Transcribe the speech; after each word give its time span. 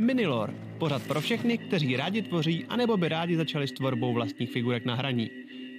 Minilor, 0.00 0.54
pořad 0.78 1.02
pro 1.02 1.20
všechny, 1.20 1.58
kteří 1.58 1.96
rádi 1.96 2.22
tvoří, 2.22 2.64
anebo 2.68 2.96
by 2.96 3.08
rádi 3.08 3.36
začali 3.36 3.68
s 3.68 3.72
tvorbou 3.72 4.12
vlastních 4.12 4.50
figurek 4.50 4.84
na 4.84 4.94
hraní. 4.94 5.30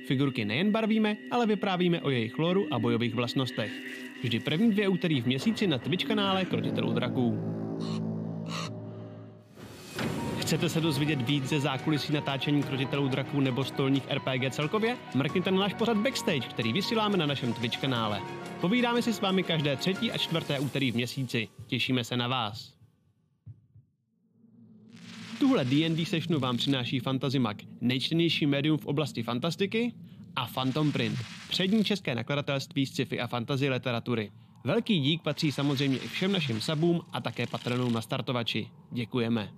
Figurky 0.07 0.45
nejen 0.45 0.71
barvíme, 0.71 1.17
ale 1.31 1.45
vyprávíme 1.45 2.01
o 2.01 2.09
jejich 2.09 2.39
loru 2.39 2.67
a 2.71 2.79
bojových 2.79 3.15
vlastnostech. 3.15 3.71
Vždy 4.23 4.39
první 4.39 4.71
dvě 4.71 4.87
úterý 4.87 5.21
v 5.21 5.25
měsíci 5.25 5.67
na 5.67 5.77
Twitch 5.77 6.05
kanále 6.05 6.45
Krotitelů 6.45 6.93
draků. 6.93 7.39
Chcete 10.39 10.69
se 10.69 10.81
dozvědět 10.81 11.21
víc 11.21 11.43
ze 11.45 11.59
zákulisí 11.59 12.13
natáčení 12.13 12.63
krotitelů 12.63 13.07
draků 13.07 13.39
nebo 13.39 13.63
stolních 13.63 14.11
RPG 14.11 14.53
celkově? 14.53 14.97
Mrkněte 15.15 15.51
na 15.51 15.59
náš 15.59 15.73
pořad 15.73 15.97
Backstage, 15.97 16.47
který 16.49 16.73
vysíláme 16.73 17.17
na 17.17 17.25
našem 17.25 17.53
Twitch 17.53 17.81
kanále. 17.81 18.21
Povídáme 18.61 19.01
si 19.01 19.13
s 19.13 19.21
vámi 19.21 19.43
každé 19.43 19.75
třetí 19.75 20.11
a 20.11 20.17
čtvrté 20.17 20.59
úterý 20.59 20.91
v 20.91 20.95
měsíci. 20.95 21.47
Těšíme 21.67 22.03
se 22.03 22.17
na 22.17 22.27
vás. 22.27 22.80
Tuhle 25.41 25.65
D&D 25.65 26.05
sessionu 26.05 26.39
vám 26.39 26.57
přináší 26.57 26.99
Fantasy 26.99 27.39
Mag, 27.39 27.57
nejčtenější 27.81 28.45
médium 28.45 28.77
v 28.77 28.85
oblasti 28.85 29.23
fantastiky, 29.23 29.93
a 30.35 30.47
Phantom 30.47 30.91
Print, 30.91 31.19
přední 31.49 31.83
české 31.83 32.15
nakladatelství 32.15 32.85
sci-fi 32.85 33.19
a 33.19 33.27
fantasy 33.27 33.69
literatury. 33.69 34.31
Velký 34.63 34.99
dík 34.99 35.21
patří 35.21 35.51
samozřejmě 35.51 35.97
i 35.97 36.07
všem 36.07 36.31
našim 36.31 36.61
sabům 36.61 37.01
a 37.13 37.21
také 37.21 37.47
patronům 37.47 37.93
na 37.93 38.01
startovači. 38.01 38.67
Děkujeme. 38.91 39.51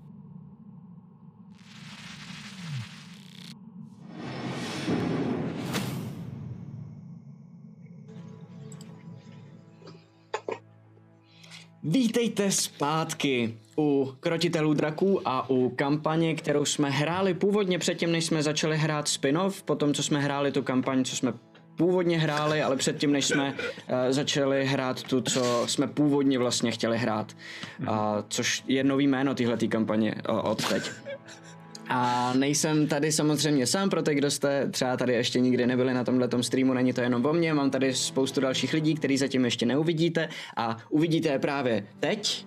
Vítejte 11.85 12.51
zpátky 12.51 13.57
u 13.77 14.13
Krotitelů 14.19 14.73
draků 14.73 15.27
a 15.27 15.49
u 15.49 15.69
kampaně, 15.69 16.35
kterou 16.35 16.65
jsme 16.65 16.89
hráli 16.89 17.33
původně 17.33 17.79
předtím, 17.79 18.11
než 18.11 18.25
jsme 18.25 18.43
začali 18.43 18.77
hrát 18.77 19.07
spin-off, 19.07 19.63
po 19.63 19.75
tom, 19.75 19.93
co 19.93 20.03
jsme 20.03 20.21
hráli 20.21 20.51
tu 20.51 20.61
kampaň, 20.61 21.03
co 21.03 21.15
jsme 21.15 21.33
původně 21.75 22.19
hráli, 22.19 22.61
ale 22.61 22.75
předtím, 22.75 23.11
než 23.11 23.25
jsme 23.25 23.53
uh, 23.53 23.95
začali 24.09 24.65
hrát 24.65 25.03
tu, 25.03 25.21
co 25.21 25.63
jsme 25.67 25.87
původně 25.87 26.39
vlastně 26.39 26.71
chtěli 26.71 26.97
hrát. 26.97 27.35
Uh, 27.79 27.87
což 28.27 28.63
je 28.67 28.83
nový 28.83 29.07
jméno 29.07 29.35
téhle 29.35 29.57
kampaně 29.57 30.15
uh, 30.29 30.49
od 30.49 30.69
teď. 30.69 30.91
A 31.89 32.33
nejsem 32.33 32.87
tady 32.87 33.11
samozřejmě 33.11 33.67
sám, 33.67 33.89
pro 33.89 34.01
ty, 34.01 34.15
kdo 34.15 34.31
jste 34.31 34.69
třeba 34.69 34.97
tady 34.97 35.13
ještě 35.13 35.39
nikdy 35.39 35.67
nebyli 35.67 35.93
na 35.93 36.03
tomhle 36.03 36.29
streamu, 36.41 36.73
není 36.73 36.93
to 36.93 37.01
jenom 37.01 37.25
o 37.25 37.33
mně, 37.33 37.53
mám 37.53 37.71
tady 37.71 37.93
spoustu 37.93 38.41
dalších 38.41 38.73
lidí, 38.73 38.95
který 38.95 39.17
zatím 39.17 39.45
ještě 39.45 39.65
neuvidíte 39.65 40.29
a 40.57 40.77
uvidíte 40.89 41.29
je 41.29 41.39
právě 41.39 41.87
teď. 41.99 42.45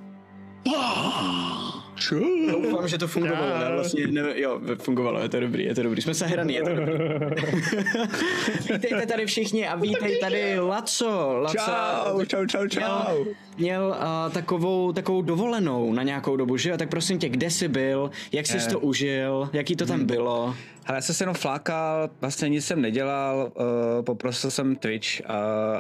Doufám, 2.51 2.89
že 2.89 2.99
to 2.99 3.09
fungovalo, 3.09 3.55
ale 3.55 3.73
vlastně 3.73 4.07
ne, 4.07 4.41
jo, 4.41 4.61
fungovalo, 4.83 5.21
je 5.21 5.29
to 5.29 5.41
dobrý, 5.41 5.65
je 5.65 5.75
to 5.75 5.83
dobrý, 5.83 6.03
jsme 6.03 6.15
sehraný, 6.15 6.55
je 6.55 6.63
to 6.63 6.75
dobrý. 6.75 6.93
Vítejte 8.73 9.07
tady 9.07 9.27
všichni 9.27 9.69
a 9.69 9.77
vítej 9.77 10.19
tady 10.19 10.59
Laco. 10.61 11.39
Laco 11.39 11.59
Čau, 11.59 12.25
čau, 12.25 12.47
čau, 12.47 12.67
čau. 12.69 12.81
Měl, 13.23 13.27
měl 13.59 13.97
uh, 14.27 14.33
takovou, 14.33 14.93
takovou 14.93 15.23
dovolenou 15.23 15.93
na 15.93 16.03
nějakou 16.03 16.37
dobu, 16.37 16.57
že 16.57 16.71
jo? 16.71 16.77
Tak 16.77 16.89
prosím 16.89 17.19
tě, 17.19 17.29
kde 17.29 17.51
jsi 17.51 17.69
byl, 17.69 18.11
jak 18.33 18.47
jsi 18.47 18.57
Eh. 18.59 18.71
to 18.73 18.81
užil, 18.81 19.51
jaký 19.53 19.77
to 19.77 19.87
tam 19.87 20.05
bylo? 20.05 20.55
Hele, 20.89 20.97
já 20.99 21.03
jsem 21.03 21.15
se 21.15 21.23
jenom 21.23 21.35
flákal, 21.35 22.11
vlastně 22.21 22.49
nic 22.49 22.67
jsem 22.67 22.81
nedělal, 22.81 23.53
uh, 23.55 23.65
poprosil 24.05 24.51
jsem 24.51 24.77
Twitch, 24.77 25.21
uh, 25.21 25.27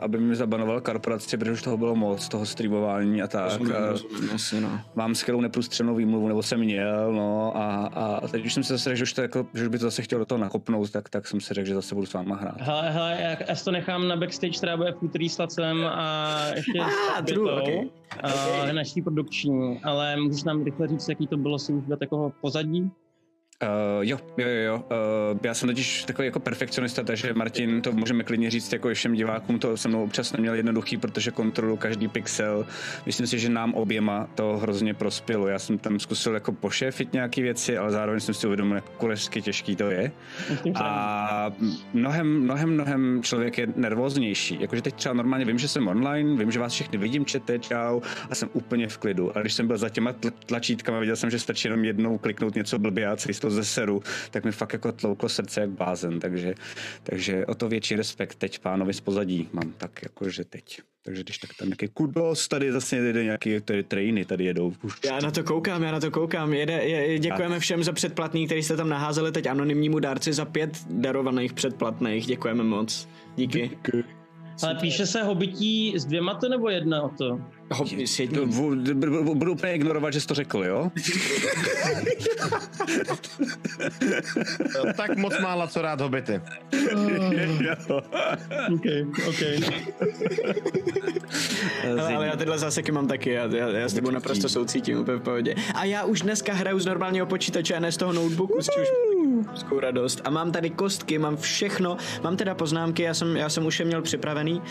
aby 0.00 0.18
mi 0.18 0.36
zabanoval 0.36 0.80
korporaci, 0.80 1.36
protože 1.36 1.52
už 1.52 1.62
toho 1.62 1.76
bylo 1.76 1.94
moc, 1.96 2.28
toho 2.28 2.46
streamování 2.46 3.22
a 3.22 3.26
tak. 3.26 3.44
Rozumím, 3.44 3.72
Uh, 3.76 3.88
rozumím, 3.88 4.30
asi, 4.34 4.60
no. 4.60 4.80
mám 4.94 5.14
skvělou 5.14 5.40
neprůstřelnou 5.40 5.94
výmluvu, 5.94 6.28
nebo 6.28 6.42
jsem 6.42 6.60
měl, 6.60 7.12
no 7.12 7.56
a, 7.56 7.86
a 7.86 8.28
teď 8.28 8.46
už 8.46 8.54
jsem 8.54 8.64
si 8.64 8.72
zase 8.72 8.84
řekl, 8.90 8.96
že 8.96 9.02
už, 9.02 9.12
to 9.12 9.20
jako, 9.22 9.46
že 9.54 9.62
už 9.62 9.68
by 9.68 9.78
to 9.78 9.84
zase 9.84 10.02
chtěl 10.02 10.18
do 10.18 10.24
toho 10.24 10.38
nakopnout, 10.38 10.90
tak, 10.90 11.08
tak 11.08 11.26
jsem 11.26 11.40
si 11.40 11.54
řekl, 11.54 11.68
že 11.68 11.74
zase 11.74 11.94
budu 11.94 12.06
s 12.06 12.12
váma 12.12 12.36
hrát. 12.36 12.56
Hele, 12.60 12.90
hele, 12.90 13.16
já, 13.20 13.36
já 13.48 13.54
si 13.54 13.64
to 13.64 13.70
nechám 13.70 14.08
na 14.08 14.16
backstage, 14.16 14.58
která 14.58 14.76
bude 14.76 14.92
v 14.92 15.02
úterý 15.02 15.28
s 15.28 15.38
Lacem 15.38 15.86
a 15.86 16.36
ještě 16.56 16.80
Ah, 16.80 17.22
true, 17.26 17.52
Okay. 17.66 17.88
a 18.22 18.72
naší 18.72 19.02
produkční, 19.02 19.80
ale 19.84 20.16
můžeš 20.16 20.44
nám 20.44 20.64
rychle 20.64 20.88
říct, 20.88 21.08
jaký 21.08 21.26
to 21.26 21.36
bylo 21.36 21.58
si 21.58 21.72
už 21.72 21.84
jako 22.00 22.32
pozadí? 22.40 22.90
Uh, 23.62 23.68
jo, 24.00 24.18
jo, 24.36 24.48
jo. 24.48 24.76
Uh, 24.76 25.38
já 25.42 25.54
jsem 25.54 25.68
totiž 25.68 26.04
takový 26.04 26.26
jako 26.26 26.40
perfekcionista, 26.40 27.02
takže 27.02 27.34
Martin, 27.34 27.82
to 27.82 27.92
můžeme 27.92 28.24
klidně 28.24 28.50
říct 28.50 28.72
jako 28.72 28.94
všem 28.94 29.14
divákům, 29.14 29.58
to 29.58 29.76
se 29.76 29.88
mnou 29.88 30.04
občas 30.04 30.32
neměl 30.32 30.54
jednoduchý, 30.54 30.96
protože 30.96 31.30
kontrolu 31.30 31.76
každý 31.76 32.08
pixel. 32.08 32.66
Myslím 33.06 33.26
si, 33.26 33.38
že 33.38 33.48
nám 33.48 33.74
oběma 33.74 34.28
to 34.34 34.56
hrozně 34.56 34.94
prospělo. 34.94 35.48
Já 35.48 35.58
jsem 35.58 35.78
tam 35.78 36.00
zkusil 36.00 36.34
jako 36.34 36.52
pošéfit 36.52 37.12
nějaké 37.12 37.42
věci, 37.42 37.78
ale 37.78 37.90
zároveň 37.90 38.20
jsem 38.20 38.34
si 38.34 38.46
uvědomil, 38.46 38.74
jak 38.74 38.84
kuleřsky 38.84 39.42
těžký 39.42 39.76
to 39.76 39.90
je. 39.90 40.12
A 40.74 41.52
mnohem, 41.92 42.40
mnohem, 42.40 42.70
mnohem 42.70 43.22
člověk 43.22 43.58
je 43.58 43.66
nervóznější. 43.76 44.58
Jakože 44.60 44.82
teď 44.82 44.94
třeba 44.94 45.14
normálně 45.14 45.44
vím, 45.44 45.58
že 45.58 45.68
jsem 45.68 45.88
online, 45.88 46.36
vím, 46.36 46.50
že 46.50 46.60
vás 46.60 46.72
všechny 46.72 46.98
vidím, 46.98 47.24
čete, 47.24 47.58
čau, 47.58 48.00
a 48.30 48.34
jsem 48.34 48.48
úplně 48.52 48.88
v 48.88 48.98
klidu. 48.98 49.36
A 49.36 49.40
když 49.40 49.52
jsem 49.52 49.66
byl 49.66 49.76
za 49.76 49.88
těma 49.88 50.12
tl- 50.12 50.32
tlačítkama, 50.46 50.98
viděl 50.98 51.16
jsem, 51.16 51.30
že 51.30 51.38
stačí 51.38 51.68
jenom 51.68 51.84
jednou 51.84 52.18
kliknout 52.18 52.54
něco 52.54 52.78
blbě 52.78 53.06
a 53.06 53.16
celý 53.16 53.34
toho 53.46 53.54
zeseru, 53.54 54.02
tak 54.30 54.44
mi 54.44 54.52
fakt 54.52 54.72
jako 54.72 54.92
tlouklo 54.92 55.28
srdce 55.28 55.60
jak 55.60 55.70
blázen. 55.70 56.20
Takže, 56.20 56.54
takže 57.02 57.46
o 57.46 57.54
to 57.54 57.68
větší 57.68 57.96
respekt 57.96 58.34
teď 58.34 58.58
pánovi 58.58 58.94
z 58.94 59.00
pozadí 59.00 59.48
mám 59.52 59.72
tak 59.78 60.02
jakože 60.02 60.44
teď. 60.44 60.80
Takže 61.02 61.22
když 61.22 61.38
tak 61.38 61.50
tam 61.58 61.68
nějaký 61.68 61.88
kudos, 61.88 62.48
tady 62.48 62.72
zase 62.72 62.96
jede 62.96 63.24
nějaký 63.24 63.60
tady 63.60 63.82
trainy, 63.82 64.24
tady 64.24 64.44
jedou. 64.44 64.72
Už. 64.82 64.98
Já 65.06 65.20
na 65.20 65.30
to 65.30 65.44
koukám, 65.44 65.82
já 65.82 65.92
na 65.92 66.00
to 66.00 66.10
koukám. 66.10 66.52
Jede, 66.52 66.72
je, 66.72 67.18
děkujeme 67.18 67.60
všem 67.60 67.84
za 67.84 67.92
předplatný, 67.92 68.46
který 68.46 68.62
jste 68.62 68.76
tam 68.76 68.88
naházeli 68.88 69.32
teď 69.32 69.46
anonymnímu 69.46 69.98
dárci 69.98 70.32
za 70.32 70.44
pět 70.44 70.70
darovaných 70.90 71.52
předplatných. 71.52 72.26
Děkujeme 72.26 72.64
moc. 72.64 73.08
Díky. 73.36 73.70
Ale 74.62 74.74
píše 74.74 75.06
se 75.06 75.22
hobití 75.22 75.94
s 75.96 76.04
dvěma 76.04 76.34
to 76.34 76.48
nebo 76.48 76.68
jedna 76.68 77.02
o 77.02 77.08
to? 77.08 77.40
S 78.04 78.18
jedním. 78.18 78.50
Budu 79.34 79.52
úplně 79.52 79.74
ignorovat, 79.74 80.12
že 80.12 80.20
jsi 80.20 80.26
to 80.26 80.34
řekl, 80.34 80.64
jo? 80.64 80.90
Tak 84.96 85.16
moc 85.16 85.40
mála 85.42 85.66
co 85.66 85.82
rád 85.82 86.00
hobity. 86.00 86.40
OK, 88.74 88.84
OK. 89.28 89.42
Ale, 91.90 92.14
ale 92.14 92.26
já 92.26 92.36
tyhle 92.36 92.58
záseky 92.58 92.92
mám 92.92 93.08
taky, 93.08 93.30
já, 93.30 93.46
já, 93.56 93.68
já 93.68 93.88
s 93.88 93.94
tebou 93.94 94.10
naprosto 94.10 94.48
soucítím, 94.48 95.00
úplně 95.00 95.16
v 95.16 95.20
pohodě. 95.20 95.54
A 95.74 95.84
já 95.84 96.04
už 96.04 96.20
dneska 96.22 96.52
hraju 96.52 96.78
z 96.78 96.86
normálního 96.86 97.26
počítače 97.26 97.74
a 97.74 97.80
ne 97.80 97.92
z 97.92 97.96
toho 97.96 98.12
notebooku, 98.12 98.62
s 98.62 98.68
čímž 98.74 98.88
obrovskou 99.40 99.80
radost. 99.80 100.20
A 100.24 100.30
mám 100.30 100.52
tady 100.52 100.70
kostky, 100.70 101.18
mám 101.18 101.36
všechno, 101.36 101.96
mám 102.22 102.36
teda 102.36 102.54
poznámky, 102.54 103.02
já 103.02 103.14
jsem, 103.14 103.36
já 103.36 103.48
jsem 103.48 103.66
už 103.66 103.80
je 103.80 103.86
měl 103.86 104.02
připravený, 104.02 104.62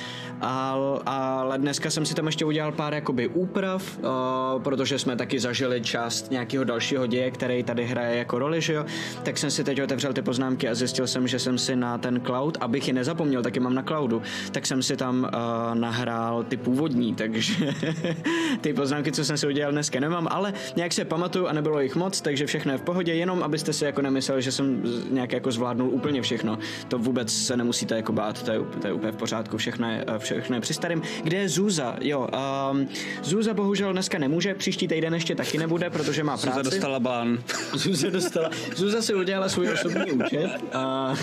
ale, 0.41 0.99
ale 1.05 1.57
dneska 1.57 1.89
jsem 1.89 2.05
si 2.05 2.13
tam 2.15 2.25
ještě 2.25 2.45
udělal 2.45 2.71
pár 2.71 2.93
jakoby 2.93 3.27
úprav, 3.27 3.97
uh, 3.97 4.61
protože 4.61 4.99
jsme 4.99 5.15
taky 5.15 5.39
zažili 5.39 5.81
část 5.81 6.31
nějakého 6.31 6.63
dalšího 6.63 7.07
děje, 7.07 7.31
který 7.31 7.63
tady 7.63 7.85
hraje 7.85 8.17
jako 8.17 8.39
roli, 8.39 8.61
že 8.61 8.73
jo? 8.73 8.85
Tak 9.23 9.37
jsem 9.37 9.51
si 9.51 9.63
teď 9.63 9.81
otevřel 9.81 10.13
ty 10.13 10.21
poznámky 10.21 10.69
a 10.69 10.75
zjistil 10.75 11.07
jsem, 11.07 11.27
že 11.27 11.39
jsem 11.39 11.57
si 11.57 11.75
na 11.75 11.97
ten 11.97 12.21
cloud, 12.25 12.57
abych 12.61 12.87
je 12.87 12.93
nezapomněl, 12.93 13.43
taky 13.43 13.59
mám 13.59 13.73
na 13.73 13.83
cloudu, 13.83 14.21
tak 14.51 14.65
jsem 14.65 14.83
si 14.83 14.97
tam 14.97 15.23
uh, 15.23 15.75
nahrál 15.79 16.43
ty 16.43 16.57
původní, 16.57 17.15
takže 17.15 17.73
ty 18.61 18.73
poznámky, 18.73 19.11
co 19.11 19.25
jsem 19.25 19.37
si 19.37 19.47
udělal 19.47 19.71
dneska 19.71 19.99
nemám, 19.99 20.27
ale 20.31 20.53
nějak 20.75 20.93
se 20.93 21.05
pamatuju 21.05 21.47
a 21.47 21.53
nebylo 21.53 21.79
jich 21.79 21.95
moc, 21.95 22.21
takže 22.21 22.45
všechno 22.45 22.71
je 22.71 22.77
v 22.77 22.81
pohodě, 22.81 23.13
jenom 23.13 23.43
abyste 23.43 23.73
si 23.73 23.85
jako 23.85 24.01
nemysleli, 24.01 24.41
že 24.41 24.51
jsem 24.55 24.81
nějak 25.09 25.31
jako 25.31 25.51
zvládnul 25.51 25.89
úplně 25.89 26.21
všechno. 26.21 26.57
To 26.87 26.97
vůbec 26.97 27.33
se 27.33 27.57
nemusíte 27.57 27.95
jako 27.95 28.13
bát, 28.13 28.43
to 28.43 28.51
je, 28.51 28.59
to 28.81 28.87
je 28.87 28.93
úplně 28.93 29.11
v 29.11 29.15
pořádku, 29.15 29.57
všechno 29.57 29.91
je, 29.91 30.05
eh, 30.07 30.19
všechno 30.19 30.55
je 30.55 30.61
při 30.61 30.73
starým. 30.73 31.01
Kde 31.23 31.37
je 31.37 31.49
Zuza? 31.49 31.95
Jo, 32.01 32.27
um, 32.71 32.87
Zuza 33.23 33.53
bohužel 33.53 33.91
dneska 33.93 34.17
nemůže, 34.17 34.53
příští 34.55 34.87
týden 34.87 35.13
ještě 35.13 35.35
taky 35.35 35.57
nebude, 35.57 35.89
protože 35.89 36.23
má 36.23 36.37
práci. 36.37 36.57
Zuza 36.57 36.69
dostala 36.69 36.99
ban. 36.99 37.37
Zuza 37.73 38.09
dostala. 38.09 38.49
Zuza 38.75 39.01
si 39.01 39.13
udělala 39.15 39.49
svůj 39.49 39.69
osobní 39.69 40.11
účet. 40.11 40.49
A... 40.73 41.13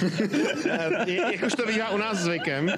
Je- 1.06 1.32
Jakož 1.32 1.52
to 1.52 1.66
bývá 1.66 1.90
u 1.90 1.96
nás 1.96 2.18
zvykem. 2.18 2.68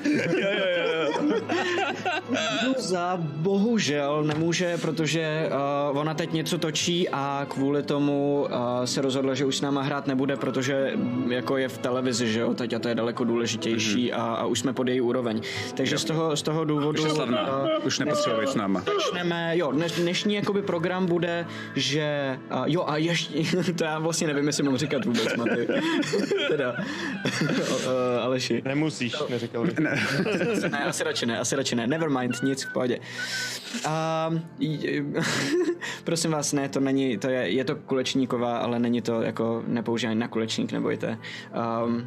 Zuza 2.64 3.18
bohužel 3.20 4.24
nemůže, 4.24 4.78
protože 4.78 5.48
uh, 5.92 5.98
ona 5.98 6.14
teď 6.14 6.32
něco 6.32 6.58
točí 6.58 7.08
a 7.08 7.46
kvůli 7.48 7.82
tomu 7.82 8.46
uh, 8.50 8.84
se 8.84 9.00
rozhodla, 9.02 9.34
že 9.34 9.44
už 9.44 9.56
s 9.56 9.60
náma 9.60 9.82
hrát 9.82 10.06
nebude, 10.06 10.36
protože 10.44 10.92
jako 11.28 11.56
je 11.56 11.68
v 11.68 11.78
televizi, 11.78 12.32
že 12.32 12.40
jo, 12.40 12.54
teď 12.54 12.72
a 12.72 12.78
to 12.78 12.88
je 12.88 12.94
daleko 12.94 13.24
důležitější 13.24 14.10
Mhm. 14.10 14.20
a, 14.20 14.34
a 14.34 14.44
už 14.46 14.58
jsme 14.58 14.72
pod 14.72 14.88
její 14.88 15.00
úroveň. 15.00 15.40
Takže 15.74 15.98
z 15.98 16.04
toho, 16.04 16.36
z 16.36 16.42
toho 16.42 16.64
důvodu... 16.64 17.02
Už 17.02 17.08
je 17.08 17.14
slavná, 17.14 17.62
uh, 17.62 17.86
už 17.86 17.98
nepotřebuje 17.98 18.46
s 18.46 18.54
náma. 18.54 18.80
Začneme, 18.94 19.58
jo, 19.58 19.72
dneš, 19.72 19.92
dnešní 19.92 20.34
jakoby 20.34 20.62
program 20.62 21.06
bude, 21.06 21.46
že, 21.76 22.38
a, 22.50 22.64
jo 22.66 22.84
a 22.86 22.96
ještě, 22.96 23.72
to 23.78 23.84
já 23.84 23.98
vlastně 23.98 24.26
nevím, 24.26 24.46
jestli 24.46 24.62
mám 24.62 24.76
říkat 24.76 25.04
vůbec, 25.04 25.36
Maty. 25.36 25.68
teda, 26.48 26.76
o, 27.86 28.22
Aleši. 28.22 28.62
Nemusíš, 28.64 29.14
neříkal 29.30 29.64
bych. 29.64 29.78
ne, 29.78 30.84
asi 30.88 31.04
radši 31.04 31.26
ne, 31.26 31.38
asi 31.38 31.56
radši 31.56 31.76
ne, 31.76 31.86
never 31.86 32.10
mind, 32.10 32.42
nic, 32.42 32.64
v 32.64 32.72
pohodě. 32.72 32.98
A, 33.84 34.30
prosím 36.04 36.30
vás, 36.30 36.52
ne, 36.52 36.68
to 36.68 36.80
není, 36.80 37.18
to 37.18 37.28
je, 37.28 37.48
je 37.50 37.64
to 37.64 37.76
kulečníková, 37.76 38.58
ale 38.58 38.78
není 38.78 39.02
to 39.02 39.22
jako 39.22 39.62
nepoužívání 39.66 40.18
na 40.18 40.28
kulečník, 40.34 40.72
nebojte. 40.72 41.18
Um, 41.84 42.06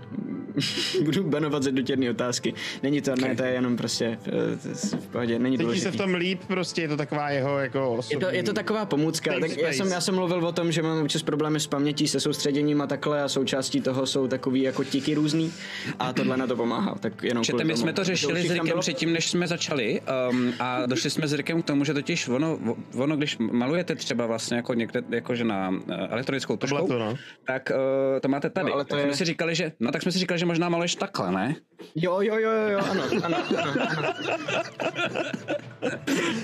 budu 1.04 1.24
banovat 1.24 1.64
ze 1.64 1.72
dotěrné 1.72 2.10
otázky. 2.10 2.54
Není 2.84 3.02
to, 3.02 3.16
ne, 3.16 3.36
to 3.36 3.44
je 3.44 3.52
jenom 3.52 3.78
prostě 3.78 4.20
eh, 4.28 4.98
v 4.98 5.08
pohodě, 5.08 5.40
není 5.40 5.58
Cítí 5.58 5.80
se 5.80 5.92
v 5.92 5.96
tom 5.96 6.14
líp, 6.14 6.42
prostě 6.48 6.82
je 6.82 6.88
to 6.88 6.98
taková 6.98 7.30
jeho 7.30 7.60
jako 7.60 7.78
Je 7.78 7.86
osobní... 7.86 8.20
to, 8.20 8.30
je 8.32 8.44
to 8.44 8.54
taková 8.54 8.86
pomůcka. 8.86 9.40
Tak 9.40 9.58
já, 9.58 9.74
jsem, 9.74 9.88
já 9.88 10.02
jsem 10.02 10.16
mluvil 10.16 10.48
o 10.48 10.52
tom, 10.52 10.72
že 10.72 10.82
mám 10.82 11.04
občas 11.04 11.24
problémy 11.24 11.60
s 11.60 11.68
pamětí, 11.68 12.08
se 12.08 12.20
soustředěním 12.20 12.82
a 12.82 12.88
takhle 12.88 13.24
a 13.24 13.28
součástí 13.28 13.82
toho 13.82 14.06
jsou 14.06 14.28
takový 14.28 14.62
jako 14.62 14.84
tiky 14.84 15.14
různý 15.14 15.54
a 16.00 16.14
tohle 16.14 16.38
na 16.38 16.48
to 16.48 16.56
pomáhá. 16.56 16.96
Tak 17.00 17.24
jenom 17.24 17.44
Čete, 17.44 17.64
my 17.64 17.74
tomu. 17.74 17.82
jsme 17.82 17.94
to 17.94 18.04
řešili 18.04 18.34
určitě 18.34 18.50
s 18.50 18.52
Rikem 18.52 18.80
předtím, 18.80 19.14
než 19.14 19.30
jsme 19.30 19.48
začali 19.48 20.02
um, 20.32 20.54
a 20.60 20.86
došli 20.86 21.10
jsme 21.10 21.28
s 21.28 21.34
Rikem 21.34 21.62
k 21.62 21.66
tomu, 21.66 21.84
že 21.84 21.94
totiž 21.94 22.28
ono, 22.28 22.60
ono 22.96 23.18
když 23.18 23.38
malujete 23.38 23.96
třeba 23.96 24.26
vlastně 24.26 24.58
jako 24.58 24.74
někde, 24.74 25.04
jakože 25.10 25.44
na 25.44 25.70
uh, 25.70 25.76
elektronickou 26.10 26.58
To 26.58 26.68
tuškou, 26.68 26.88
to, 26.88 27.00
no. 27.00 27.16
tak 27.46 27.72
uh, 27.72 28.17
to 28.20 28.28
máte 28.28 28.50
tady. 28.50 28.68
No, 28.68 28.74
ale 28.74 28.86
to 28.86 28.90
tak 28.90 29.00
je- 29.00 29.06
jsme 29.06 29.16
si 29.18 29.26
říkali, 29.26 29.56
že, 29.56 29.72
no 29.80 29.92
tak 29.92 30.02
jsme 30.02 30.12
si 30.12 30.20
říkali, 30.20 30.40
že 30.40 30.46
možná 30.46 30.70
maluješ 30.70 30.96
takhle, 30.96 31.32
ne? 31.32 31.56
Jo, 31.96 32.22
jo, 32.22 32.38
jo, 32.38 32.52
jo, 32.52 32.68
jo, 32.70 32.80
ano, 32.92 33.04
ano, 33.24 33.38
ano, 33.58 33.68
ano. 33.98 34.14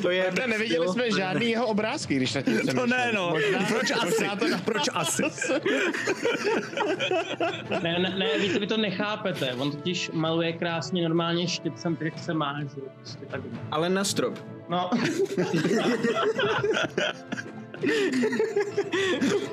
To 0.02 0.10
je... 0.10 0.32
Ne, 0.40 0.48
neviděli 0.48 0.88
jsme 0.88 1.12
žádný 1.12 1.50
jeho 1.52 1.68
obrázky, 1.68 2.16
když 2.16 2.34
na 2.34 2.42
tím 2.42 2.60
jsem 2.60 2.76
To 2.76 2.88
ne, 2.88 3.12
no. 3.16 3.36
Proč 3.68 3.92
asi? 3.92 4.06
Možná 4.06 4.36
to. 4.36 4.46
Proč 4.66 4.90
asi? 4.94 5.24
Ne, 7.84 8.00
ne, 8.00 8.16
ne 8.18 8.40
vy, 8.40 8.60
vy 8.60 8.68
to 8.68 8.78
nechápete. 8.78 9.54
On 9.54 9.72
totiž 9.72 10.12
maluje 10.14 10.54
krásně 10.54 11.04
normálně 11.04 11.48
tak 11.96 12.06
jak 12.06 12.20
se 12.20 12.34
má, 12.34 12.60
že 12.62 12.82
prostě 12.96 13.26
tak. 13.26 13.42
Ale 13.72 13.90
na 13.90 14.04
strop. 14.04 14.40
No, 14.70 14.90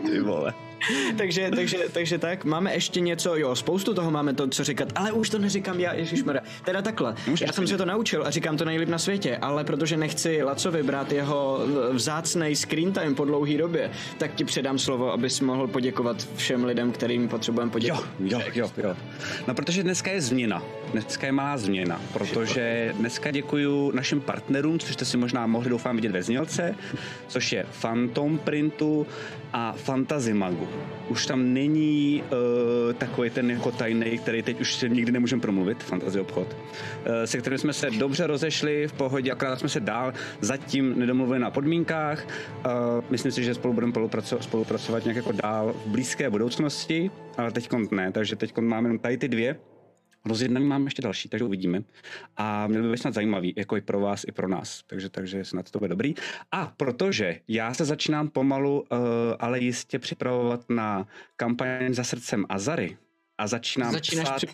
Ty 0.07 0.21
vole. 0.21 0.55
takže, 1.17 1.51
takže, 1.55 1.79
takže 1.93 2.19
tak, 2.19 2.45
máme 2.45 2.75
ještě 2.75 3.01
něco, 3.01 3.37
jo, 3.37 3.55
spoustu 3.57 3.95
toho 3.95 4.11
máme 4.11 4.35
to, 4.35 4.49
co 4.49 4.65
říkat, 4.65 4.89
ale 4.95 5.13
už 5.13 5.31
to 5.31 5.39
neříkám 5.39 5.81
já, 5.81 5.95
ježišmarja. 5.95 6.43
Teda 6.65 6.83
takhle, 6.83 7.15
Můžeš 7.27 7.47
já 7.47 7.53
jsem 7.53 7.67
se 7.67 7.77
to 7.77 7.85
naučil 7.85 8.27
a 8.27 8.31
říkám 8.31 8.57
to 8.57 8.65
nejlíp 8.65 8.89
na 8.89 8.99
světě, 8.99 9.37
ale 9.37 9.65
protože 9.65 9.97
nechci 9.97 10.43
Lacovi 10.43 10.83
brát 10.83 11.13
jeho 11.13 11.61
vzácnej 11.93 12.57
screen 12.57 12.93
time 12.93 13.15
po 13.15 13.25
dlouhý 13.25 13.57
době, 13.59 13.91
tak 14.19 14.35
ti 14.35 14.45
předám 14.45 14.79
slovo, 14.79 15.13
abys 15.13 15.41
mohl 15.41 15.67
poděkovat 15.67 16.29
všem 16.37 16.65
lidem, 16.65 16.93
kterým 16.93 17.29
potřebujeme 17.29 17.71
Jo, 17.71 17.73
poděkovat. 17.73 18.07
jo, 18.19 18.41
jo, 18.55 18.71
jo. 18.77 18.97
No 19.47 19.55
protože 19.55 19.83
dneska 19.83 20.11
je 20.11 20.21
změna. 20.21 20.63
Dneska 20.93 21.27
je 21.27 21.33
malá 21.33 21.59
změna, 21.59 22.01
protože 22.13 22.95
dneska 22.99 23.31
děkuju 23.31 23.91
našim 23.95 24.21
partnerům, 24.21 24.79
což 24.79 24.93
jste 24.93 25.05
si 25.05 25.17
možná 25.17 25.47
mohli 25.47 25.71
doufám 25.71 25.97
vidět 25.97 26.13
ve 26.13 26.23
znělce, 26.23 26.75
což 27.29 27.53
je 27.53 27.67
Phantom 27.81 28.39
Printu 28.39 29.07
a 29.53 29.73
Fantasy 29.73 30.35
Magu. 30.35 30.69
Už 31.09 31.27
tam 31.27 31.55
není 31.55 32.23
uh, 32.23 32.93
takový 32.93 33.31
ten 33.31 33.51
jako 33.51 33.73
tajný, 33.73 34.19
který 34.19 34.43
teď 34.43 34.61
už 34.61 34.75
si 34.75 34.91
nikdy 34.91 35.13
nemůžeme 35.13 35.43
promluvit, 35.43 35.83
fantasy 35.83 36.21
obchod, 36.21 36.57
uh, 36.57 37.13
se 37.25 37.39
kterým 37.39 37.59
jsme 37.59 37.73
se 37.73 37.91
dobře 37.91 38.27
rozešli 38.27 38.89
v 38.89 38.93
pohodě, 38.93 39.33
akorát 39.33 39.59
jsme 39.59 39.69
se 39.69 39.81
dál 39.81 40.13
zatím 40.41 40.99
nedomluvili 40.99 41.39
na 41.39 41.51
podmínkách. 41.51 42.27
Uh, 42.27 42.73
myslím 43.11 43.33
si, 43.33 43.45
že 43.45 43.55
spolu 43.55 43.75
budeme 43.75 43.93
spolupracovat, 43.93 44.45
spolupracovat 44.45 45.05
nějak 45.05 45.17
jako 45.17 45.33
dál 45.33 45.73
v 45.73 45.87
blízké 45.87 46.31
budoucnosti, 46.31 47.11
ale 47.37 47.53
teď 47.53 47.69
ne, 47.91 48.13
takže 48.13 48.37
teď 48.37 48.59
máme 48.59 48.89
jenom 48.89 48.99
tady 48.99 49.19
ty 49.19 49.29
dvě. 49.29 49.57
Rozjednaný 50.25 50.67
máme 50.67 50.87
ještě 50.87 51.03
další, 51.03 51.29
takže 51.29 51.45
uvidíme. 51.45 51.83
A 52.37 52.67
měl 52.67 52.83
by 52.83 52.91
být 52.91 52.99
snad 52.99 53.15
zajímavý, 53.15 53.55
jako 53.57 53.77
i 53.77 53.81
pro 53.81 54.01
vás, 54.01 54.25
i 54.29 54.33
pro 54.33 54.49
nás. 54.49 54.83
Takže, 54.87 55.09
takže 55.09 55.45
snad 55.45 55.71
to 55.71 55.79
bude 55.79 55.89
dobrý. 55.89 56.15
A 56.53 56.73
protože 56.77 57.41
já 57.49 57.75
se 57.75 57.85
začínám 57.85 58.29
pomalu, 58.29 58.81
uh, 58.81 58.99
ale 59.39 59.59
jistě 59.59 59.99
připravovat 59.99 60.71
na 60.71 61.07
kampaň 61.37 61.95
za 61.95 62.05
srdcem 62.05 62.47
Azary 62.49 62.97
a 63.39 63.47
začínám 63.47 63.93
Začínáš 63.93 64.25
psát, 64.25 64.37
při... 64.37 64.47
uh, 64.47 64.53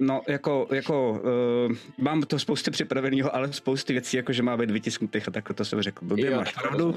No, 0.00 0.22
jako, 0.28 0.66
jako 0.72 1.10
uh, 1.10 1.76
mám 1.98 2.22
to 2.22 2.38
spousty 2.38 2.70
připraveného, 2.70 3.34
ale 3.36 3.52
spousty 3.52 3.92
věcí, 3.92 4.16
jako 4.16 4.32
že 4.32 4.42
má 4.42 4.56
být 4.56 4.70
vytisknutých 4.70 5.28
a 5.28 5.30
takhle 5.30 5.54
to 5.54 5.64
jsem 5.64 5.82
řekl. 5.82 6.04
Blbě, 6.04 6.30
Jo, 6.30 6.36
máš 6.36 6.52
tak 6.52 6.62
pravdu. 6.62 6.88
Uh, 6.88 6.96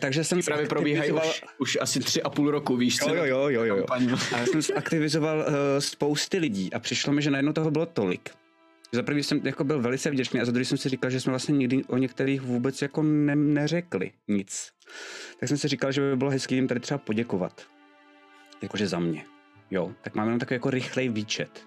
takže 0.00 0.24
jsem 0.24 0.40
Právě 0.42 0.66
probíhají 0.66 1.12
už, 1.12 1.44
už 1.58 1.78
asi 1.80 2.00
tři 2.00 2.22
a 2.22 2.30
půl 2.30 2.50
roku, 2.50 2.76
víš 2.76 2.96
co? 2.96 3.14
Jo, 3.14 3.24
jo, 3.24 3.48
jo, 3.48 3.64
jo, 3.64 3.76
jo. 3.76 3.86
A 4.32 4.38
já 4.38 4.46
jsem 4.46 4.76
aktivizoval 4.76 5.38
uh, 5.38 5.44
spousty 5.78 6.38
lidí 6.38 6.72
a 6.72 6.78
přišlo 6.78 7.12
mi, 7.12 7.22
že 7.22 7.30
najednou 7.30 7.52
toho 7.52 7.70
bylo 7.70 7.86
tolik. 7.86 8.30
Za 8.92 9.02
prvý 9.02 9.22
jsem 9.22 9.40
jako 9.44 9.64
byl 9.64 9.80
velice 9.80 10.10
vděčný 10.10 10.40
a 10.40 10.44
za 10.44 10.52
druhý 10.52 10.64
jsem 10.64 10.78
si 10.78 10.88
říkal, 10.88 11.10
že 11.10 11.20
jsme 11.20 11.30
vlastně 11.30 11.56
nikdy 11.56 11.84
o 11.84 11.96
některých 11.96 12.40
vůbec 12.40 12.82
jako 12.82 13.02
ne- 13.02 13.36
neřekli 13.36 14.10
nic. 14.28 14.70
Tak 15.40 15.48
jsem 15.48 15.58
si 15.58 15.68
říkal, 15.68 15.92
že 15.92 16.00
by 16.00 16.16
bylo 16.16 16.30
hezký 16.30 16.54
jim 16.54 16.68
tady 16.68 16.80
třeba 16.80 16.98
poděkovat. 16.98 17.62
Jakože 18.62 18.86
za 18.88 18.98
mě. 18.98 19.24
Jo, 19.70 19.92
tak 20.02 20.14
máme 20.14 20.28
jenom 20.28 20.38
takový 20.40 20.54
jako 20.54 20.70
rychlej 20.70 21.08
výčet. 21.08 21.66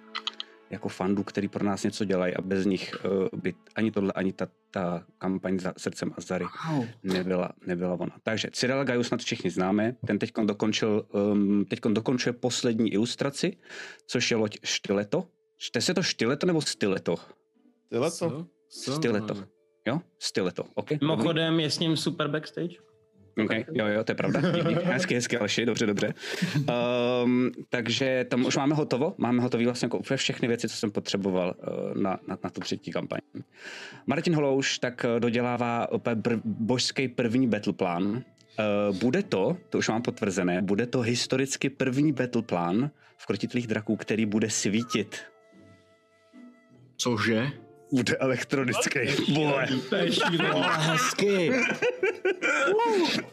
Jako 0.70 0.90
fandů, 0.90 1.24
který 1.24 1.48
pro 1.48 1.66
nás 1.66 1.84
něco 1.84 2.06
dělají 2.06 2.36
a 2.36 2.42
bez 2.42 2.66
nich 2.66 2.96
uh, 3.06 3.40
by 3.40 3.54
ani 3.76 3.92
tohle, 3.92 4.14
ani 4.14 4.34
ta, 4.34 4.48
ta 4.72 5.06
kampaň 5.18 5.60
za 5.60 5.74
srdcem 5.78 6.14
Azary 6.18 6.46
Wow. 6.72 6.86
nebyla, 7.04 7.50
nebyla 7.68 7.94
ona. 8.00 8.12
Takže 8.24 8.50
Cyril 8.52 8.84
Gaius 8.86 9.08
snad 9.08 9.20
všichni 9.20 9.50
známe, 9.50 9.96
ten 10.08 10.20
teď 10.20 10.32
dokončil, 10.46 11.06
um, 11.12 11.66
teď 11.66 11.80
dokončuje 11.82 12.34
poslední 12.34 12.94
ilustraci, 12.94 13.58
což 14.08 14.32
je 14.32 14.38
loď 14.38 14.58
Štileto. 14.64 15.28
Čte 15.58 15.82
se 15.82 15.94
to 15.94 16.04
Štileto 16.04 16.48
nebo 16.48 16.62
Stileto? 16.62 17.16
Tyhle 17.90 18.12
to. 18.12 18.48
Stileto. 18.70 19.36
Jo? 19.88 20.02
Stileto, 20.20 20.64
OK? 20.74 20.92
mimochodem 21.02 21.60
je 21.60 21.70
s 21.72 21.80
ním 21.80 21.98
super 21.98 22.28
backstage. 22.28 22.91
Okay. 23.44 23.66
Jo, 23.74 23.88
jo, 23.88 24.04
to 24.04 24.12
je 24.12 24.16
pravda. 24.16 24.42
Díky. 24.52 24.74
Hezky, 24.84 25.16
hezky, 25.16 25.38
Aleši, 25.38 25.66
dobře, 25.66 25.86
dobře. 25.86 26.14
Um, 27.24 27.52
takže 27.70 28.26
tam 28.30 28.46
už 28.46 28.58
máme 28.58 28.76
hotovo. 28.76 29.16
Máme 29.18 29.42
hotový 29.42 29.66
vlastně 29.66 29.86
jako 29.86 29.98
úplně 29.98 30.18
všechny 30.18 30.48
věci, 30.48 30.70
co 30.70 30.76
jsem 30.76 30.92
potřeboval 30.92 31.56
uh, 31.58 32.02
na, 32.02 32.20
na, 32.28 32.38
na 32.44 32.50
tu 32.50 32.62
třetí 32.62 32.92
kampaň. 32.92 33.20
Martin 34.08 34.36
Holouš 34.36 34.80
tak 34.80 35.06
uh, 35.14 35.20
dodělává 35.20 35.92
úplně 35.92 36.16
br- 36.16 36.42
božský 36.46 37.08
první 37.08 37.48
battle 37.48 37.74
plan. 37.74 38.04
Uh, 38.04 38.98
bude 38.98 39.24
to, 39.24 39.58
to 39.70 39.78
už 39.78 39.90
mám 39.90 40.02
potvrzené, 40.02 40.62
bude 40.62 40.86
to 40.86 41.02
historicky 41.02 41.70
první 41.70 42.12
battle 42.12 42.42
plan 42.42 42.92
v 43.18 43.26
krotitlých 43.26 43.68
draků, 43.68 43.96
který 43.96 44.26
bude 44.26 44.50
svítit. 44.50 45.20
Cože? 46.98 47.52
Bude 47.92 48.16
elektronický. 48.18 49.00
Vole. 49.34 49.68
To 49.90 49.96
je 49.96 50.12
šílený. 50.12 50.62
Hezky. 50.64 51.52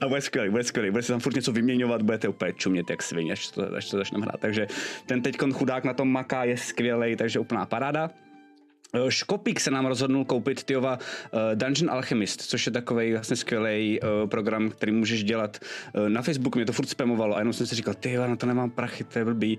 A 0.01 0.09
bude 0.09 0.21
skvělý, 0.21 0.51
bude 0.51 0.65
skvělý, 0.65 0.91
bude 0.91 1.03
se 1.03 1.13
tam 1.13 1.21
furt 1.21 1.35
něco 1.35 1.53
vyměňovat, 1.53 2.03
budete 2.03 2.29
úplně 2.29 2.53
čumět 2.53 2.91
jak 2.91 3.03
svině, 3.03 3.33
až 3.33 3.49
to, 3.49 3.75
až 3.77 3.91
to 3.91 3.97
začneme 3.97 4.25
hrát. 4.25 4.41
Takže 4.41 4.67
ten 5.07 5.23
teď 5.23 5.37
chudák 5.53 5.85
na 5.85 5.95
tom 5.95 6.13
maká 6.13 6.45
je 6.45 6.57
skvělý, 6.57 7.17
takže 7.17 7.39
úplná 7.39 7.67
paráda. 7.67 8.11
Eh, 8.95 9.11
Škopík 9.11 9.61
se 9.61 9.71
nám 9.71 9.87
rozhodnul 9.87 10.25
koupit 10.25 10.65
tyova 10.65 10.99
uh, 10.99 11.41
Dungeon 11.55 11.91
Alchemist, 11.91 12.43
což 12.43 12.67
je 12.67 12.73
takový 12.73 13.13
vlastně 13.13 13.37
skvělý 13.37 14.01
uh, 14.01 14.29
program, 14.29 14.71
který 14.71 14.93
můžeš 14.93 15.25
dělat 15.25 15.59
na 16.09 16.23
Facebooku. 16.23 16.59
Mě 16.59 16.67
to 16.67 16.73
furt 16.73 16.89
spamovalo 16.89 17.37
a 17.37 17.39
jenom 17.39 17.53
jsem 17.53 17.67
si 17.67 17.75
říkal, 17.75 17.95
ty 17.95 18.17
na 18.17 18.37
to 18.37 18.47
nemám 18.47 18.71
prachy, 18.71 19.05
to 19.05 19.19
je 19.19 19.25
blbý. 19.25 19.59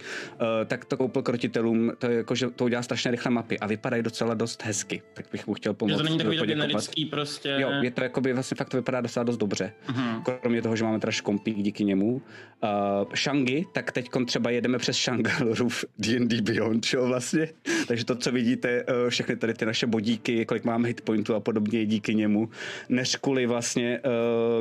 Tak 0.65 0.85
to 0.85 0.97
koupil 0.97 1.21
krotitelům, 1.21 1.91
to 1.97 2.07
je 2.07 2.17
jako, 2.17 2.35
že 2.35 2.49
to 2.49 2.65
udělá 2.65 2.83
strašně 2.83 3.11
rychle 3.11 3.31
mapy 3.31 3.59
a 3.59 3.67
vypadají 3.67 4.03
docela 4.03 4.33
dost 4.33 4.63
hezky. 4.63 5.01
Tak 5.13 5.25
bych 5.31 5.47
mu 5.47 5.53
chtěl 5.53 5.73
pomoct. 5.73 5.91
Že 5.91 5.97
to 5.97 6.03
není 6.03 6.17
takový 6.17 6.37
generický 6.37 7.05
prostě. 7.05 7.57
Jo, 7.59 7.69
je 7.81 7.91
to 7.91 8.03
jakoby 8.03 8.33
vlastně 8.33 8.55
fakt 8.55 8.69
to 8.69 8.77
vypadá 8.77 9.01
docela 9.01 9.23
dost 9.23 9.37
dobře. 9.37 9.73
Mhm. 9.89 10.23
Kromě 10.41 10.61
toho, 10.61 10.75
že 10.75 10.83
máme 10.83 10.99
teda 10.99 11.11
škompík 11.11 11.57
díky 11.57 11.83
němu. 11.83 12.21
Uh, 12.63 13.13
Shangi, 13.15 13.65
tak 13.73 13.91
teď 13.91 14.09
třeba 14.25 14.49
jedeme 14.49 14.77
přes 14.77 14.97
Shangalorův 14.97 15.85
D&D 15.99 16.41
Beyond, 16.41 16.85
čo 16.85 17.05
vlastně. 17.05 17.47
Takže 17.87 18.05
to, 18.05 18.15
co 18.15 18.31
vidíte, 18.31 18.83
uh, 18.83 19.09
všechny 19.19 19.35
tady 19.35 19.53
ty 19.53 19.65
naše 19.65 19.87
bodíky, 19.87 20.45
kolik 20.45 20.63
máme 20.63 20.87
hitpointů 20.87 21.35
a 21.35 21.39
podobně 21.39 21.85
díky 21.85 22.15
němu. 22.15 22.49
Než 22.89 23.15
kvůli 23.15 23.45
vlastně 23.45 23.99
uh, 23.99 24.11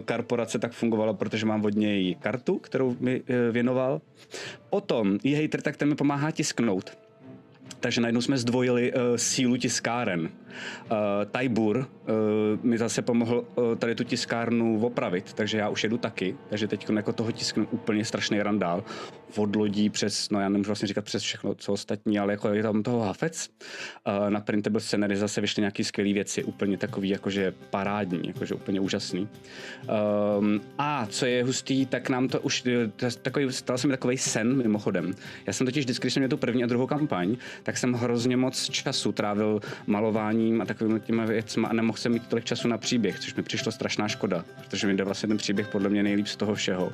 korporace 0.05 0.59
tak 0.59 0.73
fungovala, 0.73 1.15
protože 1.15 1.47
mám 1.47 1.65
od 1.65 1.75
něj 1.75 2.15
kartu, 2.21 2.59
kterou 2.59 2.97
mi 3.01 3.21
uh, 3.21 3.27
věnoval. 3.51 4.01
Potom 4.71 5.19
je 5.25 5.43
hater, 5.43 5.63
tak 5.63 5.77
ten 5.77 5.89
mi 5.89 5.95
pomáhá 5.95 6.31
tisknout. 6.31 6.99
Takže 7.81 8.01
najednou 8.01 8.21
jsme 8.21 8.39
zdvojili 8.39 8.93
uh, 8.93 9.01
sílu 9.17 9.57
tiskáren. 9.57 10.31
Uh, 10.91 10.97
Tajbur 11.31 11.77
uh, 11.77 11.85
mi 12.63 12.79
zase 12.79 13.03
pomohl 13.03 13.45
uh, 13.55 13.75
tady 13.75 13.95
tu 13.95 14.05
tiskárnu 14.05 14.81
opravit, 14.87 15.33
takže 15.33 15.59
já 15.59 15.69
už 15.69 15.85
jedu 15.85 15.99
taky. 15.99 16.37
Takže 16.49 16.69
teď 16.69 16.91
jako 16.91 17.13
toho 17.13 17.33
tisknu 17.33 17.67
úplně 17.71 18.05
strašný 18.05 18.43
randál. 18.43 18.85
Od 19.37 19.57
lodí 19.57 19.91
přes, 19.91 20.31
no 20.31 20.41
já 20.41 20.49
nemůžu 20.49 20.69
vlastně 20.69 20.89
říkat 20.89 21.05
přes 21.05 21.23
všechno, 21.23 21.55
co 21.55 21.73
ostatní, 21.73 22.19
ale 22.19 22.33
jako 22.33 22.49
je 22.49 22.63
tam 22.63 22.83
toho 22.83 23.01
hafec. 23.01 23.51
Uh, 24.07 24.31
na 24.31 24.41
printable 24.41 24.81
scenery 24.81 25.17
zase 25.17 25.41
vyšly 25.41 25.61
nějaké 25.61 25.85
skvělé 25.85 26.13
věci, 26.13 26.45
úplně 26.45 26.79
takový 26.79 27.09
jakože 27.09 27.55
parádní, 27.71 28.29
jakože 28.29 28.55
úplně 28.55 28.81
úžasný. 28.81 29.29
Um, 30.39 30.61
a 30.79 31.07
co 31.07 31.27
je 31.27 31.45
hustý, 31.45 31.87
tak 31.87 32.09
nám 32.09 32.29
to 32.29 32.41
už, 32.41 32.65
takový, 33.23 33.53
stal 33.53 33.79
se 33.79 33.87
mi 33.87 33.93
takový 33.93 34.19
sen 34.19 34.57
mimochodem. 34.57 35.15
Já 35.47 35.53
jsem 35.53 35.67
totiž 35.67 35.85
vždycky, 35.85 36.05
když 36.05 36.15
jsem 36.15 36.21
měl 36.21 36.29
tu 36.29 36.37
první 36.37 36.65
a 36.65 36.67
druhou 36.67 36.87
kampaň, 36.87 37.37
tak 37.63 37.79
jsem 37.79 37.93
hrozně 37.93 38.37
moc 38.37 38.71
času 38.71 39.13
trávil 39.13 39.61
malováním 40.39 40.61
a 40.61 40.65
takovými 40.65 41.01
těma 41.01 41.25
věcmi 41.25 41.67
a 41.71 41.73
nemohl 41.73 41.99
jsem 41.99 42.13
mít 42.13 42.27
tolik 42.27 42.45
času 42.45 42.69
na 42.69 42.79
příběh, 42.79 43.21
což 43.21 43.35
mi 43.35 43.43
přišlo 43.43 43.73
strašná 43.73 44.09
škoda, 44.09 44.45
protože 44.61 44.87
mi 44.87 44.95
jde 44.95 45.05
vlastně 45.05 45.29
ten 45.29 45.37
příběh 45.37 45.69
podle 45.69 45.89
mě 45.89 46.03
nejlíp 46.03 46.27
z 46.27 46.37
toho 46.37 46.55
všeho. 46.55 46.93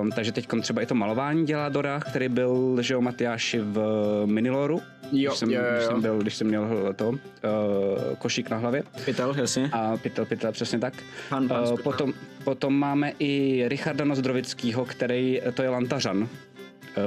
Um, 0.00 0.10
takže 0.12 0.32
teď 0.32 0.46
třeba 0.60 0.82
i 0.82 0.86
to 0.86 0.94
malování 0.94 1.46
dělá 1.46 1.68
Dora, 1.68 2.00
který 2.00 2.28
byl, 2.28 2.78
že 2.80 2.96
o 2.96 3.00
Matyáši 3.00 3.58
v 3.60 3.78
Miniloru, 4.26 4.82
Jo, 5.12 5.30
když, 5.30 5.38
jsem, 5.38 5.50
jo, 5.50 5.60
jo, 5.60 5.66
když 5.72 5.82
jo. 5.84 5.90
jsem 5.90 6.00
byl, 6.02 6.18
když 6.18 6.34
jsem 6.34 6.46
měl 6.46 6.92
to, 6.96 7.08
uh, 7.08 7.18
košík 8.18 8.50
na 8.50 8.56
hlavě. 8.56 8.82
Pytel, 9.04 9.34
jasně. 9.38 9.68
A 9.72 9.96
pytel, 9.96 10.24
pytel, 10.24 10.52
přesně 10.52 10.78
tak. 10.78 10.94
Pan- 11.28 11.48
pan 11.48 11.60
Eh, 11.62 11.66
Spytel. 11.66 11.82
potom, 11.82 12.12
potom 12.44 12.74
máme 12.78 13.12
i 13.18 13.64
Richarda 13.68 14.04
Nozdrovickýho, 14.04 14.84
který, 14.84 15.40
to 15.54 15.62
je 15.62 15.68
Lantařan, 15.68 16.22
Eh, 16.32 16.45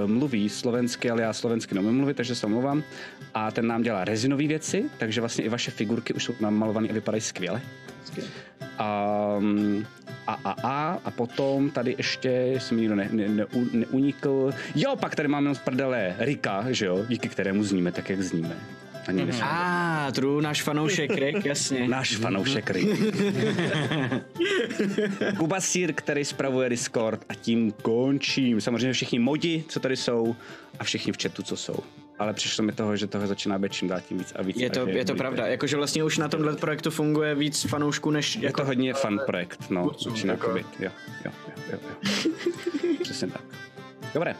mluví 0.05 0.49
slovensky, 0.49 1.09
ale 1.09 1.21
já 1.21 1.33
slovensky 1.33 1.75
neumím 1.75 1.95
mluvit, 1.97 2.17
takže 2.17 2.35
se 2.35 2.45
omlouvám. 2.45 2.83
A 3.33 3.51
ten 3.51 3.67
nám 3.67 3.81
dělá 3.81 4.05
rezinové 4.05 4.47
věci, 4.47 4.85
takže 4.97 5.21
vlastně 5.21 5.43
i 5.43 5.49
vaše 5.49 5.71
figurky 5.71 6.13
už 6.13 6.23
jsou 6.23 6.33
namalované 6.39 6.89
a 6.89 6.93
vypadají 6.93 7.21
skvěle. 7.21 7.61
A, 8.77 9.39
a, 10.27 10.33
a, 10.33 10.55
a, 10.63 10.99
a 11.05 11.11
potom 11.11 11.69
tady 11.69 11.95
ještě, 11.97 12.29
jestli 12.29 12.75
mi 12.75 12.81
nikdo 12.81 12.95
ne, 12.95 13.09
ne, 13.11 13.27
ne, 13.27 13.45
neunikl, 13.71 14.53
jo, 14.75 14.95
pak 14.95 15.15
tady 15.15 15.27
máme 15.27 15.55
z 15.55 15.59
prdele 15.59 16.15
Rika, 16.19 16.65
že 16.69 16.85
jo, 16.85 17.05
díky 17.07 17.29
kterému 17.29 17.63
zníme 17.63 17.91
tak, 17.91 18.09
jak 18.09 18.21
zníme. 18.21 18.55
Ani 19.07 19.25
mm-hmm. 19.25 19.43
A, 19.43 20.07
ah, 20.07 20.11
true, 20.11 20.41
náš 20.41 20.61
fanoušek 20.61 21.11
Rick, 21.11 21.45
jasně. 21.45 21.87
Náš 21.87 22.15
fanoušek 22.15 22.69
Rick. 22.69 22.89
Kuba 25.37 25.61
Sýr, 25.61 25.93
který 25.93 26.25
spravuje 26.25 26.69
Discord 26.69 27.25
a 27.29 27.35
tím 27.35 27.71
končím. 27.71 28.61
Samozřejmě 28.61 28.93
všichni 28.93 29.19
modi, 29.19 29.63
co 29.67 29.79
tady 29.79 29.97
jsou 29.97 30.35
a 30.79 30.83
všichni 30.83 31.13
v 31.13 31.17
chatu, 31.21 31.43
co 31.43 31.57
jsou. 31.57 31.75
Ale 32.19 32.33
přišlo 32.33 32.63
mi 32.63 32.71
toho, 32.71 32.95
že 32.95 33.07
toho 33.07 33.27
začíná 33.27 33.59
být 33.59 33.71
čím 33.71 33.87
dál 33.87 34.01
tím 34.07 34.17
víc 34.17 34.33
a 34.35 34.41
víc. 34.41 34.57
Je 34.59 34.69
to, 34.69 34.87
je 34.87 35.05
to 35.05 35.15
pravda, 35.15 35.47
jakože 35.47 35.77
vlastně 35.77 36.03
už 36.03 36.17
na 36.17 36.27
tomhle 36.27 36.55
projektu 36.55 36.91
funguje 36.91 37.35
víc 37.35 37.63
fanoušků 37.63 38.11
než 38.11 38.35
Je 38.35 38.45
jako... 38.45 38.61
to 38.61 38.67
hodně 38.67 38.93
fun 38.93 39.19
projekt, 39.25 39.69
no, 39.69 39.91
začíná 40.03 40.33
jako- 40.33 40.47
to 40.47 40.53
být. 40.53 40.67
Jo, 40.79 40.91
jo, 41.25 41.31
jo, 41.47 41.53
jo, 41.71 41.79
jo. 41.83 41.89
Přesně 43.03 43.27
tak. 43.27 43.41
Dobré. 44.13 44.35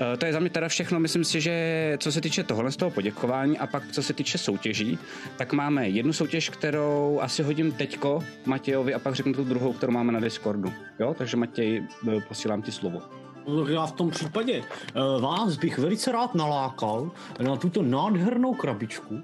Eh, 0.00 0.16
To 0.16 0.26
je 0.26 0.32
za 0.32 0.38
mě 0.38 0.50
teda 0.50 0.68
všechno, 0.68 1.00
myslím 1.00 1.24
si, 1.24 1.40
že 1.40 1.96
co 2.00 2.12
se 2.12 2.20
týče 2.20 2.42
tohle 2.42 2.72
z 2.72 2.76
toho 2.76 2.90
poděkování 2.90 3.58
a 3.58 3.66
pak 3.66 3.82
co 3.92 4.02
se 4.02 4.12
týče 4.12 4.38
soutěží, 4.38 4.98
tak 5.36 5.52
máme 5.52 5.88
jednu 5.88 6.12
soutěž, 6.12 6.48
kterou 6.48 7.18
asi 7.22 7.42
hodím 7.42 7.72
teďko 7.72 8.24
Matějovi 8.46 8.94
a 8.94 8.98
pak 8.98 9.14
řeknu 9.14 9.34
tu 9.34 9.44
druhou, 9.44 9.72
kterou 9.72 9.92
máme 9.92 10.12
na 10.12 10.20
Discordu. 10.20 10.72
Jo, 10.98 11.14
takže 11.18 11.36
Matěj, 11.36 11.82
eh, 12.16 12.20
posílám 12.28 12.62
ti 12.62 12.72
slovo. 12.72 13.02
No, 13.48 13.68
Já 13.68 13.86
v 13.86 13.92
tom 13.92 14.10
případě 14.10 14.62
uh, 14.62 15.22
vás 15.22 15.56
bych 15.56 15.78
velice 15.78 16.12
rád 16.12 16.34
nalákal 16.34 17.10
na 17.40 17.56
tuto 17.56 17.82
nádhernou 17.82 18.54
krabičku. 18.54 19.22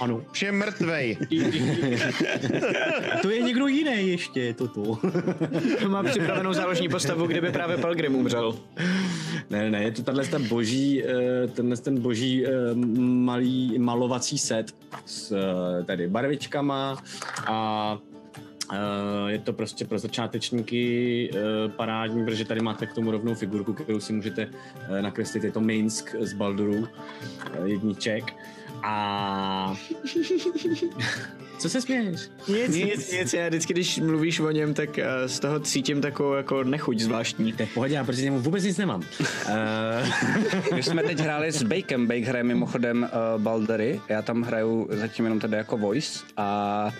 Ano. 0.00 0.22
Už 0.30 0.42
je 0.42 0.52
mrtvej. 0.52 1.16
To 3.22 3.30
je 3.30 3.42
někdo 3.42 3.66
jiný 3.66 4.08
ještě, 4.08 4.54
toto. 4.54 4.98
Má 5.88 6.02
připravenou 6.02 6.52
záložní 6.52 6.88
postavu, 6.88 7.26
kdyby 7.26 7.52
právě 7.52 7.76
Pelgrim 7.76 8.14
umřel. 8.14 8.56
ne, 9.50 9.70
ne, 9.70 9.82
je 9.82 9.90
to 9.90 10.02
tahle 10.02 10.24
ten 10.24 10.48
boží, 10.48 11.04
eh, 11.04 11.46
tenhle 11.48 11.76
ten 11.76 12.00
boží 12.00 12.46
eh, 12.46 12.50
malý 13.00 13.78
malovací 13.78 14.38
set 14.38 14.74
s 15.06 15.32
eh, 15.32 15.84
tady 15.84 16.08
barvičkama 16.08 16.96
a 17.46 17.98
eh, 18.72 18.76
je 19.32 19.38
to 19.38 19.52
prostě 19.52 19.84
pro 19.84 19.98
začátečníky 19.98 21.30
eh, 21.34 21.38
parádní, 21.68 22.24
protože 22.24 22.44
tady 22.44 22.60
máte 22.60 22.86
k 22.86 22.92
tomu 22.92 23.10
rovnou 23.10 23.34
figurku, 23.34 23.72
kterou 23.72 24.00
si 24.00 24.12
můžete 24.12 24.48
nakreslit. 25.00 25.44
Je 25.44 25.52
to 25.52 25.60
Minsk 25.60 26.14
z 26.20 26.32
Balduru, 26.32 26.88
jedniček. 27.64 28.24
A... 28.82 29.74
Co 31.58 31.68
se 31.68 31.80
směješ? 31.80 32.20
Nic, 32.48 32.76
nic, 32.76 33.12
nic, 33.12 33.32
já 33.34 33.48
vždycky, 33.48 33.72
když 33.72 33.98
mluvíš 33.98 34.40
o 34.40 34.50
něm, 34.50 34.74
tak 34.74 34.98
eh, 34.98 35.28
z 35.28 35.40
toho 35.40 35.60
cítím 35.60 36.00
takovou 36.00 36.34
jako 36.34 36.64
nechuť 36.64 36.98
zvláštní. 36.98 37.52
To 37.52 37.62
je 37.62 37.66
v 37.66 37.74
pohodě, 37.74 37.94
já 37.94 38.04
proti 38.04 38.22
němu 38.22 38.40
vůbec 38.40 38.64
nic 38.64 38.78
nemám. 38.78 39.00
Uh, 39.00 39.26
My 40.74 40.82
jsme 40.82 41.02
teď 41.02 41.18
hráli 41.18 41.52
s 41.52 41.62
Bakem, 41.62 42.06
Bake 42.06 42.24
hraje 42.24 42.44
mimochodem 42.44 43.02
uh, 43.02 43.42
Baldery, 43.42 44.00
já 44.08 44.22
tam 44.22 44.42
hraju 44.42 44.88
zatím 44.90 45.24
jenom 45.24 45.40
tady 45.40 45.56
jako 45.56 45.76
voice 45.76 46.24
a 46.36 46.90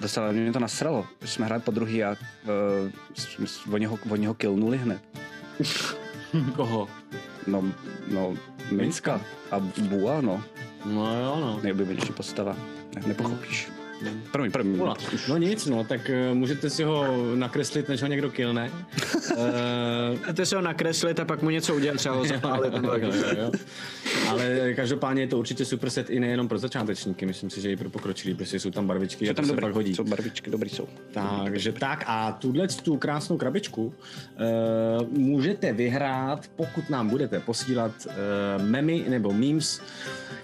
docela 0.00 0.32
mě 0.32 0.52
to 0.52 0.58
nasralo. 0.58 1.06
Když 1.18 1.30
jsme 1.30 1.46
hráli 1.46 1.62
po 1.62 1.70
druhý 1.70 2.04
a 2.04 2.16
uh, 2.44 3.74
oni, 3.74 3.86
ho, 3.86 3.98
oni 4.08 4.26
ho 4.26 4.34
killnuli 4.34 4.78
hned. 4.78 5.00
koho? 6.56 6.88
No, 7.46 7.72
no, 8.08 8.34
Minska 8.70 9.20
a 9.50 9.58
Bua, 9.60 10.20
no, 10.20 10.42
No 10.86 11.20
jo, 11.22 11.36
no. 11.40 11.60
nejoblíbenější 11.62 12.12
postava. 12.12 12.56
Ne, 12.96 13.02
nepochopíš. 13.06 13.68
Promiň, 14.32 14.52
promiň. 14.52 14.76
Vula. 14.76 14.96
No 15.28 15.36
nic, 15.36 15.66
no, 15.66 15.84
tak 15.84 16.10
uh, 16.30 16.34
můžete 16.36 16.70
si 16.70 16.84
ho 16.84 17.04
nakreslit, 17.34 17.88
než 17.88 18.02
ho 18.02 18.08
někdo 18.08 18.30
killne. 18.30 18.70
Uh, 19.36 20.18
Můžete 20.18 20.46
se 20.46 20.56
ho 20.56 20.62
nakreslit 20.62 21.20
a 21.20 21.24
pak 21.24 21.42
mu 21.42 21.50
něco 21.50 21.74
udělat, 21.74 21.96
třeba 21.96 22.14
ho 22.14 22.24
zapálit. 22.24 22.72
tak. 22.90 23.02
jo, 23.02 23.10
jo. 23.38 23.50
Ale 24.28 24.72
každopádně 24.74 25.22
je 25.22 25.26
to 25.26 25.38
určitě 25.38 25.64
super 25.64 25.90
set 25.90 26.10
i 26.10 26.20
nejenom 26.20 26.48
pro 26.48 26.58
začátečníky, 26.58 27.26
myslím 27.26 27.50
si, 27.50 27.60
že 27.60 27.70
i 27.72 27.76
pro 27.76 27.90
pokročilý, 27.90 28.34
protože 28.34 28.60
jsou 28.60 28.70
tam 28.70 28.86
barvičky 28.86 29.24
a 29.24 29.28
Jsou 29.28 29.32
to 29.32 29.36
tam 29.36 29.44
se 29.44 29.52
dobrý, 29.52 29.62
pak 29.62 29.74
hodí. 29.74 29.94
jsou 29.94 30.04
barvičky, 30.04 30.50
dobrý 30.50 30.70
jsou. 30.70 30.88
Takže 31.44 31.72
tak 31.72 32.04
a 32.06 32.32
tuhle 32.32 32.68
tu 32.68 32.96
krásnou 32.96 33.36
krabičku 33.36 33.86
uh, 33.86 35.08
můžete 35.08 35.72
vyhrát, 35.72 36.50
pokud 36.56 36.90
nám 36.90 37.08
budete 37.08 37.40
posílat 37.40 37.92
uh, 38.06 38.64
memy 38.64 39.04
nebo 39.08 39.32
memes, 39.32 39.80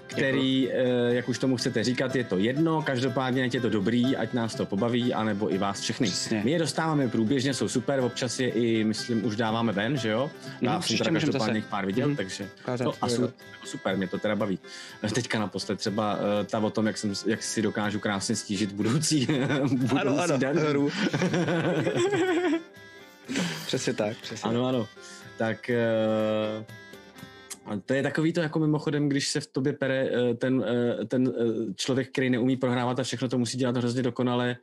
který, 0.07 0.67
uh, 0.67 0.73
jak 1.13 1.29
už 1.29 1.39
tomu 1.39 1.57
chcete 1.57 1.83
říkat, 1.83 2.15
je 2.15 2.23
to 2.23 2.37
jedno, 2.37 2.81
každopádně 2.81 3.43
ať 3.43 3.53
je 3.53 3.61
to 3.61 3.69
dobrý, 3.69 4.15
ať 4.17 4.33
nás 4.33 4.55
to 4.55 4.65
pobaví, 4.65 5.13
anebo 5.13 5.53
i 5.53 5.57
vás 5.57 5.81
všechny. 5.81 6.07
Přesně. 6.07 6.41
My 6.45 6.51
je 6.51 6.59
dostáváme 6.59 7.07
průběžně, 7.07 7.53
jsou 7.53 7.67
super, 7.67 7.99
občas 7.99 8.39
je 8.39 8.49
i, 8.49 8.83
myslím, 8.83 9.25
už 9.25 9.35
dáváme 9.35 9.71
ven, 9.73 9.97
že 9.97 10.09
jo? 10.09 10.31
Já 10.61 10.71
Mhm, 10.73 10.81
jsem 10.81 10.97
teda 10.97 11.11
každopádně 11.11 11.61
zase. 11.61 11.69
pár 11.71 11.85
viděl, 11.85 12.07
Mhm. 12.07 12.15
takže 12.17 12.49
Ukázat, 12.61 12.85
no, 12.85 12.93
a 13.01 13.07
jo. 13.09 13.29
super, 13.65 13.97
mě 13.97 14.07
to 14.07 14.17
teda 14.17 14.35
baví. 14.35 14.59
Teďka 15.15 15.39
naposled 15.39 15.79
třeba 15.79 16.13
uh, 16.15 16.19
ta 16.45 16.59
o 16.59 16.69
tom, 16.69 16.87
jak, 16.87 16.97
jsem, 16.97 17.13
jak 17.25 17.43
si 17.43 17.61
dokážu 17.61 17.99
krásně 17.99 18.35
stížit 18.35 18.71
budoucí, 18.71 19.25
budoucí 19.71 19.97
Ano, 20.01 20.19
ano, 20.23 20.37
den. 20.37 20.59
hru. 20.59 20.89
Přesně 23.65 23.93
tak, 23.93 24.17
přesně. 24.17 24.49
Ano, 24.49 24.65
ano. 24.67 24.87
Tak 25.37 25.69
eh, 25.69 25.77
a 27.65 27.77
to 27.85 27.93
je 27.93 28.03
takový 28.03 28.33
to 28.33 28.41
jako 28.41 28.59
mimochodem, 28.59 29.09
když 29.09 29.27
se 29.27 29.39
v 29.41 29.47
tobě 29.47 29.73
pere 29.73 30.09
eh, 30.09 30.33
ten, 30.33 30.65
eh, 30.67 31.05
ten 31.05 31.27
eh, 31.27 31.73
člověk, 31.75 32.09
který 32.09 32.29
neumí 32.29 32.57
prohrávat 32.57 32.99
a 32.99 33.03
všechno 33.03 33.29
to 33.29 33.37
musí 33.37 33.57
dělat 33.57 33.77
hrozně 33.77 34.03
dokonale, 34.03 34.57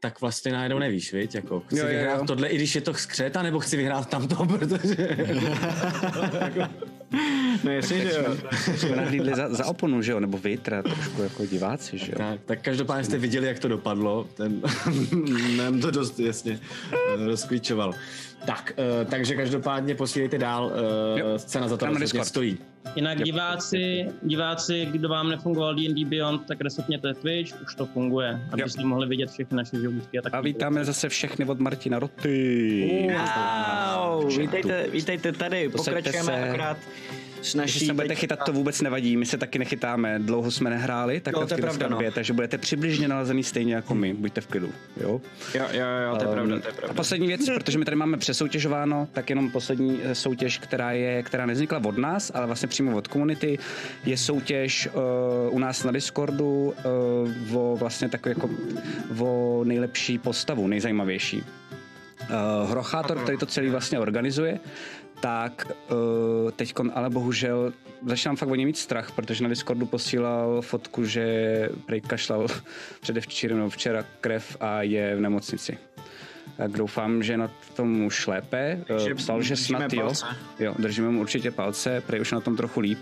tak 0.00 0.20
vlastně 0.20 0.52
najednou 0.52 0.78
nevíš, 0.78 1.12
viď? 1.12 1.34
Jako, 1.34 1.60
chci 1.60 1.78
Jo, 1.78 1.84
jo, 1.84 1.90
vyhrát 1.90 2.18
jo. 2.18 2.24
tohle, 2.26 2.48
i 2.48 2.56
když 2.56 2.74
je 2.74 2.80
to 2.80 2.94
skřet, 2.94 3.34
nebo 3.42 3.60
chci 3.60 3.76
vyhrát 3.76 4.08
tamto, 4.08 4.46
protože... 4.58 5.16
No 7.64 7.70
jasně, 7.70 8.00
že 8.00 8.24
jo. 8.26 8.36
Jsme 8.76 8.96
nahlídli 8.96 9.34
za, 9.34 9.54
za 9.54 9.66
oponu, 9.66 10.02
že 10.02 10.12
jo, 10.12 10.20
nebo 10.20 10.38
vy, 10.38 10.56
teda 10.56 10.82
trošku 10.82 11.22
jako 11.22 11.46
diváci, 11.46 11.98
že 11.98 12.12
jo. 12.12 12.18
tak, 12.18 12.40
tak 12.44 12.62
každopádně 12.62 13.04
jste 13.04 13.18
viděli, 13.18 13.46
jak 13.46 13.58
to 13.58 13.68
dopadlo. 13.68 14.26
Ten, 14.34 14.62
nám 15.56 15.80
to 15.80 15.90
dost 15.90 16.20
jasně 16.20 16.60
eh, 16.92 17.26
rozklíčoval. 17.26 17.94
Tak, 18.46 18.72
eh, 18.76 19.04
takže 19.04 19.34
každopádně 19.34 19.94
posílejte 19.94 20.38
dál, 20.38 20.72
Jo. 21.16 21.38
scéna 21.38 21.68
za 21.68 21.76
to 21.76 21.86
rozhodně 21.86 22.24
stojí. 22.24 22.58
Jinak 22.96 23.22
diváci, 23.22 24.06
diváci, 24.22 24.86
kdo 24.90 25.08
vám 25.08 25.28
nefungoval 25.28 25.74
D&D 25.74 26.04
Beyond, 26.04 26.46
tak 26.46 26.60
resetněte 26.60 27.14
Twitch, 27.14 27.62
už 27.62 27.74
to 27.74 27.86
funguje, 27.86 28.40
abyste 28.52 28.84
mohli 28.84 29.06
vidět 29.08 29.30
všechny 29.30 29.56
naše 29.56 29.80
životky. 29.80 30.18
A, 30.18 30.22
A 30.36 30.40
vítáme 30.40 30.84
zase 30.84 31.08
všechny 31.08 31.44
od 31.44 31.60
Martina 31.60 31.98
Roty. 31.98 33.08
Wow, 33.96 34.38
vítejte, 34.38 34.86
vítejte 34.92 35.32
tady, 35.32 35.68
pokračujeme 35.68 36.22
se. 36.32 36.48
akorát. 36.48 36.76
Když 37.62 37.86
se 37.86 37.94
budete 37.94 38.14
chytat, 38.14 38.44
to 38.44 38.52
vůbec 38.52 38.80
nevadí, 38.82 39.16
my 39.16 39.26
se 39.26 39.38
taky 39.38 39.58
nechytáme, 39.58 40.18
dlouho 40.18 40.50
jsme 40.50 40.70
nehráli, 40.70 41.20
tak 41.20 41.34
Jo, 41.34 41.46
to 41.46 41.54
je 41.54 41.58
pravda, 41.60 41.88
no. 41.88 41.98
takže 42.14 42.32
budete 42.32 42.58
přibližně 42.58 43.08
nalazený 43.08 43.44
stejně 43.44 43.74
jako 43.74 43.94
my, 43.94 44.14
buďte 44.14 44.40
v 44.40 44.46
klidu, 44.46 44.72
jo? 45.00 45.20
Jo, 45.54 45.64
jo, 45.72 45.84
jo, 46.10 46.16
to 46.16 46.24
je 46.24 46.28
pravda, 46.32 46.58
to 46.60 46.66
je 46.66 46.72
A 46.72 46.76
pravda. 46.76 46.94
poslední 46.94 47.26
věc, 47.26 47.46
protože 47.54 47.78
my 47.78 47.84
tady 47.84 47.96
máme 47.96 48.16
přesoutěžováno, 48.16 49.08
tak 49.12 49.30
jenom 49.30 49.50
poslední 49.50 50.00
eh, 50.02 50.14
soutěž, 50.14 50.58
která 50.58 50.92
je, 50.92 51.22
která 51.22 51.46
nevznikla 51.46 51.80
od 51.84 51.98
nás, 51.98 52.32
ale 52.34 52.46
vlastně 52.46 52.68
přímo 52.78 52.96
od 52.96 53.08
komunity, 53.08 53.58
je 54.04 54.16
soutěž 54.16 54.88
uh, 54.88 55.54
u 55.54 55.58
nás 55.58 55.84
na 55.84 55.92
Discordu 55.92 56.74
uh, 57.50 57.56
o 57.56 57.76
vlastně 57.76 58.08
takový 58.08 58.34
jako 58.36 58.50
o 59.18 59.64
nejlepší 59.64 60.18
postavu, 60.18 60.66
nejzajímavější. 60.66 61.42
Uh, 61.42 62.70
Hrochátor, 62.70 63.18
který 63.18 63.38
to 63.38 63.46
celý 63.46 63.68
vlastně 63.68 63.98
organizuje, 63.98 64.60
tak 65.20 65.66
uh, 65.90 66.50
teď 66.50 66.74
ale 66.94 67.10
bohužel 67.10 67.72
začínám 68.06 68.36
fakt 68.36 68.48
o 68.48 68.54
něj 68.54 68.66
mít 68.66 68.76
strach, 68.76 69.12
protože 69.12 69.42
na 69.42 69.48
Discordu 69.48 69.86
posílal 69.86 70.62
fotku, 70.62 71.04
že 71.04 71.68
prej 71.86 72.00
kašlal 72.00 72.46
předevčírem 73.00 73.58
nebo 73.58 73.70
včera 73.70 74.04
krev 74.20 74.56
a 74.60 74.82
je 74.82 75.16
v 75.16 75.20
nemocnici. 75.20 75.78
Tak 76.58 76.70
doufám, 76.70 77.22
že 77.22 77.36
na 77.36 77.50
tom 77.74 78.02
už 78.02 78.26
lépe. 78.26 78.82
Takže 78.86 79.14
Psal, 79.14 79.42
že 79.42 79.56
snad 79.56 79.92
jo. 79.92 80.12
Jo, 80.58 80.74
držíme 80.78 81.08
mu 81.08 81.20
určitě 81.20 81.50
palce, 81.50 82.02
prej 82.06 82.20
už 82.20 82.32
na 82.32 82.40
tom 82.40 82.56
trochu 82.56 82.80
líp. 82.80 82.98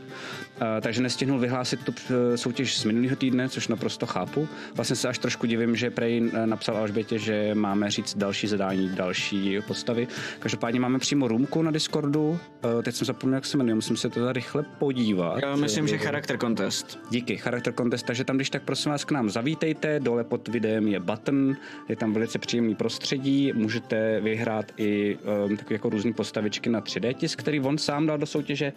Uh, 0.56 0.80
takže 0.80 1.02
nestihnul 1.02 1.38
vyhlásit 1.38 1.84
tu 1.84 1.94
eh, 2.10 2.36
soutěž 2.36 2.78
z 2.78 2.84
minulého 2.84 3.16
týdne, 3.16 3.48
což 3.48 3.68
naprosto 3.68 4.06
chápu. 4.06 4.48
Vlastně 4.74 4.96
se 4.96 5.08
až 5.08 5.18
trošku 5.18 5.46
divím, 5.46 5.76
že 5.76 5.90
prej 5.90 6.30
eh, 6.34 6.46
napsal 6.46 6.76
Alžbětě, 6.76 7.18
že 7.18 7.54
máme 7.54 7.90
říct 7.90 8.16
další 8.16 8.46
zadání, 8.46 8.88
další 8.88 9.58
postavy. 9.66 10.08
Každopádně 10.38 10.80
máme 10.80 10.98
přímo 10.98 11.28
roomku 11.28 11.62
na 11.62 11.70
Discordu. 11.70 12.38
Teď 12.82 12.94
jsem 12.94 13.04
zapomněl, 13.04 13.34
jak 13.34 13.44
se 13.44 13.56
jmenuje, 13.56 13.74
musím 13.74 13.96
se 13.96 14.08
to 14.08 14.20
tady 14.20 14.32
rychle 14.32 14.62
podívat. 14.78 15.38
Já 15.42 15.56
myslím, 15.56 15.88
že 15.88 15.98
charakter 15.98 16.38
contest. 16.38 16.98
Díky, 17.10 17.36
charakter 17.36 17.74
contest, 17.74 18.06
takže 18.06 18.24
tam 18.24 18.36
když 18.36 18.50
tak 18.50 18.62
prosím 18.62 18.92
vás 18.92 19.04
k 19.04 19.10
nám 19.10 19.30
zavítejte, 19.30 20.00
dole 20.00 20.24
pod 20.24 20.48
videem 20.48 20.88
je 20.88 21.00
button, 21.00 21.56
je 21.88 21.96
tam 21.96 22.12
velice 22.12 22.38
příjemný 22.38 22.74
prostředí, 22.74 23.52
můžete 23.54 24.20
vyhrát 24.20 24.72
i 24.76 25.18
um, 25.46 25.56
takové 25.56 25.74
jako 25.74 25.88
různé 25.88 26.12
postavičky 26.12 26.70
na 26.70 26.80
3D 26.80 27.14
tisk, 27.14 27.38
který 27.38 27.60
on 27.60 27.78
sám 27.78 28.06
dal 28.06 28.18
do 28.18 28.26
soutěže. 28.26 28.72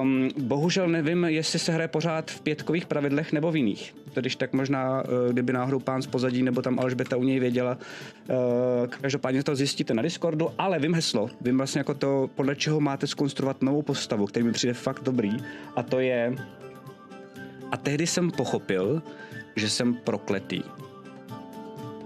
Um, 0.00 0.28
bohužel 0.38 0.75
nevím, 0.86 1.24
jestli 1.24 1.58
se 1.58 1.72
hraje 1.72 1.88
pořád 1.88 2.30
v 2.30 2.40
pětkových 2.40 2.86
pravidlech 2.86 3.32
nebo 3.32 3.52
v 3.52 3.56
jiných. 3.56 3.94
Když 4.14 4.36
tak 4.36 4.52
možná, 4.52 5.02
uh, 5.02 5.32
kdyby 5.32 5.52
náhodou 5.52 5.78
pán 5.78 6.02
z 6.02 6.06
pozadí 6.06 6.42
nebo 6.42 6.62
tam 6.62 6.78
Alžbeta 6.78 7.16
u 7.16 7.22
něj 7.22 7.40
věděla, 7.40 7.78
uh, 8.28 8.36
každopádně 8.86 9.42
to 9.42 9.56
zjistíte 9.56 9.94
na 9.94 10.02
Discordu, 10.02 10.50
ale 10.58 10.78
vím 10.78 10.94
heslo, 10.94 11.30
vím 11.40 11.56
vlastně 11.56 11.78
jako 11.78 11.94
to, 11.94 12.30
podle 12.34 12.56
čeho 12.56 12.80
máte 12.80 13.06
skonstruovat 13.06 13.62
novou 13.62 13.82
postavu, 13.82 14.26
který 14.26 14.46
mi 14.46 14.52
přijde 14.52 14.74
fakt 14.74 15.02
dobrý 15.02 15.36
a 15.76 15.82
to 15.82 16.00
je 16.00 16.36
a 17.72 17.76
tehdy 17.76 18.06
jsem 18.06 18.30
pochopil, 18.30 19.02
že 19.56 19.70
jsem 19.70 19.94
prokletý. 19.94 20.62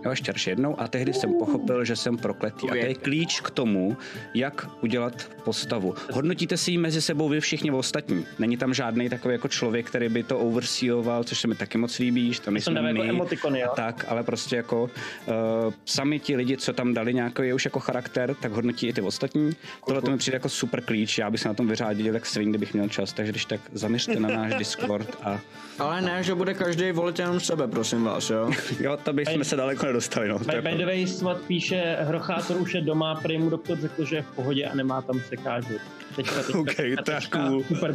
Jo, 0.05 0.11
ještě 0.11 0.31
ještě 0.31 0.51
jednou. 0.51 0.81
A 0.81 0.89
tehdy 0.89 1.13
jsem 1.13 1.35
pochopil, 1.35 1.85
že 1.85 1.97
jsem 1.97 2.17
prokletý. 2.17 2.71
A 2.71 2.71
to 2.71 2.77
je 2.77 2.95
klíč 2.95 3.41
k 3.41 3.51
tomu, 3.51 3.97
jak 4.35 4.67
udělat 4.83 5.31
postavu. 5.41 5.95
Hodnotíte 6.13 6.57
si 6.57 6.71
ji 6.71 6.79
mezi 6.79 7.03
sebou 7.03 7.29
vy 7.29 7.41
všichni 7.41 7.71
ostatní. 7.71 8.27
Není 8.39 8.57
tam 8.57 8.75
žádný 8.75 9.09
takový 9.09 9.35
jako 9.35 9.49
člověk, 9.49 9.87
který 9.87 10.09
by 10.09 10.23
to 10.23 10.39
overseeoval, 10.39 11.25
což 11.25 11.41
se 11.41 11.49
mi 11.49 11.55
taky 11.55 11.79
moc 11.79 11.99
líbí, 11.99 12.33
že 12.33 12.41
to 12.41 12.51
nejsme 12.51 12.75
dávají 12.75 12.95
jako 12.95 13.03
my. 13.03 13.11
emotikony, 13.11 13.61
jo? 13.61 13.73
tak, 13.77 14.05
ale 14.09 14.23
prostě 14.23 14.57
jako 14.57 14.83
uh, 14.83 15.73
sami 15.85 16.19
ti 16.19 16.37
lidi, 16.37 16.57
co 16.57 16.73
tam 16.73 16.95
dali 16.95 17.15
nějaký 17.15 17.53
už 17.53 17.65
jako 17.65 17.81
charakter, 17.81 18.35
tak 18.35 18.53
hodnotí 18.53 18.87
i 18.87 18.93
ty 18.93 19.01
ostatní. 19.01 19.53
Tohle 19.87 20.03
to 20.03 20.11
mi 20.11 20.19
přijde 20.19 20.37
jako 20.37 20.49
super 20.49 20.81
klíč, 20.81 21.19
já 21.19 21.31
bych 21.31 21.41
se 21.41 21.49
na 21.49 21.55
tom 21.55 21.69
vyřádil 21.69 22.15
jak 22.15 22.27
svin, 22.27 22.49
kdybych 22.51 22.75
měl 22.75 22.89
čas, 22.89 23.13
takže 23.13 23.33
když 23.33 23.45
tak 23.45 23.61
zaměřte 23.73 24.21
na 24.21 24.29
náš 24.29 24.55
Discord 24.59 25.19
a 25.23 25.41
Ale 25.79 26.01
ne, 26.01 26.23
že 26.23 26.35
bude 26.35 26.55
každý 26.55 26.93
volit 26.93 27.19
jenom 27.19 27.41
sebe, 27.41 27.69
prosím 27.69 28.05
vás, 28.05 28.31
jo? 28.31 28.51
jo, 28.81 28.97
to 28.97 29.13
bychom 29.13 29.45
se 29.45 29.57
daleko 29.57 29.87
nedostali, 29.87 30.29
no. 30.29 30.39
To 30.39 30.45
By, 30.45 30.55
je 30.55 30.63
by 30.63 30.75
the 30.75 30.87
way, 30.87 31.07
Svat 31.07 31.41
píše, 31.41 31.97
Hrochátor 32.01 32.57
už 32.57 32.75
je 32.75 32.81
doma, 32.81 33.15
prý 33.15 33.39
mu 33.39 33.51
doktor 33.51 33.79
řekl, 33.81 34.05
že 34.05 34.17
je 34.17 34.23
v 34.23 34.31
pohodě 34.35 34.67
a 34.67 34.75
nemá 34.75 35.03
tam 35.03 35.21
překážu. 35.31 35.75
Teďka, 36.17 36.43
teďka, 36.43 36.59
OK, 36.59 36.75
teďka, 37.05 37.49
cool. 37.49 37.65
Super. 37.65 37.95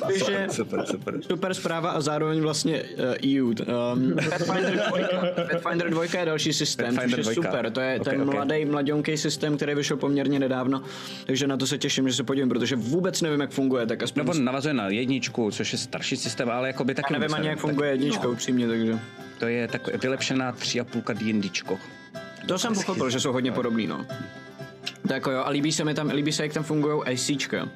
Takže 0.00 0.46
super, 0.50 0.86
super. 0.86 1.22
super 1.22 1.54
zpráva 1.54 1.90
a 1.90 2.00
zároveň 2.00 2.40
vlastně 2.40 2.82
uh, 2.82 3.40
EU. 3.40 3.46
Um, 3.46 4.16
Pathfinder 4.30 4.74
2, 4.74 4.84
Pathfinder 5.52 5.90
2 5.90 6.04
je 6.18 6.26
další 6.26 6.52
systém, 6.52 6.98
což 6.98 7.10
je 7.10 7.22
2. 7.22 7.34
super. 7.34 7.70
To 7.70 7.80
je 7.80 8.00
Ok, 8.00 8.04
ten 8.04 8.22
ok. 8.22 8.34
mladý, 8.34 8.64
mladionký 8.64 9.16
systém, 9.16 9.56
který 9.56 9.74
vyšel 9.74 9.96
poměrně 9.96 10.38
nedávno, 10.38 10.82
takže 11.26 11.46
na 11.46 11.56
to 11.56 11.66
se 11.66 11.78
těším, 11.78 12.08
že 12.08 12.14
se 12.14 12.24
podívím, 12.24 12.48
protože 12.48 12.76
vůbec 12.76 13.22
nevím, 13.22 13.40
jak 13.40 13.50
funguje, 13.50 13.86
tak 13.86 14.02
aspoň 14.02 14.20
Nebo 14.20 14.34
navazuje 14.34 14.74
na 14.74 14.88
jedničku, 14.88 15.50
což 15.50 15.72
je 15.72 15.78
starší 15.78 16.16
systém, 16.16 16.50
ale 16.50 16.68
jako 16.68 16.84
by 16.84 16.94
taky... 16.94 17.14
já 17.14 17.18
nevím 17.18 17.34
ani, 17.34 17.48
jak 17.48 17.58
funguje 17.58 17.90
jednička, 17.90 18.28
upřímně, 18.28 18.68
takže... 18.68 18.98
To 19.38 19.46
je 19.46 19.68
tak 19.68 20.02
vylepšená 20.02 20.52
3,5 20.52 21.14
D&Dčko. 21.14 21.78
To 22.48 22.58
jsem 22.58 22.74
pochopil, 22.74 23.10
že 23.10 23.20
jsou 23.20 23.32
hodně 23.32 23.52
podobný, 23.52 23.86
no. 23.86 24.06
Tak 25.02 25.10
jako 25.10 25.30
jo, 25.30 25.42
a 25.44 25.50
líbí 25.50 25.72
se 25.72 25.84
mi 25.84 25.94
tam, 25.94 26.08
líbí 26.08 26.32
se, 26.32 26.42
jak 26.42 26.52
tam 26.52 26.64
fungují 26.64 27.02
ACčka. 27.02 27.68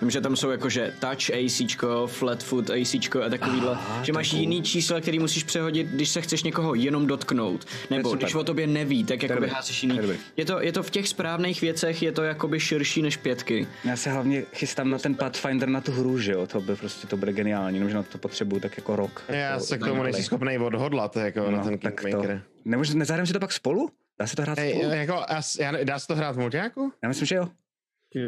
Vím, 0.00 0.10
že 0.10 0.20
tam 0.20 0.36
jsou 0.36 0.50
jakože 0.50 0.92
touch 1.00 1.30
ACčko, 1.30 2.06
flatfoot 2.06 2.70
ACčko 2.70 3.22
a 3.22 3.28
takovýhle, 3.28 3.78
že 4.02 4.12
máš 4.12 4.32
jiný 4.32 4.62
čísla, 4.62 5.00
který 5.00 5.18
musíš 5.18 5.44
přehodit, 5.44 5.86
když 5.86 6.08
se 6.08 6.20
chceš 6.20 6.42
někoho 6.42 6.74
jenom 6.74 7.06
dotknout. 7.06 7.66
Nebo 7.90 8.14
když 8.14 8.34
o 8.34 8.44
tobě 8.44 8.66
neví, 8.66 9.04
tak 9.04 9.22
jakoby 9.22 9.40
dobrý, 9.40 9.50
házíš 9.50 9.82
jiný. 9.82 10.00
je 10.36 10.44
to, 10.44 10.60
je 10.60 10.72
to 10.72 10.82
v 10.82 10.90
těch 10.90 11.08
správných 11.08 11.60
věcech, 11.60 12.02
je 12.02 12.12
to 12.12 12.22
jakoby 12.22 12.60
širší 12.60 13.02
než 13.02 13.16
pětky. 13.16 13.66
Já 13.84 13.96
se 13.96 14.10
hlavně 14.10 14.42
chystám 14.54 14.90
na 14.90 14.98
ten 14.98 15.14
Pathfinder 15.14 15.68
na 15.68 15.80
tu 15.80 15.92
hru, 15.92 16.18
že 16.18 16.32
jo, 16.32 16.46
to 16.46 16.60
by 16.60 16.76
prostě 16.76 17.06
to 17.06 17.16
bude 17.16 17.32
geniální, 17.32 17.76
jenomže 17.76 17.96
na 17.96 18.02
to 18.02 18.18
potřebuju 18.18 18.60
tak 18.60 18.76
jako 18.76 18.96
rok. 18.96 19.22
Já 19.28 19.36
jako 19.36 19.60
se 19.60 19.78
k 19.78 19.84
tomu 19.84 20.02
nejsi 20.02 20.22
schopný 20.22 20.58
odhodlat, 20.58 21.16
jako 21.16 21.50
na 21.50 21.64
ten 21.64 21.78
Kingmaker. 21.78 22.42
nemůže, 22.64 22.94
nezahrajeme 22.94 23.26
si 23.26 23.32
to 23.32 23.40
pak 23.40 23.52
spolu? 23.52 23.90
Dá 24.20 24.26
se 24.26 24.36
to 24.36 24.42
hrát 24.42 24.58
spolu? 24.58 24.90
jako, 24.94 25.24
as, 25.28 25.58
já, 25.58 25.84
dá 25.84 25.98
se 25.98 26.06
to 26.06 26.16
hrát 26.16 26.36
v 26.36 26.38
multiáku? 26.38 26.92
Já 27.02 27.08
myslím, 27.08 27.26
že 27.26 27.34
jo. 27.34 27.48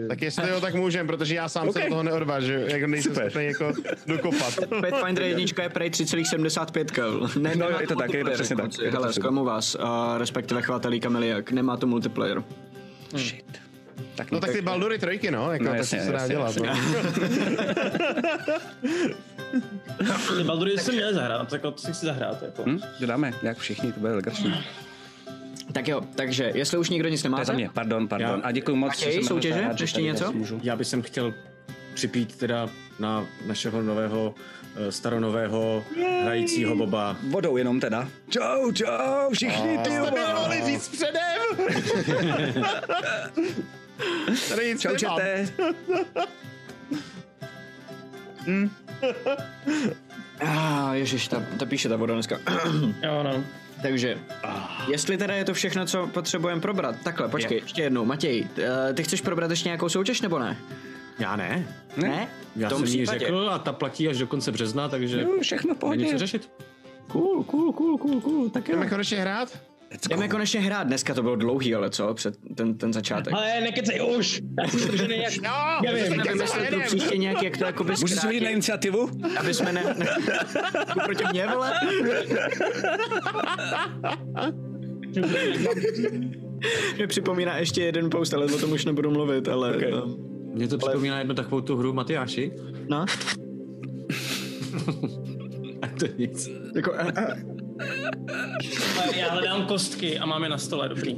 Tak 0.09 0.23
jestli 0.23 0.51
jo, 0.51 0.61
tak 0.61 0.75
můžem, 0.75 1.07
protože 1.07 1.35
já 1.35 1.49
sám 1.49 1.73
se 1.73 1.81
do 1.81 1.89
toho 1.89 2.03
neodvážu, 2.03 2.53
jako 2.53 2.87
nejsem 2.87 3.15
Super. 3.15 3.31
schopný 3.31 3.47
jako 3.47 3.73
dokopat. 4.07 4.55
Pathfinder 4.81 5.25
jednička 5.25 5.63
je 5.63 5.69
prej 5.69 5.91
3,75. 5.91 7.41
Ne, 7.41 7.57
No, 7.57 7.69
je 7.81 7.87
to 7.87 7.97
tak, 7.97 8.15
je 8.15 8.25
to 8.25 8.31
přesně 8.31 8.57
tak, 8.57 8.71
je 8.83 8.91
to 8.91 8.97
Hele, 9.01 9.13
zklamu 9.13 9.45
vás, 9.45 9.77
a 9.81 10.19
respektive 10.19 10.63
chvatelí 10.63 11.01
kameliak, 11.01 11.51
nemá 11.51 11.77
to 11.77 11.87
multiplayer. 11.87 12.43
Shit. 13.17 13.59
Tak 14.15 14.31
No 14.31 14.41
tak 14.41 14.53
ty 14.53 14.61
Baldury 14.63 14.99
trojky, 14.99 15.31
no, 15.31 15.53
jako 15.53 15.65
No, 15.65 15.71
no, 15.71 15.73
tak 15.73 15.79
jasně, 15.79 16.01
se 16.01 16.13
dá 16.13 16.19
jasně, 16.19 16.35
dělat. 16.35 16.57
No. 16.57 16.73
Ty 20.39 20.45
Baldury 20.45 20.79
jsem 20.79 20.95
měl 20.95 21.15
zahrát, 21.15 21.49
tak 21.51 21.61
to 21.61 21.75
si 21.77 21.93
chci 21.93 22.07
zahrát. 22.07 22.43
Jako. 22.43 22.63
Hm? 22.67 22.79
To 22.99 23.07
dáme, 23.07 23.33
jak 23.43 23.59
všichni, 23.59 23.93
to 23.93 24.01
bude 24.01 24.13
legrační. 24.15 24.55
Tak 25.73 25.89
jo, 25.89 26.01
takže 26.15 26.53
jestli 26.55 26.79
už 26.79 26.91
nikdo 26.91 27.09
nic 27.09 27.23
To 27.23 27.27
je 27.27 27.31
nemáte, 27.31 27.45
za 27.45 27.53
mě, 27.53 27.71
pardon, 27.75 28.09
pardon. 28.09 28.29
Já- 28.31 28.47
A 28.49 28.53
děkuji 28.53 28.77
moc. 28.77 29.05
Mohl 29.07 29.23
soutěže? 29.23 29.55
zahrát, 29.55 29.79
že 29.79 29.85
Ještě 29.85 30.03
něco? 30.03 30.33
můžu. 30.33 30.61
Já 30.63 30.77
bych 30.77 30.89
chtěl 31.01 31.35
připít 31.95 32.37
teda 32.37 32.69
na 32.99 33.27
našeho 33.47 33.83
nového, 33.83 34.35
eh, 34.77 34.93
staronového 34.93 35.85
hrajícího 36.23 36.77
Boba. 36.77 37.17
Vodou 37.29 37.57
jenom 37.57 37.81
teda. 37.81 38.09
Čau, 38.31 38.73
čau, 38.73 39.31
všichni, 39.33 39.79
ty 39.79 39.91
To 39.91 40.11
by 40.11 40.21
mohli 40.35 40.63
říct 40.67 40.89
předem! 40.89 41.41
Tady 44.49 44.69
nic 44.73 44.81
Čau, 44.81 44.97
čete. 44.97 45.49
Ah, 50.41 50.95
ježiš, 50.95 51.29
ta, 51.29 51.43
ta 51.59 51.67
píše 51.67 51.89
ta 51.89 51.97
voda 51.97 52.15
dneska. 52.15 52.39
Jo, 53.03 53.23
no. 53.23 53.45
Takže, 53.83 54.19
jestli 54.89 55.17
teda 55.17 55.35
je 55.35 55.45
to 55.45 55.55
všechno, 55.55 55.87
co 55.87 56.07
potřebujeme 56.07 56.61
probrat, 56.61 56.97
takhle, 57.05 57.29
počkej, 57.29 57.59
ještě 57.59 57.83
jednou, 57.83 58.05
Matěj, 58.05 58.47
eh, 58.91 58.95
ty 58.95 59.03
chceš 59.05 59.21
probrat 59.21 59.51
ještě 59.51 59.69
nějakou 59.69 59.89
soutěž 59.89 60.21
nebo 60.21 60.39
ne? 60.39 60.57
Já 61.19 61.37
ne. 61.37 61.67
Ne? 61.97 62.29
Já 62.57 62.69
v 62.69 62.73
tom 62.73 62.79
jsem 62.79 62.87
případě. 62.89 63.19
řekl 63.19 63.51
a 63.53 63.59
ta 63.59 63.73
platí 63.73 64.09
až 64.09 64.19
do 64.19 64.27
konce 64.27 64.53
března, 64.53 64.89
takže 64.89 65.21
Jo, 65.21 65.31
všechno 65.43 65.75
v 65.75 65.83
není 65.83 66.05
co 66.05 66.07
pohodě. 66.07 66.19
řešit. 66.19 66.51
Cool, 67.09 67.45
cool, 67.45 67.73
cool, 67.73 67.99
cool, 67.99 68.21
cool, 68.21 68.49
tak 68.51 68.69
jo. 68.69 68.75
Jdeme 68.77 68.91
konečně 68.91 69.19
hrát? 69.21 69.59
Jdeme 70.09 70.29
konečně 70.29 70.61
hrát, 70.61 70.87
dneska 70.87 71.15
to 71.15 71.23
bylo 71.23 71.37
dlouhý, 71.37 71.75
ale 71.75 71.91
co, 71.91 72.15
před 72.15 72.35
ten, 72.55 72.79
ten 72.79 72.93
začátek. 72.93 73.35
Ale 73.35 73.61
nekecej 73.61 74.01
už! 74.17 74.41
Já 74.63 74.69
jsem 74.69 74.81
stržený 74.81 75.23
jak... 75.23 75.37
No, 75.43 75.51
Nevím. 75.83 76.23
Pro 76.69 76.81
příště 76.87 77.19
nějak, 77.19 77.43
jak 77.43 77.57
to 77.57 77.65
jakoby 77.65 77.91
Můžu 78.01 78.07
si 78.07 78.27
hodit 78.27 78.43
na 78.43 78.51
iniciativu? 78.51 79.09
aby 79.39 79.55
jsme 79.55 79.73
ne... 79.73 79.83
proti 81.05 81.25
mě, 81.33 81.47
vole? 81.47 81.73
Mě 86.97 87.07
připomíná 87.07 87.59
ještě 87.59 87.83
jeden 87.83 88.11
post, 88.11 88.35
ale 88.35 88.47
o 88.47 88.59
tom 88.59 88.73
už 88.73 88.85
nebudu 88.85 89.11
mluvit, 89.11 89.49
ale... 89.49 89.77
Okay. 89.77 89.93
Mně 90.55 90.69
to 90.69 90.79
připomíná 90.79 91.19
jednu 91.19 91.35
takovou 91.35 91.61
tu 91.61 91.77
hru 91.77 91.93
Matyáši. 91.93 92.53
No, 92.89 93.05
A 95.83 95.87
to 96.01 96.07
nic. 96.19 96.51
jako... 96.77 96.95
a- 96.95 97.21
a- 97.21 97.35
Já 99.17 99.31
hledám 99.31 99.67
kostky 99.67 100.19
a 100.19 100.27
máme 100.27 100.49
na 100.49 100.59
stole, 100.59 100.89
dobrý. 100.89 101.17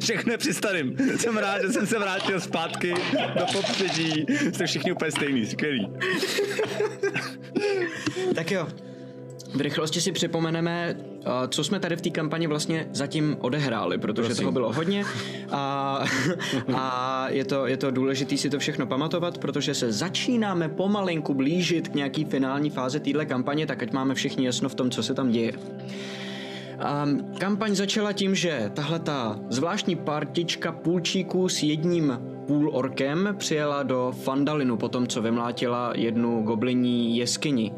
Všechno 0.00 0.32
je 0.32 0.38
při 0.38 0.54
starým. 0.54 0.96
Jsem 1.16 1.36
rád, 1.36 1.62
že 1.62 1.68
jsem 1.72 1.86
se 1.86 1.98
vrátil 1.98 2.40
zpátky 2.40 2.94
do 3.38 3.46
popředí. 3.52 4.26
Jste 4.52 4.66
všichni 4.66 4.92
úplně 4.92 5.10
stejný, 5.10 5.46
skvělý. 5.46 5.88
Tak 8.34 8.50
jo. 8.50 8.68
V 9.54 9.60
rychlosti 9.60 10.00
si 10.00 10.12
připomeneme, 10.12 10.96
co 11.48 11.64
jsme 11.64 11.80
tady 11.80 11.96
v 11.96 12.00
té 12.00 12.10
kampani 12.10 12.46
vlastně 12.46 12.88
zatím 12.92 13.36
odehráli, 13.40 13.98
protože 13.98 14.26
Prosím. 14.26 14.42
toho 14.42 14.52
bylo 14.52 14.72
hodně 14.72 15.04
a, 15.50 16.04
a 16.74 17.26
je, 17.28 17.44
to, 17.44 17.66
je 17.66 17.76
to 17.76 17.90
důležité 17.90 18.36
si 18.36 18.50
to 18.50 18.58
všechno 18.58 18.86
pamatovat, 18.86 19.38
protože 19.38 19.74
se 19.74 19.92
začínáme 19.92 20.68
pomalinku 20.68 21.34
blížit 21.34 21.88
k 21.88 21.94
nějaký 21.94 22.24
finální 22.24 22.70
fázi 22.70 23.00
téhle 23.00 23.26
kampaně, 23.26 23.66
tak 23.66 23.82
ať 23.82 23.92
máme 23.92 24.14
všichni 24.14 24.46
jasno 24.46 24.68
v 24.68 24.74
tom, 24.74 24.90
co 24.90 25.02
se 25.02 25.14
tam 25.14 25.30
děje. 25.30 25.52
Um, 27.04 27.24
kampaň 27.38 27.74
začala 27.74 28.12
tím, 28.12 28.34
že 28.34 28.70
tahle 28.74 28.98
ta 28.98 29.40
zvláštní 29.48 29.96
partička 29.96 30.72
půlčíků 30.72 31.48
s 31.48 31.62
jedním 31.62 32.18
půlorkem 32.46 33.34
přijela 33.38 33.82
do 33.82 34.12
Fandalinu 34.22 34.76
po 34.76 34.88
tom, 34.88 35.06
co 35.06 35.22
vymlátila 35.22 35.92
jednu 35.96 36.42
gobliní 36.42 37.16
jeskyni. 37.16 37.72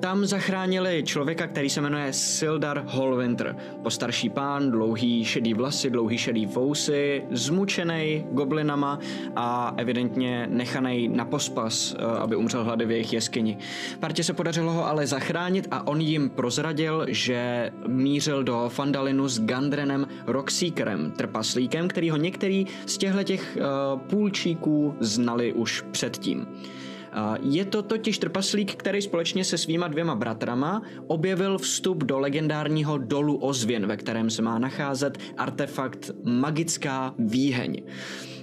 Tam 0.00 0.26
zachránili 0.26 1.02
člověka, 1.06 1.46
který 1.46 1.70
se 1.70 1.80
jmenuje 1.80 2.12
Sildar 2.12 2.84
Hallwinter. 2.86 3.56
Postarší 3.82 4.28
pán, 4.28 4.70
dlouhý 4.70 5.24
šedý 5.24 5.54
vlasy, 5.54 5.90
dlouhý 5.90 6.18
šedý 6.18 6.46
fousy, 6.46 7.22
zmučený 7.30 8.26
goblinama 8.30 8.98
a 9.36 9.74
evidentně 9.76 10.46
nechaný 10.50 11.08
na 11.08 11.24
pospas, 11.24 11.96
eh, 11.98 12.04
aby 12.04 12.36
umřel 12.36 12.64
hlady 12.64 12.86
v 12.86 12.90
jejich 12.90 13.12
jeskyni. 13.12 13.58
Partě 14.00 14.24
se 14.24 14.32
podařilo 14.32 14.72
ho 14.72 14.86
ale 14.86 15.06
zachránit 15.06 15.68
a 15.70 15.86
on 15.86 16.00
jim 16.00 16.30
prozradil, 16.30 17.06
že 17.08 17.70
mířil 17.86 18.44
do 18.44 18.68
Fandalinu 18.68 19.28
s 19.28 19.40
Gandrenem 19.40 20.06
Rockseekerem, 20.26 21.10
trpaslíkem, 21.10 21.88
který 21.88 22.10
ho 22.10 22.16
některý 22.16 22.66
z 22.86 22.98
těchto 22.98 23.22
těch 23.22 23.58
uh, 23.60 24.00
půlčíků 24.00 24.96
znali 25.00 25.52
už 25.52 25.84
předtím. 25.90 26.46
Je 27.42 27.64
to 27.64 27.82
totiž 27.82 28.18
trpaslík, 28.18 28.74
který 28.74 29.02
společně 29.02 29.44
se 29.44 29.58
svýma 29.58 29.88
dvěma 29.88 30.14
bratrama 30.14 30.82
objevil 31.06 31.58
vstup 31.58 32.04
do 32.04 32.18
legendárního 32.18 32.98
dolu 32.98 33.36
ozvěn, 33.36 33.86
ve 33.86 33.96
kterém 33.96 34.30
se 34.30 34.42
má 34.42 34.58
nacházet 34.58 35.18
artefakt 35.36 36.10
Magická 36.24 37.14
výheň. 37.18 37.82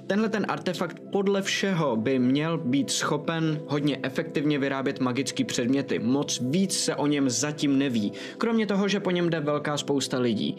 Tenhle 0.08 0.30
ten 0.30 0.46
artefakt 0.50 1.00
podle 1.12 1.42
všeho 1.42 1.96
by 1.96 2.20
měl 2.20 2.58
být 2.58 2.92
schopen 2.92 3.62
hodně 3.68 4.00
efektivně 4.04 4.60
vyrábět 4.60 5.00
magické 5.00 5.46
předměty. 5.46 6.00
Moc 6.00 6.42
víc 6.42 6.80
se 6.80 6.96
o 6.96 7.08
něm 7.08 7.30
zatím 7.30 7.78
neví. 7.78 8.12
Kromě 8.38 8.68
toho, 8.68 8.88
že 8.88 9.00
po 9.00 9.12
něm 9.12 9.30
jde 9.30 9.40
velká 9.40 9.78
spousta 9.78 10.20
lidí. 10.20 10.58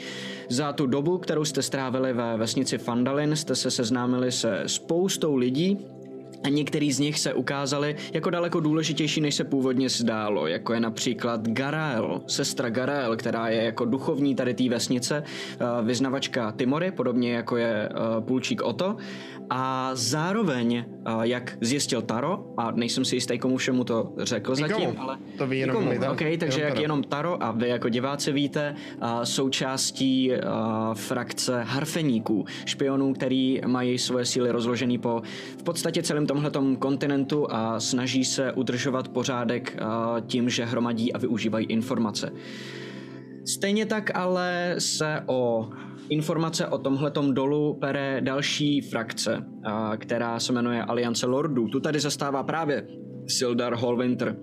Za 0.48 0.72
tu 0.72 0.86
dobu, 0.86 1.18
kterou 1.18 1.44
jste 1.44 1.62
strávili 1.62 2.12
ve 2.12 2.36
vesnici 2.36 2.78
Fandalin, 2.78 3.36
jste 3.36 3.54
se 3.54 3.70
seznámili 3.70 4.32
se 4.32 4.62
spoustou 4.66 5.36
lidí, 5.36 5.78
a 6.44 6.48
některý 6.48 6.92
z 6.92 6.98
nich 6.98 7.18
se 7.18 7.34
ukázali 7.34 7.96
jako 8.12 8.30
daleko 8.30 8.60
důležitější, 8.60 9.20
než 9.20 9.34
se 9.34 9.44
původně 9.44 9.88
zdálo, 9.88 10.46
jako 10.46 10.72
je 10.74 10.80
například 10.80 11.48
Garael, 11.48 12.22
sestra 12.26 12.70
Garael, 12.70 13.16
která 13.16 13.48
je 13.48 13.64
jako 13.64 13.84
duchovní 13.84 14.34
tady 14.34 14.54
té 14.54 14.68
vesnice, 14.68 15.24
eh, 15.24 15.84
vyznavačka 15.84 16.52
Timory, 16.52 16.90
podobně 16.90 17.32
jako 17.32 17.56
je 17.56 17.88
eh, 17.88 18.20
půlčík 18.20 18.62
Oto. 18.62 18.96
A 19.50 19.90
zároveň, 19.94 20.76
eh, 20.76 21.10
jak 21.22 21.58
zjistil 21.60 22.02
Taro, 22.02 22.44
a 22.56 22.70
nejsem 22.70 23.04
si 23.04 23.16
jistý, 23.16 23.38
komu 23.38 23.56
všemu 23.56 23.84
to 23.84 24.12
řekl 24.18 24.54
Nikomu. 24.54 24.84
zatím, 24.84 25.00
ale... 25.00 25.18
To 25.38 25.46
ví 25.46 25.58
jenom 25.58 25.76
Nikomu, 25.76 25.90
Lida. 25.90 26.10
OK, 26.12 26.18
takže 26.18 26.60
Jenom 26.60 26.60
jak 26.60 26.68
Taro. 26.74 26.82
jenom 26.82 27.02
Taro 27.02 27.42
a 27.42 27.50
vy 27.50 27.68
jako 27.68 27.88
diváci 27.88 28.32
víte, 28.32 28.74
a 29.00 29.24
součástí 29.24 30.34
a, 30.34 30.94
frakce 30.94 31.62
harfeníků, 31.62 32.44
špionů, 32.64 33.12
který 33.14 33.60
mají 33.66 33.98
svoje 33.98 34.24
síly 34.24 34.50
rozložený 34.50 34.98
po 34.98 35.22
v 35.58 35.62
podstatě 35.62 36.02
celém 36.02 36.26
tomhletom 36.26 36.76
kontinentu 36.76 37.46
a 37.50 37.80
snaží 37.80 38.24
se 38.24 38.52
udržovat 38.52 39.08
pořádek 39.08 39.76
tím, 40.26 40.48
že 40.50 40.64
hromadí 40.64 41.12
a 41.12 41.18
využívají 41.18 41.66
informace. 41.66 42.32
Stejně 43.46 43.86
tak 43.86 44.10
ale 44.14 44.74
se 44.78 45.22
o 45.26 45.68
informace 46.08 46.66
o 46.66 46.78
tomhletom 46.78 47.34
dolu 47.34 47.74
pere 47.74 48.20
další 48.20 48.80
frakce, 48.80 49.44
která 49.96 50.40
se 50.40 50.52
jmenuje 50.52 50.82
Aliance 50.82 51.26
Lordů. 51.26 51.68
Tu 51.68 51.80
tady 51.80 52.00
zastává 52.00 52.42
právě 52.42 52.86
Sildar 53.28 53.74
Hallwinter. 53.74 54.36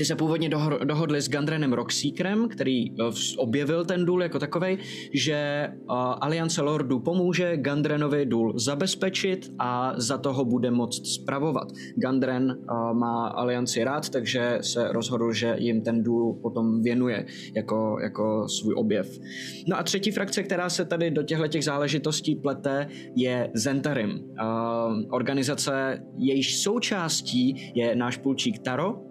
Ty 0.00 0.04
se 0.04 0.16
původně 0.16 0.48
doho- 0.48 0.84
dohodli 0.84 1.22
s 1.22 1.28
Gandrenem 1.28 1.72
Rockseekerem, 1.72 2.48
který 2.48 2.90
eh, 2.90 2.94
objevil 3.36 3.84
ten 3.84 4.04
důl 4.04 4.22
jako 4.22 4.38
takovej, 4.38 4.78
že 5.12 5.68
uh, 5.68 5.96
Aliance 6.20 6.62
Lordů 6.62 7.00
pomůže 7.00 7.56
Gandrenovi 7.56 8.26
důl 8.26 8.58
zabezpečit 8.58 9.52
a 9.58 9.94
za 9.96 10.18
toho 10.18 10.44
bude 10.44 10.70
moct 10.70 11.06
spravovat. 11.06 11.68
Gandren 11.96 12.44
uh, 12.44 12.98
má 12.98 13.28
Alianci 13.28 13.84
rád, 13.84 14.08
takže 14.08 14.58
se 14.60 14.92
rozhodl, 14.92 15.32
že 15.32 15.56
jim 15.58 15.82
ten 15.82 16.02
důl 16.02 16.38
potom 16.42 16.82
věnuje 16.82 17.26
jako, 17.56 17.98
jako 18.02 18.48
svůj 18.48 18.74
objev. 18.76 19.20
No 19.68 19.78
a 19.78 19.82
třetí 19.82 20.10
frakce, 20.10 20.42
která 20.42 20.68
se 20.68 20.84
tady 20.84 21.10
do 21.10 21.22
těchto 21.22 21.48
těch 21.48 21.64
záležitostí 21.64 22.34
plete, 22.34 22.88
je 23.16 23.50
Zentarim. 23.54 24.10
Uh, 24.10 25.04
organizace, 25.10 26.02
jejíž 26.18 26.62
součástí 26.62 27.72
je 27.74 27.96
náš 27.96 28.16
půlčík 28.16 28.58
Taro, 28.58 29.09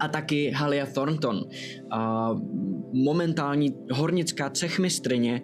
a 0.00 0.08
taky 0.08 0.50
Halia 0.50 0.86
Thornton, 0.86 1.44
momentální 2.92 3.74
hornická 3.92 4.50
cechmistrině 4.50 5.42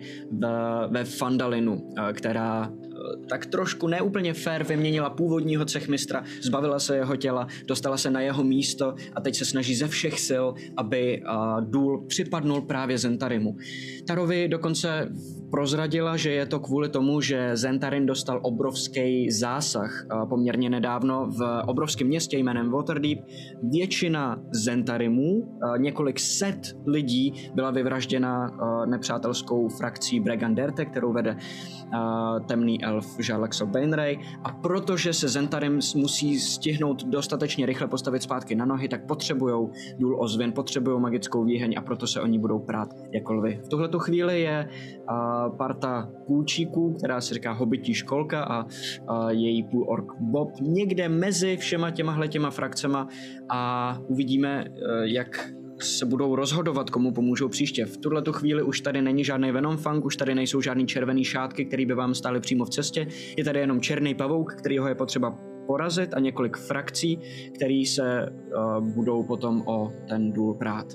ve, 0.91 1.05
Fandalinu, 1.05 1.91
která 2.13 2.73
tak 3.29 3.47
trošku 3.47 3.87
neúplně 3.87 4.35
fair 4.35 4.65
vyměnila 4.65 5.11
původního 5.11 5.65
cechmistra, 5.65 6.25
zbavila 6.43 6.79
se 6.79 6.97
jeho 6.97 7.17
těla, 7.17 7.47
dostala 7.67 7.97
se 7.97 8.11
na 8.11 8.21
jeho 8.21 8.45
místo 8.45 8.95
a 9.15 9.21
teď 9.21 9.37
se 9.37 9.45
snaží 9.45 9.75
ze 9.75 9.89
všech 9.89 10.21
sil, 10.29 10.47
aby 10.77 11.23
důl 11.61 12.07
připadnul 12.07 12.61
právě 12.61 12.99
Zentarimu. 12.99 13.57
Tarovi 14.07 14.49
dokonce 14.49 15.09
prozradila, 15.51 16.17
že 16.17 16.31
je 16.31 16.47
to 16.47 16.61
kvůli 16.61 16.89
tomu, 16.89 17.21
že 17.21 17.57
Zentarin 17.57 18.07
dostal 18.07 18.41
obrovský 18.43 19.31
zásah 19.31 20.07
a, 20.11 20.27
poměrně 20.27 20.71
nedávno 20.71 21.27
v 21.39 21.63
obrovském 21.67 22.09
městě 22.09 22.39
jménem 22.39 22.71
Waterdeep. 22.71 23.19
Většina 23.63 24.43
Zentarimů, 24.53 25.59
a, 25.63 25.77
několik 25.77 26.21
set 26.21 26.77
lidí 26.87 27.51
byla 27.55 27.71
vyvražděna 27.71 28.47
a, 28.47 28.87
nepřátelskou 28.87 29.69
frakcí 29.69 30.21
Breganderte, 30.21 30.85
kterou 30.85 31.13
vede 31.13 31.37
temný 32.49 32.85
elf 32.85 33.07
Jarlaxo 33.29 33.67
Bainray 33.67 34.19
a 34.45 34.53
protože 34.53 35.13
se 35.13 35.29
Zentarim 35.29 35.79
musí 35.97 36.39
stihnout 36.39 37.05
dostatečně 37.05 37.67
rychle 37.67 37.89
postavit 37.89 38.23
zpátky 38.23 38.55
na 38.55 38.65
nohy, 38.65 38.89
tak 38.89 39.07
potřebují 39.07 39.69
důl 39.99 40.23
ozvěn, 40.23 40.53
potřebují 40.53 41.01
magickou 41.01 41.45
výheň 41.45 41.75
a 41.79 41.81
proto 41.81 42.07
se 42.07 42.21
oni 42.21 42.39
budou 42.39 42.59
prát 42.59 42.89
jako 43.13 43.33
lvy. 43.33 43.61
V 43.65 43.69
tuhle 43.69 43.89
chvíli 43.99 44.41
je 44.41 44.69
a, 45.09 45.36
parta 45.57 46.11
půlčíků, 46.27 46.93
která 46.93 47.21
se 47.21 47.35
říká 47.35 47.53
hobití 47.53 47.95
školka 47.95 48.43
a, 48.43 48.67
a 49.09 49.31
její 49.31 49.63
půlork 49.63 50.13
Bob 50.21 50.51
někde 50.61 51.09
mezi 51.09 51.57
všema 51.57 51.91
těma 51.91 52.27
těma 52.27 52.51
frakcema 52.51 53.09
a 53.49 53.99
uvidíme, 54.09 54.65
eh, 54.67 54.81
jak 55.03 55.51
se 55.81 56.07
budou 56.07 56.37
rozhodovat, 56.37 56.91
komu 56.91 57.13
pomůžou 57.13 57.49
příště. 57.49 57.85
V 57.85 57.97
tuhle 57.97 58.23
chvíli 58.33 58.63
už 58.63 58.81
tady 58.81 59.03
není 59.03 59.25
žádný 59.25 59.53
Venom 59.53 59.77
Fang, 59.77 60.05
už 60.05 60.17
tady 60.17 60.35
nejsou 60.35 60.61
žádný 60.61 60.87
červený 60.87 61.25
šátky, 61.25 61.65
který 61.65 61.87
by 61.87 61.95
vám 61.95 62.15
stály 62.15 62.41
přímo 62.41 62.65
v 62.65 62.71
cestě. 62.71 63.07
Je 63.37 63.45
tady 63.45 63.61
jenom 63.61 63.81
černý 63.81 64.15
pavouk, 64.15 64.55
kterýho 64.55 64.89
je 64.89 64.95
potřeba 64.95 65.39
porazit 65.67 66.15
a 66.15 66.21
několik 66.21 66.57
frakcí, 66.57 67.19
který 67.55 67.87
se 67.87 68.29
uh, 68.29 68.89
budou 68.95 69.23
potom 69.23 69.63
o 69.67 69.93
ten 70.09 70.33
důl 70.33 70.55
prát. 70.55 70.87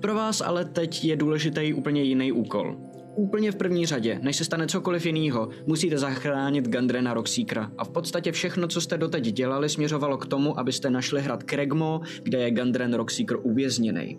Pro 0.00 0.14
vás 0.14 0.40
ale 0.40 0.64
teď 0.64 1.04
je 1.04 1.16
důležitý 1.16 1.74
úplně 1.74 2.02
jiný 2.02 2.32
úkol. 2.32 2.76
Úplně 3.16 3.52
v 3.52 3.56
první 3.56 3.86
řadě, 3.86 4.18
než 4.22 4.36
se 4.36 4.44
stane 4.44 4.66
cokoliv 4.66 5.06
jiného, 5.06 5.48
musíte 5.66 5.98
zachránit 5.98 6.68
Gandrena 6.68 7.14
Rockseekera. 7.14 7.70
A 7.78 7.84
v 7.84 7.88
podstatě 7.88 8.32
všechno, 8.32 8.68
co 8.68 8.80
jste 8.80 8.98
doteď 8.98 9.24
dělali, 9.24 9.68
směřovalo 9.68 10.18
k 10.18 10.26
tomu, 10.26 10.58
abyste 10.58 10.90
našli 10.90 11.22
hrad 11.22 11.42
Kregmo, 11.42 12.00
kde 12.22 12.38
je 12.38 12.50
Gandren 12.50 12.94
Rockseeker 12.94 13.36
uvězněný. 13.42 14.18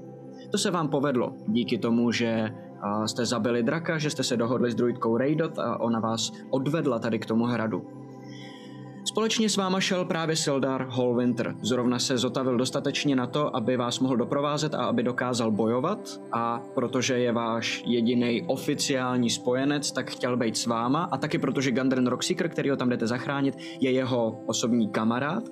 To 0.51 0.58
se 0.58 0.71
vám 0.71 0.89
povedlo 0.89 1.34
díky 1.47 1.77
tomu, 1.77 2.12
že 2.12 2.49
jste 3.06 3.25
zabili 3.25 3.63
draka, 3.63 3.97
že 3.97 4.10
jste 4.10 4.23
se 4.23 4.38
dohodli 4.38 4.71
s 4.71 4.75
druidkou 4.75 5.17
Raidot 5.17 5.60
a 5.60 5.79
ona 5.79 5.99
vás 5.99 6.32
odvedla 6.49 6.99
tady 6.99 7.19
k 7.19 7.25
tomu 7.25 7.45
hradu. 7.45 7.88
Společně 9.05 9.49
s 9.49 9.57
váma 9.57 9.79
šel 9.79 10.05
právě 10.05 10.35
Sildar 10.35 10.87
Hallwinter. 10.89 11.55
Zrovna 11.61 11.99
se 11.99 12.17
zotavil 12.17 12.57
dostatečně 12.57 13.15
na 13.15 13.27
to, 13.27 13.55
aby 13.55 13.77
vás 13.77 13.99
mohl 13.99 14.17
doprovázet 14.17 14.73
a 14.73 14.85
aby 14.85 15.03
dokázal 15.03 15.51
bojovat 15.51 15.99
a 16.31 16.61
protože 16.73 17.19
je 17.19 17.31
váš 17.31 17.83
jediný 17.85 18.43
oficiální 18.47 19.29
spojenec, 19.29 19.91
tak 19.91 20.09
chtěl 20.11 20.37
být 20.37 20.57
s 20.57 20.65
váma 20.65 21.03
a 21.03 21.17
taky 21.17 21.37
protože 21.37 21.71
Gandren 21.71 22.07
Rockseeker, 22.07 22.49
který 22.49 22.69
ho 22.69 22.75
tam 22.75 22.89
jdete 22.89 23.07
zachránit, 23.07 23.55
je 23.79 23.91
jeho 23.91 24.43
osobní 24.45 24.89
kamarád. 24.89 25.43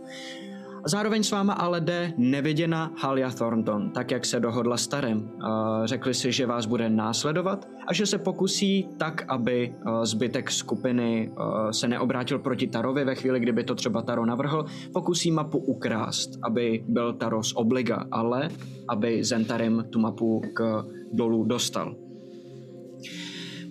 Zároveň 0.86 1.24
s 1.24 1.32
váma 1.32 1.54
ale 1.54 1.82
jde 1.82 2.14
neviděna 2.18 2.92
Halia 2.98 3.30
Thornton, 3.32 3.92
tak 3.92 4.12
jak 4.12 4.26
se 4.26 4.40
dohodla 4.40 4.78
starem. 4.78 5.18
Uh, 5.18 5.86
řekli 5.86 6.14
si, 6.14 6.32
že 6.32 6.46
vás 6.46 6.66
bude 6.66 6.90
následovat 6.90 7.68
a 7.88 7.94
že 7.94 8.06
se 8.06 8.18
pokusí 8.18 8.90
tak, 8.98 9.26
aby 9.28 9.74
uh, 9.74 10.04
zbytek 10.04 10.52
skupiny 10.52 11.30
uh, 11.30 11.70
se 11.72 11.88
neobrátil 11.88 12.40
proti 12.40 12.68
Tarovi 12.68 13.06
ve 13.06 13.16
chvíli, 13.16 13.40
kdyby 13.40 13.64
to 13.64 13.76
třeba 13.76 14.02
Taro 14.02 14.26
navrhl. 14.26 14.66
Pokusí 14.94 15.32
mapu 15.32 15.58
ukrást, 15.58 16.30
aby 16.44 16.84
byl 16.88 17.14
Taro 17.14 17.44
z 17.44 17.54
obliga, 17.56 18.06
ale 18.12 18.50
aby 18.90 19.24
Zentarim 19.24 19.86
tu 19.90 20.00
mapu 20.00 20.42
k 20.54 20.86
dolu 21.14 21.44
dostal. 21.44 21.96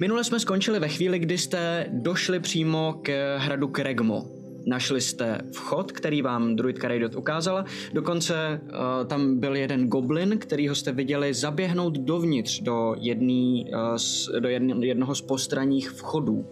Minule 0.01 0.25
jsme 0.25 0.40
skončili 0.40 0.79
ve 0.79 0.88
chvíli, 0.88 1.18
kdy 1.18 1.38
jste 1.38 1.87
došli 1.92 2.40
přímo 2.40 3.01
k 3.03 3.37
hradu 3.38 3.68
Kregmo. 3.68 4.39
Našli 4.66 5.01
jste 5.01 5.40
vchod, 5.53 5.92
který 5.92 6.23
vám 6.23 6.57
druidka 6.57 6.88
Raidot 6.88 7.14
ukázala. 7.14 7.64
Dokonce 7.92 8.61
uh, 8.62 9.07
tam 9.07 9.38
byl 9.40 9.57
jeden 9.57 9.88
goblin, 9.88 10.38
kterýho 10.38 10.75
jste 10.75 10.92
viděli 10.92 11.35
zaběhnout 11.35 11.99
dovnitř 11.99 12.61
do, 12.61 12.94
jedný, 12.99 13.64
uh, 13.75 13.96
z, 13.96 14.29
do 14.40 14.49
jedn, 14.49 14.83
jednoho 14.83 15.14
z 15.14 15.20
postranních 15.20 15.90
vchodů. 15.90 16.46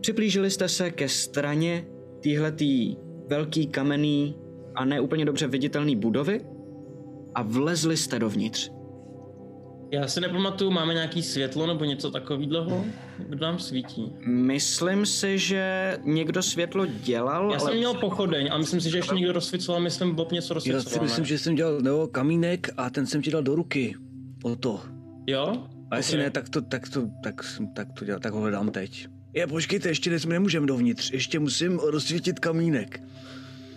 Připlížili 0.00 0.50
jste 0.50 0.68
se 0.68 0.90
ke 0.90 1.08
straně 1.08 1.86
téhletý 2.22 2.96
velký 3.28 3.66
kamenný 3.66 4.36
a 4.74 4.84
neúplně 4.84 5.24
dobře 5.24 5.46
viditelný 5.46 5.96
budovy 5.96 6.40
a 7.34 7.42
vlezli 7.42 7.96
jste 7.96 8.18
dovnitř. 8.18 8.75
Já 9.90 10.08
si 10.08 10.20
nepamatuju, 10.20 10.70
máme 10.70 10.94
nějaký 10.94 11.22
světlo 11.22 11.66
nebo 11.66 11.84
něco 11.84 12.10
takového? 12.10 12.84
Kdo 13.18 13.46
nám 13.46 13.58
svítí? 13.58 14.12
Myslím 14.26 15.06
si, 15.06 15.38
že 15.38 15.96
někdo 16.04 16.42
světlo 16.42 16.86
dělal, 16.86 17.50
Já 17.52 17.58
ale 17.58 17.70
jsem 17.70 17.78
měl 17.78 17.94
pochodeň 17.94 18.48
a 18.52 18.58
myslím 18.58 18.80
si, 18.80 18.90
že 18.90 18.98
ještě 18.98 19.14
někdo 19.14 19.32
rozsvicoval, 19.32 19.80
myslím 19.80 20.14
Bob 20.14 20.32
něco 20.32 20.54
Já 20.54 20.80
si 20.80 21.00
myslím, 21.00 21.22
ne? 21.22 21.28
že 21.28 21.38
jsem 21.38 21.54
dělal 21.54 21.80
no, 21.80 22.06
kamínek 22.06 22.70
a 22.76 22.90
ten 22.90 23.06
jsem 23.06 23.22
ti 23.22 23.30
dal 23.30 23.42
do 23.42 23.54
ruky. 23.54 23.94
O 24.42 24.56
to. 24.56 24.80
Jo? 25.26 25.66
A 25.90 25.96
jestli 25.96 26.18
ne, 26.18 26.30
tak 26.30 26.48
to, 26.48 26.62
tak 26.62 26.88
to, 26.88 27.08
tak, 27.22 27.34
tak 27.74 27.92
to 27.92 28.04
dělám, 28.04 28.20
tak 28.20 28.32
ho 28.32 28.40
hledám 28.40 28.70
teď. 28.70 29.08
Je, 29.32 29.46
počkejte, 29.46 29.88
ještě 29.88 30.10
ne, 30.10 30.16
nemůžeme 30.26 30.66
dovnitř, 30.66 31.12
ještě 31.12 31.38
musím 31.38 31.78
rozsvítit 31.78 32.38
kamínek. 32.38 33.02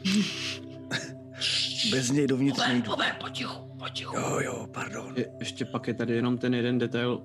Bez 1.91 2.11
něj 2.11 2.27
dovnitř 2.27 2.67
nejdu. 2.67 2.91
Bobe, 2.91 3.15
potichu, 3.21 3.68
potichu. 3.79 4.17
Jo, 4.17 4.39
jo, 4.39 4.67
pardon. 4.73 5.13
Je, 5.17 5.25
ještě 5.39 5.65
pak 5.65 5.87
je 5.87 5.93
tady 5.93 6.13
jenom 6.13 6.37
ten 6.37 6.53
jeden 6.53 6.77
detail 6.77 7.21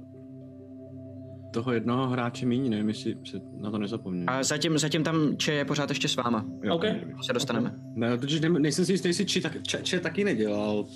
toho 1.55 1.73
jednoho 1.73 2.09
hráče 2.09 2.47
míní, 2.47 2.71
nevím, 2.71 2.89
jestli 2.89 3.17
se 3.25 3.41
na 3.61 3.71
to 3.71 3.79
nezapomněl. 3.79 4.25
a 4.31 4.43
zatím, 4.43 4.79
zatím 4.79 5.05
tam 5.05 5.37
Če 5.37 5.53
je 5.53 5.65
pořád 5.65 5.89
ještě 5.89 6.09
s 6.09 6.17
váma. 6.17 6.45
Jo, 6.63 6.75
OK. 6.75 6.85
Se 7.23 7.33
dostaneme. 7.33 7.75
Ne, 7.95 8.19
totiž 8.19 8.41
ne, 8.41 8.49
nejsem 8.49 8.85
si 8.85 8.93
jistý, 8.93 9.09
jestli 9.09 9.27
či, 9.27 9.41
tak, 9.41 9.63
če, 9.63 9.79
če 9.83 10.01
taky 10.01 10.25
nedělal. 10.25 10.87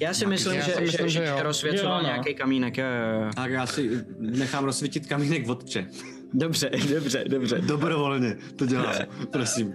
Já 0.00 0.14
si 0.14 0.26
myslím, 0.26 0.54
já 0.54 0.60
že, 0.64 0.72
si 0.72 0.80
myslím, 0.80 1.08
že, 1.08 1.20
že 1.20 1.26
že 1.36 1.42
rozsvěcoval 1.42 2.00
Jo, 2.00 2.02
no. 2.02 2.08
nějaký 2.08 2.34
kamínek. 2.34 2.78
Jo, 2.78 2.84
jo. 2.84 3.30
Tak 3.34 3.50
já 3.50 3.66
si 3.66 4.04
nechám 4.18 4.64
rozsvítit 4.64 5.06
kamínek 5.06 5.46
vodče. 5.46 5.86
Dobře, 6.34 6.70
dobře, 6.94 7.24
dobře. 7.28 7.58
Dobrovolně, 7.58 8.36
to 8.56 8.66
dělám, 8.66 8.94
prosím. 9.32 9.74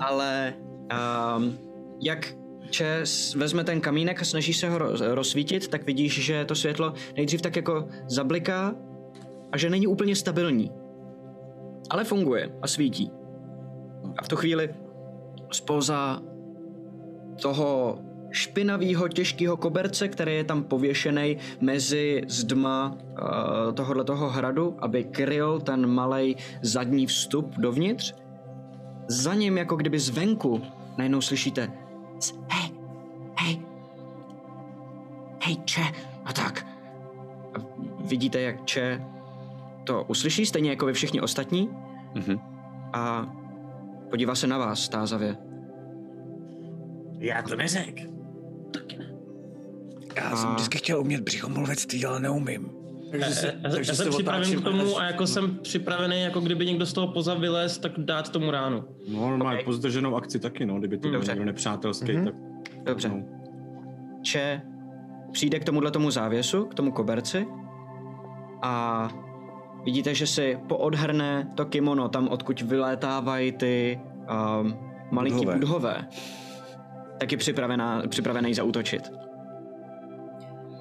Ale 0.00 0.54
um, 1.36 1.58
jak 2.02 2.34
Če 2.72 3.04
vezme 3.36 3.64
ten 3.64 3.80
kamínek 3.80 4.22
a 4.22 4.24
snaží 4.24 4.52
se 4.52 4.68
ho 4.68 4.78
roz- 4.78 5.04
rozsvítit, 5.14 5.68
tak 5.68 5.86
vidíš, 5.86 6.24
že 6.24 6.44
to 6.44 6.54
světlo 6.54 6.92
nejdřív 7.16 7.42
tak 7.42 7.56
jako 7.56 7.88
zabliká 8.08 8.74
a 9.52 9.58
že 9.58 9.70
není 9.70 9.86
úplně 9.86 10.16
stabilní. 10.16 10.72
Ale 11.90 12.04
funguje 12.04 12.50
a 12.62 12.66
svítí. 12.66 13.10
A 14.18 14.24
v 14.24 14.28
tu 14.28 14.36
chvíli 14.36 14.74
spoza 15.52 16.22
toho 17.42 17.98
špinavého 18.30 19.08
těžkého 19.08 19.56
koberce, 19.56 20.08
který 20.08 20.34
je 20.34 20.44
tam 20.44 20.64
pověšený 20.64 21.36
mezi 21.60 22.22
zdma 22.28 22.96
uh, 22.96 23.74
tohohle 23.74 24.04
toho 24.04 24.28
hradu, 24.28 24.76
aby 24.78 25.04
kryl 25.04 25.60
ten 25.60 25.86
malý 25.86 26.36
zadní 26.62 27.06
vstup 27.06 27.54
dovnitř. 27.58 28.14
Za 29.08 29.34
ním, 29.34 29.58
jako 29.58 29.76
kdyby 29.76 29.98
zvenku, 29.98 30.62
najednou 30.98 31.20
slyšíte 31.20 31.81
hej, 35.42 35.56
Če, 35.64 35.80
a 36.24 36.32
tak. 36.32 36.66
A 37.54 37.58
vidíte, 38.04 38.40
jak 38.40 38.64
Če 38.64 39.00
to 39.84 40.04
uslyší, 40.08 40.46
stejně 40.46 40.70
jako 40.70 40.86
vy 40.86 40.92
všichni 40.92 41.20
ostatní. 41.20 41.68
Mhm. 42.14 42.38
A 42.92 43.32
podívá 44.10 44.34
se 44.34 44.46
na 44.46 44.58
vás 44.58 44.80
stázavě. 44.84 45.36
Já 47.18 47.42
to 47.42 47.56
neřek. 47.56 48.00
Já 50.16 50.36
jsem 50.36 50.48
A- 50.48 50.52
vždycky 50.54 50.78
chtěl 50.78 51.00
umět 51.00 51.20
břichomluvectví, 51.20 52.04
ale 52.04 52.20
neumím. 52.20 52.70
Takže 53.10 53.26
Já, 53.26 53.32
se, 53.34 53.46
já, 53.62 53.68
já 53.78 53.84
jsem 53.84 53.96
se 53.96 54.10
připraven 54.10 54.40
otáčím 54.42 54.60
k 54.60 54.64
tomu 54.64 54.98
a 54.98 55.04
jako 55.04 55.26
jsem 55.26 55.58
připravený, 55.62 56.22
jako 56.22 56.40
kdyby 56.40 56.66
někdo 56.66 56.86
z 56.86 56.92
toho 56.92 57.08
poza 57.08 57.34
vylez, 57.34 57.78
tak 57.78 57.92
dát 57.98 58.28
tomu 58.32 58.50
ránu. 58.50 58.84
No, 59.08 59.38
má 59.38 59.52
Ok. 59.52 59.64
pozdrženou 59.64 60.16
akci 60.16 60.38
taky, 60.38 60.66
no, 60.66 60.78
kdyby 60.78 60.98
to 60.98 61.08
byl 61.08 61.22
někdo 61.28 61.44
nepřátelský, 61.44 62.12
Mhm. 62.12 62.24
tak... 62.24 62.34
Dobře. 62.84 63.08
No. 63.08 63.22
Če 64.22 64.62
přijde 65.32 65.60
k 65.60 65.64
tomuhle 65.64 65.90
tomu 65.90 66.10
závěsu, 66.10 66.64
k 66.64 66.74
tomu 66.74 66.92
koberci 66.92 67.46
a 68.62 69.08
vidíte, 69.84 70.14
že 70.14 70.26
si 70.26 70.58
poodhrne 70.68 71.52
to 71.54 71.64
kimono 71.64 72.08
tam, 72.08 72.28
odkud 72.28 72.60
vylétávají 72.60 73.52
ty 73.52 74.00
um, 74.60 74.78
malinký 75.10 75.38
Budhové. 75.38 75.58
budhové. 75.58 76.08
Taky 77.18 77.36
připravená, 77.36 78.02
připravený 78.08 78.54
zautočit. 78.54 79.12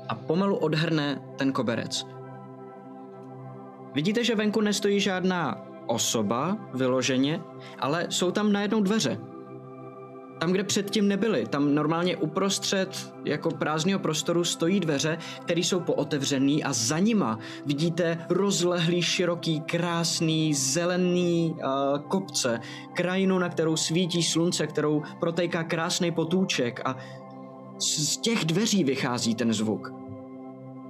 A 0.09 0.15
pomalu 0.15 0.55
odhrne 0.55 1.21
ten 1.37 1.51
koberec. 1.51 2.05
Vidíte, 3.93 4.23
že 4.23 4.35
venku 4.35 4.61
nestojí 4.61 4.99
žádná 4.99 5.65
osoba 5.87 6.57
vyloženě, 6.73 7.41
ale 7.79 8.07
jsou 8.09 8.31
tam 8.31 8.51
najednou 8.51 8.81
dveře. 8.81 9.17
Tam, 10.41 10.51
kde 10.51 10.63
předtím 10.63 11.07
nebyly, 11.07 11.45
tam 11.45 11.75
normálně 11.75 12.17
uprostřed 12.17 13.13
jako 13.25 13.51
prázdného 13.51 13.99
prostoru 13.99 14.43
stojí 14.43 14.79
dveře, 14.79 15.17
které 15.41 15.59
jsou 15.59 15.79
pootevřený 15.79 16.63
a 16.63 16.73
za 16.73 16.99
nima 16.99 17.39
vidíte 17.65 18.25
rozlehlý, 18.29 19.01
široký, 19.01 19.59
krásný, 19.59 20.53
zelený 20.53 21.55
uh, 21.55 21.99
kopce, 21.99 22.59
krajinu, 22.93 23.39
na 23.39 23.49
kterou 23.49 23.75
svítí 23.75 24.23
slunce, 24.23 24.67
kterou 24.67 25.03
protéká 25.19 25.63
krásný 25.63 26.11
potůček 26.11 26.81
a 26.85 26.97
z, 27.79 27.99
z 27.99 28.17
těch 28.17 28.45
dveří 28.45 28.83
vychází 28.83 29.35
ten 29.35 29.53
zvuk. 29.53 29.93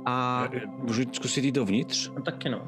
A 0.06 0.48
Můžu 0.78 1.04
zkusit 1.12 1.44
jít 1.44 1.56
dovnitř? 1.56 2.12
No 2.16 2.22
taky 2.22 2.50
no. 2.50 2.68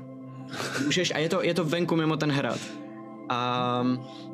můžeš, 0.85 1.11
a 1.15 1.17
je 1.17 1.29
to, 1.29 1.43
je 1.43 1.53
to 1.53 1.63
venku 1.63 1.95
mimo 1.95 2.17
ten 2.17 2.31
hrad. 2.31 2.82
A 3.29 3.83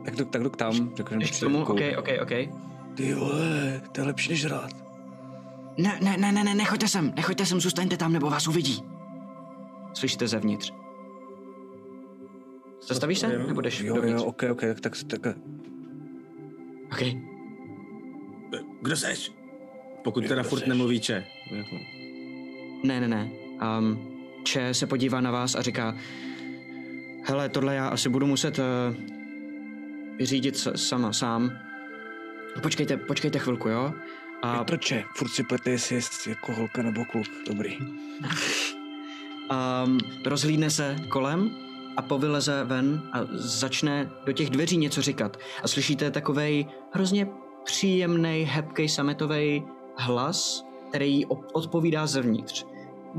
Tak 0.05 0.15
jdu, 0.15 0.25
tak 0.25 0.43
jdu 0.43 0.49
k 0.49 0.55
tam. 0.57 0.95
Řeknu, 0.95 1.21
že 1.21 1.39
tomu, 1.39 1.61
ok, 1.61 1.81
ok, 1.97 2.07
ok. 2.21 2.31
Ty 2.95 3.13
vole, 3.13 3.81
to 3.91 4.01
je 4.01 4.07
lepší 4.07 4.29
než 4.29 4.45
rád. 4.45 4.71
Ne, 5.77 5.99
ne, 6.01 6.17
ne, 6.17 6.31
ne, 6.31 6.43
ne, 6.43 6.55
nechoďte 6.55 6.87
sem, 6.87 7.13
nechoďte 7.15 7.45
sem, 7.45 7.59
zůstaňte 7.61 7.97
tam, 7.97 8.13
nebo 8.13 8.29
vás 8.29 8.47
uvidí. 8.47 8.83
Slyšíte 9.93 10.27
zevnitř. 10.27 10.73
Zastavíš 12.87 13.19
se, 13.19 13.27
nebo 13.27 13.61
jdeš 13.61 13.79
Jo, 13.79 13.95
dovnitř? 13.95 14.21
jo, 14.21 14.27
ok, 14.27 14.43
ok, 14.51 14.61
tak, 14.81 14.97
tak, 15.07 15.21
tak 15.21 15.37
Ok. 16.91 17.01
Kdo 18.81 18.95
seš? 18.97 19.31
Pokud 20.03 20.27
teda 20.27 20.43
furt 20.43 20.59
seš? 20.59 20.67
nemluví 20.67 20.99
če. 20.99 21.25
Ne, 22.83 22.99
ne, 22.99 23.07
ne. 23.07 23.29
Um, 23.79 24.09
Če 24.43 24.73
se 24.73 24.87
podívá 24.87 25.21
na 25.21 25.31
vás 25.31 25.55
a 25.55 25.61
říká, 25.61 25.95
hele, 27.23 27.49
tohle 27.49 27.75
já 27.75 27.87
asi 27.87 28.09
budu 28.09 28.27
muset 28.27 28.59
uh, 28.59 28.65
vyřídit 30.17 30.67
sama, 30.75 31.13
sám. 31.13 31.51
Počkejte, 32.61 32.97
počkejte 32.97 33.39
chvilku, 33.39 33.69
jo? 33.69 33.93
A. 34.41 34.63
Proče? 34.63 35.03
Furt 35.15 35.29
si 35.29 35.43
plete, 35.43 35.69
jestli 35.69 35.95
je 35.95 36.01
jako 36.27 36.53
holka 36.53 36.81
nebo 36.81 37.05
kluk. 37.05 37.27
Dobrý. 37.47 37.77
um, 37.77 39.97
rozhlídne 40.25 40.69
se 40.69 40.95
kolem 41.09 41.51
a 41.97 42.01
povyleze 42.01 42.63
ven 42.63 43.01
a 43.11 43.19
začne 43.31 44.09
do 44.25 44.33
těch 44.33 44.49
dveří 44.49 44.77
něco 44.77 45.01
říkat. 45.01 45.37
A 45.63 45.67
slyšíte 45.67 46.11
takovej 46.11 46.65
hrozně 46.91 47.27
příjemný, 47.63 48.47
hebký 48.49 48.89
sametový 48.89 49.63
hlas, 49.97 50.65
který 50.89 51.25
odpovídá 51.53 52.07
zevnitř. 52.07 52.65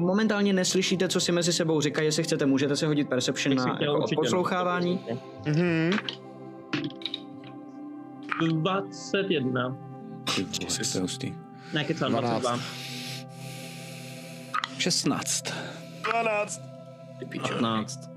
Momentálně 0.01 0.53
neslyšíte, 0.53 1.09
co 1.09 1.21
si 1.21 1.33
mezi 1.33 1.53
sebou 1.53 1.81
říkají, 1.81 2.07
jestli 2.07 2.23
chcete, 2.23 2.47
můžete 2.47 2.77
se 2.77 2.87
hodit 2.87 3.09
perception 3.09 3.57
na 3.57 3.79
jako 3.81 4.05
poslouchávání. 4.15 5.01
Mhm. 5.47 5.91
21. 8.53 9.77
Ty 10.37 10.43
vole, 10.43 10.79
to 10.93 11.01
hustý. 11.01 11.35
Ne, 11.73 11.85
kecám, 11.85 12.13
12. 12.13 12.41
22. 12.41 12.61
16. 14.79 15.45
12. 16.11 16.61
15. 17.43 18.11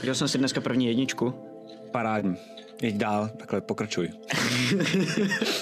Viděl 0.00 0.14
jsem 0.14 0.28
si 0.28 0.38
dneska 0.38 0.60
první 0.60 0.86
jedničku. 0.86 1.34
Parádní. 1.90 2.36
Jeď 2.82 2.96
dál, 2.96 3.30
takhle 3.36 3.60
pokračuj. 3.60 4.08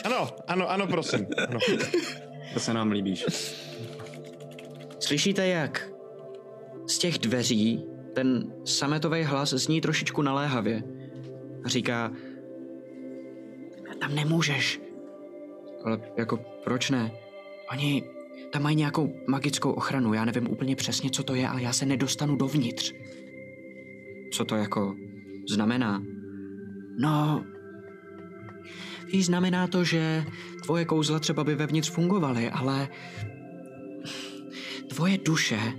Ano, 0.04 0.28
ano, 0.46 0.70
ano, 0.70 0.86
prosím. 0.86 1.26
Ano. 1.48 1.58
To 2.54 2.60
se 2.60 2.74
nám 2.74 2.90
líbíš. 2.90 3.24
Slyšíte, 5.12 5.46
jak 5.46 5.92
z 6.86 6.98
těch 6.98 7.18
dveří 7.18 7.84
ten 8.14 8.52
sametový 8.64 9.22
hlas 9.22 9.50
zní 9.50 9.80
trošičku 9.80 10.22
naléhavě. 10.22 10.82
Říká, 11.66 12.12
tam 14.00 14.14
nemůžeš. 14.14 14.80
Ale 15.84 16.00
jako, 16.16 16.44
proč 16.64 16.90
ne? 16.90 17.10
Oni 17.72 18.02
tam 18.52 18.62
mají 18.62 18.76
nějakou 18.76 19.12
magickou 19.28 19.72
ochranu, 19.72 20.14
já 20.14 20.24
nevím 20.24 20.50
úplně 20.50 20.76
přesně, 20.76 21.10
co 21.10 21.22
to 21.22 21.34
je, 21.34 21.48
ale 21.48 21.62
já 21.62 21.72
se 21.72 21.86
nedostanu 21.86 22.36
dovnitř. 22.36 22.92
Co 24.32 24.44
to 24.44 24.56
jako 24.56 24.94
znamená? 25.48 26.02
No, 26.98 27.44
víš, 29.12 29.26
znamená 29.26 29.66
to, 29.66 29.84
že 29.84 30.24
tvoje 30.62 30.84
kouzla 30.84 31.18
třeba 31.18 31.44
by 31.44 31.54
vevnitř 31.54 31.90
fungovaly, 31.90 32.50
ale 32.50 32.88
tvoje 34.88 35.18
duše 35.18 35.72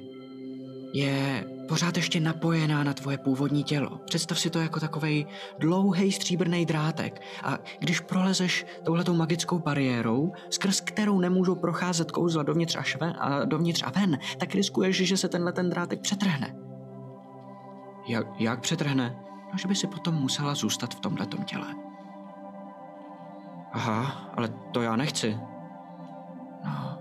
je 0.93 1.45
pořád 1.67 1.97
ještě 1.97 2.19
napojená 2.19 2.83
na 2.83 2.93
tvoje 2.93 3.17
původní 3.17 3.63
tělo. 3.63 3.99
Představ 4.05 4.39
si 4.39 4.49
to 4.49 4.59
jako 4.59 4.79
takovej 4.79 5.25
dlouhý 5.59 6.11
stříbrný 6.11 6.65
drátek 6.65 7.21
a 7.43 7.57
když 7.79 7.99
prolezeš 7.99 8.65
touhletou 8.83 9.13
magickou 9.13 9.59
bariérou, 9.59 10.31
skrz 10.49 10.81
kterou 10.81 11.19
nemůžou 11.19 11.55
procházet 11.55 12.11
kouzla 12.11 12.43
dovnitř 12.43 12.75
a, 12.75 12.83
šven, 12.83 13.13
a 13.19 13.45
dovnitř 13.45 13.83
a 13.83 13.89
ven, 13.89 14.17
tak 14.37 14.55
riskuješ, 14.55 14.97
že 14.97 15.17
se 15.17 15.29
tenhle 15.29 15.51
ten 15.51 15.69
drátek 15.69 16.01
přetrhne. 16.01 16.55
Jak, 18.07 18.27
jak 18.39 18.61
přetrhne? 18.61 19.15
No, 19.51 19.57
že 19.57 19.67
by 19.67 19.75
si 19.75 19.87
potom 19.87 20.15
musela 20.15 20.55
zůstat 20.55 20.95
v 20.95 20.99
tomhletom 20.99 21.43
těle. 21.43 21.67
Aha, 23.71 24.31
ale 24.37 24.49
to 24.71 24.81
já 24.81 24.95
nechci. 24.95 25.37
No, 26.65 26.97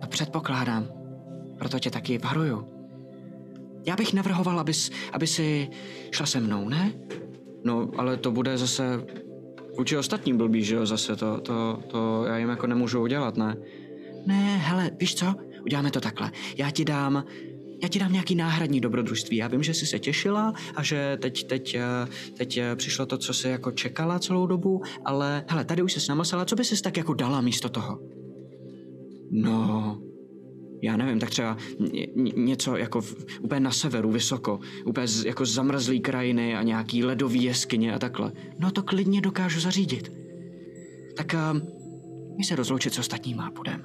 to 0.00 0.06
předpokládám. 0.06 0.99
Proto 1.60 1.78
tě 1.78 1.90
taky 1.90 2.18
varuju. 2.18 2.68
Já 3.86 3.96
bych 3.96 4.12
navrhoval, 4.12 4.60
abys, 4.60 4.90
aby 5.12 5.26
si 5.26 5.68
šla 6.10 6.26
se 6.26 6.40
mnou, 6.40 6.68
ne? 6.68 6.92
No, 7.64 7.90
ale 7.96 8.16
to 8.16 8.30
bude 8.30 8.58
zase 8.58 9.04
vůči 9.78 9.96
ostatním 9.96 10.36
blbý, 10.36 10.64
že 10.64 10.74
jo, 10.74 10.86
zase 10.86 11.16
to, 11.16 11.40
to, 11.40 11.82
to 11.90 12.24
já 12.26 12.38
jim 12.38 12.48
jako 12.48 12.66
nemůžu 12.66 13.02
udělat, 13.02 13.36
ne? 13.36 13.56
Ne, 14.26 14.56
hele, 14.56 14.90
víš 15.00 15.14
co? 15.14 15.34
Uděláme 15.62 15.90
to 15.90 16.00
takhle. 16.00 16.32
Já 16.56 16.70
ti 16.70 16.84
dám, 16.84 17.24
já 17.82 17.88
ti 17.88 17.98
dám 17.98 18.12
nějaký 18.12 18.34
náhradní 18.34 18.80
dobrodružství. 18.80 19.36
Já 19.36 19.48
vím, 19.48 19.62
že 19.62 19.74
jsi 19.74 19.86
se 19.86 19.98
těšila 19.98 20.54
a 20.76 20.82
že 20.82 21.18
teď, 21.22 21.46
teď, 21.46 21.74
eh, 21.74 22.06
teď 22.36 22.56
eh, 22.56 22.76
přišlo 22.76 23.06
to, 23.06 23.18
co 23.18 23.34
jsi 23.34 23.48
jako 23.48 23.70
čekala 23.70 24.18
celou 24.18 24.46
dobu, 24.46 24.82
ale 25.04 25.44
hele, 25.48 25.64
tady 25.64 25.82
už 25.82 25.92
se 25.92 26.12
namasala, 26.12 26.44
co 26.44 26.56
by 26.56 26.64
jsi 26.64 26.82
tak 26.82 26.96
jako 26.96 27.14
dala 27.14 27.40
místo 27.40 27.68
toho? 27.68 27.98
No, 29.30 29.98
já 30.82 30.96
nevím, 30.96 31.18
tak 31.18 31.30
třeba 31.30 31.56
ně, 31.92 32.06
ně- 32.16 32.32
něco 32.36 32.76
jako 32.76 33.00
v, 33.00 33.26
úplně 33.40 33.60
na 33.60 33.70
severu, 33.70 34.10
vysoko, 34.10 34.60
úplně 34.86 35.08
z, 35.08 35.24
jako 35.24 35.46
zamrzlý 35.46 36.00
krajiny 36.00 36.56
a 36.56 36.62
nějaký 36.62 37.04
ledový 37.04 37.42
jeskyně 37.42 37.94
a 37.94 37.98
takhle. 37.98 38.32
No 38.58 38.70
to 38.70 38.82
klidně 38.82 39.20
dokážu 39.20 39.60
zařídit. 39.60 40.12
Tak 41.16 41.34
um, 41.52 41.62
my 42.38 42.44
se 42.44 42.56
rozloučit 42.56 42.94
s 42.94 42.98
ostatníma 42.98 43.46
a 43.46 43.50
půjdem. 43.50 43.84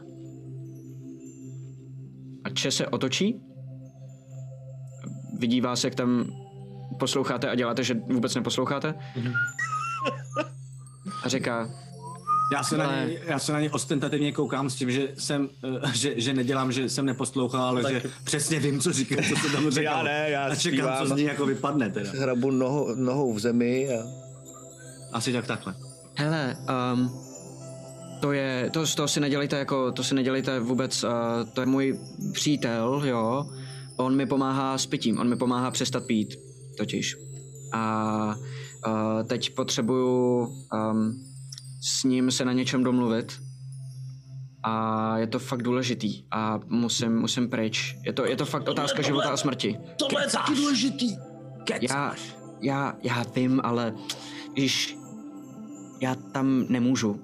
A 2.43 2.49
Če 2.49 2.71
se 2.71 2.87
otočí, 2.87 3.39
vidí 5.39 5.61
vás, 5.61 5.83
jak 5.83 5.95
tam 5.95 6.25
posloucháte 6.99 7.49
a 7.49 7.55
děláte, 7.55 7.83
že 7.83 7.93
vůbec 7.93 8.35
neposloucháte. 8.35 8.93
A 11.23 11.29
říká, 11.29 11.69
Já 12.51 12.63
se, 12.63 12.77
na 12.77 12.85
Ale- 12.85 13.05
něj, 13.05 13.19
já 13.25 13.39
se 13.39 13.53
na 13.53 13.59
něj 13.59 13.69
ostentativně 13.73 14.31
koukám 14.31 14.69
s 14.69 14.75
tím, 14.75 14.91
že 14.91 15.07
jsem, 15.17 15.49
eh, 15.63 15.91
že, 15.93 16.13
že 16.17 16.33
nedělám, 16.33 16.71
že 16.71 16.89
jsem 16.89 17.05
neposlouchal, 17.05 17.61
ale 17.63 17.93
že 17.93 18.01
přesně 18.23 18.59
vím, 18.59 18.79
co 18.79 18.93
říká, 18.93 19.15
co 19.29 19.35
se 19.35 19.49
tam 19.51 19.71
říkal. 19.71 19.83
Já 19.83 20.03
ne, 20.03 20.29
já 20.29 20.45
a 20.45 20.55
čekám, 20.55 21.07
co 21.07 21.13
z 21.13 21.17
ní 21.17 21.23
jako 21.23 21.45
vypadne 21.45 21.89
teda. 21.89 22.11
Hrabu 22.11 22.51
nohou, 22.51 22.95
nohou 22.95 23.33
v 23.33 23.39
zemi 23.39 23.89
a 23.89 24.25
Asi 25.13 25.33
tak 25.33 25.47
takhle. 25.47 25.75
Hele, 26.15 26.57
um, 26.93 27.11
to 28.21 28.31
je, 28.31 28.69
to, 28.73 28.83
to 28.95 29.07
si 29.07 29.19
nedělejte 29.19 29.57
jako, 29.57 29.91
to 29.91 30.03
si 30.03 30.15
nedělejte 30.15 30.59
vůbec, 30.59 31.03
uh, 31.03 31.09
to 31.53 31.61
je 31.61 31.67
můj 31.67 31.99
přítel, 32.33 33.01
jo. 33.05 33.45
On 33.97 34.15
mi 34.15 34.25
pomáhá 34.25 34.77
s 34.77 34.85
pitím, 34.85 35.19
on 35.19 35.29
mi 35.29 35.35
pomáhá 35.35 35.71
přestat 35.71 36.03
pít, 36.05 36.39
totiž. 36.77 37.17
A 37.73 38.35
uh, 38.87 39.23
teď 39.27 39.55
potřebuju 39.55 40.39
um, 40.45 41.24
s 41.85 42.03
ním 42.03 42.31
se 42.31 42.45
na 42.45 42.53
něčem 42.53 42.83
domluvit. 42.83 43.41
A 44.63 45.17
je 45.17 45.27
to 45.27 45.39
fakt 45.39 45.63
důležitý 45.63 46.23
a 46.31 46.59
musím, 46.67 47.19
musím 47.19 47.49
pryč. 47.49 47.97
Je 48.05 48.13
to, 48.13 48.25
je 48.25 48.35
to 48.35 48.45
fakt 48.45 48.67
otázka 48.67 49.01
života 49.01 49.29
a 49.29 49.37
smrti. 49.37 49.77
Tohle 49.99 50.23
je 50.23 50.29
taky 50.29 50.55
důležitý. 50.55 51.15
Já, 51.81 52.15
já, 52.61 52.95
já 53.03 53.23
vím, 53.35 53.61
ale 53.63 53.93
když 54.53 54.97
já 56.01 56.15
tam 56.15 56.65
nemůžu, 56.69 57.21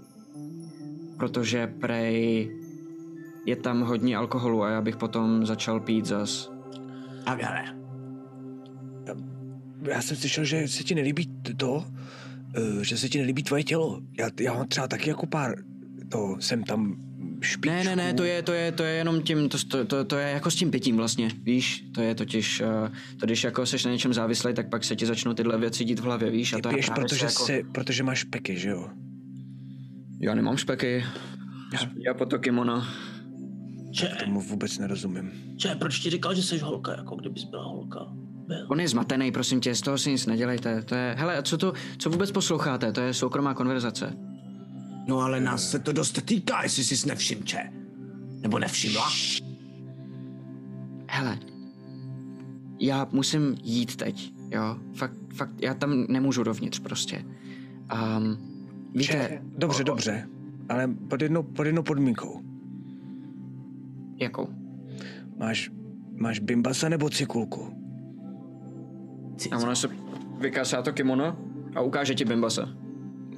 protože 1.18 1.68
prej 1.68 2.52
je 3.46 3.56
tam 3.56 3.82
hodně 3.82 4.18
alkoholu 4.18 4.64
a 4.64 4.70
já 4.70 4.82
bych 4.82 4.98
potom 4.98 5.46
začal 5.46 5.80
pít 5.80 6.06
zas. 6.06 6.52
Agare. 7.26 7.66
já 9.82 10.02
jsem 10.02 10.18
slyšel, 10.18 10.46
že 10.46 10.68
se 10.68 10.84
ti 10.84 10.96
nelíbí 10.96 11.28
to, 11.58 11.86
že 12.82 12.98
se 12.98 13.10
ti 13.10 13.18
nelíbí 13.18 13.44
tvoje 13.44 13.64
tělo. 13.64 14.02
Já, 14.20 14.30
já 14.40 14.54
mám 14.54 14.68
třeba 14.68 14.88
taky 14.88 15.10
jako 15.10 15.26
pár, 15.26 15.56
to 16.10 16.36
jsem 16.40 16.64
tam 16.64 16.96
špičku. 17.42 17.76
Ne, 17.76 17.84
ne, 17.84 17.96
ne, 17.96 18.14
to 18.14 18.24
je, 18.24 18.44
to 18.44 18.54
je, 18.54 18.72
to 18.72 18.84
je 18.84 18.94
jenom 18.96 19.22
tím, 19.22 19.50
to, 19.50 19.58
to, 19.68 19.86
to, 19.86 20.06
to 20.06 20.18
je 20.18 20.30
jako 20.30 20.52
s 20.52 20.56
tím 20.56 20.72
pitím 20.72 20.98
vlastně, 20.98 21.30
víš, 21.44 21.86
to 21.96 22.02
je 22.02 22.16
totiž, 22.16 22.62
uh, 22.62 22.88
to 23.20 23.26
když 23.26 23.44
jako 23.44 23.66
seš 23.66 23.86
na 23.86 23.92
něčem 23.92 24.14
závislý, 24.14 24.54
tak 24.54 24.70
pak 24.70 24.84
se 24.84 24.96
ti 24.96 25.06
začnou 25.06 25.34
tyhle 25.34 25.58
věci 25.58 25.86
dít 25.86 26.00
v 26.00 26.04
hlavě, 26.04 26.32
víš, 26.32 26.54
a 26.54 26.60
to 26.60 26.70
je 26.70 26.74
piješ, 26.74 26.90
protože, 26.90 27.20
se 27.20 27.26
jako... 27.26 27.46
se, 27.46 27.62
protože 27.72 28.04
máš 28.04 28.24
peky, 28.24 28.58
že 28.58 28.70
jo? 28.70 28.90
Já 30.20 30.36
nemám 30.36 30.58
špeky, 30.58 31.06
já 32.06 32.14
po 32.14 32.26
to 32.26 32.40
kimono. 32.40 32.84
Če, 33.92 34.08
Tomu 34.24 34.42
vůbec 34.42 34.78
nerozumím. 34.78 35.32
če, 35.58 35.76
proč 35.76 36.00
ti 36.00 36.10
říkal, 36.10 36.36
že 36.36 36.44
jsi 36.44 36.58
holka, 36.58 36.92
jako 36.98 37.16
kdybys 37.16 37.44
byla 37.44 37.64
holka? 37.64 38.14
Byl. 38.52 38.66
On 38.68 38.80
je 38.80 38.88
zmatený, 38.88 39.32
prosím 39.32 39.60
tě, 39.62 39.76
z 39.76 39.82
toho 39.82 39.98
si 39.98 40.12
nic 40.12 40.26
nedělejte. 40.26 40.82
To 40.82 40.96
je, 40.96 41.16
hele, 41.18 41.38
a 41.38 41.42
co 41.42 41.58
to, 41.58 41.74
co 41.98 42.10
vůbec 42.10 42.32
posloucháte? 42.32 42.92
To 42.92 43.02
je 43.02 43.14
soukromá 43.14 43.54
konverzace. 43.54 44.18
No 45.08 45.20
ale 45.20 45.42
nás 45.42 45.70
se 45.72 45.80
to 45.80 45.92
dost 45.94 46.22
týká, 46.26 46.64
jestli 46.64 46.84
jsi 46.84 47.08
nevšiml, 47.08 47.42
če. 47.44 47.72
Nebo 48.42 48.60
nevšimla? 48.60 49.06
Hele, 51.10 51.40
já 52.80 53.08
musím 53.12 53.58
jít 53.64 53.96
teď, 53.96 54.34
jo? 54.52 54.78
Fakt, 54.94 55.14
fakt, 55.36 55.62
já 55.62 55.74
tam 55.74 56.06
nemůžu 56.10 56.44
dovnitř 56.44 56.80
prostě. 56.80 57.26
Um, 58.18 58.38
víte, 58.96 59.14
Če, 59.14 59.42
dobře, 59.58 59.84
dobře, 59.84 60.28
ale 60.70 60.88
pod 60.88 61.22
jednou, 61.22 61.44
pod 61.44 61.66
jednou 61.66 61.84
podmínkou. 61.84 62.42
jakou? 64.18 64.50
Máš, 65.40 65.72
máš 66.16 66.40
bimbasa 66.40 66.90
nebo 66.90 67.10
cikulku? 67.10 67.81
A 69.52 69.58
ono 69.58 69.76
se 69.76 69.90
vykásá 70.40 70.82
to 70.82 70.94
kimono 70.94 71.38
a 71.76 71.82
ukáže 71.82 72.16
ti 72.16 72.26
bimbasa. 72.26 72.70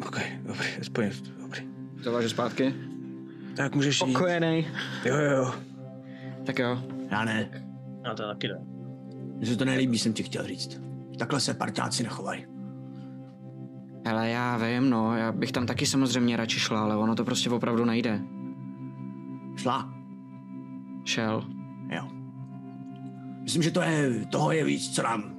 Ok, 0.07 0.19
dobrý, 0.43 0.67
aspoň, 0.81 1.09
dobrý. 1.41 1.61
Zaváže 2.03 2.29
zpátky. 2.29 2.73
Tak 3.55 3.75
můžeš 3.75 4.01
jít. 4.01 4.09
Spokojený. 4.11 4.67
Jo, 5.05 5.15
jo, 5.15 5.31
jo. 5.31 5.53
Tak 6.45 6.59
jo. 6.59 6.83
Já 7.11 7.25
ne. 7.25 7.49
No 8.07 8.15
to 8.15 8.23
taky 8.23 8.47
jde. 8.47 8.57
Mně 9.37 9.45
se 9.45 9.55
to 9.55 9.65
nelíbí, 9.65 9.99
jsem 9.99 10.13
ti 10.13 10.23
chtěl 10.23 10.43
říct. 10.43 10.81
Takhle 11.19 11.39
se 11.39 11.53
parťáci 11.53 12.03
nechovají. 12.03 12.45
Hele, 14.05 14.29
já 14.29 14.57
vím, 14.57 14.89
no, 14.89 15.17
já 15.17 15.31
bych 15.31 15.51
tam 15.51 15.65
taky 15.65 15.85
samozřejmě 15.85 16.37
radši 16.37 16.59
šla, 16.59 16.81
ale 16.81 16.95
ono 16.95 17.15
to 17.15 17.25
prostě 17.25 17.49
opravdu 17.49 17.85
nejde. 17.85 18.21
Šla? 19.55 19.93
Šel. 21.05 21.43
Jo. 21.89 22.07
Myslím, 23.41 23.63
že 23.63 23.71
to 23.71 23.81
je, 23.81 24.25
toho 24.25 24.51
je 24.51 24.63
víc, 24.63 24.95
co 24.95 25.03
nám 25.03 25.32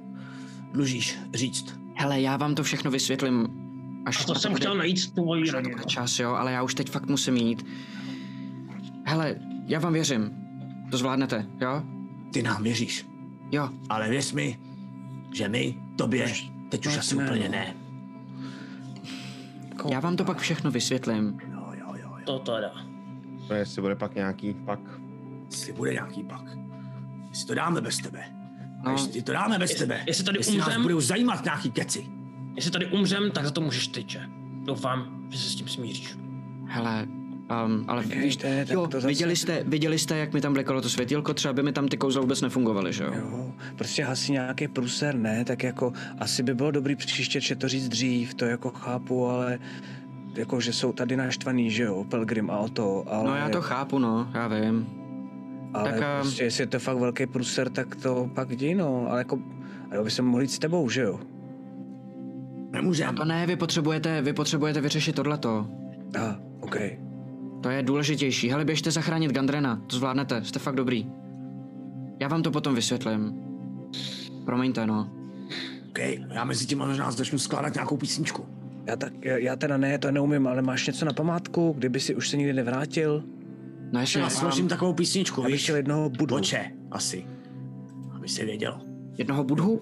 dlužíš 0.75 1.17
říct. 1.33 1.79
Hele, 1.95 2.21
já 2.21 2.37
vám 2.37 2.55
to 2.55 2.63
všechno 2.63 2.91
vysvětlím, 2.91 3.47
až 4.05 4.21
A 4.21 4.23
to 4.23 4.35
jsem 4.35 4.51
bude- 4.51 4.59
chtěl 4.59 4.75
najít 4.77 5.13
tvoji 5.13 5.51
radu. 5.51 5.69
na 5.77 5.83
čas, 5.83 6.19
jo, 6.19 6.31
ale 6.31 6.51
já 6.51 6.63
už 6.63 6.73
teď 6.75 6.89
fakt 6.89 7.07
musím 7.09 7.37
jít. 7.37 7.65
Hele, 9.05 9.35
já 9.67 9.79
vám 9.79 9.93
věřím. 9.93 10.31
To 10.91 10.97
zvládnete, 10.97 11.45
jo? 11.61 11.83
Ty 12.33 12.43
nám 12.43 12.63
věříš. 12.63 13.05
Jo, 13.51 13.69
Ale 13.89 14.09
věř 14.09 14.33
mi, 14.33 14.59
že 15.33 15.49
my 15.49 15.77
tobě 15.95 16.33
teď 16.69 16.85
už 16.85 16.97
asi 16.97 17.15
ne, 17.17 17.23
úplně 17.25 17.45
no. 17.45 17.51
ne. 17.51 17.75
já 19.89 19.99
vám 19.99 20.15
to 20.15 20.23
pak 20.23 20.37
všechno 20.37 20.71
vysvětlím. 20.71 21.37
Jo, 21.51 21.59
jo, 21.79 21.85
jo, 21.95 21.95
jo. 22.03 22.25
To 22.25 22.39
teda. 22.39 22.71
No, 23.49 23.55
jestli 23.55 23.81
bude 23.81 23.95
pak 23.95 24.15
nějaký 24.15 24.53
pak. 24.53 24.79
Jestli 25.51 25.73
bude 25.73 25.93
nějaký 25.93 26.23
pak. 26.23 26.41
Jestli 27.29 27.47
to 27.47 27.55
dáme 27.55 27.81
bez 27.81 27.97
tebe. 27.97 28.34
No. 28.85 28.91
Jestli 28.91 29.21
to 29.21 29.33
dáme 29.33 29.59
bez 29.59 29.69
Jestli- 29.71 29.87
tebe. 29.87 30.03
jestli 30.07 30.23
tady 30.23 30.39
jestli 30.39 30.57
nás 30.57 30.67
umřem- 30.67 30.81
budou 30.81 31.01
zajímat 31.01 31.43
nějaký 31.43 31.71
keci. 31.71 32.07
Jestli 32.55 32.71
tady 32.71 32.85
umřem, 32.85 33.31
tak 33.31 33.45
za 33.45 33.51
to 33.51 33.61
můžeš 33.61 33.87
ty, 33.87 34.05
že? 34.07 34.19
Doufám, 34.65 35.25
že 35.29 35.37
se 35.39 35.49
s 35.49 35.55
tím 35.55 35.67
smíříš. 35.67 36.17
Hele, 36.67 37.07
um, 37.65 37.85
ale 37.87 38.01
víš, 38.03 38.15
Vidíte, 38.15 38.65
tak 38.65 38.73
jo, 38.73 38.87
to 38.87 38.97
zase- 38.97 39.07
viděli 39.07 39.35
jste, 39.35 39.63
viděli 39.67 39.99
jste, 39.99 40.17
jak 40.17 40.33
mi 40.33 40.41
tam 40.41 40.53
blikalo 40.53 40.81
to 40.81 40.89
světýlko, 40.89 41.33
třeba 41.33 41.53
by 41.53 41.63
mi 41.63 41.71
tam 41.71 41.87
ty 41.87 41.97
kouzla 41.97 42.21
vůbec 42.21 42.41
nefungovaly, 42.41 42.93
že 42.93 43.03
jo? 43.03 43.11
Jo, 43.15 43.51
prostě 43.75 44.03
hasí 44.03 44.31
nějaký 44.31 44.67
průser, 44.67 45.15
ne, 45.15 45.45
tak 45.45 45.63
jako 45.63 45.93
asi 46.19 46.43
by 46.43 46.53
bylo 46.53 46.71
dobrý 46.71 46.95
příště 46.95 47.41
že 47.41 47.55
to 47.55 47.67
říct 47.67 47.89
dřív, 47.89 48.33
to 48.33 48.45
jako 48.45 48.69
chápu, 48.69 49.27
ale 49.27 49.59
jako, 50.35 50.61
že 50.61 50.73
jsou 50.73 50.91
tady 50.93 51.15
naštvaný, 51.17 51.71
že 51.71 51.83
jo, 51.83 52.03
Pelgrim 52.09 52.51
a 52.51 52.57
o 52.57 52.69
to, 52.69 53.03
ale... 53.07 53.29
No 53.29 53.35
já 53.35 53.49
to 53.49 53.61
chápu, 53.61 53.99
no, 53.99 54.29
já 54.33 54.47
vím. 54.47 54.87
Ale 55.75 55.91
tak, 55.91 56.01
a- 56.01 56.21
prostě, 56.21 56.43
jestli 56.43 56.63
je 56.63 56.67
to 56.67 56.79
fakt 56.79 56.97
velký 56.97 57.25
průser, 57.25 57.69
tak 57.69 57.95
to 57.95 58.29
pak 58.35 58.55
děj, 58.55 58.75
no, 58.75 59.07
ale 59.09 59.19
jako, 59.19 59.39
a 59.91 59.95
jo, 59.95 60.03
by 60.03 60.11
se 60.11 60.21
mohli 60.21 60.43
jít 60.43 60.51
s 60.51 60.59
tebou, 60.59 60.89
že 60.89 61.01
jo? 61.01 61.19
Nemůžem. 62.71 63.15
To 63.15 63.25
ne, 63.25 63.47
vy 63.47 63.55
potřebujete, 63.55 64.21
vy 64.21 64.33
potřebujete 64.33 64.81
vyřešit 64.81 65.15
tohleto. 65.15 65.67
A, 66.19 66.21
ah, 66.21 66.35
OK. 66.59 66.75
To 67.63 67.69
je 67.69 67.83
důležitější. 67.83 68.49
Hele, 68.49 68.65
běžte 68.65 68.91
zachránit 68.91 69.31
Gandrena, 69.31 69.81
to 69.87 69.95
zvládnete, 69.95 70.43
jste 70.43 70.59
fakt 70.59 70.75
dobrý. 70.75 71.07
Já 72.19 72.27
vám 72.27 72.43
to 72.43 72.51
potom 72.51 72.75
vysvětlím. 72.75 73.33
Promiňte, 74.45 74.87
no. 74.87 75.09
OK, 75.89 75.99
já 76.33 76.43
mezi 76.43 76.65
tím 76.65 76.77
možná 76.77 77.11
začnu 77.11 77.39
skládat 77.39 77.73
nějakou 77.73 77.97
písničku. 77.97 78.45
Já, 78.87 78.95
tak, 78.95 79.25
já, 79.25 79.37
já 79.37 79.55
teda 79.55 79.77
ne, 79.77 79.97
to 79.97 80.11
neumím, 80.11 80.47
ale 80.47 80.61
máš 80.61 80.87
něco 80.87 81.05
na 81.05 81.13
památku, 81.13 81.75
kdyby 81.77 81.99
si 81.99 82.15
už 82.15 82.29
se 82.29 82.37
nikdy 82.37 82.53
nevrátil? 82.53 83.23
No 83.91 83.99
ještě 83.99 84.19
Já 84.19 84.25
mám 84.25 84.29
složím 84.31 84.67
takovou 84.67 84.93
písničku, 84.93 85.41
Já 85.41 85.47
víš? 85.47 85.69
jednoho 85.69 86.09
budu. 86.09 86.35
Boče, 86.35 86.71
asi. 86.91 87.25
Aby 88.15 88.29
si 88.29 88.45
věděl. 88.45 88.81
jednoho 89.17 89.43
budhu 89.43 89.81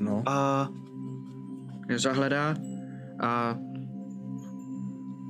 No, 0.00 0.22
a 0.26 0.68
zahledá 1.96 2.56
a 3.20 3.58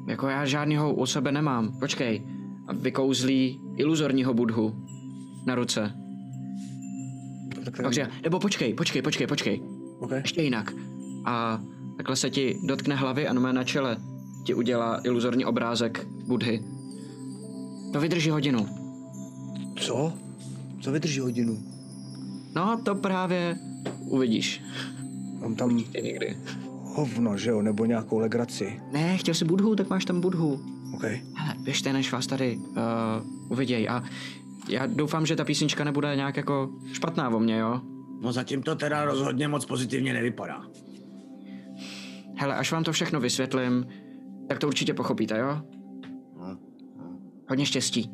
jako 0.09 0.28
já 0.28 0.45
žádného 0.47 0.95
u 0.95 1.07
sebe 1.07 1.32
nemám. 1.32 1.78
Počkej. 1.80 2.22
A 2.66 2.72
vykouzlí 2.72 3.61
iluzorního 3.76 4.34
budhu 4.34 4.84
na 5.47 5.55
ruce. 5.55 5.93
tak, 7.55 7.64
tak, 7.64 7.76
Takže, 7.82 8.09
nebo 8.24 8.41
počkej, 8.41 8.74
počkej, 8.74 9.03
počkej, 9.03 9.26
počkej. 9.26 9.62
OK. 9.99 10.11
Ještě 10.11 10.43
jinak. 10.43 10.72
A 11.24 11.61
takhle 11.97 12.16
se 12.16 12.30
ti 12.30 12.59
dotkne 12.66 12.95
hlavy 12.95 13.28
a 13.28 13.32
na 13.32 13.64
čele 13.64 13.97
ti 14.47 14.55
udělá 14.55 15.01
iluzorní 15.05 15.45
obrázek 15.45 16.07
Budhy. 16.26 16.64
To 17.93 18.01
vydrží 18.01 18.30
hodinu. 18.30 18.66
Co? 19.76 20.12
Co 20.80 20.93
vydrží 20.93 21.20
hodinu? 21.20 21.59
No, 22.55 22.80
to 22.84 22.95
právě 22.95 23.57
uvidíš. 24.01 24.62
Mám 25.41 25.55
tam 25.55 25.84
Ty 25.84 26.03
někdy. 26.03 26.36
hovno, 26.82 27.36
že 27.36 27.51
jo, 27.51 27.62
nebo 27.62 27.84
nějakou 27.84 28.18
legraci. 28.18 28.80
Ne, 28.93 29.16
chtěl 29.16 29.34
jsi 29.34 29.45
Budhu, 29.45 29.76
tak 29.76 29.91
máš 29.91 30.05
tam 30.05 30.20
Budhu. 30.20 30.61
OK. 30.95 31.03
Hele, 31.34 31.55
běžte, 31.62 31.93
než 31.93 32.12
vás 32.12 32.26
tady 32.26 32.57
uh, 32.57 32.74
uviděj. 33.49 33.88
A 33.88 34.03
já 34.68 34.86
doufám, 34.86 35.26
že 35.26 35.36
ta 35.36 35.45
písnička 35.45 35.84
nebude 35.84 36.16
nějak 36.16 36.36
jako 36.36 36.70
špatná 36.93 37.28
o 37.28 37.41
mě, 37.41 37.59
jo? 37.59 37.80
No 38.20 38.32
zatím 38.32 38.62
to 38.62 38.74
teda 38.74 39.05
rozhodně 39.05 39.49
moc 39.49 39.64
pozitivně 39.66 40.12
nevypadá. 40.12 40.62
Hele, 42.36 42.55
až 42.57 42.72
vám 42.72 42.84
to 42.84 42.93
všechno 42.93 43.20
vysvětlím, 43.20 43.86
tak 44.49 44.59
to 44.59 44.66
určitě 44.66 44.95
pochopíte, 44.95 45.38
jo? 45.38 45.62
Hodně 47.51 47.66
štěstí. 47.66 48.11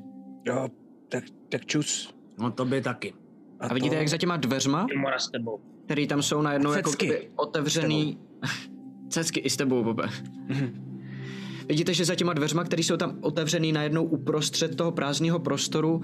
Jo, 0.47 0.68
tak, 1.09 1.24
tak 1.49 1.66
čus. 1.66 2.14
No 2.39 2.51
to 2.51 2.64
by 2.64 2.80
taky. 2.80 3.14
A 3.61 3.74
vidíte, 3.74 3.97
jak 3.97 4.09
za 4.09 4.16
těma 4.16 4.37
dveřma, 4.37 4.87
Mora 4.97 5.18
s 5.18 5.30
tebou. 5.30 5.61
který 5.84 6.07
tam 6.07 6.22
jsou 6.22 6.43
najednou 6.43 6.70
A 6.70 6.76
jako 6.76 6.91
kdyby 6.91 7.30
otevřený... 7.37 8.18
Cecky 9.09 9.41
i 9.41 9.51
s 9.51 9.57
tebou, 9.57 9.84
Bobe. 9.84 10.09
Vidíte, 11.68 11.95
že 11.95 12.05
za 12.05 12.14
těma 12.14 12.32
dveřma, 12.32 12.64
které 12.64 12.82
jsou 12.82 12.97
tam 12.97 13.18
otevřený 13.20 13.72
najednou 13.72 14.05
uprostřed 14.05 14.76
toho 14.76 14.93
prázdného 14.93 15.39
prostoru, 15.39 16.01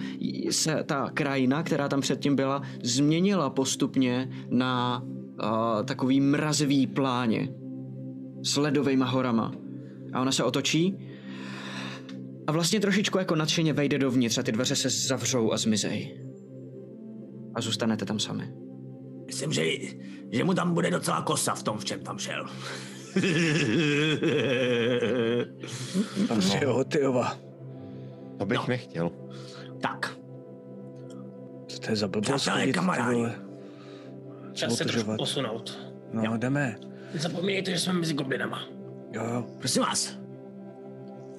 se 0.51 0.85
ta 0.87 1.11
krajina, 1.15 1.63
která 1.63 1.89
tam 1.89 2.01
předtím 2.01 2.37
byla, 2.37 2.63
změnila 2.83 3.51
postupně 3.51 4.31
na 4.51 5.03
uh, 5.03 5.85
takový 5.85 6.21
mrazivý 6.21 6.87
pláně 6.87 7.49
s 8.45 8.57
ledovými 8.57 9.05
horama. 9.07 9.53
A 10.13 10.21
ona 10.21 10.33
se 10.33 10.45
otočí 10.45 10.99
a 12.47 12.53
vlastně 12.53 12.81
trošičku 12.81 13.19
jako 13.19 13.35
nadšeně 13.35 13.73
vejde 13.73 13.99
dovnitř 13.99 14.39
a 14.39 14.43
ty 14.43 14.53
dveře 14.53 14.77
se 14.77 14.91
zavřou 14.91 15.53
a 15.53 15.57
zmizej. 15.57 16.21
A 17.55 17.61
zůstanete 17.61 18.05
tam 18.05 18.19
sami. 18.19 18.53
Myslím, 19.27 19.53
že, 19.53 19.65
že 20.33 20.45
mu 20.45 20.55
tam 20.55 20.75
bude 20.75 20.91
docela 20.91 21.23
kosa 21.23 21.55
v 21.55 21.63
tom, 21.63 21.79
v 21.79 21.85
čem 21.85 22.01
tam 22.01 22.19
šel. 22.19 22.47
Asi 26.39 26.65
jo. 26.65 26.85
To 28.39 28.47
bych 28.47 28.69
nechtěl. 28.69 29.11
tak, 29.81 30.17
Co 31.67 31.79
to 31.79 31.91
je 31.91 31.97
za 31.97 32.09
blbost? 32.09 32.35
Přátelé, 32.35 32.73
kamarádi. 32.73 33.27
Čas 34.53 34.75
se 34.75 34.85
trošku 34.85 35.17
posunout. 35.17 35.79
No, 36.13 36.37
jdeme. 36.37 36.77
Zapomínejte, 37.15 37.71
že 37.71 37.79
jsme 37.79 37.93
mezi 37.93 38.15
goblinama. 38.15 38.63
Jo, 39.13 39.25
jo. 39.25 39.47
prosím 39.59 39.83
vás. 39.83 40.19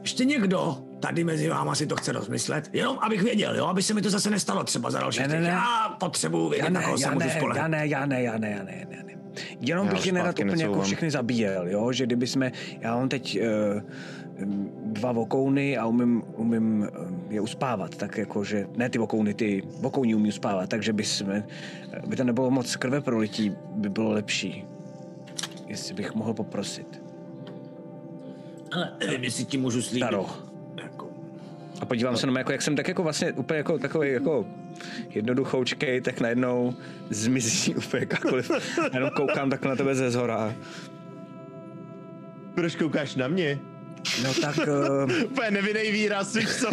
Ještě 0.02 0.26
někdo 0.26 0.78
tady 1.04 1.24
mezi 1.24 1.50
váma 1.50 1.76
si 1.76 1.88
to 1.88 1.96
chce 1.96 2.12
rozmyslet? 2.12 2.70
Jenom 2.74 3.00
abych 3.00 3.24
věděl, 3.24 3.56
jo? 3.56 3.66
Aby 3.66 3.84
se 3.84 3.94
mi 3.94 4.02
to 4.02 4.10
zase 4.10 4.30
nestalo 4.30 4.64
třeba 4.64 4.92
za 4.92 5.00
další 5.00 5.20
Ne, 5.20 5.28
ne, 5.28 5.42
ne. 5.42 5.48
Já 5.48 5.96
potřebuji 6.00 6.44
Já 6.44 6.50
vědět, 6.50 6.70
na 6.70 6.80
ne, 6.80 6.86
koho 6.86 6.98
se 6.98 7.04
já 7.04 7.14
můžu 7.14 7.28
ne, 7.28 7.34
spolehat. 7.38 7.58
já 7.62 7.68
ne, 7.68 7.88
já 7.88 8.06
ne, 8.06 8.22
já 8.24 8.38
ne, 8.38 8.52
já 8.52 8.64
ne, 8.64 8.88
já 8.90 9.04
ne. 9.04 9.14
Jenom 9.60 9.88
Já 9.88 9.94
bych 9.94 10.06
je 10.06 10.12
nerad 10.12 10.40
úplně 10.40 10.64
jako 10.64 10.82
všechny 10.82 11.12
zabíjel, 11.12 11.68
jo, 11.68 11.92
že 11.92 12.06
kdyby 12.06 12.28
jsme, 12.28 12.52
já 12.80 12.96
mám 12.96 13.10
teď 13.10 13.40
uh, 13.42 13.82
dva 14.86 15.12
vokouny 15.12 15.78
a 15.78 15.86
umím, 15.86 16.24
umím 16.36 16.88
eh, 16.88 17.34
je 17.34 17.42
uspávat, 17.42 17.96
tak 17.96 18.18
jako, 18.18 18.44
že 18.44 18.68
ne 18.76 18.90
ty 18.90 18.98
vokouny, 18.98 19.34
ty 19.34 19.64
vokouní 19.80 20.16
umí 20.16 20.30
uspávat, 20.30 20.70
takže 20.70 20.94
by 20.94 21.04
jsme, 21.04 21.48
by 22.08 22.16
to 22.16 22.24
nebylo 22.24 22.52
moc 22.52 22.76
krve 22.76 23.02
prolití, 23.02 23.56
by 23.76 23.90
bylo 23.90 24.12
lepší. 24.12 24.66
Jestli 25.68 25.94
bych 25.94 26.16
mohl 26.16 26.34
poprosit. 26.34 27.02
Ale 28.72 28.92
Nevím, 29.00 29.24
jestli 29.24 29.46
ti 29.46 29.58
můžu 29.58 29.82
slíbit. 29.82 30.10
Taro. 30.10 30.53
A 31.84 31.86
podívám 31.86 32.18
se 32.18 32.28
na 32.28 32.40
jako 32.40 32.52
jak 32.52 32.62
jsem 32.62 32.76
tak 32.76 32.88
jako 32.88 33.04
vlastně 33.04 33.32
úplně 33.32 33.58
jako 33.58 33.78
takový 33.80 34.12
jako 34.12 34.48
jednoduchoučkej, 35.10 36.02
tak 36.02 36.22
najednou 36.22 36.76
zmizí 37.10 37.76
úplně 37.88 38.08
jakkoliv. 38.10 38.52
Jenom 38.94 39.10
koukám 39.10 39.50
takhle 39.50 39.70
na 39.70 39.76
tebe 39.76 39.96
ze 39.96 40.12
zhora. 40.12 40.56
Proč 42.56 42.76
koukáš 42.76 43.16
na 43.16 43.28
mě? 43.28 43.60
No 44.24 44.34
tak, 44.42 44.58
uh, 44.58 45.24
Úplně 45.26 45.52
nevinný 45.52 45.92
výraz, 45.92 46.36
víš 46.36 46.50
co? 46.56 46.70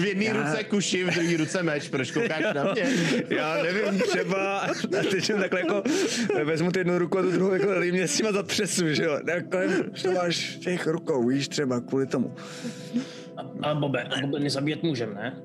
V 0.00 0.04
jedné 0.04 0.24
Já- 0.24 0.32
ruce 0.32 0.64
kuši, 0.64 1.04
v 1.04 1.14
druhé 1.14 1.36
ruce 1.36 1.62
meč. 1.62 1.88
Proč 1.88 2.10
koukáš 2.10 2.54
na 2.54 2.72
mě? 2.72 2.88
já 3.28 3.62
nevím, 3.62 4.00
třeba, 4.00 4.58
a 4.58 4.74
teď 5.10 5.24
jsem 5.24 5.38
takhle 5.38 5.60
jako, 5.60 5.82
vezmu 6.44 6.72
tu 6.72 6.78
jednu 6.78 6.98
ruku 6.98 7.18
a 7.18 7.22
tu 7.22 7.30
druhou 7.30 7.52
jako 7.52 7.68
mě 7.80 8.08
s 8.08 8.16
těma 8.16 8.32
zatřesu, 8.32 8.94
že 8.94 9.04
jo. 9.04 9.18
Jako, 9.26 9.58
to 10.02 10.12
máš 10.12 10.56
těch 10.56 10.86
rukou, 10.86 11.28
víš, 11.28 11.48
třeba 11.48 11.80
kvůli 11.80 12.06
tomu. 12.06 12.34
Ale 13.62 13.74
Bobe, 13.74 14.08
gobliny 14.20 14.50
zabíjet 14.50 14.82
můžem, 14.82 15.14
ne? 15.14 15.36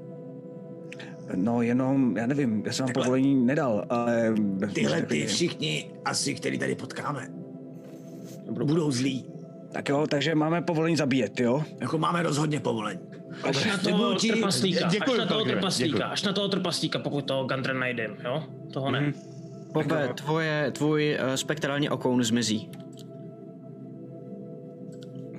No 1.36 1.62
jenom, 1.62 2.18
já 2.18 2.28
nevím, 2.28 2.64
já 2.66 2.72
jsem 2.72 2.86
vám 2.86 2.94
povolení 2.94 3.46
nedal, 3.46 3.86
ale... 3.90 4.34
tyhle 4.74 5.02
ty 5.02 5.26
všichni 5.26 5.92
asi, 6.06 6.36
který 6.36 6.60
tady 6.60 6.76
potkáme, 6.76 7.28
budou 8.52 8.92
zlí. 8.92 9.26
Tak 9.72 9.90
jo, 9.90 10.08
takže 10.10 10.36
máme 10.36 10.62
povolení 10.62 10.96
zabíjet, 10.96 11.40
jo? 11.40 11.64
Jako 11.82 11.98
máme 11.98 12.24
rozhodně 12.24 12.60
povolení. 12.60 13.00
Až 13.44 13.66
na 13.66 13.78
toho 13.78 14.16
ti- 14.16 14.32
trpaslíka, 14.32 14.88
až 14.88 15.18
na 15.18 15.26
toho 15.26 15.46
trpaslíka, 15.46 16.06
až 16.06 16.24
na 16.24 16.34
toho 16.34 16.48
trpaslíka, 16.48 17.00
pokud 17.00 17.26
toho 17.26 17.46
Gandren 17.46 17.80
najdem, 17.80 18.18
jo? 18.24 18.44
Toho 18.74 18.92
ne. 18.92 19.14
Bobe, 19.74 20.10
tvoje, 20.16 20.72
tvůj 20.72 21.18
uh, 21.28 21.34
spektrální 21.34 21.90
okoun 21.90 22.24
zmizí. 22.24 22.70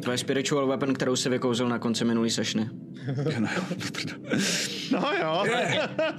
Tvoje 0.01 0.19
spiritual 0.19 0.67
weapon, 0.67 0.95
kterou 0.95 1.17
si 1.17 1.29
vykouzil 1.29 1.69
na 1.69 1.79
konci 1.79 2.05
minulý 2.05 2.31
sešny. 2.31 2.71
No 4.93 5.09
jo. 5.21 5.45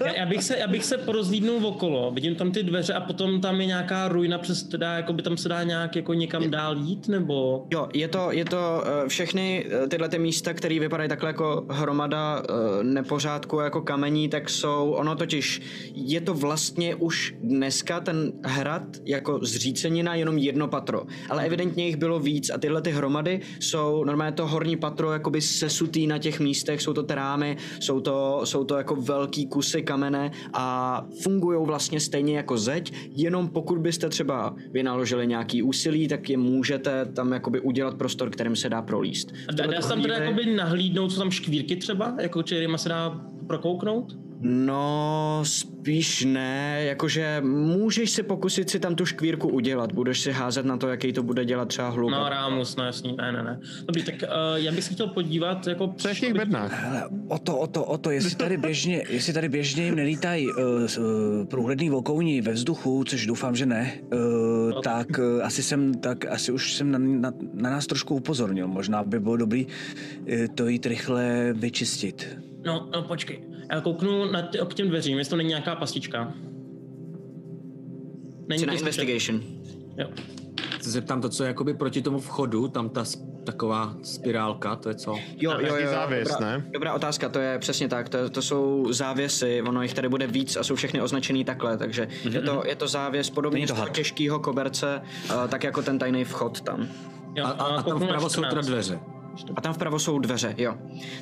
Já, 0.05 0.13
já, 0.17 0.25
bych 0.25 0.43
se, 0.43 0.57
já 0.57 0.67
bych 0.67 0.85
se 0.85 0.97
porozlídnul 0.97 1.65
okolo, 1.65 2.11
vidím 2.11 2.35
tam 2.35 2.51
ty 2.51 2.63
dveře 2.63 2.93
a 2.93 3.01
potom 3.01 3.41
tam 3.41 3.61
je 3.61 3.67
nějaká 3.67 4.07
ruina, 4.07 4.37
přes 4.37 4.63
teda, 4.63 4.93
jako 4.93 5.13
by 5.13 5.21
tam 5.21 5.37
se 5.37 5.49
dá 5.49 5.63
nějak 5.63 5.95
jako 5.95 6.13
někam 6.13 6.51
dál 6.51 6.77
jít, 6.77 7.07
nebo... 7.07 7.67
Jo, 7.73 7.87
je 7.93 8.07
to, 8.07 8.31
je 8.31 8.45
to 8.45 8.57
uh, 8.57 9.07
všechny 9.07 9.65
uh, 9.65 9.87
tyhle 9.87 10.09
ty 10.09 10.19
místa, 10.19 10.53
které 10.53 10.79
vypadají 10.79 11.09
takhle 11.09 11.29
jako 11.29 11.65
hromada 11.69 12.39
uh, 12.39 12.83
nepořádku 12.83 13.59
jako 13.59 13.81
kamení, 13.81 14.29
tak 14.29 14.49
jsou, 14.49 14.91
ono 14.91 15.15
totiž, 15.15 15.61
je 15.95 16.21
to 16.21 16.33
vlastně 16.33 16.95
už 16.95 17.35
dneska 17.43 17.99
ten 17.99 18.31
hrad 18.43 18.83
jako 19.05 19.39
zřícenina 19.41 20.15
jenom 20.15 20.37
jedno 20.37 20.67
patro, 20.67 21.03
ale 21.29 21.45
evidentně 21.45 21.85
jich 21.85 21.95
bylo 21.95 22.19
víc 22.19 22.49
a 22.49 22.57
tyhle 22.57 22.81
ty 22.81 22.91
hromady 22.91 23.41
jsou 23.59 24.03
normálně 24.03 24.31
to 24.31 24.47
horní 24.47 24.77
patro 24.77 25.11
jakoby 25.11 25.41
sesutý 25.41 26.07
na 26.07 26.17
těch 26.17 26.39
místech, 26.39 26.70
jsou 26.79 26.93
to 26.93 27.03
trámy, 27.03 27.57
jsou 27.79 27.99
to, 27.99 28.41
jsou 28.43 28.63
to 28.63 28.77
jako 28.77 28.95
velký 28.95 29.47
kusy 29.47 29.81
kamene 29.81 30.31
a 30.53 31.05
fungují 31.23 31.65
vlastně 31.65 31.99
stejně 31.99 32.37
jako 32.37 32.57
zeď, 32.57 32.93
jenom 33.15 33.47
pokud 33.47 33.79
byste 33.79 34.09
třeba 34.09 34.55
vynaložili 34.71 35.27
nějaký 35.27 35.63
úsilí, 35.63 36.07
tak 36.07 36.29
je 36.29 36.37
můžete 36.37 37.05
tam 37.05 37.31
jakoby 37.31 37.59
udělat 37.59 37.97
prostor, 37.97 38.29
kterým 38.29 38.55
se 38.55 38.69
dá 38.69 38.81
prolíst. 38.81 39.33
A 39.49 39.51
dá, 39.51 39.65
dá 39.67 39.81
se 39.81 39.89
tam 39.89 40.01
teda 40.01 40.17
jakoby 40.17 40.55
nahlídnout, 40.55 41.11
co 41.11 41.19
tam 41.19 41.31
škvírky 41.31 41.75
třeba, 41.75 42.15
jako 42.19 42.43
kterýma 42.43 42.77
se 42.77 42.89
dá 42.89 43.21
prokouknout? 43.47 44.17
No, 44.43 45.39
spíš 45.43 46.25
ne, 46.25 46.83
jakože 46.83 47.41
můžeš 47.45 48.11
si 48.11 48.23
pokusit 48.23 48.69
si 48.69 48.79
tam 48.79 48.95
tu 48.95 49.05
škvírku 49.05 49.47
udělat, 49.49 49.91
budeš 49.91 50.19
si 50.19 50.31
házet 50.31 50.65
na 50.65 50.77
to, 50.77 50.87
jaký 50.87 51.13
to 51.13 51.23
bude 51.23 51.45
dělat 51.45 51.67
třeba 51.67 51.89
hluk. 51.89 52.11
No, 52.11 52.29
Rámus, 52.29 52.75
no 52.75 52.85
jasný, 52.85 53.15
ne, 53.17 53.31
ne, 53.31 53.43
ne. 53.43 53.59
Dobrý, 53.85 54.03
tak 54.03 54.15
uh, 54.15 54.27
já 54.55 54.71
bych 54.71 54.83
se 54.83 54.93
chtěl 54.93 55.07
podívat, 55.07 55.67
jako... 55.67 55.93
Co 55.97 56.07
je 56.07 56.13
v 56.13 56.19
těch 56.19 56.33
bednách? 56.33 56.83
Hele, 56.83 57.09
o 57.27 57.39
to, 57.39 57.57
o 57.57 57.67
to, 57.67 57.85
o 57.85 57.97
to, 57.97 58.11
jestli 58.11 58.35
tady 58.35 58.57
běžně, 58.57 59.03
jestli 59.09 59.33
tady 59.33 59.49
běžně 59.49 59.85
jim 59.85 59.95
nelítají 59.95 60.47
uh, 60.47 60.53
uh, 60.55 61.45
průhledný 61.45 61.89
vokouni 61.89 62.41
ve 62.41 62.51
vzduchu, 62.51 63.03
což 63.03 63.25
doufám, 63.25 63.55
že 63.55 63.65
ne, 63.65 63.93
uh, 64.13 64.81
tak 64.81 65.07
uh, 65.19 65.45
asi 65.45 65.63
jsem, 65.63 65.93
tak 65.93 66.25
asi 66.25 66.51
už 66.51 66.73
jsem 66.73 66.91
na, 66.91 66.97
na, 66.97 67.33
na 67.53 67.69
nás 67.69 67.87
trošku 67.87 68.15
upozornil. 68.15 68.67
Možná 68.67 69.03
by 69.03 69.19
bylo 69.19 69.37
dobrý 69.37 69.65
uh, 69.65 70.33
to 70.55 70.67
jít 70.67 70.85
rychle 70.85 71.53
vyčistit. 71.53 72.37
No, 72.65 72.89
no, 72.93 73.03
počkej. 73.03 73.50
Já 73.71 73.81
kouknu 73.81 74.31
na 74.31 74.41
k 74.41 74.73
těm 74.73 74.89
dveřím, 74.89 75.17
jestli 75.17 75.29
to 75.29 75.35
není 75.35 75.49
nějaká 75.49 75.75
pastička. 75.75 76.33
Není 78.47 78.65
na 78.65 78.73
investigation. 78.73 79.41
Jo. 79.97 80.07
Se 80.81 80.91
zeptám 80.91 81.21
to, 81.21 81.29
co 81.29 81.43
je 81.43 81.47
jakoby 81.47 81.73
proti 81.73 82.01
tomu 82.01 82.19
vchodu, 82.19 82.67
tam 82.67 82.89
ta 82.89 83.03
taková 83.43 83.95
spirálka, 84.03 84.75
to 84.75 84.89
je 84.89 84.95
co? 84.95 85.15
Jo, 85.37 85.51
jo, 85.59 85.75
jo, 85.75 85.91
závěs, 85.91 86.27
dobrá, 86.29 86.47
ne? 86.47 86.65
dobrá 86.73 86.93
otázka, 86.93 87.29
to 87.29 87.39
je 87.39 87.59
přesně 87.59 87.87
tak, 87.87 88.09
to, 88.09 88.29
to 88.29 88.41
jsou 88.41 88.93
závěsy, 88.93 89.61
ono 89.61 89.81
jich 89.81 89.93
tady 89.93 90.09
bude 90.09 90.27
víc 90.27 90.55
a 90.57 90.63
jsou 90.63 90.75
všechny 90.75 91.01
označený 91.01 91.43
takhle, 91.45 91.77
takže 91.77 92.07
je, 92.31 92.41
to, 92.41 92.63
je 92.65 92.75
to 92.75 92.87
závěs 92.87 93.29
podobně 93.29 93.67
z 93.67 93.69
to 93.69 93.73
toho 93.73 93.85
had. 93.85 93.95
těžkého 93.95 94.39
koberce, 94.39 95.01
uh, 95.25 95.47
tak 95.47 95.63
jako 95.63 95.81
ten 95.81 95.99
tajný 95.99 96.23
vchod 96.23 96.61
tam. 96.61 96.87
Jo, 97.35 97.45
A, 97.45 97.49
a, 97.49 97.65
a 97.65 97.83
tam 97.83 97.99
vpravo 97.99 98.29
jsou 98.29 98.41
teda 98.41 98.49
14. 98.51 98.67
dveře. 98.67 98.99
A 99.55 99.61
tam 99.61 99.73
vpravo 99.73 99.99
jsou 99.99 100.19
dveře, 100.19 100.55
jo. 100.57 100.75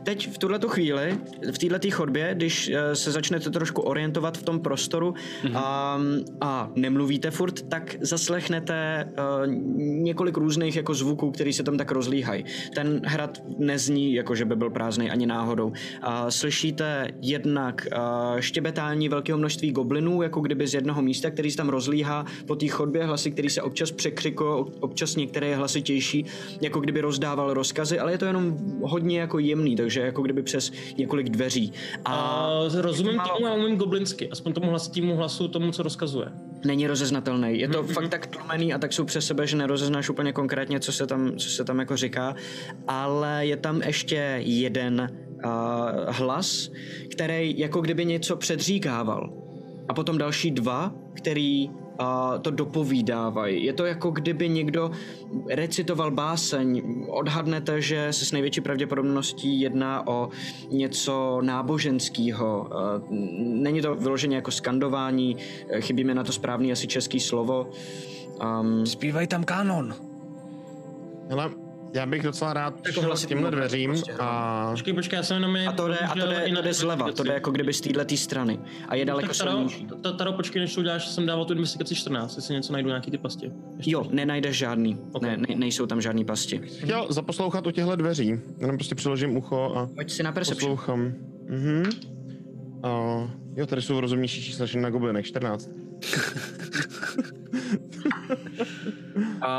Teď 0.04 0.30
v 0.30 0.38
tuhle 0.38 0.60
chvíli, 0.68 1.18
v 1.52 1.58
této 1.58 1.90
chodbě, 1.92 2.36
když 2.36 2.70
eh, 2.70 2.96
se 2.96 3.12
začnete 3.12 3.50
trošku 3.50 3.82
orientovat 3.82 4.38
v 4.38 4.44
tom 4.44 4.60
prostoru 4.60 5.14
Mhm. 5.44 5.58
a, 5.58 6.00
a 6.42 6.70
nemluvíte 6.76 7.32
furt, 7.32 7.62
tak 7.62 7.96
zaslechnete 8.02 9.10
uh, 9.10 9.54
několik 9.78 10.38
různých 10.38 10.76
jako 10.76 10.94
zvuků, 10.94 11.32
které 11.32 11.54
se 11.54 11.64
tam 11.64 11.78
tak 11.78 11.92
rozlíhají. 11.92 12.46
Ten 12.76 13.02
hrad 13.06 13.42
nezní, 13.58 14.14
jako 14.14 14.36
že 14.36 14.46
by 14.46 14.56
byl 14.56 14.70
prázdný 14.70 15.12
ani 15.12 15.26
náhodou. 15.26 15.74
A 16.02 16.32
slyšíte 16.32 17.08
jednak 17.22 17.88
uh, 17.94 18.40
štěbetání 18.40 19.10
velkého 19.10 19.38
množství 19.38 19.72
goblinů, 19.72 20.22
jako 20.22 20.42
kdyby 20.42 20.68
z 20.68 20.74
jednoho 20.74 21.02
místa, 21.02 21.32
který 21.32 21.52
se 21.52 21.58
tam 21.58 21.70
rozlíhá 21.70 22.26
po 22.46 22.56
té 22.56 22.68
chodbě, 22.68 23.06
hlasy, 23.06 23.32
který 23.32 23.50
se 23.50 23.62
občas 23.62 23.92
překřikují, 23.92 24.66
občas 24.80 25.16
některé 25.16 25.48
je 25.48 25.56
hlasitější, 25.56 26.26
jako 26.62 26.80
kdyby 26.80 27.02
rozdával 27.02 27.54
rozkazy, 27.54 27.99
ale 28.00 28.12
je 28.12 28.18
to 28.18 28.26
jenom 28.26 28.58
hodně 28.82 29.20
jako 29.20 29.40
jemný, 29.40 29.76
takže 29.76 30.00
jako 30.02 30.22
kdyby 30.22 30.44
přes 30.44 30.72
několik 30.98 31.30
dveří. 31.30 31.74
A 32.06 32.50
Uh, 32.76 32.82
rozumím 32.82 33.16
málo- 33.18 33.34
tomu 33.38 33.48
a 33.48 33.54
umím 33.54 33.78
goblinsky, 33.78 34.30
aspoň 34.30 34.54
tomu 34.54 34.70
hlasatímu 34.70 35.16
hlasu, 35.16 35.48
tomu, 35.48 35.72
co 35.72 35.84
rozkazuje. 35.84 36.28
není 36.66 36.88
rozeznatelný. 36.88 37.60
Je 37.60 37.68
to 37.68 37.84
fakt 37.84 38.10
tak 38.10 38.28
tlumený 38.28 38.74
a 38.74 38.78
tak 38.78 38.94
jsou 38.94 39.06
přes 39.06 39.26
sebe, 39.26 39.48
že 39.48 39.58
nerozeznáš 39.58 40.10
úplně 40.10 40.34
konkrétně, 40.34 40.80
co 40.80 40.92
se 40.92 41.08
tam, 41.08 41.32
co 41.38 41.50
se 41.50 41.64
tam 41.64 41.80
jako 41.80 41.98
říká, 41.98 42.36
ale 42.88 43.46
je 43.46 43.58
tam 43.58 43.82
ještě 43.82 44.36
jeden 44.40 45.10
uh, 45.46 45.52
hlas, 46.08 46.70
který 47.12 47.60
jako 47.60 47.82
kdyby 47.82 48.06
něco 48.06 48.36
předříkával. 48.36 49.34
A 49.88 49.94
potom 49.94 50.18
další 50.18 50.52
dva, 50.52 50.94
který 51.14 51.70
uh, 52.00 52.42
to 52.42 52.52
dopovídávají. 52.52 53.66
Je 53.66 53.74
to 53.74 53.86
jako 53.86 54.12
kdyby 54.12 54.50
někdo 54.50 54.92
recitoval 55.50 56.12
báseň. 56.12 56.82
Odhadnete, 57.08 57.82
že 57.82 58.14
se 58.14 58.26
s 58.26 58.32
největší 58.32 58.62
pravděpodobností 58.62 59.62
jedná 59.62 60.08
o 60.08 60.30
něco 60.72 61.40
náboženského. 61.44 62.68
Uh, 62.72 63.18
není 63.40 63.82
to 63.82 63.96
vyloženě 63.96 64.36
jako 64.36 64.52
skandování, 64.52 65.38
chybí 65.80 66.04
mi 66.04 66.16
na 66.16 66.24
to 66.24 66.32
správný 66.32 66.72
asi 66.72 66.88
český 66.88 67.20
slovo. 67.20 67.70
Um, 68.62 68.86
Zpívají 68.86 69.28
tam 69.28 69.44
kanon. 69.44 69.96
Hele, 71.30 71.50
já 71.94 72.06
bych 72.06 72.24
docela 72.24 72.54
rád 72.54 72.74
Jako 72.88 73.02
šel 73.02 73.16
k 73.18 73.26
těmhle 73.26 73.46
mobil 73.46 73.60
dveřím 73.60 73.90
prostě, 73.92 74.14
a... 74.20 74.68
Počkej, 74.72 74.94
počkej, 74.94 75.18
já 75.18 75.24
jsem 75.24 75.36
jenom 75.36 75.56
je... 75.56 75.68
a 75.68 75.72
to 75.72 75.88
jde, 75.88 75.98
a 75.98 76.14
to 76.14 76.20
jde, 76.28 76.52
to 76.56 76.62
jde 76.62 76.74
zleva, 76.74 77.12
to 77.12 77.24
jde 77.24 77.34
jako 77.34 77.52
kdyby 77.52 77.74
z 77.74 77.82
této 77.82 78.18
strany. 78.18 78.60
A 78.88 78.96
je 78.96 79.06
daleko 79.06 79.28
tak 79.28 79.38
Taro, 79.38 79.52
silnější. 79.52 79.88
ta- 80.04 80.12
Taro, 80.12 80.34
počkej, 80.34 80.60
než 80.62 80.74
to 80.76 80.82
uděláš, 80.82 81.08
jsem 81.08 81.26
dával 81.26 81.46
tu 81.46 81.54
investigaci 81.54 81.96
14, 81.96 82.36
jestli 82.36 82.54
něco 82.56 82.74
najdu 82.74 82.88
nějaký 82.90 83.12
ty 83.12 83.18
pasti. 83.18 83.52
Ještě. 83.78 83.92
Jo, 83.92 84.06
nenajdeš 84.12 84.58
žádný. 84.58 84.98
Ne, 85.22 85.38
ne, 85.38 85.56
nejsou 85.56 85.86
tam 85.86 86.02
žádný 86.02 86.26
pasti. 86.26 86.62
Chtěl 86.80 87.08
zaposlouchat 87.10 87.68
u 87.68 87.72
těchto 87.72 87.96
dveří. 87.96 88.40
Jenom 88.60 88.78
prostě 88.78 88.96
přiložím 88.96 89.38
ucho 89.38 89.74
a 89.76 89.88
Pojď 89.96 90.12
si 90.12 90.24
na 90.24 90.32
perception. 90.32 90.72
poslouchám. 90.78 91.14
Mhm. 91.50 91.84
A 92.84 92.90
jo, 93.56 93.66
tady 93.66 93.82
jsou 93.82 94.00
rozumnější 94.00 94.44
čísla 94.44 94.64
než 94.64 94.76
na 94.76 94.90
goblinech, 94.90 95.26
14. 95.26 95.70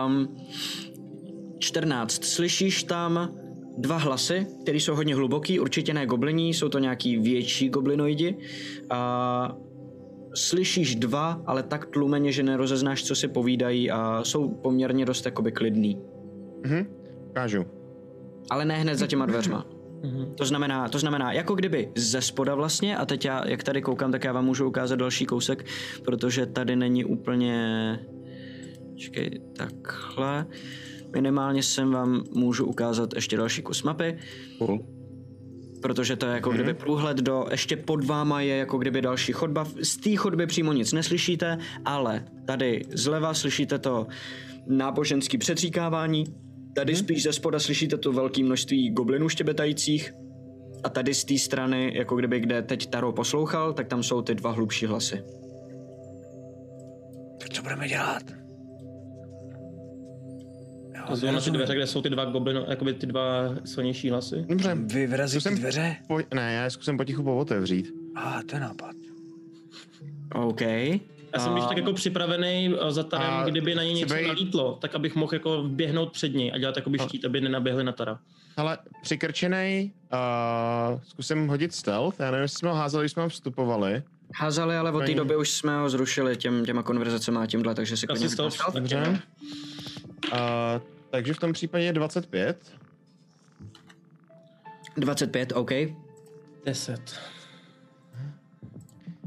Um, 0.07 0.37
14. 1.61 2.25
Slyšíš 2.25 2.85
tam 2.85 3.35
dva 3.79 3.97
hlasy, 3.97 4.47
které 4.63 4.79
jsou 4.79 4.95
hodně 4.95 5.15
hluboký, 5.15 5.61
určitě 5.61 5.95
ne 5.95 6.07
gobliní, 6.07 6.55
jsou 6.55 6.69
to 6.69 6.79
nějaký 6.79 7.17
větší 7.17 7.69
goblinoidi. 7.69 8.37
A 8.91 9.57
slyšíš 10.35 10.95
dva, 10.95 11.43
ale 11.47 11.63
tak 11.63 11.87
tlumeně, 11.87 12.33
že 12.33 12.43
nerozeznáš, 12.43 13.05
co 13.05 13.15
si 13.15 13.29
povídají 13.29 13.91
a 13.91 14.25
jsou 14.25 14.49
poměrně 14.49 15.05
dost 15.05 15.25
jakoby 15.27 15.53
klidný. 15.53 16.01
Mhm, 16.67 16.87
ukážu. 17.31 17.65
Ale 18.51 18.65
ne 18.65 18.75
hned 18.77 18.95
za 18.95 19.07
těma 19.07 19.27
dveřma. 19.27 19.67
Mhm. 20.03 20.35
To 20.35 20.45
znamená, 20.45 20.89
to 20.89 20.99
znamená, 20.99 21.33
jako 21.33 21.55
kdyby 21.55 21.93
ze 21.97 22.23
spoda 22.23 22.55
vlastně, 22.55 22.97
a 22.97 23.07
teď 23.07 23.25
já, 23.25 23.49
jak 23.49 23.63
tady 23.63 23.83
koukám, 23.83 24.13
tak 24.13 24.25
já 24.25 24.33
vám 24.33 24.45
můžu 24.45 24.67
ukázat 24.67 24.97
další 24.97 25.27
kousek, 25.27 25.65
protože 26.05 26.47
tady 26.47 26.77
není 26.77 27.05
úplně... 27.05 27.99
Čekej, 28.97 29.41
takhle. 29.57 30.47
Minimálně 31.15 31.63
sem 31.63 31.91
vám 31.91 32.25
můžu 32.35 32.67
ukázat 32.67 33.15
ještě 33.15 33.37
další 33.37 33.63
kus 33.63 33.83
mapy, 33.83 34.19
Cool. 34.59 34.87
protože 35.83 36.17
to 36.17 36.27
je 36.27 36.33
jako 36.33 36.51
kdyby 36.51 36.75
průhled 36.75 37.17
do, 37.17 37.47
ještě 37.51 37.77
pod 37.77 38.05
váma 38.05 38.41
je 38.41 38.57
jako 38.57 38.79
kdyby 38.79 39.03
další 39.03 39.33
chodba. 39.33 39.67
Z 39.83 39.97
té 39.97 40.17
chodby 40.17 40.47
přímo 40.47 40.73
nic 40.73 40.93
neslyšíte, 40.93 41.59
ale 41.85 42.25
tady 42.47 42.83
zleva 42.95 43.35
slyšíte 43.35 43.79
to 43.79 44.07
náboženský 44.67 45.39
předříkávání, 45.39 46.25
tady 46.75 46.97
spíš 46.97 47.23
ze 47.23 47.33
spoda 47.33 47.59
slyšíte 47.59 47.99
to 47.99 48.13
velké 48.13 48.43
množství 48.43 48.91
goblinů 48.91 49.29
štěbetajících 49.29 50.13
a 50.85 50.89
tady 50.89 51.15
z 51.15 51.25
té 51.25 51.39
strany, 51.39 51.93
jako 51.99 52.17
kdyby 52.17 52.41
kde 52.41 52.63
teď 52.63 52.91
Taro 52.91 53.13
poslouchal, 53.13 53.73
tak 53.73 53.89
tam 53.89 54.03
jsou 54.03 54.23
ty 54.23 54.35
dva 54.35 54.51
hlubší 54.51 54.87
hlasy. 54.87 55.23
Tak 57.41 57.49
co 57.49 57.63
budeme 57.63 57.89
dělat? 57.89 58.23
To 61.09 61.17
jsou 61.17 61.31
na 61.33 61.41
ty 61.41 61.51
dveře, 61.51 61.75
kde 61.75 61.87
jsou 61.87 62.03
ty 62.03 62.11
dva 62.11 62.25
goblino, 62.25 62.65
jakoby 62.69 62.95
ty 62.95 63.07
dva 63.07 63.23
silnější 63.65 64.11
hlasy. 64.11 64.45
Dobře. 64.49 64.75
Vy 64.75 65.07
vyrazíte 65.07 65.41
Zkusím- 65.41 65.59
dveře? 65.59 65.97
Po, 66.09 66.19
ne, 66.35 66.53
já 66.55 66.65
je 66.65 66.71
zkusím 66.71 66.97
potichu 66.97 67.23
pootevřít. 67.23 67.95
A 68.15 68.21
ah, 68.21 68.43
to 68.47 68.57
je 68.57 68.61
nápad. 68.61 68.97
OK. 70.35 70.61
Já 70.61 71.39
jsem 71.39 71.53
když 71.53 71.65
tak 71.65 71.77
jako 71.77 71.93
připravený 71.93 72.75
eh, 72.89 72.93
za 72.93 73.03
Tarem, 73.05 73.31
A 73.31 73.45
kdyby 73.51 73.75
na 73.75 73.83
ně 73.83 73.91
chci 73.91 73.99
něco 73.99 74.15
bejt- 74.15 74.27
nalítlo, 74.27 74.79
tak 74.81 74.95
abych 74.95 75.15
mohl 75.15 75.35
jako 75.35 75.63
běhnout 75.69 76.13
před 76.13 76.35
něj 76.35 76.53
a 76.55 76.59
dělat 76.59 76.77
jakoby 76.77 76.99
štít, 76.99 77.25
aby 77.25 77.41
nenaběhli 77.41 77.85
na 77.85 77.93
Tara. 77.93 78.19
Ale 78.57 78.79
přikrčenej, 79.03 79.91
uh, 80.93 81.01
zkusím 81.09 81.49
hodit 81.49 81.75
stealth, 81.75 82.21
já 82.21 82.31
nevím, 82.31 82.43
jestli 82.43 82.59
jsme 82.59 82.69
ho 82.69 82.75
házeli, 82.75 83.03
když 83.03 83.13
jsme 83.13 83.23
ho 83.23 83.29
vstupovali. 83.29 84.03
Házali, 84.35 84.77
ale 84.77 84.93
od 84.93 85.07
té 85.07 85.15
doby 85.15 85.37
už 85.37 85.51
jsme 85.51 85.79
ho 85.79 85.91
zrušili 85.91 86.37
těm, 86.37 86.65
těma 86.65 86.83
konverzacemi 86.83 87.39
a 87.39 87.47
tímhle, 87.47 87.75
takže 87.75 87.97
si 87.97 88.07
Asi 88.07 88.07
klidně 88.07 88.29
stealth. 88.29 88.53
vypustil. 88.53 88.81
Dobře. 88.81 89.21
Uh, 90.33 90.39
takže 91.11 91.35
v 91.35 91.39
tom 91.39 91.53
případě 91.53 91.85
je 91.85 91.93
25. 91.93 92.73
25, 94.97 95.53
OK. 95.53 95.71
10. 96.64 97.21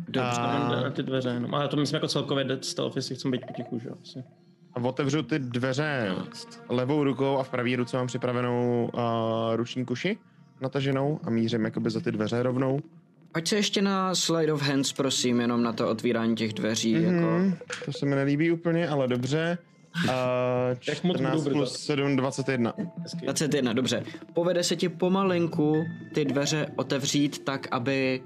Dobře. 0.07 0.41
A... 0.41 0.81
Na 0.83 0.89
ty 0.89 1.03
dveře, 1.03 1.39
no. 1.39 1.55
Ale 1.55 1.67
to 1.67 1.77
myslím 1.77 1.95
jako 1.95 2.07
celkově 2.07 2.43
dead 2.43 2.65
stealth, 2.65 2.95
jestli 2.95 3.15
chcem 3.15 3.31
být 3.31 3.45
potichu, 3.47 3.79
že 3.79 3.89
jo. 3.89 3.95
asi. 4.03 4.23
A 4.73 4.79
otevřu 4.79 5.23
ty 5.23 5.39
dveře 5.39 6.15
levou 6.69 7.03
rukou 7.03 7.37
a 7.37 7.43
v 7.43 7.49
pravé 7.49 7.75
ruce 7.75 7.97
mám 7.97 8.07
připravenou 8.07 8.89
uh, 8.93 9.01
ruční 9.55 9.85
kuši 9.85 10.17
nataženou 10.61 11.19
a 11.23 11.29
mířím 11.29 11.65
jakoby 11.65 11.89
za 11.89 11.99
ty 11.99 12.11
dveře 12.11 12.43
rovnou. 12.43 12.79
Pojď 13.31 13.47
se 13.47 13.55
ještě 13.55 13.81
na 13.81 14.15
slide 14.15 14.53
of 14.53 14.61
hands, 14.61 14.93
prosím, 14.93 15.41
jenom 15.41 15.63
na 15.63 15.73
to 15.73 15.89
otvírání 15.89 16.35
těch 16.35 16.53
dveří. 16.53 16.95
Mm-hmm. 16.95 17.45
Jako... 17.45 17.57
To 17.85 17.91
se 17.93 18.05
mi 18.05 18.15
nelíbí 18.15 18.51
úplně, 18.51 18.87
ale 18.87 19.07
dobře. 19.07 19.57
Uh, 20.05 20.09
Jak 20.87 21.03
moc 21.03 21.17
14 21.17 21.43
budou 21.43 21.55
plus 21.55 21.69
brdat? 21.69 21.81
7, 21.81 22.15
21. 22.15 22.73
Hezky. 23.01 23.25
21, 23.25 23.73
dobře. 23.73 24.03
Povede 24.33 24.63
se 24.63 24.75
ti 24.75 24.89
pomalinku 24.89 25.85
ty 26.13 26.25
dveře 26.25 26.67
otevřít 26.75 27.45
tak, 27.45 27.67
aby 27.71 28.21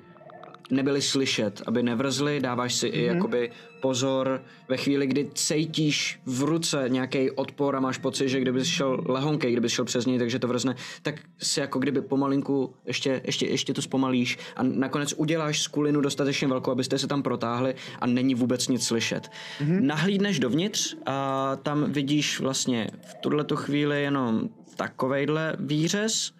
nebyly 0.70 1.02
slyšet, 1.02 1.62
aby 1.66 1.84
nevrzly, 1.84 2.40
dáváš 2.40 2.74
si 2.74 2.88
i 2.88 3.04
jakoby 3.04 3.52
pozor 3.82 4.42
ve 4.70 4.78
chvíli, 4.78 5.08
kdy 5.08 5.30
cítíš 5.34 6.20
v 6.26 6.44
ruce 6.44 6.86
nějaký 6.88 7.32
odpor 7.32 7.76
a 7.76 7.80
máš 7.80 7.98
pocit, 7.98 8.30
že 8.30 8.40
kdyby 8.40 8.66
šel 8.66 9.04
lehonkej, 9.06 9.52
kdyby 9.52 9.70
šel 9.70 9.86
přes 9.86 10.06
něj, 10.06 10.20
takže 10.20 10.40
to 10.40 10.48
vrzne, 10.48 10.76
tak 11.02 11.16
si 11.38 11.60
jako 11.60 11.80
kdyby 11.80 12.02
pomalinku 12.02 12.74
ještě, 12.86 13.22
ještě, 13.26 13.46
ještě 13.46 13.74
to 13.74 13.82
zpomalíš 13.82 14.38
a 14.56 14.64
nakonec 14.64 15.14
uděláš 15.18 15.62
skulinu 15.62 16.02
dostatečně 16.02 16.48
velkou, 16.48 16.72
abyste 16.72 17.00
se 17.00 17.08
tam 17.08 17.24
protáhli 17.24 17.76
a 18.00 18.08
není 18.08 18.36
vůbec 18.36 18.68
nic 18.68 18.86
slyšet. 18.86 19.28
Mm-hmm. 19.28 19.82
Nahlídneš 19.82 20.40
dovnitř 20.40 20.96
a 21.06 21.56
tam 21.56 21.92
vidíš 21.92 22.40
vlastně 22.40 22.88
v 23.02 23.14
tuhletu 23.14 23.56
chvíli 23.56 24.02
jenom 24.02 24.50
takovejhle 24.76 25.56
výřez, 25.60 26.32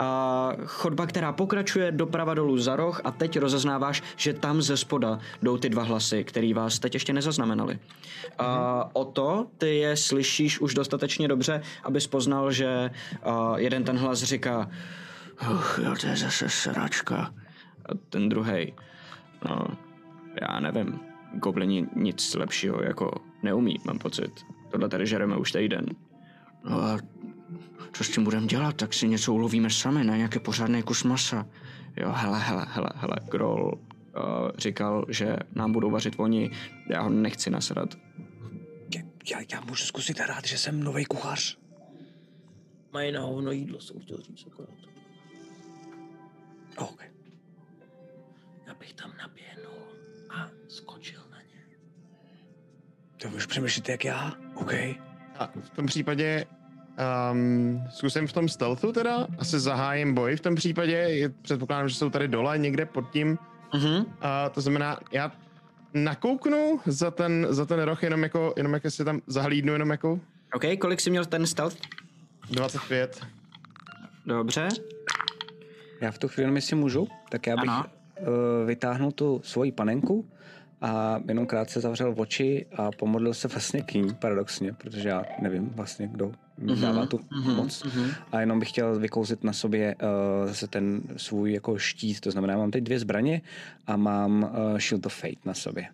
a 0.00 0.52
chodba, 0.64 1.06
která 1.06 1.32
pokračuje 1.32 1.92
doprava 1.92 2.34
dolů 2.34 2.58
za 2.58 2.76
roh 2.76 3.00
a 3.04 3.10
teď 3.10 3.38
rozeznáváš, 3.38 4.02
že 4.16 4.32
tam 4.32 4.62
ze 4.62 4.76
spoda 4.76 5.18
jdou 5.42 5.56
ty 5.56 5.68
dva 5.68 5.82
hlasy, 5.82 6.24
který 6.24 6.54
vás 6.54 6.78
teď 6.78 6.94
ještě 6.94 7.12
nezaznamenali. 7.12 7.78
A 8.38 8.88
o 8.92 9.04
to 9.04 9.46
ty 9.58 9.76
je 9.76 9.96
slyšíš 9.96 10.60
už 10.60 10.74
dostatečně 10.74 11.28
dobře, 11.28 11.62
abys 11.84 12.06
poznal, 12.06 12.52
že 12.52 12.90
a 13.22 13.58
jeden 13.58 13.84
ten 13.84 13.98
hlas 13.98 14.22
říká 14.22 14.70
Uch, 15.54 15.80
jo, 15.84 15.94
to 16.00 16.06
je 16.06 16.16
zase 16.16 16.48
sračka. 16.48 17.34
A 17.86 17.94
ten 18.10 18.28
druhý, 18.28 18.74
no, 19.48 19.66
já 20.40 20.60
nevím, 20.60 21.00
goblini 21.34 21.86
nic 21.96 22.34
lepšího 22.34 22.82
jako 22.82 23.10
neumí, 23.42 23.76
mám 23.84 23.98
pocit. 23.98 24.46
Tohle 24.70 24.88
tady 24.88 25.06
žereme 25.06 25.36
už 25.36 25.52
týden. 25.52 25.86
No 26.64 26.82
a 26.82 26.98
co 27.92 28.04
s 28.04 28.10
tím 28.10 28.24
budeme 28.24 28.46
dělat, 28.46 28.76
tak 28.76 28.94
si 28.94 29.08
něco 29.08 29.34
ulovíme 29.34 29.70
sami 29.70 30.04
na 30.04 30.16
nějaký 30.16 30.38
pořádný 30.38 30.82
kus 30.82 31.04
masa. 31.04 31.46
Jo, 31.96 32.12
hele, 32.16 32.38
hele, 32.38 32.66
hele, 32.68 32.90
hele, 32.94 33.16
Grol 33.30 33.72
uh, 33.74 34.22
říkal, 34.58 35.04
že 35.08 35.36
nám 35.54 35.72
budou 35.72 35.90
vařit 35.90 36.14
oni, 36.16 36.50
já 36.88 37.02
ho 37.02 37.10
nechci 37.10 37.50
nasrat. 37.50 37.94
Já, 39.30 39.38
já 39.52 39.60
můžu 39.60 39.84
zkusit 39.84 40.18
hrát, 40.18 40.44
že 40.44 40.58
jsem 40.58 40.82
nový 40.82 41.04
kuchař. 41.04 41.58
Mají 42.92 43.12
na 43.12 43.20
hovno 43.20 43.50
jídlo, 43.50 43.80
jsem 43.80 44.00
chtěl 44.00 44.18
říct 44.20 44.46
akorát. 44.46 44.74
OK. 46.76 47.02
Já 48.66 48.74
bych 48.74 48.92
tam 48.92 49.12
naběhnul 49.18 49.86
a 50.30 50.48
skočil 50.68 51.20
na 51.30 51.42
ně. 51.42 51.76
To 53.16 53.28
už 53.28 53.46
přemýšlíte 53.46 53.92
jak 53.92 54.04
já? 54.04 54.32
OK. 54.54 54.72
A 55.38 55.50
v 55.62 55.70
tom 55.70 55.86
případě 55.86 56.46
um, 57.32 57.82
zkusím 57.90 58.26
v 58.26 58.32
tom 58.32 58.48
stealthu 58.48 58.92
teda, 58.92 59.26
asi 59.38 59.60
zahájím 59.60 60.14
boj 60.14 60.36
v 60.36 60.40
tom 60.40 60.54
případě, 60.54 60.92
je, 60.92 61.28
předpokládám, 61.28 61.88
že 61.88 61.94
jsou 61.94 62.10
tady 62.10 62.28
dole 62.28 62.58
někde 62.58 62.86
pod 62.86 63.10
tím, 63.10 63.38
Mhm. 63.74 64.04
a 64.20 64.48
to 64.48 64.60
znamená, 64.60 64.98
já 65.12 65.32
nakouknu 65.94 66.80
za 66.86 67.10
ten, 67.10 67.46
za 67.50 67.66
ten 67.66 67.80
roh 67.82 68.02
jenom 68.02 68.22
jako, 68.22 68.54
jenom 68.56 68.72
jak 68.74 68.82
si 68.88 69.04
tam 69.04 69.20
zahlídnu, 69.26 69.72
jenom 69.72 69.90
jako 69.90 70.20
OK, 70.54 70.64
kolik 70.80 71.00
jsi 71.00 71.10
měl 71.10 71.24
ten 71.24 71.46
stealth? 71.46 71.76
25. 72.50 73.20
Dobře. 74.26 74.68
Já 76.00 76.10
v 76.10 76.18
tu 76.18 76.28
chvíli, 76.28 76.54
jestli 76.54 76.76
můžu, 76.76 77.08
tak 77.28 77.46
já 77.46 77.56
bych 77.56 77.70
Ano. 77.70 77.84
uh, 78.20 78.26
vytáhnul 78.66 79.12
tu 79.12 79.40
svoji 79.44 79.72
panenku 79.72 80.28
a 80.80 81.20
jenom 81.28 81.46
krátce 81.46 81.80
zavřel 81.80 82.14
oči 82.16 82.66
a 82.76 82.90
pomodlil 82.90 83.34
se 83.34 83.48
vlastně 83.48 83.82
k 83.82 83.94
ní, 83.94 84.14
paradoxně, 84.14 84.72
protože 84.72 85.08
já 85.08 85.22
nevím 85.42 85.68
vlastně, 85.74 86.08
kdo 86.08 86.32
mi 86.60 86.76
dává 86.76 87.06
tu 87.06 87.20
moc. 87.56 87.86
A 88.32 88.40
jenom 88.40 88.58
bych 88.58 88.68
chtěl 88.68 88.98
vykouzit 88.98 89.44
na 89.44 89.52
sobě 89.52 89.94
uh, 89.94 90.48
zase 90.48 90.66
ten 90.66 91.02
svůj 91.16 91.52
jako 91.52 91.78
štít, 91.78 92.20
to 92.20 92.30
znamená, 92.30 92.56
mám 92.56 92.70
teď 92.70 92.84
dvě 92.84 92.98
zbraně 92.98 93.40
a 93.86 93.96
mám 93.96 94.42
uh, 94.42 94.78
Shield 94.78 95.06
of 95.06 95.14
Fate 95.14 95.40
na 95.44 95.54
sobě. 95.54 95.86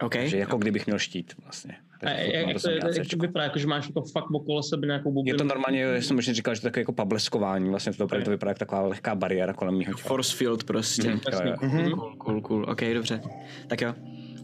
OK. 0.00 0.12
Takže 0.12 0.38
jako 0.38 0.58
kdybych 0.58 0.86
měl 0.86 0.98
štít 0.98 1.34
vlastně. 1.42 1.76
A 2.02 2.10
jak, 2.10 2.62
to 2.62 2.68
to, 2.80 2.88
jak, 2.96 3.12
vypadá, 3.20 3.44
jako, 3.44 3.58
že 3.58 3.66
máš 3.66 3.86
jako 3.86 4.02
fakt 4.02 4.30
okolo 4.30 4.62
sebe 4.62 4.86
nějakou 4.86 5.12
bublinu? 5.12 5.34
je 5.34 5.38
to 5.38 5.44
normálně, 5.44 5.80
já 5.80 6.02
jsem 6.02 6.16
možná 6.16 6.32
říkal, 6.32 6.54
že 6.54 6.60
to 6.60 6.66
je 6.66 6.70
takové 6.70 6.80
jako 6.80 6.92
pableskování, 6.92 7.70
vlastně 7.70 7.92
to 7.92 8.04
opravdu 8.04 8.24
to 8.24 8.30
vypadá 8.30 8.50
jako 8.50 8.58
taková 8.58 8.80
lehká 8.80 9.14
bariéra 9.14 9.52
kolem 9.52 9.74
mého 9.74 9.94
těla. 9.94 10.08
Force 10.08 10.36
field 10.36 10.64
prostě. 10.64 11.08
Jo, 11.08 11.40
jo. 11.44 11.54
Mhm. 11.60 11.90
Cool, 11.90 12.16
cool, 12.16 12.40
cool. 12.40 12.66
OK, 12.68 12.80
dobře. 12.94 13.20
Tak 13.66 13.80
jo. 13.80 13.94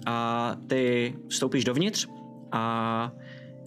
A 0.07 0.57
ty 0.67 1.15
vstoupíš 1.29 1.65
dovnitř 1.65 2.09
a 2.53 3.13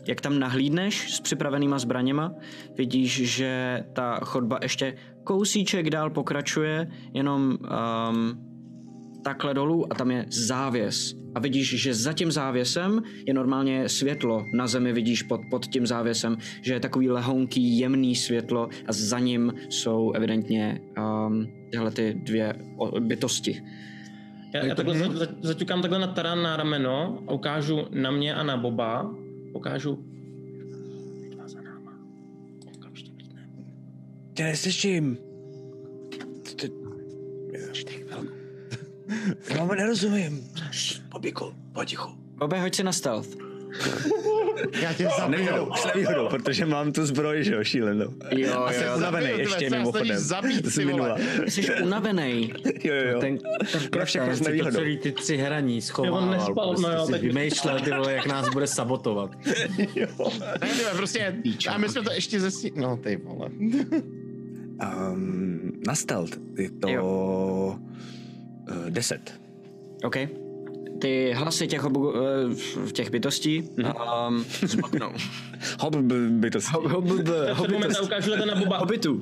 jak 0.08 0.22
tam 0.22 0.40
nahlídneš 0.40 1.14
s 1.16 1.22
připravenýma 1.22 1.80
zbraněma, 1.80 2.34
vidíš, 2.78 3.36
že 3.36 3.84
ta 3.94 4.20
chodba 4.24 4.60
ještě 4.62 4.96
kousíček 5.24 5.90
dál 5.90 6.10
pokračuje, 6.10 6.88
jenom 7.14 7.58
um, 8.12 8.40
takhle 9.24 9.54
dolů 9.54 9.94
a 9.94 9.96
tam 9.96 10.12
je 10.12 10.26
závěs. 10.30 11.16
A 11.36 11.40
vidíš, 11.40 11.82
že 11.82 11.94
za 11.94 12.14
tím 12.14 12.32
závěsem 12.32 13.02
je 13.28 13.34
normálně 13.34 13.90
světlo. 13.90 14.46
Na 14.54 14.68
zemi 14.68 14.94
vidíš 14.94 15.24
pod, 15.24 15.42
pod 15.50 15.66
tím 15.66 15.88
závěsem, 15.88 16.38
že 16.62 16.74
je 16.74 16.80
takový 16.80 17.10
lehonký, 17.10 17.80
jemný 17.80 18.16
světlo 18.16 18.70
a 18.88 18.94
za 18.94 19.20
ním 19.20 19.54
jsou 19.70 20.12
evidentně 20.12 20.82
um, 21.28 21.48
tyhle 21.72 21.92
ty 21.92 22.14
dvě 22.24 22.54
bytosti. 23.00 23.64
Já, 24.54 24.66
já 24.66 24.76
takhle 24.76 24.98
za- 24.98 25.12
za- 25.18 25.28
zaťukám 25.42 25.82
takhle 25.82 26.00
na 26.00 26.08
Taran 26.08 26.42
na 26.44 26.58
rameno 26.58 27.24
a 27.28 27.32
ukážu 27.32 27.80
na 27.92 28.12
mě 28.12 28.36
a 28.36 28.44
na 28.44 28.58
Boba. 28.58 29.16
Ukážu. 29.54 30.00
Dva 31.32 31.48
za 31.48 31.62
náma. 31.62 31.92
Okamžitě 32.76 33.12
vlítne. 33.16 33.50
Tě 34.34 34.44
neslyším. 34.44 35.18
Ty- 36.56 36.72
Já 39.50 39.66
vám 39.66 39.78
nerozumím. 39.78 40.48
Bobíku, 41.12 41.46
potichu. 41.74 42.10
Bobe, 42.38 42.62
hoď 42.62 42.76
si 42.76 42.84
na 42.84 42.92
stealth. 42.92 43.38
Já 44.82 44.94
tě 44.94 45.08
zabiju. 45.18 45.30
Nevýhodou, 45.32 45.72
s 45.76 45.86
nevýhodou, 45.86 46.28
protože 46.30 46.66
mám 46.66 46.92
tu 46.92 47.06
zbroj, 47.06 47.44
že 47.44 47.54
jo, 47.54 47.64
šílenou. 47.64 48.14
Jo, 48.32 48.60
A 48.60 48.72
jsem 48.74 48.88
unavený 48.98 49.26
zabiju 49.26 49.38
tebe, 49.38 49.50
ještě 49.50 49.66
já 49.66 49.70
mimochodem. 49.78 50.18
zabít, 50.18 50.62
ty 50.76 50.86
vole. 50.86 50.86
minula. 50.86 51.18
Jsi 51.48 51.74
unavený. 51.84 52.54
Jo, 52.84 52.94
jo, 52.96 53.08
jo. 53.12 53.20
Ten, 53.20 53.38
Pro 53.90 54.06
všechno 54.06 54.36
s 54.36 54.42
nevýhodou. 54.42 54.76
celý 54.76 54.98
ty 54.98 55.12
tři 55.12 55.38
hraní 55.38 55.82
schovával, 55.82 56.30
nespal, 56.30 56.54
prostě 56.70 56.88
no 56.88 56.94
jo, 56.94 57.06
si 57.06 57.12
tak- 57.12 57.22
vymýšlel, 57.22 57.80
ty 57.80 57.92
vole, 57.92 58.14
jak 58.14 58.26
nás 58.28 58.50
bude 58.50 58.68
sabotovat. 58.68 59.32
Ne, 59.78 59.88
ty 59.88 60.08
vole, 60.18 60.32
prostě, 60.96 61.36
a 61.70 61.78
my 61.78 61.90
jsme 61.90 62.02
to 62.02 62.12
ještě 62.12 62.40
zesí... 62.40 62.72
No, 62.76 62.98
ty 62.98 63.16
vole. 63.16 63.50
Um, 65.14 65.72
na 65.88 65.96
stealth 65.96 66.38
je 66.58 66.70
to 66.72 66.90
Jo. 66.90 67.06
uh, 68.72 68.90
10. 68.90 69.40
OK. 70.04 70.16
Ty 71.00 71.34
hlasy 71.36 71.68
těch, 71.68 71.86
obu, 71.86 72.14
eh, 72.16 72.92
těch 72.92 73.12
bytostí 73.12 73.62
um, 73.62 74.46
zmoknou. 74.62 75.12
Hob 75.80 75.96
by, 75.96 76.30
by 76.30 76.52
to 76.52 76.60
V 76.60 77.62
ten 77.62 77.72
moment 77.72 77.96
já 77.96 78.02
ukážu 78.02 78.32
na 78.46 78.56
Boba. 78.56 78.78
Hobitu. 78.78 79.22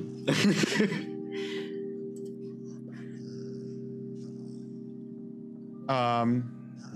Um, 6.22 6.44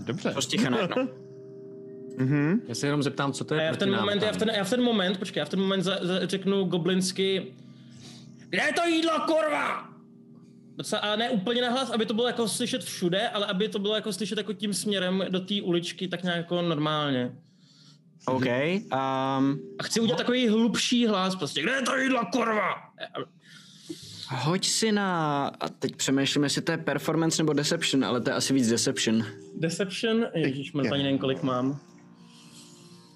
dobře. 0.04 0.30
Posticha 0.30 0.70
najednou. 0.70 1.08
Mhm. 2.18 2.60
Já 2.68 2.74
se 2.74 2.86
jenom 2.86 3.02
zeptám, 3.02 3.32
co 3.32 3.44
to 3.44 3.54
A 3.54 3.60
je 3.60 3.66
já 3.66 3.72
v 3.72 3.76
ten 3.76 3.96
moment, 3.96 4.22
já 4.22 4.32
v 4.32 4.36
ten, 4.36 4.50
já 4.56 4.64
v 4.64 4.70
ten 4.70 4.82
moment, 4.82 5.18
počkej, 5.18 5.40
já 5.40 5.44
v 5.44 5.48
ten 5.48 5.60
moment 5.60 5.82
za, 5.82 5.98
za, 6.02 6.26
řeknu 6.26 6.64
goblinsky 6.64 7.46
Kde 8.50 8.62
je 8.62 8.72
to 8.72 8.88
jídlo, 8.88 9.12
kurva? 9.26 9.95
Docela, 10.76 11.00
a 11.02 11.16
ne 11.16 11.30
úplně 11.30 11.62
nahlas, 11.62 11.90
aby 11.90 12.06
to 12.06 12.14
bylo 12.14 12.26
jako 12.26 12.48
slyšet 12.48 12.84
všude, 12.84 13.28
ale 13.28 13.46
aby 13.46 13.68
to 13.68 13.78
bylo 13.78 13.94
jako 13.94 14.12
slyšet 14.12 14.38
jako 14.38 14.52
tím 14.52 14.74
směrem 14.74 15.24
do 15.28 15.40
té 15.40 15.54
uličky, 15.62 16.08
tak 16.08 16.22
nějak 16.22 16.36
jako 16.38 16.62
normálně. 16.62 17.32
OK. 18.26 18.44
Um, 18.46 19.60
A 19.78 19.82
chci 19.82 20.00
udělat 20.00 20.16
takový 20.18 20.48
hlubší 20.48 21.06
hlas, 21.06 21.36
prostě, 21.36 21.62
kde 21.62 21.72
je 21.72 21.82
to 21.82 21.96
jídlo, 21.96 22.20
kurva? 22.32 22.74
hoď 24.28 24.66
si 24.66 24.92
na... 24.92 25.46
A 25.60 25.68
teď 25.68 25.96
přemýšlím, 25.96 26.44
jestli 26.44 26.62
to 26.62 26.72
je 26.72 26.78
performance 26.78 27.42
nebo 27.42 27.52
deception, 27.52 28.04
ale 28.04 28.20
to 28.20 28.30
je 28.30 28.34
asi 28.36 28.52
víc 28.54 28.68
deception. 28.68 29.24
Deception, 29.54 30.26
ježíš, 30.34 30.72
ani 30.92 31.02
nevím, 31.02 31.18
kolik 31.18 31.42
mám. 31.42 31.80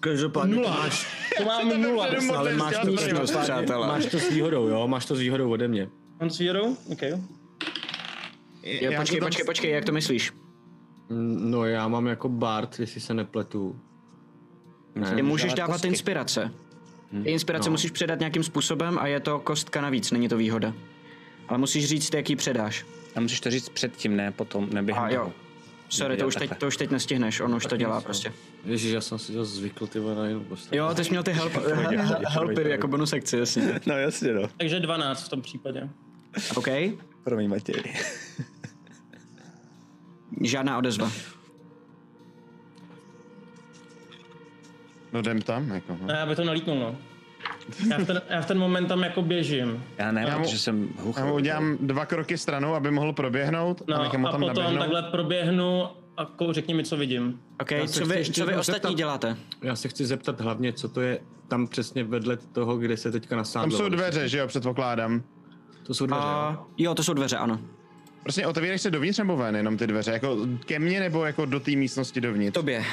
Každopádně 0.00 0.54
to 0.54 0.60
Nula. 0.60 0.76
máš, 0.76 1.06
To 1.38 1.44
mám 1.44 1.68
nula. 1.82 2.06
ale 2.36 2.54
máš 2.54 2.76
to, 2.78 2.86
Místnost, 2.86 3.36
přátelé. 3.36 3.86
máš 3.86 4.06
to 4.06 4.18
s 4.18 4.28
výhodou, 4.30 4.68
jo? 4.68 4.88
Máš 4.88 5.06
to 5.06 5.16
s 5.16 5.18
výhodou 5.18 5.50
ode 5.50 5.68
mě. 5.68 5.88
Mám 6.20 6.30
s 6.30 6.38
výhodou? 6.38 6.76
OK. 6.92 7.00
Jo, 8.62 8.90
Já 8.90 9.00
počkej, 9.00 9.20
tam- 9.20 9.26
počkej, 9.26 9.44
počkej, 9.44 9.70
jak 9.70 9.84
to 9.84 9.92
myslíš? 9.92 10.32
Mm, 11.08 11.50
No 11.50 11.64
já 11.64 11.88
mám 11.88 12.06
jako 12.06 12.28
Bart, 12.28 12.80
jestli 12.80 13.00
se 13.00 13.14
nepletu. 13.14 13.80
Ty 15.14 15.22
můžeš 15.22 15.54
dávat 15.54 15.72
kostky. 15.72 15.88
inspirace. 15.88 16.52
Ty 17.22 17.30
inspirace 17.30 17.68
no. 17.68 17.72
musíš 17.72 17.90
předat 17.90 18.18
nějakým 18.18 18.42
způsobem 18.42 18.98
a 18.98 19.06
je 19.06 19.20
to 19.20 19.38
kostka 19.38 19.80
navíc, 19.80 20.10
není 20.10 20.28
to 20.28 20.36
výhoda. 20.36 20.74
Ale 21.48 21.58
musíš 21.58 21.88
říct, 21.88 22.14
jaký 22.14 22.36
předáš. 22.36 22.86
A 23.14 23.20
musíš 23.20 23.40
to 23.40 23.50
říct 23.50 23.68
předtím, 23.68 24.16
ne 24.16 24.32
potom, 24.32 24.68
ne 24.72 24.82
během 24.82 25.04
A 25.04 25.10
jo. 25.10 25.32
Sorry, 25.88 26.16
to 26.16 26.26
už, 26.26 26.36
teď, 26.36 26.50
to 26.58 26.66
už 26.66 26.76
teď 26.76 26.90
nestihneš, 26.90 27.40
on 27.40 27.54
už 27.54 27.66
to 27.66 27.76
dělá 27.76 28.00
prostě. 28.00 28.32
Ježíš, 28.64 28.92
já 28.92 29.00
jsem 29.00 29.18
si 29.18 29.32
to 29.32 29.44
zvykl, 29.44 29.86
ty 29.86 29.98
vole, 29.98 30.14
na 30.14 30.26
jinou 30.28 30.40
postavu. 30.40 30.76
Jo, 30.76 30.94
ty 30.94 31.04
jsi 31.04 31.10
měl 31.10 31.22
ty 31.22 31.32
help, 31.32 31.52
helpy 32.28 32.70
jako 32.70 32.88
bonus 32.88 33.10
sekci, 33.10 33.36
jasně. 33.36 33.80
No 33.86 33.94
jasně 33.98 34.32
no. 34.32 34.48
Takže 34.56 34.80
12 34.80 35.26
v 35.26 35.28
tom 35.28 35.42
případě. 35.42 35.88
OK. 36.56 36.68
Promiň 37.24 37.50
Matěj. 37.50 37.82
Žádná 40.42 40.78
odezva. 40.78 41.10
No 45.12 45.20
jdem 45.20 45.42
tam, 45.42 45.68
jako. 45.70 45.96
No. 46.02 46.08
A 46.14 46.16
já 46.16 46.26
by 46.26 46.36
to 46.36 46.44
nalítnul, 46.44 46.78
no. 46.78 46.96
Já 47.90 47.98
v, 47.98 48.06
ten, 48.06 48.22
já 48.28 48.40
v 48.40 48.46
ten 48.46 48.58
moment 48.58 48.86
tam 48.86 49.02
jako 49.02 49.22
běžím. 49.22 49.84
Já 49.98 50.12
ne, 50.12 50.20
Já 50.28 50.38
mu- 50.38 50.44
protože 50.44 50.58
jsem 50.58 50.88
huch. 50.98 51.16
Já 51.18 51.24
mu 51.24 51.34
udělám 51.34 51.76
dva 51.80 52.06
kroky 52.06 52.38
stranou, 52.38 52.74
aby 52.74 52.90
mohl 52.90 53.12
proběhnout 53.12 53.82
No 53.88 53.96
a 53.96 54.02
nechám 54.02 54.22
ho 54.22 54.28
a 54.28 54.30
tam 54.32 54.40
potom 54.40 54.56
naběhnout. 54.56 54.78
takhle 54.80 55.02
proběhnu 55.02 55.82
a 56.16 56.26
řekni 56.50 56.74
mi, 56.74 56.84
co 56.84 56.96
vidím. 56.96 57.40
OK, 57.60 57.70
Já 57.70 57.86
co 57.86 57.92
chci 57.92 58.04
vy, 58.04 58.14
ještě 58.18 58.40
co 58.40 58.46
vy 58.46 58.56
ostatní 58.56 58.80
zeptat. 58.90 58.96
děláte? 58.98 59.36
Já 59.62 59.76
se 59.76 59.88
chci 59.88 60.06
zeptat 60.06 60.40
hlavně, 60.40 60.72
co 60.72 60.88
to 60.88 61.00
je 61.00 61.20
tam 61.48 61.66
přesně 61.66 62.04
vedle 62.04 62.36
toho, 62.36 62.76
kde 62.76 62.96
se 62.96 63.12
teďka 63.12 63.28
Tam 63.28 63.38
nasádlo. 63.38 63.78
jsou 63.78 63.88
dveře, 63.88 64.28
že 64.28 64.38
jo, 64.38 64.46
předpokládám. 64.46 65.22
To 65.82 65.94
jsou 65.94 66.06
dveře, 66.06 66.22
jo? 66.22 66.28
A, 66.28 66.66
jo, 66.78 66.94
to 66.94 67.02
jsou 67.02 67.12
dveře, 67.14 67.36
ano. 67.36 67.60
Prostě 68.22 68.46
otevíraš 68.46 68.80
se 68.80 68.90
dovnitř 68.90 69.18
nebo 69.18 69.36
ven, 69.36 69.56
jenom 69.56 69.76
ty 69.76 69.86
dveře, 69.86 70.10
jako 70.12 70.36
ke 70.66 70.78
mně 70.78 71.00
nebo 71.00 71.24
jako 71.24 71.44
do 71.44 71.60
té 71.60 71.70
místnosti 71.70 72.20
dovnitř? 72.20 72.54
Tobě. 72.54 72.84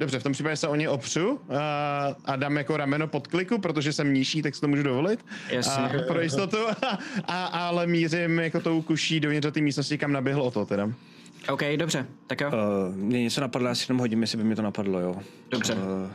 Dobře, 0.00 0.18
v 0.18 0.22
tom 0.22 0.32
případě 0.32 0.56
se 0.56 0.68
o 0.68 0.74
ně 0.74 0.88
opřu 0.88 1.40
a, 1.58 2.14
a 2.24 2.36
dám 2.36 2.56
jako 2.56 2.76
rameno 2.76 3.06
pod 3.08 3.26
kliku, 3.26 3.58
protože 3.58 3.92
jsem 3.92 4.14
nižší, 4.14 4.42
tak 4.42 4.54
si 4.54 4.60
to 4.60 4.68
můžu 4.68 4.82
dovolit. 4.82 5.24
Jasně. 5.48 5.82
A, 5.82 5.90
pro 6.06 6.20
jistotu, 6.20 6.56
a, 7.24 7.44
ale 7.44 7.86
mířím 7.86 8.38
jako 8.38 8.60
tou 8.60 8.82
kuší 8.82 9.20
dovnitř 9.20 9.42
do 9.42 9.52
té 9.52 9.60
místnosti, 9.60 9.98
kam 9.98 10.12
naběhl 10.12 10.42
o 10.42 10.50
to 10.50 10.66
teda. 10.66 10.92
OK, 11.48 11.62
dobře, 11.76 12.06
tak 12.26 12.40
jo. 12.40 12.48
Uh, 12.48 12.96
mě 12.96 13.22
něco 13.22 13.40
napadlo, 13.40 13.68
já 13.68 13.74
si 13.74 13.84
jenom 13.88 14.00
hodím, 14.00 14.20
jestli 14.22 14.38
by 14.38 14.44
mi 14.44 14.54
to 14.54 14.62
napadlo, 14.62 15.00
jo. 15.00 15.16
Dobře. 15.50 15.74
Uh, 15.74 16.10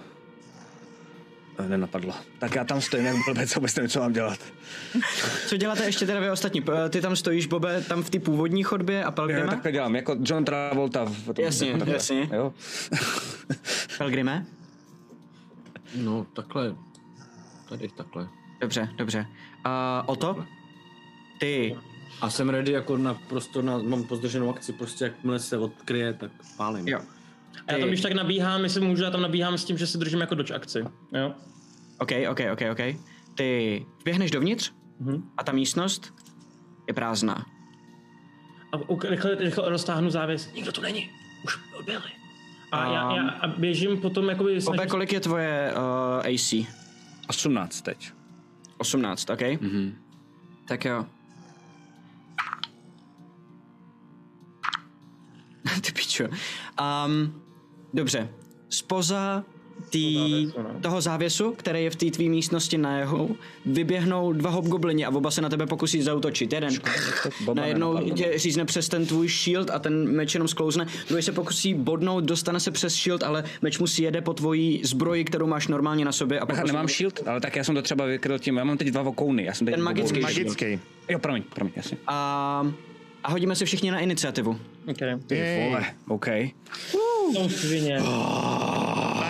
nenapadlo. 1.68 2.14
Tak 2.40 2.56
já 2.56 2.64
tam 2.64 2.82
stojím 2.82 3.06
jak 3.06 3.16
blbec, 3.26 3.56
vůbec 3.56 3.76
nevím, 3.76 3.90
co 3.90 4.00
mám 4.00 4.14
dělat. 4.14 4.40
Co 5.48 5.58
děláte 5.58 5.86
ještě 5.86 6.06
teda 6.06 6.20
vy 6.20 6.32
ostatní? 6.32 6.64
Ty 6.90 7.02
tam 7.02 7.16
stojíš, 7.16 7.46
Bobe, 7.48 7.82
tam 7.82 8.04
v 8.04 8.10
té 8.10 8.20
původní 8.20 8.64
chodbě 8.64 9.04
a 9.04 9.08
Jo, 9.08 9.12
Pelgrime? 9.12 9.48
takhle 9.48 9.72
dělám, 9.72 9.96
jako 9.96 10.16
John 10.22 10.46
Travolta. 10.46 11.06
V 11.06 11.26
tom, 11.34 11.46
Jasně, 11.46 11.68
jako 11.68 11.80
takhle, 11.80 11.96
jasně. 11.96 12.30
Jo. 12.34 12.54
Pelgrime? 13.98 14.46
No, 15.96 16.26
takhle. 16.34 16.76
Tady 17.70 17.90
takhle. 17.98 18.28
Dobře, 18.62 18.90
dobře. 18.98 19.26
A 19.64 20.04
o 20.08 20.16
to? 20.16 20.46
Ty. 21.40 21.76
A 22.22 22.30
jsem 22.30 22.50
ready 22.50 22.72
jako 22.72 22.98
na 22.98 23.14
prostě 23.14 23.62
na, 23.62 23.78
mám 23.78 24.04
pozdrženou 24.04 24.50
akci, 24.50 24.74
prostě 24.74 25.04
jakmile 25.06 25.40
se 25.40 25.58
odkryje, 25.58 26.14
tak 26.14 26.32
pálím. 26.58 26.88
Jo. 26.88 27.00
A 27.68 27.72
já 27.74 27.80
tam 27.80 27.88
když 27.88 28.02
tak 28.02 28.12
nabíhám, 28.14 28.64
jestli 28.64 28.82
můžu, 28.82 29.04
já 29.04 29.12
tam 29.12 29.22
nabíhám 29.22 29.58
s 29.58 29.66
tím, 29.66 29.78
že 29.78 29.88
se 29.88 29.98
držím 29.98 30.22
jako 30.22 30.36
doč 30.36 30.52
akci. 30.52 30.80
Jo? 31.14 31.34
OK, 32.00 32.12
OK, 32.32 32.40
OK, 32.54 32.62
OK. 32.72 32.80
Ty 33.36 33.86
vběhneš 34.02 34.32
dovnitř 34.32 34.72
Mhm. 35.00 35.30
a 35.38 35.44
ta 35.44 35.52
místnost 35.52 36.14
je 36.88 36.94
prázdná. 36.94 37.46
A 38.72 38.78
uk- 38.78 39.10
rychle, 39.10 39.36
rychle 39.36 39.70
roztáhnu 39.70 40.10
závěs. 40.10 40.54
Nikdo 40.54 40.72
tu 40.72 40.82
není. 40.82 41.10
Už 41.46 41.60
odběhli. 41.80 42.12
A, 42.72 42.86
já, 42.94 43.16
já 43.16 43.30
a 43.30 43.48
běžím 43.48 43.98
potom 44.02 44.30
jakoby... 44.30 44.62
Snažím- 44.62 44.90
kolik 44.90 45.14
je 45.14 45.20
tvoje 45.20 45.74
uh, 45.76 46.34
AC? 46.36 46.54
18 47.28 47.82
teď. 47.82 48.12
18, 48.78 49.30
OK? 49.30 49.42
Mhm. 49.62 49.96
Tak 50.68 50.86
jo. 50.86 51.06
Ty 55.82 55.92
pičo. 55.92 56.24
Um, 56.26 57.42
dobře. 57.94 58.30
Spoza 58.70 59.44
tý, 59.90 60.16
závěsu, 60.16 60.62
no. 60.74 60.80
toho 60.82 61.02
závěsu, 61.02 61.52
který 61.58 61.84
je 61.84 61.90
v 61.90 61.96
té 61.96 62.06
tvý 62.06 62.30
místnosti 62.30 62.78
na 62.78 63.00
jeho, 63.00 63.30
vyběhnou 63.66 64.34
dva 64.34 64.50
hobgoblini 64.50 65.06
a 65.06 65.10
oba 65.10 65.32
se 65.32 65.42
na 65.42 65.50
tebe 65.50 65.66
pokusí 65.68 66.02
zautočit. 66.02 66.54
Jeden 66.54 66.74
najednou 67.54 68.10
tě 68.10 68.32
řízne 68.36 68.66
přes 68.66 68.90
ten 68.90 69.06
tvůj 69.06 69.30
shield 69.30 69.70
a 69.70 69.80
ten 69.80 70.16
meč 70.16 70.34
jenom 70.36 70.48
sklouzne. 70.48 70.88
Druhý 71.08 71.24
se 71.24 71.32
pokusí 71.32 71.74
bodnout, 71.74 72.24
dostane 72.24 72.60
se 72.60 72.72
přes 72.72 72.94
shield, 72.96 73.24
ale 73.24 73.44
meč 73.62 73.80
mu 73.80 73.88
si 73.88 74.04
jede 74.04 74.22
po 74.22 74.34
tvojí 74.34 74.82
zbroji, 74.84 75.24
kterou 75.24 75.48
máš 75.48 75.68
normálně 75.68 76.06
na 76.06 76.12
sobě. 76.12 76.40
A 76.40 76.44
Aha, 76.44 76.48
pokusí- 76.54 76.68
nemám 76.68 76.88
shield, 76.88 77.28
ale 77.28 77.42
tak 77.42 77.56
já 77.56 77.64
jsem 77.64 77.76
to 77.76 77.82
třeba 77.82 78.06
vykryl 78.06 78.40
tím, 78.40 78.58
já 78.58 78.64
mám 78.64 78.78
teď 78.78 78.88
dva 78.88 79.02
vokouny, 79.02 79.44
já 79.44 79.54
jsem 79.54 79.66
teď 79.66 79.76
Ten 79.76 79.84
magický 79.84 80.20
Magický. 80.20 80.80
Jo, 81.10 81.20
promiň, 81.20 81.44
promiň, 81.56 81.74
jasně. 81.76 81.98
A, 82.08 82.72
a 83.24 83.32
hodíme 83.32 83.56
se 83.56 83.66
všichni 83.66 83.92
na 83.92 84.00
iniciativu. 84.00 84.60
Okay. 84.88 85.20
Ty 85.28 85.68
vole, 85.70 85.86
OK. 86.08 86.28
Jsou 87.34 87.50
svině. 87.50 88.00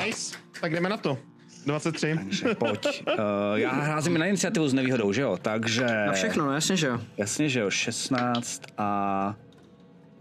Nice. 0.05 0.37
Tak 0.61 0.71
jdeme 0.71 0.89
na 0.89 0.97
to. 0.97 1.17
23. 1.65 2.15
Takže 2.15 2.55
pojď. 2.55 2.87
Uh, 3.07 3.13
já 3.55 3.69
házím 3.71 4.17
na 4.17 4.25
iniciativu 4.25 4.67
s 4.67 4.73
nevýhodou, 4.73 5.13
že 5.13 5.21
jo? 5.21 5.37
Takže... 5.41 5.85
Na 5.85 6.13
všechno, 6.13 6.45
no 6.45 6.53
jasně, 6.53 6.77
že 6.77 6.87
jo. 6.87 6.99
Jasně, 7.17 7.49
že 7.49 7.59
jo, 7.59 7.69
16 7.69 8.61
a 8.77 9.35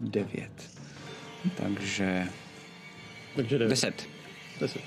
9. 0.01 0.49
Takže 1.55 2.27
Takže 3.35 3.57
jde. 3.57 3.67
10. 3.67 4.07
Deset. 4.59 4.81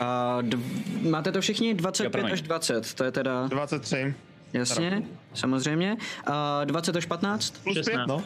A 0.00 0.38
dv- 0.42 1.10
máte 1.10 1.32
to 1.32 1.40
všichni? 1.40 1.74
25 1.74 2.10
promiň. 2.10 2.32
až 2.32 2.42
20, 2.42 2.94
to 2.94 3.04
je 3.04 3.12
teda, 3.12 3.46
23. 3.46 4.14
jasně, 4.52 5.02
samozřejmě. 5.34 5.96
A 6.26 6.64
20 6.64 6.96
až 6.96 7.06
15? 7.06 7.50
Plus 7.50 7.74
5, 7.74 7.84
16. 7.84 8.08
no. 8.08 8.24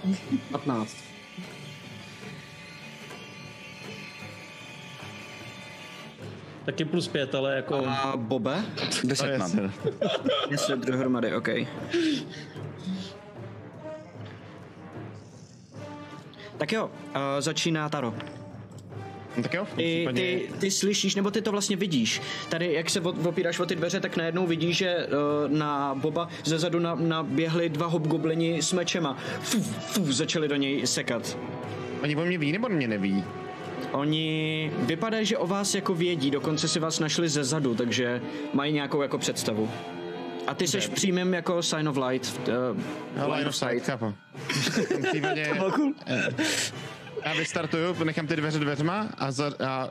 15. 0.52 0.96
Taky 6.64 6.84
plus 6.84 7.08
pět, 7.08 7.34
ale 7.34 7.56
jako... 7.56 7.86
A 7.86 8.12
Bobe? 8.16 8.64
10 9.04 9.24
To 9.24 9.30
je 9.32 9.38
mám. 9.38 9.50
jasné. 9.58 9.72
Jestli 10.50 10.76
dohromady, 10.76 11.34
OK. 11.34 11.48
Tak 16.58 16.72
jo, 16.72 16.86
uh, 16.86 16.90
začíná 17.40 17.88
Taro. 17.88 18.14
No 19.36 19.42
tak 19.42 19.54
jo, 19.54 19.64
tom 19.64 19.76
Ty, 19.76 20.48
ty, 20.58 20.70
slyšíš, 20.70 21.14
nebo 21.14 21.30
ty 21.30 21.42
to 21.42 21.50
vlastně 21.52 21.76
vidíš. 21.76 22.22
Tady, 22.48 22.72
jak 22.72 22.90
se 22.90 23.00
opíráš 23.00 23.60
o 23.60 23.66
ty 23.66 23.74
dveře, 23.76 24.00
tak 24.00 24.16
najednou 24.16 24.46
vidíš, 24.46 24.76
že 24.76 25.06
uh, 25.06 25.56
na 25.56 25.94
Boba 25.94 26.28
zezadu 26.44 26.78
na, 26.78 26.94
naběhli 26.94 27.68
dva 27.68 27.86
hobgoblini 27.86 28.62
s 28.62 28.72
mečema. 28.72 29.16
Fuf, 29.40 29.66
fuf, 29.66 30.08
začali 30.08 30.48
do 30.48 30.56
něj 30.56 30.86
sekat. 30.86 31.38
Oni 32.02 32.16
o 32.16 32.24
mě 32.24 32.38
ví 32.38 32.52
nebo 32.52 32.68
mě 32.68 32.88
neví? 32.88 33.24
Oni 33.92 34.70
vypadají, 34.78 35.26
že 35.26 35.38
o 35.38 35.46
vás 35.46 35.74
jako 35.74 35.94
vědí, 35.94 36.30
dokonce 36.30 36.68
si 36.68 36.80
vás 36.80 36.98
našli 37.00 37.28
ze 37.28 37.44
zadu, 37.44 37.74
takže 37.74 38.20
mají 38.52 38.72
nějakou 38.72 39.02
jako 39.02 39.18
představu. 39.18 39.70
A 40.46 40.54
ty 40.54 40.68
seš 40.68 40.88
přímým 40.88 41.34
jako 41.34 41.62
sign 41.62 41.88
of 41.88 41.96
light. 42.08 42.48
Uh, 42.48 42.80
No, 43.16 43.34
line 43.34 43.48
of 43.48 43.56
sight, 43.56 43.84
chápu. 43.86 44.14
V 44.48 44.88
tom 44.88 45.02
případě... 45.02 45.52
Já 47.24 47.34
vystartuju, 47.34 48.04
nechám 48.04 48.26
ty 48.26 48.36
dveře 48.36 48.58
dveřma 48.58 49.08
a, 49.18 49.30
za, 49.30 49.52
a 49.66 49.90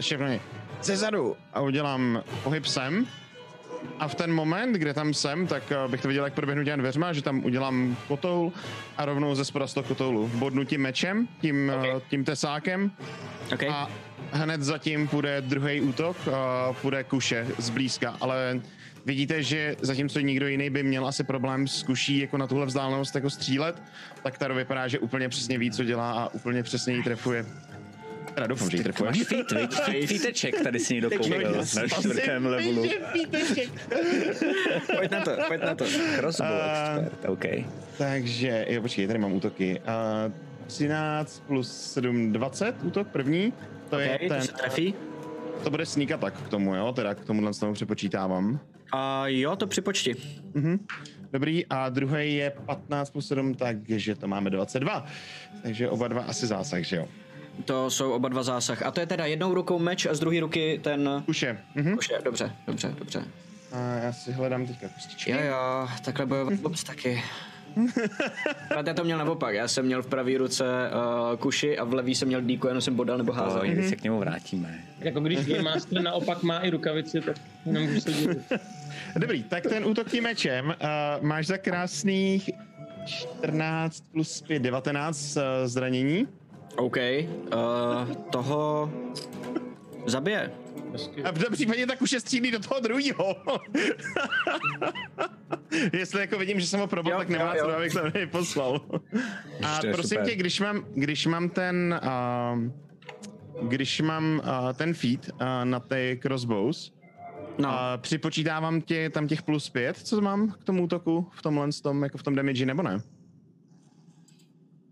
všechno 0.00 0.26
je 0.26 0.40
ze 0.82 0.96
zadu 0.96 1.36
a 1.52 1.60
udělám 1.60 2.22
pohyb 2.42 2.66
sem. 2.66 3.06
A 3.98 4.08
v 4.08 4.14
ten 4.14 4.32
moment, 4.32 4.72
kde 4.72 4.94
tam 4.94 5.14
jsem, 5.14 5.46
tak 5.46 5.72
eh, 5.72 5.88
bych 5.88 6.00
to 6.02 6.08
viděl, 6.08 6.24
jak 6.24 6.34
proběhnu 6.34 6.64
těm 6.64 6.78
dveřma, 6.78 7.12
že 7.12 7.22
tam 7.22 7.44
udělám 7.44 7.96
kotoul 8.08 8.52
a 8.96 9.04
rovnou 9.04 9.34
ze 9.34 9.44
spoda 9.44 9.66
z 9.66 9.74
toho 9.74 9.84
kotoulu. 9.84 10.28
Bodnu 10.34 10.64
tím 10.64 10.80
mečem, 10.80 11.28
tím, 11.40 11.72
okay. 11.78 12.00
tím 12.08 12.24
tesákem 12.24 12.90
okay. 13.54 13.68
a 13.68 13.88
hned 14.32 14.62
zatím 14.62 15.08
půjde 15.08 15.40
druhý 15.40 15.80
útok, 15.80 16.16
a 16.28 16.72
půjde 16.72 17.04
kuše 17.04 17.46
zblízka, 17.58 18.16
ale 18.20 18.60
vidíte, 19.04 19.42
že 19.42 19.76
zatímco 19.80 20.20
nikdo 20.20 20.46
jiný 20.48 20.70
by 20.70 20.82
měl 20.82 21.06
asi 21.06 21.24
problém 21.24 21.68
s 21.68 21.82
kuší 21.82 22.18
jako 22.18 22.36
na 22.38 22.46
tuhle 22.46 22.66
vzdálenost 22.66 23.14
jako 23.14 23.30
střílet, 23.30 23.82
tak 24.22 24.38
Taro 24.38 24.54
vypadá, 24.54 24.88
že 24.88 24.98
úplně 24.98 25.28
přesně 25.28 25.58
ví, 25.58 25.70
co 25.70 25.84
dělá 25.84 26.12
a 26.12 26.34
úplně 26.34 26.62
přesně 26.62 26.94
ji 26.94 27.02
trefuje. 27.02 27.46
Teda 28.34 28.46
doufám, 28.46 28.70
že 28.70 28.76
ji 28.76 28.82
trefuje. 28.82 29.10
Máš 29.10 29.22
feet, 29.22 29.52
viď? 29.52 29.70
Feet- 29.86 30.06
Feeteček 30.06 30.60
tady 30.62 30.78
si 30.78 30.94
někdo 30.94 31.10
koupil 31.10 31.52
na 31.52 31.88
čtvrtém 31.88 32.46
levelu. 32.46 32.82
pojď 34.96 35.10
na 35.10 35.20
to, 35.20 35.30
pojď 35.48 35.60
na 35.62 35.74
to. 35.74 35.84
Crossbow 36.16 36.48
expert, 36.70 37.24
OK. 37.28 37.44
Takže, 37.98 38.66
jo, 38.68 38.82
počkej, 38.82 39.06
tady 39.06 39.18
mám 39.18 39.32
útoky. 39.32 39.80
Uh, 40.26 40.32
13 40.66 41.42
plus 41.46 41.92
7, 41.92 42.32
20 42.32 42.74
útok 42.82 43.08
první. 43.08 43.52
To 43.90 43.96
Okay, 43.96 44.08
je 44.08 44.18
to 44.18 44.34
ten, 44.34 44.42
se 44.42 44.52
trefí. 44.52 44.94
to 45.64 45.70
bude 45.70 45.86
sneak 45.86 46.10
attack 46.10 46.42
k 46.42 46.48
tomu, 46.48 46.74
jo, 46.74 46.92
teda 46.92 47.14
k 47.14 47.24
tomuhle 47.24 47.52
tomu 47.54 47.72
přepočítávám. 47.74 48.60
A 48.92 49.26
jo, 49.26 49.56
to 49.56 49.66
připočti. 49.66 50.16
Mhm. 50.54 50.86
Dobrý, 51.32 51.66
a 51.66 51.88
druhý 51.88 52.34
je 52.34 52.50
15 52.66 53.10
plus 53.10 53.28
7, 53.28 53.54
takže 53.54 54.14
to 54.14 54.28
máme 54.28 54.50
22. 54.50 55.06
Takže 55.62 55.88
oba 55.88 56.08
dva 56.08 56.22
asi 56.22 56.46
zásah, 56.46 56.82
že 56.82 56.96
jo? 56.96 57.08
To 57.64 57.90
jsou 57.90 58.12
oba 58.12 58.28
dva 58.28 58.42
zásah. 58.42 58.82
A 58.82 58.90
to 58.90 59.00
je 59.00 59.06
teda 59.06 59.26
jednou 59.26 59.54
rukou 59.54 59.78
meč 59.78 60.06
a 60.06 60.14
z 60.14 60.20
druhé 60.20 60.40
ruky 60.40 60.80
ten... 60.82 61.22
Kuše. 61.26 61.58
Mhm. 61.74 61.98
Už 61.98 62.10
je, 62.10 62.18
dobře, 62.24 62.52
dobře, 62.66 62.94
dobře. 62.98 63.24
A 63.72 63.78
já 63.78 64.12
si 64.12 64.32
hledám 64.32 64.66
teďka 64.66 64.88
kostičky. 64.88 65.30
Jo, 65.30 65.38
jo, 65.40 65.88
takhle 66.04 66.26
bojovat 66.26 66.54
Bobs 66.54 66.84
taky. 66.84 67.22
Ale 68.76 68.84
já 68.86 68.94
to 68.94 69.04
měl 69.04 69.18
naopak, 69.18 69.54
já 69.54 69.68
jsem 69.68 69.86
měl 69.86 70.02
v 70.02 70.06
pravé 70.06 70.38
ruce 70.38 70.64
uh, 70.64 71.36
kuši 71.36 71.78
a 71.78 71.84
v 71.84 71.94
levý 71.94 72.14
jsem 72.14 72.28
měl 72.28 72.40
díku, 72.40 72.66
jenom 72.66 72.80
jsem 72.80 72.94
bodal 72.94 73.18
nebo 73.18 73.32
házel. 73.32 73.62
To 73.76 73.88
se 73.88 73.96
k 73.96 74.02
němu 74.02 74.18
vrátíme. 74.18 74.80
Jako 74.98 75.20
když 75.20 75.46
Game 75.46 75.62
Master 75.70 76.02
naopak 76.02 76.42
má 76.42 76.58
i 76.58 76.70
rukavici, 76.70 77.20
tak 77.20 77.36
nemůžu 77.66 78.00
se 78.00 78.12
divit. 78.12 78.52
Dobrý, 79.16 79.42
tak 79.44 79.62
ten 79.66 79.84
útok 79.84 80.10
tím 80.10 80.24
mečem 80.24 80.66
uh, 80.66 80.74
máš 81.26 81.46
za 81.46 81.58
krásných 81.58 82.50
14 83.06 84.04
plus 84.12 84.42
5, 84.42 84.58
19 84.62 85.36
uh, 85.36 85.42
zranění. 85.64 86.28
OK, 86.76 86.96
uh, 86.96 88.14
toho 88.30 88.92
zabije. 90.06 90.50
A 91.24 91.30
v 91.30 91.44
tom 91.44 91.52
případě 91.52 91.86
tak 91.86 92.02
už 92.02 92.12
je 92.12 92.20
střílí 92.20 92.50
do 92.50 92.58
toho 92.58 92.80
druhého. 92.80 93.36
Jestli 95.92 96.20
jako 96.20 96.38
vidím, 96.38 96.60
že 96.60 96.66
jsem 96.66 96.80
ho 96.80 96.86
probal, 96.86 97.18
tak 97.18 97.28
nemá 97.28 97.54
co, 97.54 97.76
abych 97.76 97.92
se 97.92 98.12
něj 98.14 98.26
poslal. 98.26 98.80
A 99.62 99.78
To 99.80 99.86
je 99.86 99.92
prosím 99.92 100.08
super. 100.08 100.26
tě, 100.26 100.36
když 100.36 100.60
mám, 100.60 100.84
když 100.94 101.26
mám 101.26 101.48
ten, 101.48 102.00
uh, 102.02 103.68
když 103.68 104.00
mám 104.00 104.40
uh, 104.44 104.72
ten 104.72 104.94
feed 104.94 105.30
uh, 105.34 105.40
na 105.64 105.80
ty 105.80 106.18
crossbows, 106.22 106.92
No, 107.58 107.68
a 107.68 107.96
připočítávám 107.96 108.80
tě 108.80 109.10
tam 109.10 109.28
těch 109.28 109.42
plus 109.42 109.70
pět, 109.70 109.96
co 109.96 110.20
mám 110.20 110.50
k 110.50 110.64
tomu 110.64 110.82
útoku 110.82 111.28
v 111.32 111.42
tomhle 111.42 111.68
tom, 111.82 112.02
jako 112.02 112.18
v 112.18 112.22
tom 112.22 112.34
damage, 112.34 112.66
nebo 112.66 112.82
ne? 112.82 113.00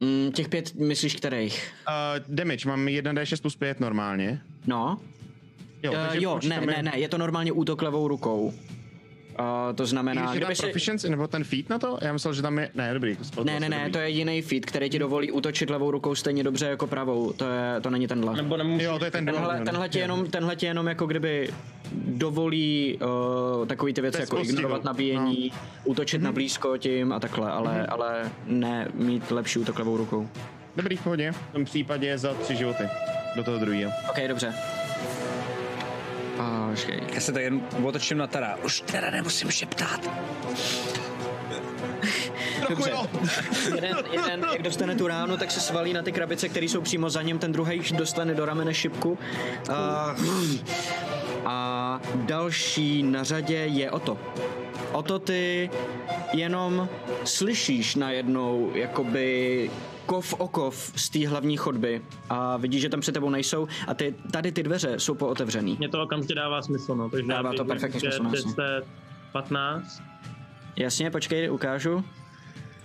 mm, 0.00 0.32
těch 0.32 0.48
pět 0.48 0.74
myslíš 0.74 1.14
kterých? 1.14 1.72
Uh, 1.88 2.34
damage 2.34 2.68
mám 2.68 2.86
1d6 2.86 3.42
plus 3.42 3.56
5 3.56 3.80
normálně. 3.80 4.40
No, 4.66 5.00
Jo, 5.82 5.92
uh, 5.92 6.16
jo 6.16 6.40
ne, 6.48 6.60
ne, 6.60 6.82
ne, 6.82 6.92
je 6.94 7.08
to 7.08 7.18
normálně 7.18 7.52
útok 7.52 7.82
levou 7.82 8.08
rukou. 8.08 8.54
Uh, 9.40 9.46
to 9.74 9.86
znamená, 9.86 10.22
Když 10.22 10.34
je 10.34 10.38
kdyby 10.40 10.56
si... 10.56 10.62
proficiency, 10.62 11.10
nebo 11.10 11.26
ten 11.28 11.44
feat 11.44 11.68
na 11.68 11.78
to? 11.78 11.98
Já 12.02 12.12
myslel, 12.12 12.34
že 12.34 12.42
tam 12.42 12.58
je... 12.58 12.70
Ne, 12.74 12.94
dobrý. 12.94 13.16
Ne, 13.44 13.60
ne, 13.60 13.68
ne, 13.68 13.90
to 13.90 13.98
je 13.98 14.08
jiný 14.08 14.42
feat, 14.42 14.64
který 14.64 14.90
ti 14.90 14.98
dovolí 14.98 15.32
útočit 15.32 15.70
levou 15.70 15.90
rukou 15.90 16.14
stejně 16.14 16.44
dobře 16.44 16.66
jako 16.66 16.86
pravou. 16.86 17.32
To, 17.32 17.44
je, 17.44 17.80
to 17.80 17.90
není 17.90 18.06
tenhle. 18.08 18.36
Nebo 18.36 18.56
nemusí... 18.56 18.84
Jo, 18.84 18.98
to 18.98 19.04
je 19.04 19.10
ten 19.10 19.24
Tenhle, 19.24 19.54
druhý. 19.54 19.64
tenhle, 19.64 19.88
ti 19.88 19.98
jenom, 19.98 20.26
tenhle 20.26 20.56
ti 20.56 20.66
jenom 20.66 20.86
jako 20.86 21.06
kdyby 21.06 21.48
dovolí 21.92 22.98
uh, 23.60 23.66
takový 23.66 23.94
ty 23.94 24.00
věci 24.00 24.20
jako 24.20 24.36
postihu, 24.36 24.58
ignorovat 24.58 24.84
nabíjení, 24.84 25.52
no. 25.54 25.60
útočit 25.84 26.22
na 26.22 26.32
blízko 26.32 26.76
tím 26.76 27.12
a 27.12 27.20
takhle, 27.20 27.50
ale, 27.50 27.86
ale 27.86 28.30
ne 28.46 28.88
mít 28.94 29.30
lepší 29.30 29.58
útok 29.58 29.78
levou 29.78 29.96
rukou. 29.96 30.28
Dobrý, 30.76 30.96
v 30.96 31.02
pohodě. 31.02 31.32
V 31.32 31.52
tom 31.52 31.64
případě 31.64 32.18
za 32.18 32.34
tři 32.34 32.56
životy. 32.56 32.84
Do 33.36 33.44
toho 33.44 33.58
druhého. 33.58 33.92
Ok, 34.10 34.28
dobře. 34.28 34.54
A 36.38 36.68
počkej. 36.70 37.00
Já 37.14 37.20
se 37.20 37.32
tak 37.32 37.42
jen 37.42 37.60
otočím 37.84 38.18
na 38.18 38.26
Tara. 38.26 38.56
Už 38.64 38.80
teda 38.80 39.10
nemusím 39.10 39.50
šeptat. 39.50 40.10
Dobře. 42.68 42.92
jeden, 43.74 43.96
jeden, 44.12 44.46
jak 44.52 44.62
dostane 44.62 44.94
tu 44.94 45.06
ránu, 45.06 45.36
tak 45.36 45.50
se 45.50 45.60
svalí 45.60 45.92
na 45.92 46.02
ty 46.02 46.12
krabice, 46.12 46.48
které 46.48 46.66
jsou 46.66 46.80
přímo 46.80 47.10
za 47.10 47.22
ním, 47.22 47.38
ten 47.38 47.52
druhý 47.52 47.82
dostane 47.92 48.34
do 48.34 48.46
ramene 48.46 48.74
šipku. 48.74 49.18
A, 49.72 50.14
a 51.44 52.00
další 52.14 53.02
na 53.02 53.24
řadě 53.24 53.56
je 53.56 53.90
Oto. 53.90 54.18
Oto 54.92 55.18
ty 55.18 55.70
jenom 56.32 56.88
slyšíš 57.24 57.94
najednou 57.94 58.70
jakoby 58.74 59.70
kov 60.08 60.34
o 60.34 60.48
kov 60.48 60.92
z 60.96 61.10
té 61.10 61.28
hlavní 61.28 61.56
chodby 61.56 62.02
a 62.30 62.56
vidíš, 62.56 62.80
že 62.82 62.88
tam 62.88 63.00
před 63.00 63.12
tebou 63.12 63.30
nejsou 63.30 63.68
a 63.86 63.94
ty, 63.94 64.14
tady 64.32 64.52
ty 64.52 64.62
dveře 64.62 64.98
jsou 65.00 65.14
pootevřený. 65.14 65.76
Mně 65.78 65.88
to 65.88 66.02
okamžitě 66.02 66.34
dává 66.34 66.62
smysl, 66.62 66.94
no. 66.96 67.10
Takže 67.10 67.28
Dává 67.28 67.52
to 67.52 67.64
perfektně 67.64 68.00
smysl, 68.00 68.30
že 68.30 68.36
jasně. 68.36 68.52
10, 68.56 68.84
15 69.32 70.02
Jasně, 70.76 71.10
počkej, 71.10 71.50
ukážu. 71.50 72.04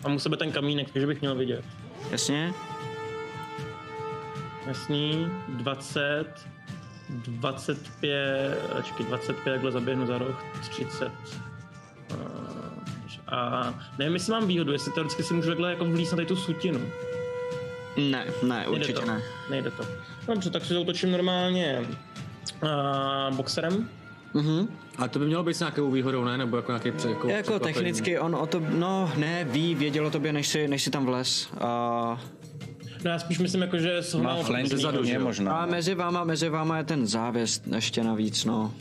a 0.04 0.10
mu 0.10 0.20
sebe 0.20 0.38
ten 0.38 0.52
kamínek, 0.52 0.92
takže 0.92 1.08
bych 1.08 1.22
měl 1.22 1.36
vidět. 1.36 1.66
Jasně. 2.12 2.54
Jasný, 4.68 5.28
20, 5.50 6.26
25, 7.10 8.58
ačkej, 8.80 9.06
25, 9.06 9.54
takhle 9.54 9.72
zaběhnu 9.72 10.06
za 10.06 10.18
roh, 10.18 10.46
30. 10.70 11.12
A, 13.28 13.38
a 13.38 13.74
nevím, 13.98 14.14
jestli 14.14 14.32
mám 14.32 14.48
výhodu, 14.48 14.72
jestli 14.72 14.92
teoreticky 14.92 15.24
si 15.24 15.34
můžu 15.34 15.50
takhle 15.50 15.70
jako 15.70 15.86
vlíst 15.86 16.12
na 16.12 16.16
tady 16.16 16.26
tu 16.28 16.36
sutinu. 16.36 16.82
Ne, 17.98 18.26
ne, 18.44 18.56
Nejde 18.56 18.68
určitě 18.70 18.94
to. 19.00 19.06
ne. 19.06 19.22
Nejde 19.50 19.72
to. 19.72 19.84
Dobře, 20.28 20.50
tak 20.50 20.66
si 20.66 20.74
zautočím 20.74 21.12
normálně 21.12 21.82
uh, 22.64 23.36
boxerem. 23.36 23.90
Mhm. 24.34 24.68
A 24.98 25.08
to 25.08 25.20
by 25.20 25.26
mělo 25.26 25.44
být 25.44 25.54
s 25.54 25.60
nějakou 25.60 25.92
výhodou, 25.92 26.24
ne? 26.24 26.38
Nebo 26.38 26.58
jako 26.58 26.72
nějaký 26.72 26.92
pře- 26.92 27.10
jako 27.10 27.28
Jako 27.30 27.60
technicky 27.60 28.20
on 28.20 28.36
o 28.36 28.46
to, 28.48 28.60
no 28.70 29.12
ne, 29.18 29.44
ví, 29.44 29.76
vědělo 29.76 30.10
tobě, 30.12 30.34
než 30.34 30.48
si, 30.48 30.68
než 30.68 30.84
si 30.84 30.90
tam 30.92 31.06
vlez. 31.06 31.50
A, 31.62 32.22
No 33.04 33.12
já 33.12 33.20
spíš 33.20 33.40
myslím 33.40 33.62
jako, 33.62 33.78
že 33.78 34.04
jsem 34.04 34.24
Má 34.24 34.44
flank 34.44 34.66
zezadu, 34.68 35.02
mě 35.02 35.12
že 35.12 35.20
možná. 35.20 35.54
a 35.58 35.66
mezi 35.66 35.96
váma, 35.96 36.24
mezi 36.24 36.50
váma 36.50 36.78
je 36.78 36.84
ten 36.84 37.08
závěs 37.08 37.62
ještě 37.76 38.04
navíc, 38.04 38.46
no. 38.46 38.74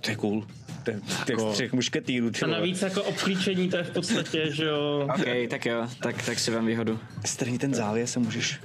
To 0.00 0.10
je 0.10 0.16
cool. 0.16 0.46
To 0.92 1.32
je 1.32 1.36
těch 1.36 1.52
třech 1.52 1.72
mušketýrů, 1.72 2.30
A 2.42 2.46
navíc 2.46 2.82
jako 2.82 3.02
obklíčení, 3.02 3.68
to 3.68 3.76
je 3.76 3.82
v 3.82 3.90
podstatě, 3.90 4.52
že 4.52 4.64
jo. 4.64 5.08
OK, 5.14 5.24
tak 5.50 5.66
jo, 5.66 5.86
tak, 6.02 6.22
tak 6.26 6.38
si 6.38 6.50
vem 6.50 6.66
výhodu. 6.66 6.98
Strhni 7.26 7.58
ten 7.58 7.74
závěs 7.74 8.16
a 8.16 8.20
můžeš... 8.20 8.60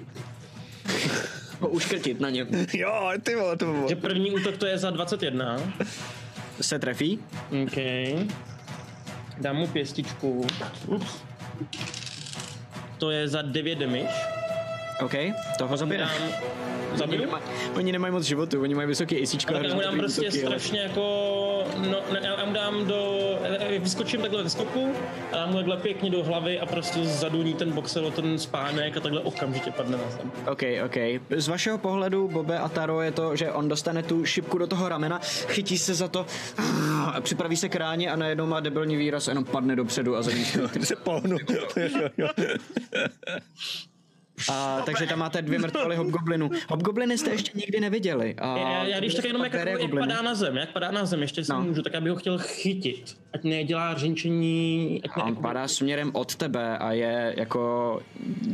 Uškrtit 1.70 2.20
na 2.20 2.30
něm. 2.30 2.48
Jo, 2.74 3.12
ty 3.24 3.36
vole, 3.36 3.58
to 3.58 3.66
bylo. 3.66 3.90
Že 3.90 3.96
první 3.96 4.32
útok 4.32 4.58
to 4.58 4.66
je 4.66 4.78
za 4.78 4.90
21. 4.90 5.58
Se 6.62 6.80
trefí? 6.80 7.20
OK. 7.64 7.78
Dám 9.42 9.56
mu 9.56 9.68
pěstičku. 9.68 10.46
Ups. 10.88 11.12
To 12.98 13.12
je 13.12 13.28
za 13.28 13.42
9 13.42 13.76
damage. 13.80 14.08
OK, 15.02 15.14
toho 15.58 15.78
zabije. 15.78 16.00
Dám, 16.00 16.10
Oni, 16.92 16.98
zabiju? 16.98 17.22
nemaj, 17.22 17.42
oni 17.76 17.92
nemají 17.92 18.14
moc 18.14 18.24
životu, 18.24 18.62
oni 18.62 18.76
mají 18.76 18.88
vysoký 18.88 19.22
ACčko. 19.24 19.54
Tak 19.54 19.64
a 19.64 19.68
já 19.68 19.76
mu 19.76 19.82
dám 19.82 19.98
prostě 19.98 20.22
útoky, 20.22 20.44
ale- 20.46 20.60
strašně 20.60 20.80
jako, 20.80 21.04
no, 21.78 22.02
ne, 22.14 22.20
já 22.24 22.46
mu 22.46 22.54
dám 22.54 22.88
do, 22.88 23.20
vyskočím 23.80 24.22
takhle 24.22 24.44
ve 24.44 24.50
skoku 24.50 24.94
a 25.32 25.36
dám 25.36 25.50
mu 25.50 25.56
takhle 25.56 25.78
pěkně 25.78 26.10
do 26.10 26.24
hlavy 26.24 26.60
a 26.60 26.66
prostě 26.66 27.06
zaduní 27.06 27.54
ten 27.54 27.72
boxer 27.72 28.04
o 28.04 28.12
ten 28.12 28.40
spánek 28.40 28.98
a 28.98 29.00
takhle 29.00 29.22
okamžitě 29.22 29.72
padne 29.72 29.98
na 29.98 30.04
zem. 30.10 30.32
OK, 30.52 30.62
OK. 30.86 30.96
Z 31.30 31.48
vašeho 31.48 31.78
pohledu, 31.78 32.28
Bobe 32.28 32.60
a 32.60 32.70
Taro, 32.70 33.02
je 33.02 33.12
to, 33.12 33.36
že 33.36 33.52
on 33.52 33.70
dostane 33.70 34.04
tu 34.04 34.26
šipku 34.26 34.58
do 34.58 34.68
toho 34.68 34.90
ramena, 34.90 35.20
chytí 35.48 35.78
se 35.78 35.94
za 35.94 36.08
to, 36.08 36.26
a 37.14 37.22
připraví 37.22 37.56
se 37.56 37.70
k 37.70 37.76
ráně 37.76 38.12
a 38.12 38.16
najednou 38.16 38.46
má 38.46 38.60
debilní 38.60 38.96
výraz 38.96 39.28
a 39.28 39.32
jenom 39.32 39.46
padne 39.46 39.76
dopředu 39.76 40.16
a 40.16 40.22
za 40.22 40.32
ním 40.32 40.46
se 40.84 40.96
pohnu. 40.96 41.38
A, 44.52 44.82
takže 44.86 45.08
tam 45.08 45.20
máte 45.20 45.42
dvě 45.42 45.60
mrtvoly 45.60 45.96
hobgoblinů. 45.96 46.50
Hobgobliny 46.70 47.18
jste 47.18 47.32
ještě 47.32 47.52
nikdy 47.56 47.80
neviděli. 47.80 48.36
A 48.38 48.58
Já, 48.58 48.84
já 48.84 49.00
když 49.00 49.14
tak 49.16 49.26
jenom 49.26 49.44
jak, 49.44 49.54
jak 49.54 49.92
padá 50.00 50.22
na 50.22 50.36
zem, 50.36 50.58
jak 50.58 50.70
padá 50.74 50.92
na 50.92 51.06
zem, 51.06 51.22
ještě 51.22 51.44
si 51.46 51.52
No. 51.52 51.62
můžu, 51.62 51.82
tak 51.82 51.94
já 51.94 52.02
bych 52.02 52.12
ho 52.12 52.18
chtěl 52.18 52.38
chytit. 52.38 53.18
Ať 53.34 53.44
nedělá 53.44 53.94
řinčení, 53.98 55.02
ať 55.06 55.12
A 55.14 55.20
ne, 55.20 55.24
on 55.24 55.36
padá 55.36 55.68
směrem 55.68 56.12
od 56.14 56.36
tebe 56.36 56.78
a 56.78 56.92
je 56.92 57.34
jako 57.38 58.02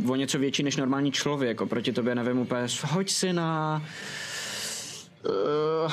o 0.09 0.15
něco 0.15 0.39
větší 0.39 0.63
než 0.63 0.75
normální 0.75 1.11
člověk. 1.11 1.61
Oproti 1.61 1.91
tobě 1.93 2.15
nevím 2.15 2.39
úplně. 2.39 2.61
Hoď 2.83 3.09
si 3.09 3.33
na... 3.33 3.81
Uh, 5.85 5.91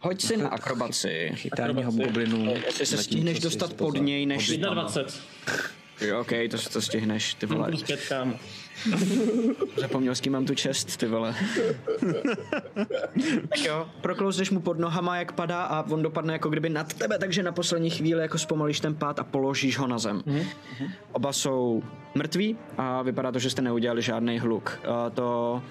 hoď 0.00 0.20
si 0.22 0.36
na 0.36 0.48
akrobaci. 0.48 1.30
Chytání 1.34 1.84
hobgoblinů. 1.84 2.54
Jestli 2.66 2.86
se 2.86 2.96
stihneš 3.02 3.40
dostat 3.40 3.72
pod 3.72 3.96
něj, 4.00 4.26
než... 4.26 4.56
21. 4.58 5.12
Jo, 6.00 6.20
OK, 6.20 6.30
to, 6.50 6.70
to 6.72 6.80
stihneš, 6.82 7.34
ty 7.34 7.46
vole. 7.46 7.70
Plus 8.90 9.04
5 9.04 9.18
kámo. 9.26 9.54
Zapomněl, 9.76 10.14
s 10.14 10.20
kým 10.20 10.32
mám 10.32 10.46
tu 10.46 10.54
čest, 10.54 10.96
ty 10.96 11.06
vole. 11.06 11.34
tak 13.48 13.64
jo, 13.66 13.88
proklouzneš 14.00 14.50
mu 14.50 14.60
pod 14.60 14.78
nohama, 14.78 15.16
jak 15.16 15.32
padá 15.32 15.62
a 15.62 15.90
on 15.90 16.02
dopadne 16.02 16.32
jako 16.32 16.48
kdyby 16.48 16.68
nad 16.68 16.94
tebe, 16.94 17.18
takže 17.18 17.42
na 17.42 17.52
poslední 17.52 17.90
chvíli 17.90 18.22
jako 18.22 18.38
zpomalíš 18.38 18.80
ten 18.80 18.94
pád 18.94 19.18
a 19.18 19.24
položíš 19.24 19.78
ho 19.78 19.86
na 19.86 19.98
zem. 19.98 20.22
Oba 21.12 21.32
jsou 21.32 21.82
mrtví 22.14 22.56
a 22.78 23.02
vypadá 23.02 23.32
to, 23.32 23.38
že 23.38 23.50
jste 23.50 23.62
neudělali 23.62 24.02
žádný 24.02 24.38
hluk. 24.38 24.80
A 24.88 25.10
to 25.10 25.62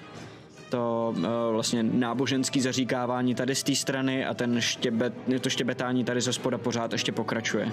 to 0.68 1.14
uh, 1.16 1.24
vlastně 1.52 1.82
náboženský 1.82 2.60
zaříkávání 2.60 3.34
tady 3.34 3.54
z 3.54 3.62
té 3.62 3.74
strany 3.74 4.26
a 4.26 4.34
ten 4.34 4.60
štěbet, 4.60 5.12
to 5.40 5.50
štěbetání 5.50 6.04
tady 6.04 6.20
ze 6.20 6.32
spoda 6.32 6.58
pořád 6.58 6.92
ještě 6.92 7.12
pokračuje. 7.12 7.72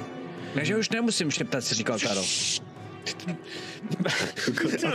Ne, 0.56 0.66
že 0.66 0.78
už 0.78 0.90
nemusím 0.90 1.32
šeptat, 1.32 1.64
si 1.64 1.76
říkal 1.76 2.00
Taro. 2.00 2.22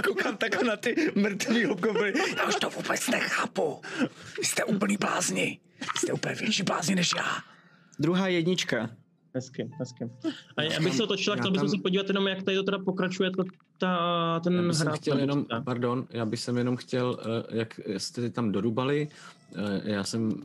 Koukám 0.07 0.37
takhle 0.37 0.65
na 0.65 0.77
ty 0.77 1.13
mrtvý 1.15 1.65
hobgobliny. 1.65 2.21
Já 2.37 2.49
už 2.49 2.55
to 2.55 2.71
vůbec 2.71 3.09
nechápu. 3.09 3.81
Vy 4.39 4.45
jste 4.45 4.65
úplný 4.65 4.97
blázni. 4.97 5.61
Vy 5.81 5.99
jste 5.99 6.13
úplně 6.13 6.35
větší 6.35 6.63
blázni 6.63 6.95
než 6.95 7.11
já. 7.17 7.25
Druhá 7.99 8.29
jednička. 8.29 8.91
Hezky, 9.35 9.71
hezky. 9.79 10.11
A 10.57 10.63
já 10.63 10.81
bych 10.81 10.95
se 10.95 11.03
otočil 11.03 11.33
a 11.33 11.37
chtěl 11.37 11.51
bych 11.51 11.61
se 11.71 11.79
podívat 11.83 12.09
jenom, 12.09 12.29
jak 12.29 12.43
tady 12.43 12.57
to 12.57 12.63
teda 12.63 12.79
pokračuje 12.79 13.31
to, 13.31 13.45
ta, 13.79 14.41
ten 14.41 14.55
Já 14.55 14.63
bych 14.63 14.77
hrát. 14.79 14.97
chtěl 14.97 15.19
jenom, 15.19 15.47
pardon, 15.65 16.07
já 16.11 16.25
bych 16.27 16.41
jsem 16.41 16.59
jenom 16.59 16.77
chtěl, 16.77 17.19
eh, 17.21 17.57
jak 17.57 17.81
jste 17.97 18.31
tam 18.31 18.53
dorubali, 18.53 19.09
eh, 19.55 19.81
já 19.85 20.05
jsem 20.05 20.43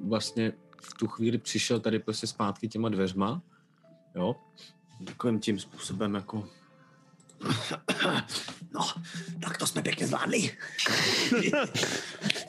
vlastně 0.00 0.52
v 0.82 0.94
tu 0.94 1.06
chvíli 1.06 1.38
přišel 1.38 1.80
tady 1.80 1.98
prostě 1.98 2.26
zpátky 2.26 2.68
těma 2.68 2.88
dveřma, 2.88 3.42
jo, 4.14 4.36
takovým 5.04 5.40
tím 5.40 5.58
způsobem 5.58 6.14
jako 6.14 6.48
No, 8.74 8.86
tak 9.40 9.58
to 9.58 9.66
jsme 9.66 9.82
pěkně 9.82 10.06
zvládli. 10.06 10.50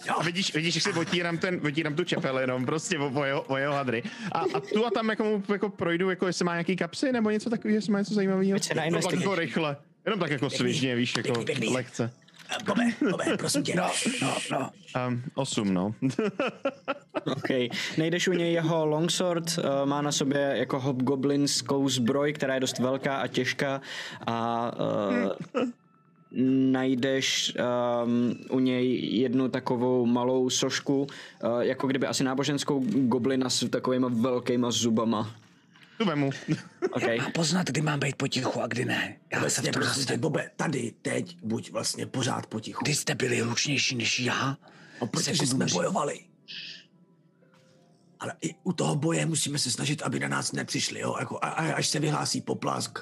A 0.18 0.24
vidíš, 0.24 0.54
vidíš, 0.54 0.76
jak 0.76 0.84
si 0.84 1.00
otírám, 1.00 1.38
ten, 1.38 1.60
otírám 1.68 1.96
tu 1.96 2.04
čepel 2.04 2.40
jenom 2.40 2.66
prostě 2.66 3.00
o, 3.00 3.12
o, 3.20 3.24
jeho, 3.24 3.42
o 3.42 3.58
jeho 3.58 3.74
hadry. 3.74 4.04
A, 4.32 4.40
a 4.40 4.60
tu 4.60 4.86
a 4.86 4.90
tam 4.90 5.10
jako, 5.10 5.24
mu 5.24 5.44
jako 5.54 5.70
projdu, 5.70 6.10
jako 6.10 6.28
jestli 6.28 6.46
má 6.46 6.54
nějaký 6.54 6.76
kapsy 6.76 7.12
nebo 7.12 7.30
něco 7.30 7.50
takového, 7.50 7.76
jestli 7.76 7.92
má 7.92 8.00
něco 8.00 8.14
zajímavého. 8.14 8.54
No, 8.54 8.60
tak 8.76 8.86
investigation. 8.86 9.22
jako 9.22 9.36
rychle. 9.36 9.78
Jenom 10.06 10.20
tak 10.20 10.32
jako 10.32 10.50
svižně, 10.50 10.96
víš, 10.96 11.14
jako 11.18 11.34
pěkný, 11.34 11.46
pěkný. 11.46 11.68
lehce. 11.76 12.14
Bobe, 12.66 12.84
Bobe, 13.12 13.38
prosím 13.38 13.64
tě. 13.64 13.76
No, 13.76 13.90
no, 14.22 14.38
no. 14.52 14.70
Um, 15.08 15.24
osm, 15.36 15.74
no. 15.74 15.96
OK. 17.26 17.50
Nejdeš 17.98 18.28
u 18.28 18.34
něj 18.34 18.54
jeho 18.54 18.86
longsword, 18.86 19.58
uh, 19.58 19.90
má 19.90 20.02
na 20.02 20.12
sobě 20.12 20.54
jako 20.56 20.80
hobgoblinskou 20.80 21.90
zbroj, 21.90 22.34
která 22.34 22.54
je 22.54 22.60
dost 22.60 22.80
velká 22.80 23.18
a 23.18 23.28
těžká 23.28 23.82
a 24.28 24.72
uh, 25.56 25.70
najdeš 26.72 27.56
um, 28.04 28.36
u 28.50 28.60
něj 28.60 29.00
jednu 29.20 29.50
takovou 29.50 30.06
malou 30.06 30.50
sošku, 30.50 31.02
uh, 31.44 31.60
jako 31.60 31.88
kdyby 31.88 32.08
asi 32.08 32.24
náboženskou 32.24 32.84
goblina 32.86 33.50
s 33.50 33.70
takovýma 33.70 34.10
velkýma 34.12 34.72
zubama. 34.72 35.36
Tu 36.02 36.08
vemu. 36.08 36.30
OK. 36.92 37.04
A 37.04 37.30
poznat, 37.34 37.68
kdy 37.68 37.82
mám 37.82 38.00
být 38.00 38.16
potichu 38.16 38.62
a 38.62 38.68
kdy 38.68 38.86
ne. 38.86 39.18
Já 39.32 39.38
jsem 39.38 39.42
Vlastně, 39.42 39.72
v 39.72 39.74
tom 39.74 39.82
prosím 39.82 40.04
tě, 40.04 40.08
zase. 40.14 40.18
Bobe, 40.18 40.52
tady, 40.56 40.94
teď, 41.02 41.38
buď 41.44 41.72
vlastně 41.72 42.06
pořád 42.06 42.48
potichu. 42.48 42.84
Kdy 42.84 42.96
jste 42.96 43.16
byli 43.16 43.40
hlučnější 43.40 43.96
než 43.96 44.20
já? 44.20 44.58
No, 45.02 45.08
protože 45.08 45.26
Sekundu 45.26 45.46
jsme 45.52 45.66
musím- 45.66 45.76
bojovali. 45.78 46.20
Ale 48.20 48.34
i 48.42 48.56
u 48.64 48.74
toho 48.74 48.96
boje 48.96 49.26
musíme 49.26 49.60
se 49.60 49.72
snažit, 49.72 50.02
aby 50.02 50.20
na 50.20 50.28
nás 50.28 50.52
nepřišli, 50.52 51.00
jo? 51.00 51.16
Jako, 51.20 51.40
a, 51.42 51.48
a, 51.48 51.74
až 51.74 51.88
se 51.88 52.00
vyhlásí 52.00 52.42
poplask, 52.42 53.00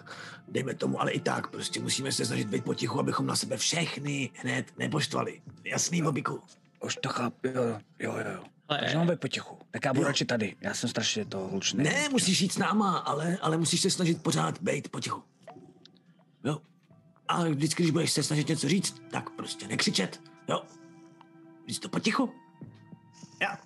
dejme 0.47 0.73
tomu, 0.73 1.01
ale 1.01 1.11
i 1.11 1.19
tak 1.19 1.47
prostě 1.47 1.79
musíme 1.79 2.11
se 2.11 2.25
snažit 2.25 2.47
být 2.47 2.63
potichu, 2.63 2.99
abychom 2.99 3.25
na 3.25 3.35
sebe 3.35 3.57
všechny 3.57 4.29
hned 4.33 4.65
nepoštvali. 4.77 5.41
Jasný, 5.63 6.01
Bobiku? 6.01 6.41
Už 6.83 6.95
to 6.95 7.09
chápu, 7.09 7.47
jo, 7.47 7.79
jo, 7.99 8.15
jo. 8.33 8.43
Jo. 8.69 8.75
Ale- 8.75 8.79
Takže 8.79 8.97
mám 8.97 9.07
být 9.07 9.19
potichu. 9.19 9.57
Tak 9.71 9.85
já 9.85 9.93
budu 9.93 10.01
Jo. 10.01 10.07
radši 10.07 10.25
tady. 10.25 10.55
Já 10.61 10.73
jsem 10.73 10.89
strašně 10.89 11.25
to 11.25 11.47
hlučný. 11.47 11.83
Ne, 11.83 12.09
musíš 12.11 12.41
jít 12.41 12.51
s 12.53 12.57
náma, 12.57 12.97
ale, 12.97 13.37
ale 13.41 13.57
musíš 13.57 13.81
se 13.81 13.89
snažit 13.89 14.23
pořád 14.23 14.61
být 14.61 14.89
potichu. 14.91 15.23
Jo? 16.43 16.57
A 17.27 17.43
vždycky, 17.43 17.83
když 17.83 17.91
budeš 17.91 18.11
se 18.11 18.23
snažit 18.23 18.47
něco 18.47 18.69
říct, 18.69 19.01
tak 19.11 19.29
prostě 19.29 19.67
nekřičet, 19.67 20.21
jo? 20.49 20.63
Říct 21.67 21.79
to 21.79 21.89
potichu. 21.89 22.33
Já. 23.41 23.57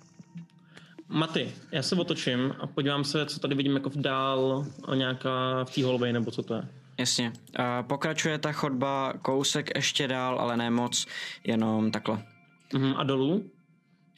Maty, 1.08 1.52
já 1.72 1.82
se 1.82 1.94
otočím 1.96 2.54
a 2.60 2.66
podívám 2.66 3.04
se, 3.04 3.26
co 3.26 3.40
tady 3.40 3.54
vidím 3.54 3.74
jako 3.74 3.90
v 3.90 3.96
dál, 3.96 4.66
a 4.88 4.94
nějaká 4.94 5.64
v 5.64 5.74
té 5.74 6.12
nebo 6.12 6.30
co 6.30 6.42
to 6.42 6.54
je. 6.54 6.68
Jasně. 6.98 7.32
Pokračuje 7.82 8.38
ta 8.38 8.52
chodba 8.52 9.12
kousek 9.22 9.70
ještě 9.76 10.08
dál, 10.08 10.38
ale 10.40 10.56
ne 10.56 10.70
moc, 10.70 11.06
jenom 11.44 11.90
takhle. 11.90 12.22
Mhm, 12.74 12.94
a 12.96 13.04
dolů? 13.04 13.50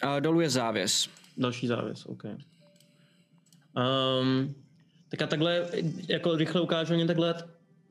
Uh, 0.05 0.21
dolů 0.21 0.41
je 0.41 0.51
závěs. 0.51 1.09
Další 1.37 1.67
závěs, 1.67 2.07
OK. 2.07 2.25
Um, 2.25 4.55
tak 5.09 5.21
já 5.21 5.27
takhle, 5.27 5.69
jako 6.09 6.37
rychle 6.37 6.61
ukážu 6.61 6.95
mě 6.95 7.07
takhle, 7.07 7.35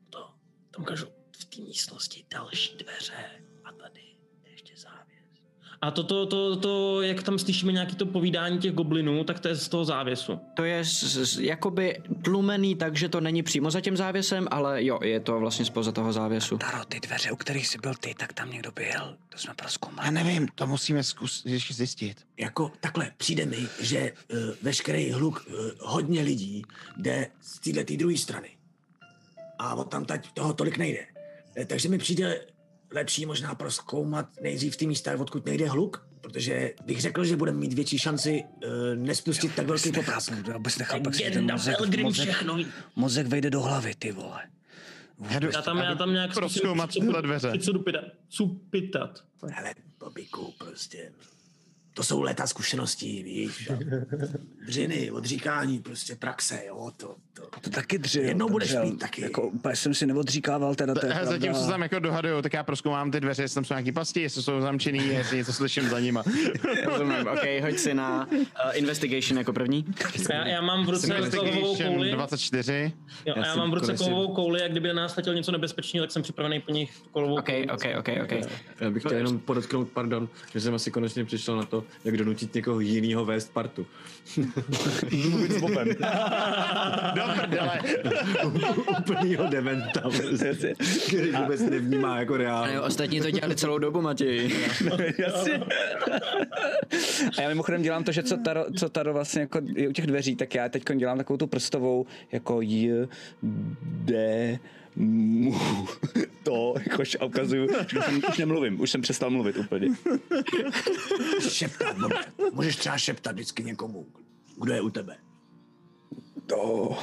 to, 0.10 0.30
tam 0.72 0.84
ukážu 0.84 1.06
v 1.32 1.46
té 1.46 1.62
místnosti 1.62 2.26
další 2.32 2.78
dveře 2.78 3.45
A 5.86 5.92
to, 5.92 6.04
to, 6.04 6.26
to, 6.26 6.56
to, 6.56 7.02
jak 7.02 7.24
tam 7.24 7.40
slyšíme 7.40 7.72
nějaké 7.72 7.96
to 7.96 8.06
povídání 8.06 8.60
těch 8.60 8.74
goblinů, 8.74 9.24
tak 9.24 9.40
to 9.40 9.48
je 9.48 9.56
z 9.56 9.68
toho 9.68 9.86
závěsu. 9.86 10.40
To 10.54 10.64
je 10.64 10.86
z, 10.86 11.04
z, 11.04 11.40
jakoby 11.40 12.02
tlumený, 12.22 12.76
takže 12.76 13.10
to 13.10 13.22
není 13.22 13.44
přímo 13.44 13.72
za 13.72 13.82
tím 13.82 13.98
závěsem, 13.98 14.48
ale 14.52 14.84
jo, 14.84 15.00
je 15.04 15.20
to 15.20 15.40
vlastně 15.40 15.66
spoza 15.66 15.92
toho 15.92 16.14
závěsu. 16.14 16.58
Taro, 16.58 16.86
ty 16.86 17.00
dveře, 17.00 17.32
u 17.32 17.36
kterých 17.36 17.68
jsi 17.68 17.78
byl 17.78 17.94
ty, 18.00 18.16
tak 18.18 18.34
tam 18.34 18.52
někdo 18.52 18.72
byl. 18.72 19.18
To 19.30 19.38
jsme 19.38 19.54
proskoumali. 19.54 20.08
Já 20.08 20.12
nevím, 20.12 20.48
to 20.56 20.68
musíme 20.68 21.04
zkus, 21.04 21.44
ještě 21.46 21.74
zjistit. 21.74 22.26
Jako 22.38 22.72
takhle, 22.80 23.12
přijde 23.18 23.46
mi, 23.46 23.68
že 23.82 24.12
uh, 24.12 24.38
veškerý 24.62 25.12
hluk 25.12 25.48
uh, 25.48 25.56
hodně 25.80 26.22
lidí 26.22 26.64
jde 26.98 27.28
z 27.42 27.60
této 27.60 27.96
druhé 27.96 28.18
strany. 28.18 28.50
A 29.60 29.76
od 29.76 29.90
tam 29.90 30.06
teď 30.06 30.32
toho 30.34 30.54
tolik 30.54 30.78
nejde. 30.78 31.06
Eh, 31.56 31.66
takže 31.66 31.90
mi 31.90 31.98
přijde 31.98 32.42
lepší 32.96 33.26
možná 33.26 33.56
proskoumat 33.56 34.30
nejdřív 34.42 34.78
ty 34.78 34.88
místa, 34.88 35.20
odkud 35.20 35.46
nejde 35.46 35.70
hluk, 35.70 36.08
protože 36.22 36.74
bych 36.86 37.02
řekl, 37.02 37.26
že 37.26 37.36
budeme 37.36 37.58
mít 37.58 37.74
větší 37.74 38.00
šanci 38.00 38.44
uh, 38.44 38.72
nespustit 38.96 39.56
tak 39.56 39.68
velký 39.68 39.92
popras. 39.92 40.30
Nechápu, 40.30 40.52
já 40.52 40.58
vůbec 40.58 40.78
nechápu, 40.78 41.04
jak 41.06 41.16
se 41.16 41.32
ten 41.32 41.52
mozek, 41.52 41.98
mozek, 42.02 42.30
všechno. 42.30 42.58
mozek 42.96 43.28
vejde 43.28 43.50
do 43.50 43.62
hlavy, 43.62 43.96
ty 43.96 44.12
vole. 44.12 44.42
Já, 45.30 45.40
jdu, 45.40 45.50
Já 45.54 45.62
tam, 45.62 45.78
já 45.78 45.96
tam 45.96 46.14
nějak 46.14 46.34
Prozkoumat 46.34 46.90
tyhle 46.90 47.22
dveře. 47.22 47.52
Cupitat. 48.30 49.24
Hele, 49.50 49.74
Bobiku, 50.00 50.54
prostě, 50.58 51.12
to 51.96 52.04
jsou 52.04 52.22
léta 52.22 52.48
zkušeností, 52.48 53.24
víš. 53.24 53.70
Dřiny, 54.68 55.12
odříkání, 55.12 55.80
prostě 55.80 56.16
praxe, 56.16 56.60
jo, 56.68 56.92
to, 56.98 57.16
to. 57.34 57.42
To 57.62 57.70
taky 57.70 57.98
dřil. 57.98 58.24
Jednou 58.24 58.50
budeš 58.50 58.76
mít 58.84 59.00
taky. 59.00 59.22
Jako, 59.22 59.42
úplně 59.48 59.76
jsem 59.76 59.94
si 59.94 60.06
neodříkával, 60.06 60.76
teda 60.76 60.94
to 60.96 61.06
je 61.06 61.14
Hele, 61.14 61.26
Zatím 61.26 61.42
pravda. 61.42 61.60
se 61.62 61.70
tam 61.70 61.82
jako 61.82 62.00
dohaduju, 62.00 62.42
tak 62.42 62.54
já 62.54 62.64
proskoumám 62.64 63.12
ty 63.12 63.20
dveře, 63.20 63.44
jestli 63.44 63.56
tam 63.56 63.66
jsou 63.66 63.74
nějaký 63.74 63.92
pasti, 63.92 64.22
jestli 64.22 64.44
jsou 64.44 64.62
zamčený, 64.62 65.08
jestli 65.08 65.38
něco 65.38 65.54
slyším 65.54 65.90
za 65.90 66.00
nima. 66.00 66.24
Rozumím, 66.86 67.28
ok, 67.34 67.62
hoď 67.62 67.78
si 67.78 67.94
na 67.94 68.28
uh, 68.32 68.38
investigation 68.74 69.38
jako 69.38 69.54
první. 69.54 69.86
Já, 70.30 70.48
já 70.48 70.62
mám 70.62 70.86
v 70.86 70.90
ruce 70.90 71.08
kovovou 71.08 71.26
Investigation 71.26 71.94
kouli. 71.94 72.12
24. 72.12 72.92
Jo, 73.26 73.34
a 73.36 73.40
já 73.40 73.46
jsem 73.46 73.58
mám 73.60 73.72
v 73.72 73.74
ruce 73.74 73.98
kovovou 73.98 74.34
kouli 74.34 74.62
a 74.64 74.68
kdyby 74.68 74.88
na 74.88 74.94
nás 74.94 75.16
letěl 75.16 75.34
něco 75.34 75.52
nebezpečného, 75.52 76.04
tak 76.06 76.12
jsem 76.12 76.22
připravený 76.22 76.60
po 76.60 76.72
nich 76.72 76.94
kolovou 77.12 77.38
Ok, 77.38 77.46
kouli. 77.46 77.68
ok, 77.70 77.84
ok, 78.00 78.10
ok. 78.24 78.50
Já 78.80 78.90
bych 78.90 79.04
chtěl 79.04 79.18
jenom 79.18 79.40
podotknout, 79.40 79.90
pardon, 79.94 80.30
že 80.54 80.62
jsem 80.62 80.74
asi 80.76 80.92
konečně 80.92 81.26
přišel 81.26 81.56
na 81.58 81.64
to, 81.66 81.84
jak 82.06 82.18
donutit 82.18 82.56
někoho 82.56 82.80
jiného 82.80 83.26
vést 83.26 83.54
partu. 83.54 83.86
Mluvit 85.30 85.52
s 85.52 85.62
Bobem. 85.62 85.88
Do 87.16 87.22
prdele. 87.36 87.80
Úplnýho 89.00 89.48
dementa, 89.48 90.02
prostě, 90.02 90.76
který 91.08 91.32
vůbec 91.32 91.62
nevnímá 91.62 92.20
jako 92.20 92.34
A 92.34 92.38
jo, 92.38 92.44
reálně. 92.44 92.82
ostatní 92.82 93.22
to 93.22 93.32
dělali 93.32 93.56
celou 93.56 93.78
dobu, 93.78 94.02
Matěj. 94.02 94.56
Jasně. 95.18 95.60
A 97.38 97.42
já 97.42 97.50
mimochodem 97.50 97.82
dělám 97.82 98.04
to, 98.04 98.12
že 98.12 98.24
co 98.24 98.38
Taro, 98.38 98.66
co 98.78 98.90
Taro 98.90 99.14
vlastně 99.14 99.42
jako 99.42 99.62
je 99.76 99.90
u 99.90 99.92
těch 99.92 100.08
dveří, 100.08 100.36
tak 100.36 100.56
já 100.56 100.70
teď 100.70 100.84
dělám 100.96 101.18
takovou 101.18 101.38
tu 101.38 101.48
prstovou 101.48 102.06
jako 102.32 102.62
J, 102.62 103.08
D, 103.82 104.60
to, 106.44 106.74
jakož 106.90 107.18
a 107.20 107.26
ukazuju, 107.26 107.68
že 107.88 108.00
už, 108.00 108.06
jsem, 108.06 108.22
už 108.30 108.38
nemluvím, 108.38 108.82
už 108.82 108.92
jsem 108.92 109.02
přestal 109.02 109.30
mluvit 109.30 109.58
úplně. 109.58 109.88
Šeptat, 111.50 111.98
Bobe. 111.98 112.16
Můžeš 112.54 112.76
třeba 112.76 112.98
šeptat 112.98 113.34
vždycky 113.34 113.64
někomu, 113.64 114.08
kdo 114.62 114.74
je 114.74 114.82
u 114.82 114.90
tebe. 114.90 115.18
To, 116.48 116.98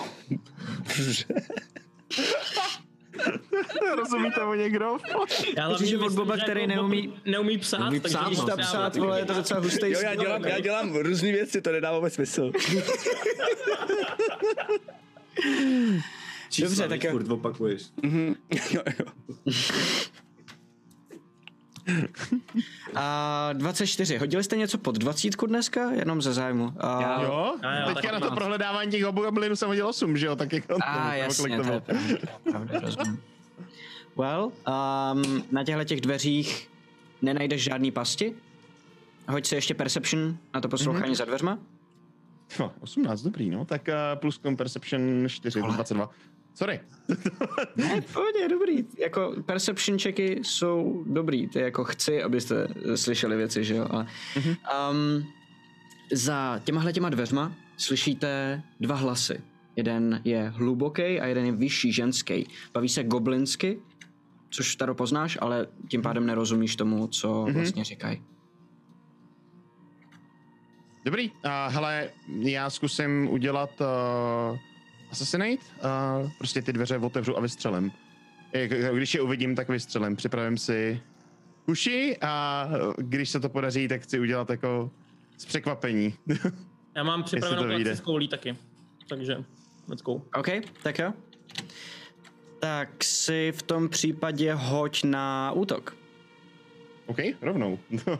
Rozumíte 3.97 4.43
o 4.43 4.55
někdo? 4.55 4.99
Já 5.57 5.66
hlavně 5.66 5.86
že 5.86 5.99
od 5.99 6.03
myslím, 6.03 6.16
Boba, 6.16 6.36
že 6.36 6.43
který 6.43 6.61
jako 6.61 6.72
neumí- 6.74 7.12
neumí 7.24 7.59
psát, 7.59 7.78
Neumí 7.78 8.01
takže 8.01 8.18
psát, 8.30 8.47
no. 8.49 8.57
Psát, 8.57 8.97
vole, 8.97 9.20
je 9.20 9.24
to 9.24 9.34
docela 9.34 9.61
hustý 9.61 9.90
jo, 9.90 10.01
já 10.03 10.14
dělám, 10.14 10.45
já 10.45 10.61
dělám 10.61 10.95
různé 10.97 11.32
věci, 11.32 11.62
to 11.62 11.72
nedává 11.72 11.99
vůbec 11.99 12.14
smysl. 12.14 12.53
Čísla, 16.53 16.68
Dobře, 16.68 16.82
tak 16.82 16.90
tak 16.90 17.05
jo. 17.05 17.11
furt 17.11 17.30
opakuješ. 17.30 17.82
jo, 18.72 18.82
jo. 18.98 19.07
A 22.94 23.50
24. 23.53 24.16
Hodili 24.18 24.44
jste 24.44 24.57
něco 24.57 24.78
pod 24.78 24.98
20 24.98 25.46
dneska? 25.46 25.90
Jenom 25.90 26.22
ze 26.22 26.32
zájmu. 26.32 26.72
A, 26.76 27.22
Jo? 27.22 27.55
A 27.62 27.78
jo, 27.78 27.86
Teďka 27.86 28.03
tak 28.03 28.12
na 28.12 28.20
to 28.20 28.26
mám. 28.26 28.34
prohledávání 28.36 28.90
těch 28.90 29.03
goblinů 29.03 29.57
jsem 29.57 29.68
hodil 29.68 29.88
8, 29.88 30.16
že 30.16 30.26
jo? 30.26 30.36
Tak 30.36 30.53
jako... 30.53 30.76
a 30.82 31.14
jasně, 31.14 31.57
to 31.57 31.62
to 31.62 31.72
je 31.72 31.82
pravda, 32.50 32.80
rozumím. 32.80 33.22
Well, 34.16 34.44
um, 34.44 35.44
na 35.50 35.64
těchto 35.64 35.84
těch 35.84 36.00
dveřích 36.00 36.70
nenajdeš 37.22 37.62
žádný 37.62 37.90
pasti. 37.90 38.34
Hoď 39.28 39.46
si 39.46 39.55
ještě 39.55 39.74
Perception 39.74 40.36
na 40.55 40.61
to 40.61 40.68
poslouchání 40.68 41.12
mm-hmm. 41.12 41.16
za 41.16 41.24
dveřma. 41.24 41.59
No, 42.61 42.72
18, 42.80 43.22
dobrý, 43.22 43.50
no. 43.50 43.64
Tak 43.64 43.88
uh, 43.88 44.20
plus 44.20 44.38
com 44.38 44.57
perception 44.57 45.24
4, 45.28 45.62
22. 45.62 46.11
Sorry. 46.55 46.80
Ne, 47.76 48.00
pohodě, 48.12 48.48
dobrý. 48.48 48.84
Jako 48.98 49.34
perception 49.46 49.98
checky 49.98 50.40
jsou 50.42 51.05
dobrý. 51.07 51.48
Je 51.55 51.62
jako 51.62 51.84
chci, 51.84 52.22
abyste 52.22 52.68
slyšeli 52.94 53.36
věci, 53.36 53.64
že 53.64 53.74
jo. 53.74 53.86
Ale, 53.90 54.07
um, 54.90 55.26
za 56.12 56.61
těmahle 56.64 56.92
těma 56.92 57.09
dveřma 57.11 57.53
slyšíte 57.76 58.62
dva 58.80 58.96
hlasy. 58.96 59.40
Jeden 59.76 60.20
je 60.24 60.48
hluboký 60.57 61.03
a 61.20 61.26
jeden 61.26 61.44
je 61.46 61.53
vyšší 61.53 61.92
ženský. 61.92 62.48
Baví 62.74 62.88
se 62.88 63.05
goblinsky, 63.05 63.80
což 64.50 64.76
Taro 64.76 64.94
poznáš, 64.94 65.38
ale 65.40 65.66
tím 65.88 66.03
pádem 66.03 66.26
nerozumíš 66.26 66.76
tomu, 66.76 67.07
co 67.07 67.46
vlastně 67.53 67.84
říkají. 67.84 68.22
Dobrý. 71.05 71.30
Uh, 71.30 71.34
hele, 71.68 72.11
já 72.38 72.70
zkusím 72.70 73.28
udělat 73.30 73.70
uh, 73.80 74.59
assassinate. 75.12 75.62
Uh, 76.22 76.30
prostě 76.38 76.62
ty 76.62 76.72
dveře 76.72 76.98
otevřu 76.98 77.38
a 77.38 77.40
vystřelím. 77.40 77.92
Jak- 78.52 78.94
Když 78.96 79.14
je 79.14 79.20
uvidím, 79.20 79.54
tak 79.56 79.68
vystřelím. 79.68 80.16
Připravím 80.16 80.58
si 80.58 81.00
uši 81.66 82.16
a 82.20 82.68
když 82.96 83.30
se 83.30 83.40
to 83.40 83.48
podaří, 83.48 83.88
tak 83.88 84.02
chci 84.02 84.20
udělat 84.20 84.50
jako 84.50 84.90
z 85.36 85.44
překvapení. 85.44 86.14
Já 86.96 87.02
mám 87.02 87.22
připravenou 87.22 87.84
koulí 88.04 88.28
taky. 88.28 88.56
Takže, 89.08 89.44
let's 89.88 90.02
go. 90.02 90.12
OK, 90.12 90.48
tak 90.82 90.98
jo. 90.98 91.12
Tak 92.58 93.04
si 93.04 93.52
v 93.56 93.62
tom 93.62 93.88
případě 93.88 94.54
hoď 94.54 95.04
na 95.04 95.52
útok. 95.52 95.96
OK, 97.07 97.18
rovnou. 97.40 97.78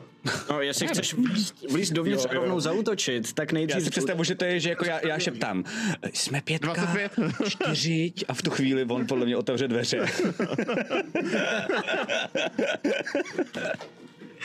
No, 0.51 0.61
jestli 0.61 0.87
chceš 0.87 1.15
vlízt, 1.15 1.55
vlízt 1.71 1.93
dovnitř 1.93 2.27
a 2.31 2.35
rovnou 2.35 2.61
zautočit, 2.61 3.33
tak 3.33 3.53
Já 3.53 3.55
nejdřív... 3.55 3.85
si 3.85 3.91
představu, 3.91 4.25
že 4.25 4.35
to 4.35 4.45
je, 4.45 4.61
že 4.61 4.69
jako 4.69 4.85
já, 4.85 5.07
já 5.07 5.19
šeptám, 5.19 5.65
jsme 6.13 6.41
pětka, 6.41 6.73
25. 6.73 7.13
čtyřiť 7.49 8.25
a 8.29 8.35
v 8.35 8.43
tu 8.43 8.51
chvíli 8.51 8.85
on 8.85 9.07
podle 9.07 9.27
mě 9.27 9.37
otevře 9.37 9.69
dveře. 9.69 9.99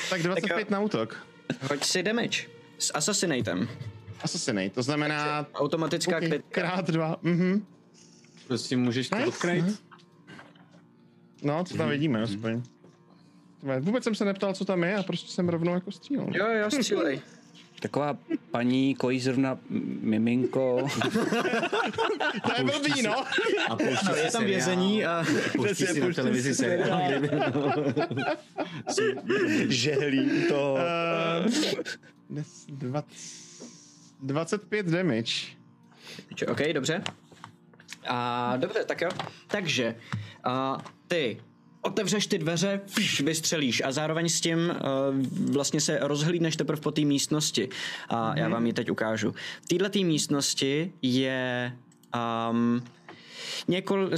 tak 0.10 0.24
25 0.24 0.70
na 0.70 0.80
útok. 0.80 1.28
Hoď 1.70 1.84
si 1.84 2.04
damage 2.04 2.42
s 2.78 2.92
Assassinatem. 2.96 3.70
Assassinate, 4.22 4.70
to 4.70 4.84
znamená 4.84 5.48
Automatická 5.54 6.18
okay, 6.18 6.30
kritika. 6.30 6.62
krát 6.62 6.90
dva. 6.90 7.18
Mhm. 7.22 7.66
Prostě 8.48 8.78
můžeš 8.78 9.10
to 9.10 9.16
Nice. 9.16 9.28
odkryt. 9.28 9.66
No, 11.44 11.64
co 11.64 11.78
tam 11.78 11.90
vidíme 11.90 12.22
aspoň. 12.24 12.62
Tvé, 12.62 12.62
Vůbec 13.80 14.04
jsem 14.04 14.16
se 14.16 14.26
neptal, 14.26 14.54
co 14.54 14.66
tam 14.66 14.84
je 14.84 14.96
a 14.96 15.04
prostě 15.04 15.32
jsem 15.32 15.50
rovnou 15.50 15.74
jako 15.74 15.92
střílel. 15.92 16.28
Jo, 16.34 16.46
jo, 16.52 16.72
střílej. 16.72 17.22
Taková 17.82 18.18
paní 18.52 18.96
kojí 18.96 19.20
zrovna 19.20 19.58
miminko. 20.02 20.88
To 22.44 22.52
je 22.58 22.64
blbý, 22.64 23.02
no. 23.02 23.26
A 23.70 23.76
pouští 23.76 24.06
No, 24.10 24.16
je 24.16 24.22
tam 24.24 24.32
seriál. 24.32 24.46
vězení 24.46 25.06
a... 25.06 25.24
Pouští 25.56 25.86
si 25.86 26.00
na 26.00 26.14
televizi 26.14 26.56
seriál. 26.56 27.12
Žehlí 29.70 30.48
to. 30.48 30.78
Uh, 32.30 32.42
20, 32.68 33.06
25 34.22 34.86
damage. 34.86 35.32
OK, 36.52 36.62
dobře. 36.74 37.04
A 38.08 38.54
dobře, 38.58 38.84
tak 38.86 39.02
jo. 39.02 39.10
Takže 39.48 39.96
a 40.44 40.78
ty 41.08 41.42
otevřeš 41.82 42.28
ty 42.28 42.38
dveře, 42.38 42.82
fš, 42.86 43.22
vystřelíš 43.22 43.82
a 43.86 43.92
zároveň 43.92 44.30
s 44.30 44.42
tím 44.42 44.60
uh, 44.60 45.54
vlastně 45.54 45.82
se 45.82 46.00
rozhlídneš 46.02 46.56
teprve 46.56 46.82
po 46.82 46.92
té 46.92 47.02
místnosti. 47.02 47.70
A 48.10 48.40
já 48.40 48.50
vám 48.50 48.66
ji 48.66 48.74
teď 48.74 48.92
ukážu. 48.92 49.36
V 49.62 49.78
této 49.78 50.00
místnosti 50.00 50.94
je 51.02 51.74
um, 52.50 52.82
Někol, 53.68 54.10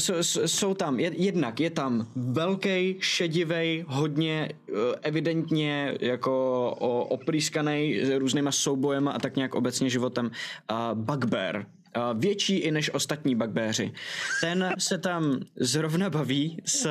jsou, 0.45 0.73
tam, 0.73 0.99
je, 0.99 1.11
jednak 1.15 1.59
je 1.59 1.69
tam 1.69 2.07
velký, 2.15 2.95
šedivý, 2.99 3.85
hodně 3.87 4.49
uh, 4.69 4.77
evidentně 5.01 5.97
jako 5.99 6.75
oprýskaný 7.09 8.01
různýma 8.17 8.51
soubojema 8.51 9.11
a 9.11 9.19
tak 9.19 9.35
nějak 9.35 9.55
obecně 9.55 9.89
životem 9.89 10.31
uh, 10.71 10.77
bugbear. 10.93 11.65
Větší 12.15 12.57
i 12.57 12.71
než 12.71 12.93
ostatní 12.93 13.35
bugbeaři. 13.35 13.93
Ten 14.41 14.73
se 14.77 14.97
tam 14.97 15.39
zrovna 15.55 16.09
baví 16.09 16.61
s 16.65 16.89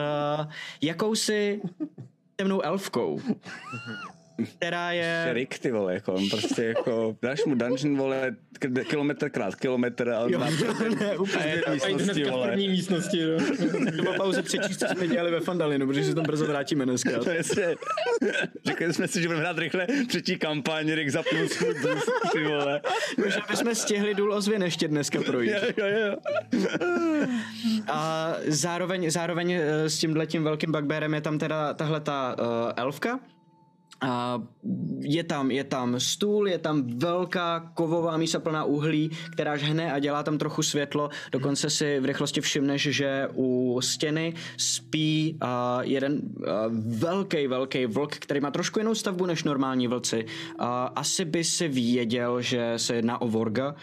jakousi 0.81 1.61
temnou 2.37 2.63
elfkou, 2.63 3.21
která 4.47 4.93
je... 4.93 5.29
Rick, 5.33 5.59
ty 5.59 5.71
vole, 5.71 5.95
jako 5.95 6.13
on 6.15 6.29
prostě 6.29 6.65
jako, 6.65 7.17
dáš 7.23 7.45
mu 7.45 7.55
dungeon, 7.55 7.97
vole, 7.97 8.37
k- 8.59 8.85
kilometr 8.89 9.29
krát 9.31 9.55
kilometr 9.55 10.11
a 10.11 10.21
on 10.21 10.33
Jo, 10.33 10.39
má 10.39 10.47
ne, 11.01 11.17
úplně. 11.19 11.63
A 11.67 11.71
místnosti, 11.71 12.25
vole. 12.25 12.49
první 12.49 12.69
místnosti, 12.69 13.19
no. 13.27 14.05
Po 14.05 14.13
pauze 14.13 14.43
přečíst, 14.43 14.79
co 14.79 14.87
jsme 14.87 15.09
dělali 15.09 15.31
ve 15.31 15.41
Fandalinu, 15.41 15.87
protože 15.87 16.05
se 16.05 16.15
tam 16.15 16.25
brzo 16.25 16.47
vrátíme 16.47 16.85
dneska. 16.85 17.19
To 17.19 17.31
je 17.31 17.43
se, 17.45 17.75
řekli 18.67 18.93
jsme 18.95 19.09
si, 19.09 19.23
že 19.23 19.29
budeme 19.29 19.45
hrát 19.45 19.59
rychle 19.59 19.87
třetí 20.09 20.37
kampaň, 20.37 20.93
Rick 20.93 21.11
zapnul 21.11 21.49
svůj 21.49 21.75
boost, 21.83 22.11
ty 22.33 22.45
vole. 22.45 22.81
Že 23.27 23.39
bychom 23.51 23.75
stihli 23.75 24.15
důl 24.15 24.33
ozvěn 24.33 24.63
ještě 24.63 24.89
dneska 24.89 25.21
projít. 25.23 25.53
Jo, 25.77 25.87
jo, 25.87 25.99
jo. 26.07 26.17
A 27.89 28.33
zároveň, 28.47 29.11
zároveň 29.11 29.53
eh, 29.53 29.91
s 29.91 29.99
tímhletím 29.99 30.45
velkým 30.45 30.73
bugbearem 30.73 31.15
je 31.15 31.21
tam 31.21 31.39
teda 31.39 31.75
tahle 31.75 32.01
ta 32.01 32.37
uh, 32.39 32.73
elfka. 32.77 33.21
A 34.01 34.43
je 35.01 35.25
tam, 35.25 35.51
je 35.51 35.65
tam 35.65 36.01
stůl, 36.01 36.49
je 36.49 36.59
tam 36.59 36.99
velká 36.99 37.61
kovová 37.75 38.17
mísa 38.17 38.41
plná 38.41 38.65
uhlí, 38.65 39.11
která 39.33 39.57
žhne 39.57 39.93
a 39.93 39.99
dělá 39.99 40.23
tam 40.23 40.39
trochu 40.39 40.63
světlo. 40.63 41.11
Dokonce 41.33 41.71
si 41.71 42.01
v 42.01 42.05
rychlosti 42.05 42.41
všimneš, 42.41 42.83
že 42.83 43.29
u 43.35 43.81
stěny 43.83 44.35
spí 44.57 45.39
uh, 45.43 45.49
jeden 45.81 46.13
uh, 46.13 46.45
velký, 46.99 47.47
velký 47.47 47.87
vlk, 47.87 48.15
který 48.17 48.41
má 48.41 48.51
trošku 48.51 48.79
jinou 48.79 48.95
stavbu 48.95 49.27
než 49.27 49.45
normální 49.45 49.87
vlci. 49.87 50.25
Uh, 50.25 50.67
asi 50.95 51.25
by 51.25 51.45
si 51.45 51.69
věděl, 51.69 52.43
že 52.43 52.73
se 52.77 52.95
jedná 52.95 53.21
o 53.21 53.29
Vorga, 53.29 53.75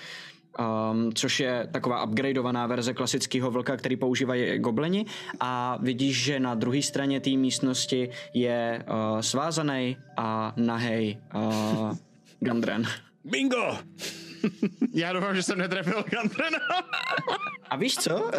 Um, 0.59 1.13
což 1.13 1.39
je 1.39 1.67
taková 1.71 2.03
upgradeovaná 2.03 2.67
verze 2.67 2.93
klasického 2.93 3.51
vlka, 3.51 3.77
který 3.77 3.95
používají 3.95 4.59
goblini 4.59 5.05
a 5.39 5.77
vidíš, 5.81 6.23
že 6.23 6.39
na 6.39 6.55
druhé 6.55 6.81
straně 6.81 7.19
té 7.19 7.29
místnosti 7.29 8.09
je 8.33 8.83
uh, 8.87 9.19
svázaný 9.19 9.97
a 10.17 10.53
nahej 10.57 11.17
uh, 11.35 11.95
Gandren. 12.39 12.83
Bingo! 13.23 13.77
Já 14.93 15.13
doufám, 15.13 15.35
že 15.35 15.43
jsem 15.43 15.57
netrefil 15.57 16.03
Gantrena. 16.09 16.57
A 17.69 17.75
víš 17.75 17.95
co? 17.95 18.31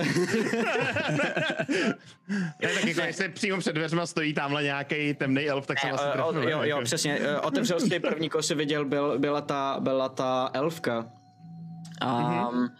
Ne, 2.28 2.68
tak 2.74 2.84
jako 2.84 3.00
jestli 3.00 3.28
přímo 3.28 3.58
před 3.58 3.72
dveřma 3.72 4.06
stojí 4.06 4.34
tamhle 4.34 4.62
nějaký 4.62 5.14
temný 5.14 5.48
elf, 5.48 5.66
tak 5.66 5.78
jsem 5.78 5.94
asi 5.94 6.04
Eh, 6.08 6.12
trefil. 6.12 6.42
jo, 6.42 6.48
jo, 6.50 6.62
jako. 6.62 6.82
přesně. 6.82 7.18
Eh, 7.20 7.40
Otevřel 7.40 7.80
jsi 7.80 8.00
první, 8.00 8.28
koho 8.28 8.42
jsi 8.42 8.54
viděl, 8.54 8.84
byl, 8.84 9.18
byla, 9.18 9.40
ta, 9.40 9.76
byla 9.80 10.08
ta 10.08 10.50
elfka. 10.52 11.06
Um, 12.04 12.70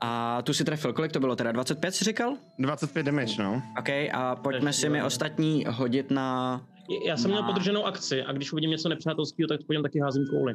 A 0.00 0.42
tu 0.42 0.52
si 0.54 0.64
trefil. 0.64 0.92
Kolik 0.92 1.12
to 1.12 1.20
bylo 1.20 1.36
teda? 1.36 1.52
25 1.52 1.94
jsi 1.94 2.04
říkal? 2.04 2.36
25 2.58 3.02
damage, 3.02 3.42
no. 3.42 3.62
OK, 3.78 3.88
a 4.12 4.36
pojďme 4.36 4.72
si 4.72 4.88
mi 4.88 5.02
ostatní 5.02 5.64
hodit 5.68 6.10
na... 6.10 6.60
Já 7.06 7.16
jsem 7.16 7.30
měl 7.30 7.42
podrženou 7.42 7.84
akci 7.86 8.22
a 8.22 8.32
když 8.32 8.52
uvidím 8.52 8.70
něco 8.70 8.88
nepřátelského, 8.88 9.46
tak 9.48 9.60
po 9.66 9.72
něm 9.72 9.82
taky 9.82 10.00
házím 10.00 10.26
kouli. 10.30 10.54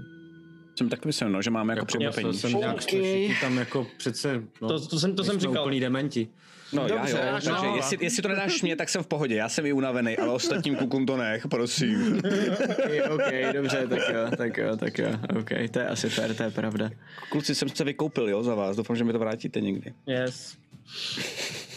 Jsem 0.77 0.89
tak 0.89 1.05
myslím, 1.05 1.31
no, 1.31 1.41
že 1.41 1.49
máme 1.49 1.73
jako 1.73 1.85
To 1.85 1.85
překvapení. 1.85 2.33
jsem 2.33 2.51
nějak 2.53 2.73
OK. 2.75 2.81
jsme 2.81 2.99
všichni 3.01 3.35
tam 3.41 3.57
jako 3.57 3.87
přece, 3.97 4.41
no, 4.61 4.67
To- 4.67 4.87
to 4.87 4.99
jsem- 4.99 5.15
to 5.15 5.23
jsem 5.23 5.39
říkal. 5.39 5.61
úplný 5.63 5.79
dementi. 5.79 6.27
No 6.71 6.81
já 6.81 6.87
Dobře, 6.87 7.11
jo, 7.11 7.25
no. 7.25 7.31
takže 7.31 7.67
jestli, 7.75 7.97
jestli 8.01 8.21
to 8.21 8.27
nedáš 8.27 8.61
mě, 8.61 8.75
tak 8.75 8.89
jsem 8.89 9.03
v 9.03 9.07
pohodě. 9.07 9.35
Já 9.35 9.49
jsem 9.49 9.65
i 9.65 9.73
unavený, 9.73 10.17
ale 10.17 10.29
ostatním 10.29 10.75
kukům 10.75 11.05
to 11.05 11.17
nech, 11.17 11.47
prosím. 11.47 12.17
OK, 13.09 13.11
OK, 13.11 13.53
dobře, 13.53 13.87
tak 13.87 13.99
jo, 14.09 14.35
tak 14.37 14.57
jo, 14.57 14.77
tak 14.77 14.97
jo, 14.97 15.09
OK, 15.39 15.49
to 15.71 15.79
je 15.79 15.87
asi 15.87 16.09
fér, 16.09 16.35
to 16.35 16.43
je 16.43 16.51
pravda. 16.51 16.89
Kluci, 17.29 17.55
jsem 17.55 17.69
se 17.69 17.83
vykoupil, 17.83 18.29
jo, 18.29 18.43
za 18.43 18.55
vás. 18.55 18.77
Doufám, 18.77 18.95
že 18.95 19.03
mi 19.03 19.13
to 19.13 19.19
vrátíte 19.19 19.61
někdy. 19.61 19.93
Yes. 20.07 20.57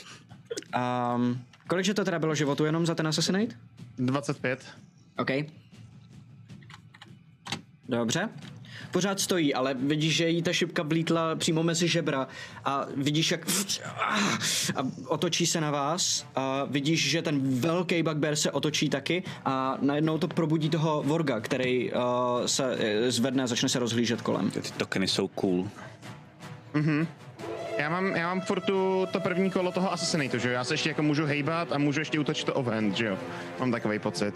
Um, 0.76 1.40
kolikže 1.68 1.94
to 1.94 2.04
teda 2.04 2.18
bylo 2.18 2.34
životu 2.34 2.64
jenom 2.64 2.86
za 2.86 2.94
ten 2.94 3.06
Assassinate? 3.08 3.56
25. 3.98 4.64
OK. 5.18 5.30
Dobře. 7.88 8.28
Pořád 8.90 9.20
stojí, 9.20 9.54
ale 9.54 9.74
vidíš, 9.74 10.16
že 10.16 10.28
jí 10.28 10.42
ta 10.42 10.52
šipka 10.52 10.82
vlítla 10.82 11.34
přímo 11.34 11.62
mezi 11.62 11.88
žebra 11.88 12.28
a 12.64 12.86
vidíš, 12.96 13.30
jak 13.30 13.46
a 14.76 14.82
otočí 15.06 15.46
se 15.46 15.60
na 15.60 15.70
vás 15.70 16.26
a 16.34 16.64
vidíš, 16.64 17.10
že 17.10 17.22
ten 17.22 17.60
velký 17.60 18.02
bugbear 18.02 18.36
se 18.36 18.50
otočí 18.50 18.88
taky 18.88 19.22
a 19.44 19.78
najednou 19.80 20.18
to 20.18 20.28
probudí 20.28 20.70
toho 20.70 21.02
Vorga, 21.02 21.40
který 21.40 21.92
uh, 21.92 22.00
se 22.46 22.76
eh, 22.78 23.10
zvedne 23.10 23.42
a 23.42 23.46
začne 23.46 23.68
se 23.68 23.78
rozhlížet 23.78 24.22
kolem. 24.22 24.50
Ty 24.50 24.60
tokeny 24.60 25.08
jsou 25.08 25.28
cool. 25.28 25.68
Já 27.78 27.88
mám, 27.88 28.06
já 28.06 28.34
mám 28.34 28.40
furt 28.40 28.60
tu, 28.60 29.08
to 29.12 29.20
první 29.20 29.50
kolo 29.50 29.72
toho 29.72 29.92
Assassinatu, 29.92 30.38
že 30.38 30.48
jo? 30.48 30.54
Já 30.54 30.64
se 30.64 30.74
ještě 30.74 30.88
jako 30.88 31.02
můžu 31.02 31.24
hejbat 31.26 31.72
a 31.72 31.78
můžu 31.78 32.00
ještě 32.00 32.18
útočit 32.18 32.46
to 32.46 32.54
offhand, 32.54 32.96
že 32.96 33.06
jo? 33.06 33.18
Mám 33.60 33.70
takový 33.72 33.98
pocit. 33.98 34.34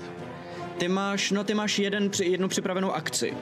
Ty 0.78 0.88
máš, 0.88 1.30
no 1.30 1.44
ty 1.44 1.55
máš 1.55 1.78
jeden, 1.78 2.11
jednu 2.22 2.48
připravenou 2.48 2.92
akci. 2.92 3.34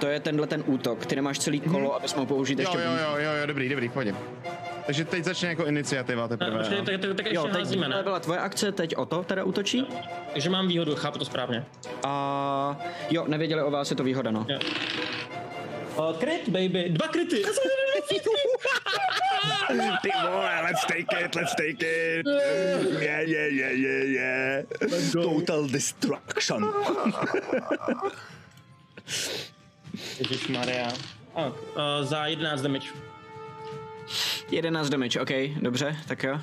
To 0.00 0.06
je 0.06 0.20
tenhle 0.20 0.46
ten 0.46 0.62
útok. 0.66 1.06
Ty 1.06 1.16
nemáš 1.16 1.38
celý 1.38 1.60
kolo, 1.60 1.94
abys 1.96 2.14
mohl 2.14 2.26
použít 2.26 2.58
Jo, 2.58 2.60
ještě 2.60 2.78
jo, 2.78 2.92
jo, 2.92 3.16
jo, 3.18 3.30
jo, 3.40 3.46
dobrý, 3.46 3.68
dobrý, 3.68 3.88
pojď. 3.88 4.08
Takže 4.86 5.04
teď 5.04 5.24
začne 5.24 5.48
jako 5.48 5.66
iniciativa 5.66 6.22
Ne, 6.22 6.28
teprve. 6.28 6.58
počkej, 6.58 6.78
jo. 6.78 6.84
tak, 6.84 7.00
tak, 7.00 7.16
tak 7.16 7.26
ještě 7.26 7.36
Jo, 7.36 7.42
teď 7.44 7.52
házíme, 7.54 7.88
ne? 7.88 8.02
byla 8.02 8.20
tvoje 8.20 8.38
akce, 8.40 8.72
teď 8.72 8.96
o 8.96 9.06
to 9.06 9.22
teda 9.22 9.44
útočí. 9.44 9.86
Takže 10.32 10.50
mám 10.50 10.68
výhodu, 10.68 10.94
chápu 10.96 11.18
to 11.18 11.24
správně. 11.24 11.64
A 12.04 12.76
jo, 13.10 13.24
nevěděli 13.28 13.62
o 13.62 13.70
vás, 13.70 13.90
je 13.90 13.96
to 13.96 14.04
výhoda, 14.04 14.30
no. 14.30 14.46
Jo. 14.48 14.58
Uh, 15.98 16.16
kryt, 16.16 16.48
baby. 16.48 16.84
Dva 16.88 17.08
kryty. 17.08 17.42
Ty 20.02 20.10
vole, 20.22 20.60
let's 20.64 20.84
take 20.86 21.24
it, 21.24 21.34
let's 21.34 21.54
take 21.54 21.86
it. 21.86 22.26
Yeah, 23.00 23.20
yeah, 23.28 23.52
yeah, 23.52 23.72
yeah, 23.72 24.04
yeah. 24.04 24.64
Total 25.12 25.68
destruction. 25.68 26.64
Ježišmarja. 30.18 30.88
A, 31.34 31.46
uh, 31.46 31.52
za 32.02 32.26
11 32.26 32.62
damage. 32.62 32.88
11 34.50 34.88
damage, 34.88 35.20
OK, 35.20 35.30
dobře, 35.60 35.96
tak 36.08 36.22
jo. 36.22 36.40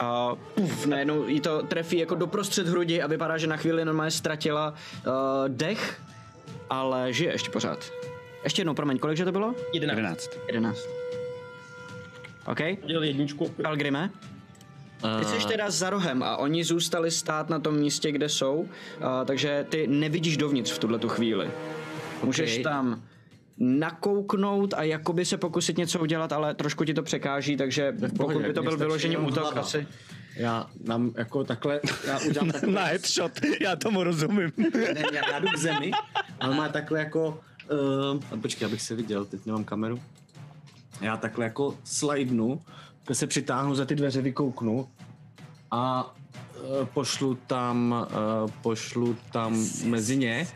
A 0.00 0.34
puf, 0.54 0.86
najednou 0.86 1.28
jí 1.28 1.40
to 1.40 1.62
trefí 1.62 1.98
jako 1.98 2.14
doprostřed 2.14 2.68
hrudi 2.68 3.02
a 3.02 3.06
vypadá, 3.06 3.38
že 3.38 3.46
na 3.46 3.56
chvíli 3.56 3.84
normálně 3.84 4.10
ztratila 4.10 4.70
uh, 4.70 5.12
dech, 5.48 6.00
ale 6.70 7.12
žije 7.12 7.32
ještě 7.32 7.50
pořád. 7.50 7.90
Ještě 8.44 8.60
jednou, 8.60 8.74
promiň, 8.74 8.98
kolik 8.98 9.16
že 9.16 9.24
to 9.24 9.32
bylo? 9.32 9.54
11. 9.72 9.96
11. 9.96 10.30
11. 10.46 10.78
OK. 12.46 12.58
Dělal 12.86 13.04
jedničku. 13.04 13.54
Algrime? 13.64 14.10
Ty 15.18 15.24
jsi 15.24 15.48
teda 15.48 15.70
za 15.70 15.90
rohem 15.90 16.22
a 16.22 16.36
oni 16.36 16.64
zůstali 16.64 17.10
stát 17.10 17.48
na 17.48 17.58
tom 17.58 17.76
místě, 17.76 18.12
kde 18.12 18.28
jsou, 18.28 18.68
a, 19.00 19.24
takže 19.24 19.66
ty 19.68 19.86
nevidíš 19.86 20.36
dovnitř 20.36 20.72
v 20.72 20.78
tuhle 20.78 20.98
tu 20.98 21.08
chvíli. 21.08 21.50
Můžeš 22.22 22.50
Okay. 22.52 22.62
tam 22.62 23.02
nakouknout 23.58 24.74
a 24.74 24.82
jakoby 24.82 25.24
se 25.24 25.36
pokusit 25.36 25.76
něco 25.78 26.00
udělat, 26.00 26.32
ale 26.32 26.54
trošku 26.54 26.84
ti 26.84 26.94
to 26.94 27.02
překáží, 27.02 27.56
takže 27.56 27.92
pokud 27.92 28.16
pohodě, 28.16 28.46
by 28.48 28.54
to 28.54 28.62
byl 28.62 28.76
vyloženě 28.76 29.14
jenom 29.14 29.26
útok 29.26 29.42
hlava. 29.42 29.60
asi. 29.60 29.86
Já 30.36 30.66
mám 30.86 31.12
jako 31.16 31.44
takhle, 31.44 31.80
já 32.06 32.18
udělám 32.20 32.50
takhle, 32.52 32.72
Na 32.72 32.84
headshot, 32.84 33.32
já 33.60 33.76
tomu 33.76 34.04
rozumím. 34.04 34.52
ne, 34.94 35.02
já, 35.12 35.30
já 35.30 35.38
jdu 35.38 35.48
k 35.48 35.58
zemi, 35.58 35.90
ale 36.40 36.56
má 36.56 36.68
takhle 36.68 36.98
jako, 36.98 37.40
uh, 38.32 38.40
počkej, 38.40 38.66
abych 38.66 38.82
se 38.82 38.94
viděl, 38.94 39.24
teď 39.24 39.46
nemám 39.46 39.64
kameru. 39.64 40.00
Já 41.00 41.16
takhle 41.16 41.44
jako 41.44 41.78
slidenu, 41.84 42.60
se 43.12 43.26
přitáhnu 43.26 43.74
za 43.74 43.84
ty 43.84 43.94
dveře, 43.94 44.22
vykouknu 44.22 44.88
a 45.70 46.14
pošlu 46.84 47.34
tam, 47.46 48.06
uh, 48.44 48.50
pošlu 48.62 49.16
tam 49.32 49.64
mezi 49.84 50.16
ně, 50.16 50.48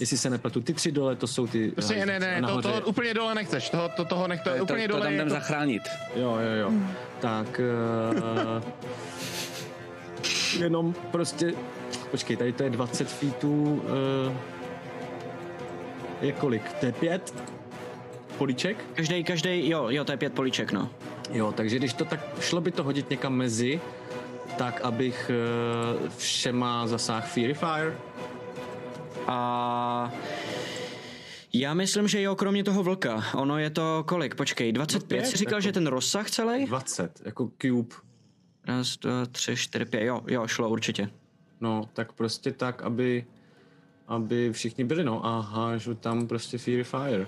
jestli 0.00 0.16
se 0.18 0.30
nepletu, 0.30 0.60
ty 0.60 0.74
tři 0.74 0.92
dole, 0.92 1.16
to 1.16 1.26
jsou 1.26 1.46
ty... 1.46 1.70
Prostě 1.70 1.94
eh, 1.94 2.06
ne, 2.06 2.20
ne, 2.20 2.42
to, 2.42 2.62
to 2.62 2.82
úplně 2.86 3.14
dole 3.14 3.34
nechceš, 3.34 3.70
toho, 3.70 3.88
to, 3.96 4.04
toho 4.04 4.28
nech, 4.28 4.40
to, 4.40 4.50
To, 4.50 4.62
úplně 4.62 4.88
to 4.88 4.94
dole 4.94 5.02
tam 5.02 5.12
je 5.12 5.16
jdem 5.16 5.28
to, 5.28 5.34
zachránit. 5.34 5.82
Jo, 6.16 6.38
jo, 6.40 6.52
jo. 6.60 6.72
Tak 7.20 7.60
uh, 8.56 8.62
jenom 10.58 10.94
prostě, 11.10 11.54
počkej, 12.10 12.36
tady 12.36 12.52
to 12.52 12.62
je 12.62 12.70
20 12.70 13.08
feetů, 13.08 13.82
uh, 14.28 14.36
je 16.20 16.32
kolik? 16.32 16.72
To 16.72 16.86
je 16.86 16.92
pět 16.92 17.34
políček? 18.38 18.84
Každý, 18.94 19.24
každý, 19.24 19.68
jo, 19.68 19.86
jo, 19.88 20.04
to 20.04 20.12
je 20.12 20.18
pět 20.18 20.32
políček, 20.32 20.72
no. 20.72 20.88
Jo, 21.32 21.52
takže 21.52 21.76
když 21.76 21.92
to 21.92 22.04
tak, 22.04 22.20
šlo 22.40 22.60
by 22.60 22.70
to 22.70 22.82
hodit 22.82 23.10
někam 23.10 23.34
mezi, 23.34 23.80
tak 24.58 24.80
abych 24.80 25.30
uh, 26.02 26.08
všema 26.16 26.86
zasáhl 26.86 27.26
Fury 27.26 27.54
Fire. 27.54 27.96
A 29.26 30.12
já 31.52 31.74
myslím, 31.74 32.08
že 32.08 32.22
jo, 32.22 32.36
kromě 32.36 32.64
toho 32.64 32.82
vlka. 32.82 33.24
Ono 33.34 33.58
je 33.58 33.70
to 33.70 34.04
kolik? 34.08 34.34
Počkej, 34.34 34.72
25. 34.72 35.08
pět, 35.08 35.26
Jsi 35.26 35.36
říkal, 35.36 35.52
jako- 35.52 35.60
že 35.60 35.72
ten 35.72 35.86
rozsah 35.86 36.30
celý? 36.30 36.66
20, 36.66 37.20
jako 37.24 37.50
cube. 37.62 37.94
Raz, 38.68 38.96
dva, 38.96 39.26
tři, 39.26 39.56
čtyři, 39.56 39.84
pět. 39.84 40.02
Jo, 40.02 40.20
jo, 40.26 40.46
šlo 40.46 40.68
určitě. 40.68 41.10
No, 41.60 41.88
tak 41.92 42.12
prostě 42.12 42.52
tak, 42.52 42.82
aby, 42.82 43.26
aby 44.08 44.52
všichni 44.52 44.84
byli, 44.84 45.04
no, 45.04 45.26
a 45.26 45.40
hážu 45.40 45.94
tam 45.94 46.26
prostě 46.26 46.58
Fury 46.58 46.84
Fire. 46.84 47.26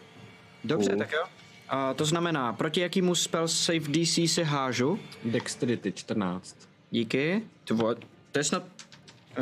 Dobře, 0.64 0.96
tak 0.96 1.12
jo. 1.12 1.24
A 1.68 1.94
to 1.94 2.04
znamená, 2.04 2.52
proti 2.52 2.80
jakýmu 2.80 3.14
spell 3.14 3.48
save 3.48 3.78
DC 3.80 4.14
si 4.26 4.42
hážu? 4.44 4.98
Dexterity 5.24 5.92
14. 5.92 6.71
Díky. 6.92 7.42
To, 7.64 7.74
vole, 7.74 7.96
to 8.32 8.38
je 8.38 8.44
snad... 8.44 8.64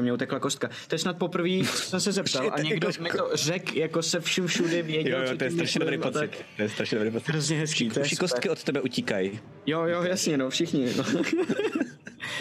Mě 0.01 0.13
utekla 0.13 0.39
kostka. 0.41 0.71
To 0.89 0.95
je 0.95 0.99
snad 0.99 1.19
poprvé, 1.19 1.49
jsem 1.49 2.01
se 2.01 2.13
zeptal 2.13 2.51
a 2.55 2.61
někdo 2.61 2.89
mi 3.01 3.11
to 3.11 3.31
řekl 3.35 3.79
jako 3.79 4.03
se 4.03 4.21
vším 4.21 4.47
všude 4.47 4.83
věděl, 4.83 5.23
Jo, 5.23 5.31
jo, 5.31 5.37
to 5.37 5.45
je 5.45 5.51
strašně 5.51 5.79
dobrý 5.81 5.99
pocit. 5.99 6.19
tak. 6.19 6.31
To 6.57 6.63
je 6.63 6.69
strašně 6.69 6.99
dobrý 6.99 7.11
pocit. 7.11 7.29
Hrozně 7.29 7.59
hezký, 7.59 7.89
to 7.91 8.01
je 8.01 8.07
kostky 8.21 8.51
od 8.51 8.65
tebe 8.65 8.81
utíkají. 8.81 9.41
Jo, 9.67 9.83
jo, 9.85 10.03
jasně, 10.03 10.37
no, 10.39 10.51
všichni. 10.51 10.89
No. 10.97 11.05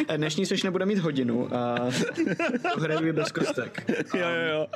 A 0.08 0.18
Dnešní 0.18 0.46
seš 0.46 0.64
nebude 0.64 0.86
mít 0.86 0.98
hodinu 0.98 1.56
a 1.56 1.76
hraju 2.80 3.14
bez 3.14 3.32
kostek. 3.32 3.84
Jo, 4.14 4.28
jo, 4.30 4.50
jo. 4.54 4.68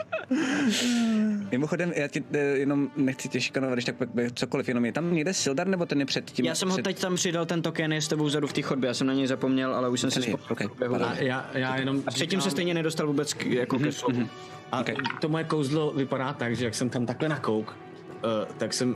Mimochodem, 1.51 1.91
já 1.95 2.07
ti 2.07 2.23
eh, 2.34 2.38
jenom 2.38 2.89
nechci 2.95 3.30
tě 3.30 3.41
šikanovat, 3.41 3.73
když 3.75 3.85
tak 3.85 3.95
cokoliv, 4.34 4.67
jenom 4.67 4.85
je 4.85 4.91
tam 4.91 5.13
někde 5.13 5.34
Sildar, 5.34 5.67
nebo 5.67 5.85
ten 5.85 5.99
je 5.99 6.05
před 6.05 6.25
tím? 6.31 6.45
Já 6.45 6.55
jsem 6.55 6.69
ho 6.69 6.75
před... 6.75 6.84
teď 6.84 6.99
tam 6.99 7.15
přidal, 7.15 7.45
ten 7.45 7.61
token 7.61 7.93
je 7.93 8.01
s 8.01 8.07
tebou 8.07 8.25
vzadu 8.25 8.47
v 8.47 8.53
té 8.53 8.61
chodbě, 8.61 8.88
já 8.88 8.93
jsem 8.93 9.07
na 9.07 9.13
něj 9.13 9.27
zapomněl, 9.27 9.75
ale 9.75 9.89
už 9.89 9.99
jsem 9.99 10.11
si 10.11 10.19
Ten 10.19 10.30
je, 10.30 10.38
vzpomněl. 10.38 10.67
ok, 10.69 10.75
v 10.75 10.80
běhu. 10.80 10.95
A 10.95 11.13
já, 11.15 11.49
já 11.53 11.75
jenom 11.75 12.03
A 12.07 12.11
předtím 12.11 12.41
se 12.41 12.51
stejně 12.51 12.73
nedostal 12.73 13.07
vůbec 13.07 13.34
k, 13.34 13.45
jako 13.45 13.80
ke 13.80 13.91
slovu. 13.91 14.30
A 14.71 14.80
Ok. 14.80 14.89
to 15.21 15.30
moje 15.30 15.43
kouzlo 15.43 15.91
vypadá 15.93 16.34
tak, 16.34 16.55
že 16.55 16.65
jak 16.65 16.75
jsem 16.75 16.89
tam 16.89 17.05
takhle 17.05 17.30
nakouk, 17.30 17.75
uh, 18.23 18.55
tak 18.57 18.73
jsem 18.73 18.95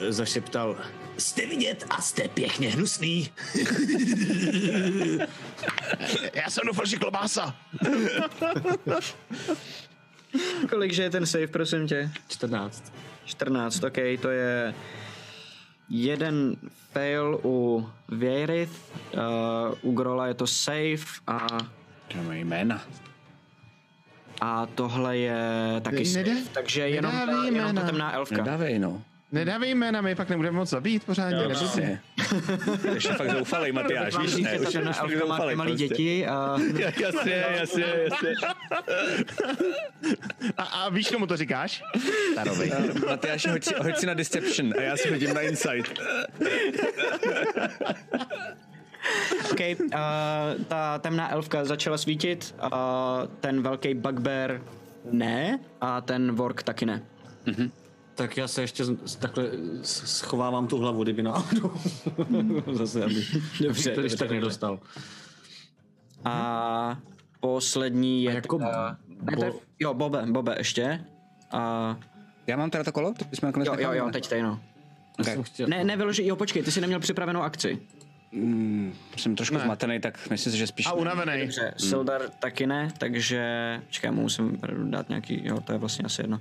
eh, 0.00 0.12
zašeptal 0.12 0.76
Jste 1.18 1.46
vidět 1.46 1.84
a 1.90 2.02
jste 2.02 2.28
pěkně 2.28 2.70
hnusný. 2.70 3.30
já 6.34 6.50
jsem 6.50 6.66
doufal, 6.66 6.86
že 6.86 6.96
klobása. 6.96 7.54
Kolik 10.68 10.92
že 10.92 11.02
je 11.02 11.10
ten 11.10 11.26
save, 11.26 11.46
prosím 11.46 11.88
tě? 11.88 12.10
14. 12.28 12.92
14, 13.24 13.84
ok, 13.84 13.96
to 14.22 14.30
je 14.30 14.74
jeden 15.88 16.56
fail 16.92 17.40
u 17.44 17.88
Věrith, 18.08 18.92
uh, 19.14 19.20
u 19.82 19.92
Grola 19.92 20.26
je 20.26 20.34
to 20.34 20.46
save 20.46 21.04
a, 21.26 21.46
To 22.08 22.18
mají 22.22 22.44
jména. 22.44 22.82
a 24.40 24.66
tohle 24.66 25.16
je 25.18 25.40
taky 25.82 26.06
save, 26.06 26.36
takže 26.52 26.88
jenom 26.88 27.12
ta, 27.12 27.44
jenom 27.44 27.74
ta 27.74 27.86
temná 27.86 28.12
elfka. 28.12 28.36
Nedávej, 28.36 28.78
no. 28.78 29.02
Nedávej 29.32 29.74
jména, 29.74 30.00
my 30.00 30.14
pak 30.14 30.28
nebudeme 30.28 30.56
moc 30.56 30.70
zabít 30.70 31.04
pořádně. 31.04 31.42
Jo, 31.42 31.48
no. 31.48 31.98
Ještě 32.94 33.12
fakt 33.12 33.30
zoufalej, 33.30 33.72
Matyáš, 33.72 34.18
víš, 34.18 34.30
Že 34.30 34.42
ne, 34.42 34.58
už, 34.58 34.68
už 34.68 34.96
fakt 34.96 35.18
zoufalej 35.18 35.56
malý 35.56 35.70
prostě. 35.70 35.88
děti 35.88 36.26
a 36.26 36.56
Jasně, 37.00 37.44
jasně, 37.60 37.84
jasně. 37.84 38.34
A, 40.56 40.62
a 40.62 40.88
víš, 40.88 41.10
komu 41.10 41.26
to 41.26 41.36
říkáš? 41.36 41.82
Starovi. 42.32 42.72
Matyáš, 43.08 43.46
hoď 43.46 43.64
si, 43.64 43.74
hoď 43.78 43.96
si 43.96 44.06
na 44.06 44.14
Deception 44.14 44.74
a 44.78 44.82
já 44.82 44.96
si 44.96 45.10
hodím 45.10 45.34
na 45.34 45.40
Insight. 45.40 45.98
OK, 49.50 49.60
uh, 49.80 49.88
ta 50.68 50.98
temná 50.98 51.32
elfka 51.32 51.64
začala 51.64 51.98
svítit, 51.98 52.54
uh, 52.64 52.70
ten 53.40 53.62
velký 53.62 53.94
bugbear 53.94 54.60
ne 55.10 55.58
a 55.80 56.00
ten 56.00 56.32
work 56.32 56.62
taky 56.62 56.86
ne. 56.86 57.02
Tak 58.18 58.36
já 58.36 58.48
se 58.48 58.60
ještě 58.60 58.84
takhle 59.18 59.50
schovávám 59.82 60.66
tu 60.66 60.78
hlavu, 60.78 61.02
kdyby 61.02 61.22
náhodou. 61.22 61.72
Zase, 62.72 63.04
aby 63.04 63.26
Dobře, 63.60 63.90
to 63.90 64.00
když 64.00 64.14
tak 64.14 64.30
nedostal. 64.30 64.80
A 66.24 66.98
poslední 67.40 68.24
je... 68.24 68.30
A 68.30 68.34
jako 68.34 68.58
teda- 68.58 68.96
ne, 69.30 69.36
bo- 69.36 69.60
jo, 69.80 69.94
Bobe, 69.94 70.26
Bobe 70.26 70.54
ještě. 70.58 71.04
A, 71.50 71.96
Já 72.46 72.56
mám 72.56 72.70
teda 72.70 72.84
to 72.84 72.92
kolo? 72.92 73.14
To 73.14 73.24
jsme 73.32 73.48
nakonec 73.48 73.66
jo, 73.66 73.74
jo, 73.78 73.92
jo, 73.92 74.06
ne? 74.06 74.12
teď 74.12 74.28
tady 74.28 74.42
no. 74.42 74.60
Okay. 75.20 75.42
Chtěl, 75.42 75.68
Ne, 75.68 75.84
nevyloži, 75.84 76.26
jo, 76.26 76.36
počkej, 76.36 76.62
ty 76.62 76.72
jsi 76.72 76.80
neměl 76.80 77.00
připravenou 77.00 77.42
akci. 77.42 77.78
Jsem 79.16 79.36
trošku 79.36 79.58
zmatený, 79.58 80.00
tak 80.00 80.30
myslím 80.30 80.52
si, 80.52 80.58
že 80.58 80.66
spíš... 80.66 80.86
A 80.86 80.92
unavený. 80.92 81.40
Dobře, 81.40 81.74
Sildar 81.76 82.22
taky 82.38 82.66
ne, 82.66 82.92
takže... 82.98 83.42
Čekaj, 83.90 84.10
mu 84.10 84.22
musím 84.22 84.60
dát 84.82 85.08
nějaký, 85.08 85.40
jo, 85.44 85.60
to 85.60 85.72
je 85.72 85.78
vlastně 85.78 86.04
asi 86.04 86.22
jedno. 86.22 86.40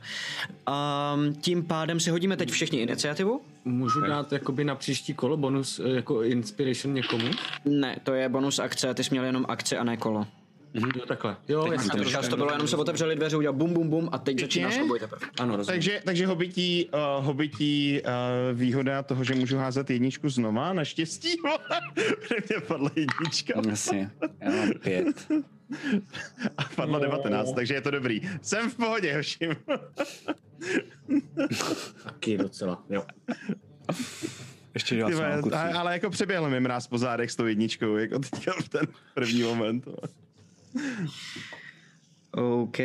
Um, 1.16 1.36
tím 1.36 1.66
pádem 1.66 2.00
si 2.00 2.10
hodíme 2.10 2.38
teď 2.38 2.50
všichni 2.50 2.80
iniciativu? 2.80 3.42
můžu 3.68 4.02
dát 4.02 4.32
jakoby 4.32 4.64
na 4.64 4.76
příští 4.76 5.14
kolo 5.14 5.38
bonus 5.38 5.80
eh, 5.80 5.90
jako 5.90 6.24
inspiration 6.24 6.94
někomu? 6.94 7.28
Ne, 7.66 7.98
to 8.04 8.14
je 8.14 8.30
bonus 8.30 8.60
akce, 8.60 8.94
ty 8.94 9.04
jsi 9.04 9.10
měl 9.12 9.24
jenom 9.24 9.46
akci 9.48 9.78
a 9.78 9.84
ne 9.84 9.98
kolo. 9.98 10.28
Jo, 10.78 11.06
takhle. 11.08 11.38
Jo. 11.48 11.72
Tak 11.96 12.08
čas 12.08 12.28
to 12.28 12.38
bylo, 12.38 12.52
jenom 12.52 12.68
se 12.68 12.76
otevřeli 12.78 13.16
dveře, 13.16 13.38
udělal 13.38 13.54
bum 13.58 13.74
bum 13.74 13.90
bum 13.90 14.10
a 14.12 14.18
teď 14.18 14.40
začíná 14.40 14.72
souboj 14.72 15.00
teprve. 15.00 15.28
Ano, 15.40 15.56
rozumím. 15.58 15.76
Takže, 15.76 16.02
takže 16.06 16.28
hobití, 16.28 16.90
uh, 17.20 17.26
hobití 17.26 18.02
uh, 18.02 18.10
výhoda 18.60 19.04
toho, 19.04 19.24
že 19.24 19.36
můžu 19.36 19.58
házet 19.58 19.90
jedničku 19.90 20.30
znova, 20.30 20.74
naštěstí, 20.74 21.30
protože 21.42 22.36
mě 22.50 22.60
padla 22.68 22.92
jednička 22.96 23.62
Jasně, 23.70 24.12
já 24.42 24.50
mám 24.52 24.72
pět. 24.84 25.28
a 26.58 26.64
padla 26.76 27.00
19, 27.00 27.54
takže 27.54 27.74
je 27.74 27.82
to 27.82 27.92
dobrý. 27.92 28.22
Jsem 28.42 28.70
v 28.70 28.76
pohodě, 28.76 29.16
hoším. 29.16 29.52
Taky 32.04 32.38
docela, 32.38 32.84
jo. 32.90 33.04
Ještě 34.74 34.96
dělal 34.96 35.12
Ty 35.12 35.18
jsem 35.18 35.26
vole, 35.30 35.42
kucí. 35.42 35.56
a- 35.56 35.80
ale 35.80 35.94
jako 35.94 36.10
přeběhl 36.10 36.50
mi 36.50 36.60
mráz 36.60 36.88
po 36.88 36.98
zádech 36.98 37.32
s 37.32 37.36
tou 37.36 37.46
jedničkou, 37.46 37.96
jako 37.96 38.20
teďka 38.20 38.54
v 38.64 38.70
ten 38.70 38.88
první 39.14 39.44
moment. 39.44 39.88
OK. 42.32 42.78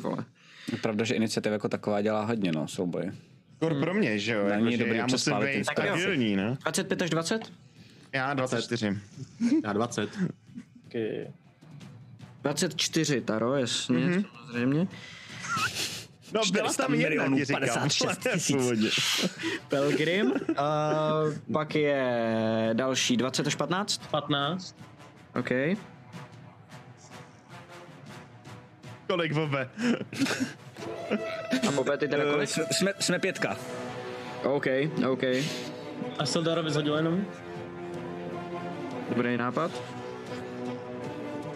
Vole. 0.00 0.24
Je 0.72 0.78
pravda, 0.78 1.04
že 1.04 1.14
iniciativa 1.14 1.52
jako 1.52 1.68
taková 1.68 2.00
dělá 2.02 2.24
hodně, 2.24 2.52
no, 2.52 2.68
souboj. 2.68 3.12
Skoro 3.56 3.80
pro 3.80 3.94
mě, 3.94 4.18
že 4.18 4.32
jo? 4.32 4.48
Není 4.48 4.64
Jako, 4.64 4.70
že 4.70 4.78
dobrý 4.78 4.98
já 4.98 5.06
musím 5.06 5.34
být 5.40 5.64
stabilní, 5.64 6.36
ne? 6.36 6.56
25 6.62 7.02
až 7.02 7.10
20? 7.10 7.52
Já 8.12 8.34
24. 8.34 8.98
Já 9.64 9.72
20. 9.72 10.10
24, 12.42 13.20
Taro, 13.20 13.56
jasně, 13.56 13.96
mm-hmm. 13.96 14.24
samozřejmě. 14.46 14.88
No 16.34 16.40
byla 16.52 16.64
400 16.64 16.82
tam 16.82 16.92
milionů, 16.92 17.36
ti 17.36 17.44
říkám. 17.44 17.60
56 17.62 18.18
tisíc. 18.32 19.30
Pelgrim. 19.68 20.32
A 20.56 20.90
pak 21.52 21.74
je 21.74 22.70
další 22.72 23.16
20 23.16 23.46
až 23.46 23.54
15. 23.54 23.98
15. 24.10 24.76
OK. 25.38 25.50
Kolik 29.06 29.32
bobe? 29.32 29.70
A 31.68 31.70
Bobe, 31.70 31.96
ty 31.96 32.08
teda 32.08 32.24
kolik? 32.32 32.48
Jsme, 32.50 32.92
jsme 33.00 33.18
pětka. 33.18 33.56
OK, 34.42 34.66
OK. 35.10 35.22
A 36.18 36.26
Sildarovi 36.26 36.70
zhodil 36.70 36.96
jenom? 36.96 37.26
Dobrý 39.08 39.36
nápad. 39.36 39.70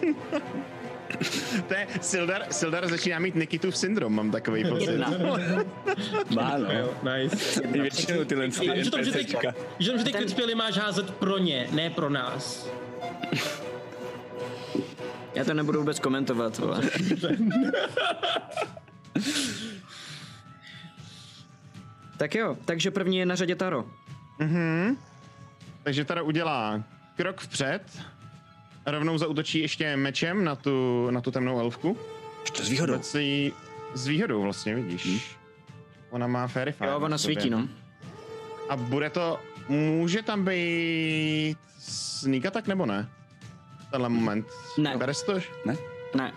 To 1.67 1.73
je, 1.73 1.87
Sildar, 2.01 2.41
Sildar 2.51 2.87
začíná 2.87 3.19
mít 3.19 3.35
Nikitův 3.35 3.77
syndrom, 3.77 4.15
mám 4.15 4.31
takový 4.31 4.65
pocit. 4.69 4.89
Jedna. 4.91 5.09
Má, 6.35 6.57
no. 6.57 6.67
Nice. 7.13 7.61
Většinou 7.67 8.23
tyhle 8.23 8.51
že 8.51 8.59
ty, 8.59 8.67
NPCčka. 8.67 9.53
víš 9.79 9.87
o 9.89 9.91
tom, 9.91 9.99
že 9.99 10.03
ty 10.03 10.13
kritspěly 10.13 10.55
máš 10.55 10.77
házet 10.77 11.11
pro 11.11 11.37
ně, 11.37 11.67
ne 11.71 11.89
pro 11.89 12.09
nás. 12.09 12.69
Já 15.35 15.43
to 15.43 15.53
nebudu 15.53 15.79
vůbec 15.79 15.99
komentovat, 15.99 16.57
vole. 16.57 16.81
tak 22.17 22.35
jo, 22.35 22.57
takže 22.65 22.91
první 22.91 23.17
je 23.17 23.25
na 23.25 23.35
řadě 23.35 23.55
Taro. 23.55 23.85
Takže 25.83 26.05
teda 26.05 26.21
udělá 26.21 26.83
krok 27.15 27.41
vpřed, 27.41 27.81
rovnou 28.87 29.17
zautočí 29.17 29.59
ještě 29.59 29.97
mečem 29.97 30.43
na 30.43 30.55
tu, 30.55 31.07
na 31.11 31.21
tu 31.21 31.31
temnou 31.31 31.59
elfku. 31.59 31.97
To 32.57 32.63
s 32.63 32.69
výhodou. 32.69 33.01
Jí 33.17 33.53
s 33.93 34.07
výhodou 34.07 34.41
vlastně, 34.41 34.75
vidíš. 34.75 35.37
Ona 36.09 36.27
má 36.27 36.47
fairy 36.47 36.71
fire 36.71 36.91
Jo, 36.91 36.99
na 36.99 37.05
ona 37.05 37.17
svítí, 37.17 37.49
no. 37.49 37.67
A 38.69 38.75
bude 38.75 39.09
to, 39.09 39.39
může 39.69 40.21
tam 40.21 40.45
být 40.45 41.57
sneak 41.79 42.45
attack 42.45 42.67
nebo 42.67 42.85
ne? 42.85 43.09
Tenhle 43.91 44.09
moment. 44.09 44.47
Ne. 44.77 44.97
Bereš 44.97 45.21
to? 45.21 45.39
Ne. 46.15 46.31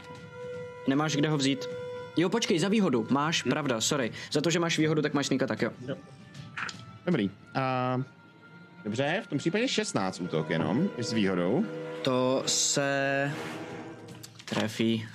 Nemáš 0.87 1.17
kde 1.17 1.29
ho 1.29 1.37
vzít. 1.37 1.69
Jo, 2.17 2.29
počkej, 2.29 2.59
za 2.59 2.69
výhodu. 2.69 3.07
Máš, 3.11 3.43
pravda, 3.43 3.81
sorry. 3.81 4.13
Za 4.33 4.41
to, 4.41 4.51
že 4.51 4.59
máš 4.59 4.79
výhodu, 4.79 5.03
tak 5.03 5.15
máš 5.15 5.27
sníka, 5.27 5.47
tak 5.47 5.63
jo. 5.63 5.71
Dobrý. 7.07 7.31
A, 7.55 8.03
dobře, 8.85 9.23
v 9.25 9.27
tom 9.27 9.39
případě 9.39 9.69
16 9.69 10.21
útok 10.21 10.51
jenom, 10.51 10.89
s 10.99 11.13
výhodou. 11.13 11.65
To 12.03 12.43
se 12.47 13.33
trefí. 14.45 15.07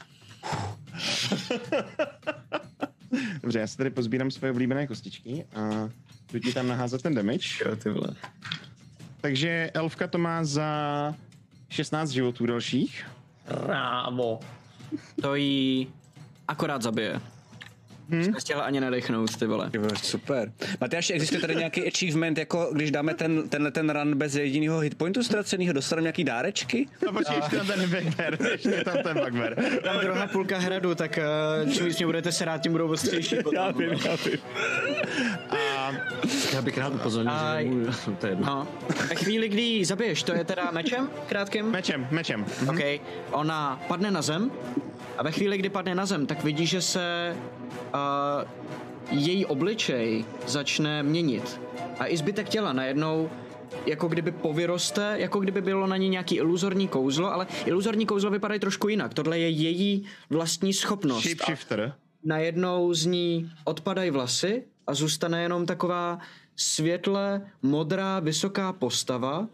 Dobře, 3.41 3.60
já 3.60 3.68
si 3.68 3.78
tady 3.78 3.90
pozbírám 3.90 4.32
svoje 4.32 4.52
oblíbené 4.52 4.88
kostičky 4.88 5.45
a 5.56 5.90
jdu 6.34 6.40
ti 6.40 6.53
tam 6.53 6.68
naházet 6.68 7.02
ten 7.02 7.16
damage. 7.16 7.48
Jo, 7.66 7.76
ty 7.76 7.90
vole. 7.90 8.07
Takže 9.22 9.72
elfka 9.74 10.07
to 10.07 10.18
má 10.18 10.44
za 10.44 11.16
16 11.70 12.10
životů 12.10 12.45
dalších. 12.45 13.06
Rámo. 13.48 14.40
To 15.22 15.36
jí 15.36 15.88
akorát 16.48 16.82
zabije. 16.82 17.22
Hmm? 18.10 18.23
Jsme 18.23 18.40
chtěla 18.40 18.64
ani 18.64 18.80
nadechnout, 18.80 19.38
ty 19.38 19.48
vole. 19.48 19.72
Super. 20.03 20.52
Matyáš, 20.82 21.10
existuje 21.10 21.41
tady 21.41 21.56
nějaký 21.56 21.88
achievement, 21.88 22.38
jako 22.38 22.69
když 22.73 22.91
dáme 22.91 23.14
ten, 23.14 23.49
tenhle 23.49 23.72
ten 23.72 23.90
run 23.90 24.15
bez 24.18 24.36
jediného 24.36 24.80
hitpointu 24.80 25.23
ztraceného, 25.23 25.73
dostaneme 25.73 26.03
nějaký 26.03 26.23
dárečky? 26.23 26.88
No 27.06 27.14
počkej, 27.14 27.36
ještě 27.38 27.57
tam 27.57 27.68
ten 27.68 27.82
bugbear, 27.90 28.38
ještě 28.52 28.84
tam 28.84 28.98
ten 29.03 29.19
bugbear. 29.26 29.56
Tam 29.84 29.99
druhá 29.99 30.27
půlka 30.27 30.57
hradu, 30.57 30.95
tak 30.95 31.19
uh, 31.65 31.72
čím 31.72 31.86
víc 31.86 31.98
mě 31.98 32.06
budete 32.06 32.32
se 32.32 32.45
rád, 32.45 32.57
tím 32.61 32.72
budou 32.72 32.88
ostřejší. 32.91 33.36
potom, 33.44 33.53
Já 33.56 33.72
vím, 33.72 33.90
já 34.06 34.15
vím. 34.26 34.38
Já 36.53 36.62
bych 36.62 36.78
rád 36.78 36.94
upozornil, 36.95 37.34
A- 37.34 37.62
že 37.62 37.70
nemůžu, 37.70 37.91
to 38.20 38.26
je 38.26 38.32
jedno. 38.32 38.45
No. 38.45 38.68
Ve 39.10 39.16
chvíli, 39.16 39.49
kdy 39.49 39.62
ji 39.62 39.86
zabiješ, 39.86 40.24
to 40.24 40.34
je 40.34 40.44
teda 40.44 40.72
mečem 40.72 41.10
krátkým? 41.30 41.66
Mečem, 41.66 42.07
mečem. 42.12 42.45
Mhm. 42.62 42.70
OK. 42.70 43.02
Ona 43.32 43.82
padne 43.88 44.12
na 44.12 44.22
zem 44.22 44.52
a 45.18 45.24
ve 45.24 45.32
chvíli, 45.32 45.57
kdy 45.57 45.70
padne 45.70 45.95
na 45.95 46.06
zem, 46.06 46.26
tak 46.26 46.44
vidí, 46.44 46.66
že 46.66 46.82
se 46.82 47.36
uh, 47.94 49.20
její 49.20 49.45
obličej 49.45 50.26
začne 50.48 51.03
měnit. 51.03 51.62
A 51.99 52.07
i 52.07 52.18
zbytek 52.18 52.49
těla 52.49 52.74
najednou 52.74 53.30
jako 53.86 54.07
kdyby 54.07 54.32
povyroste, 54.32 55.14
jako 55.18 55.40
kdyby 55.40 55.62
bylo 55.62 55.88
na 55.88 55.98
ní 55.98 56.10
nějaký 56.10 56.36
iluzorní 56.36 56.88
kouzlo, 56.88 57.34
ale 57.34 57.48
iluzorní 57.66 58.06
kouzlo 58.06 58.32
vypadají 58.32 58.60
trošku 58.60 58.88
jinak. 58.88 59.14
Tohle 59.14 59.40
je 59.40 59.49
její 59.49 60.06
vlastní 60.30 60.74
schopnost. 60.74 61.24
Shapeshifter. 61.28 61.94
najednou 62.24 62.94
z 62.94 63.06
ní 63.06 63.52
odpadají 63.64 64.10
vlasy 64.12 64.64
a 64.88 64.94
zůstane 64.94 65.41
jenom 65.41 65.66
taková 65.66 66.20
světle 66.56 67.41
modrá 67.62 68.20
vysoká 68.20 68.74
postava 68.74 69.48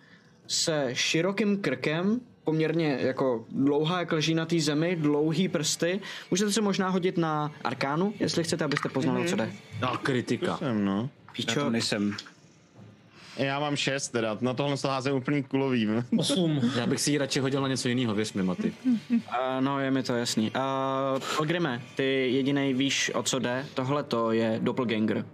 se 0.48 0.90
širokým 0.94 1.58
krkem, 1.58 2.22
poměrně 2.44 2.98
jako 3.02 3.46
dlouhá, 3.52 4.00
jak 4.00 4.12
leží 4.12 4.34
na 4.34 4.46
té 4.46 4.60
zemi, 4.60 4.96
dlouhý 4.96 5.48
prsty. 5.48 6.02
Můžete 6.32 6.52
se 6.52 6.62
možná 6.62 6.90
hodit 6.90 7.18
na 7.18 7.52
arkánu, 7.64 8.14
jestli 8.20 8.44
chcete, 8.44 8.66
abyste 8.66 8.90
poznali, 8.90 9.24
mm-hmm. 9.24 9.30
co 9.30 9.36
jde. 9.36 9.52
A 9.82 9.98
kritika. 9.98 10.58
Jsem, 10.58 10.86
no. 10.86 11.10
Já 11.28 11.34
Píčo, 11.34 11.60
tam 11.60 11.72
nejsem. 11.72 12.16
Já 13.42 13.60
mám 13.60 13.76
6 13.76 14.10
teda, 14.10 14.38
na 14.42 14.54
tohle 14.54 14.78
se 14.78 14.88
házím 14.88 15.14
úplný 15.14 15.44
kulový. 15.44 15.88
Osm. 16.18 16.62
Já 16.78 16.88
bych 16.88 17.02
si 17.02 17.12
ji 17.12 17.18
radši 17.18 17.40
hodil 17.40 17.62
na 17.62 17.68
něco 17.68 17.90
jiného, 17.90 18.16
věř 18.16 18.34
mi, 18.34 18.44
Maty. 18.44 18.74
uh, 19.10 19.20
no 19.60 19.80
je 19.80 19.92
mi 19.92 20.04
to 20.04 20.16
jasný. 20.16 20.52
Uh, 20.52 21.20
Pelgrime, 21.38 21.82
ty 21.96 22.32
jedinej 22.34 22.74
víš, 22.74 23.12
o 23.14 23.24
co 23.24 23.40
jde. 23.40 23.66
Tohle 23.74 24.04
to 24.04 24.32
je 24.32 24.60
doppelganger. 24.62 25.26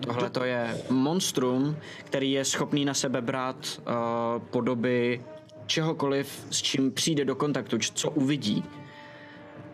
Tohle 0.00 0.30
to 0.30 0.44
je 0.44 0.78
monstrum, 0.90 1.76
který 2.04 2.32
je 2.32 2.44
schopný 2.44 2.84
na 2.84 2.94
sebe 2.94 3.20
brát 3.22 3.56
uh, 3.78 4.42
podoby 4.50 5.20
čehokoliv, 5.66 6.46
s 6.50 6.62
čím 6.62 6.92
přijde 6.92 7.24
do 7.24 7.34
kontaktu, 7.34 7.78
co 7.78 8.10
uvidí. 8.10 8.64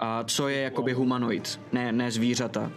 A 0.00 0.24
co 0.24 0.48
je 0.48 0.60
jakoby 0.60 0.92
humanoid, 0.92 1.60
ne, 1.72 1.92
ne 1.92 2.10
zvířata. 2.10 2.72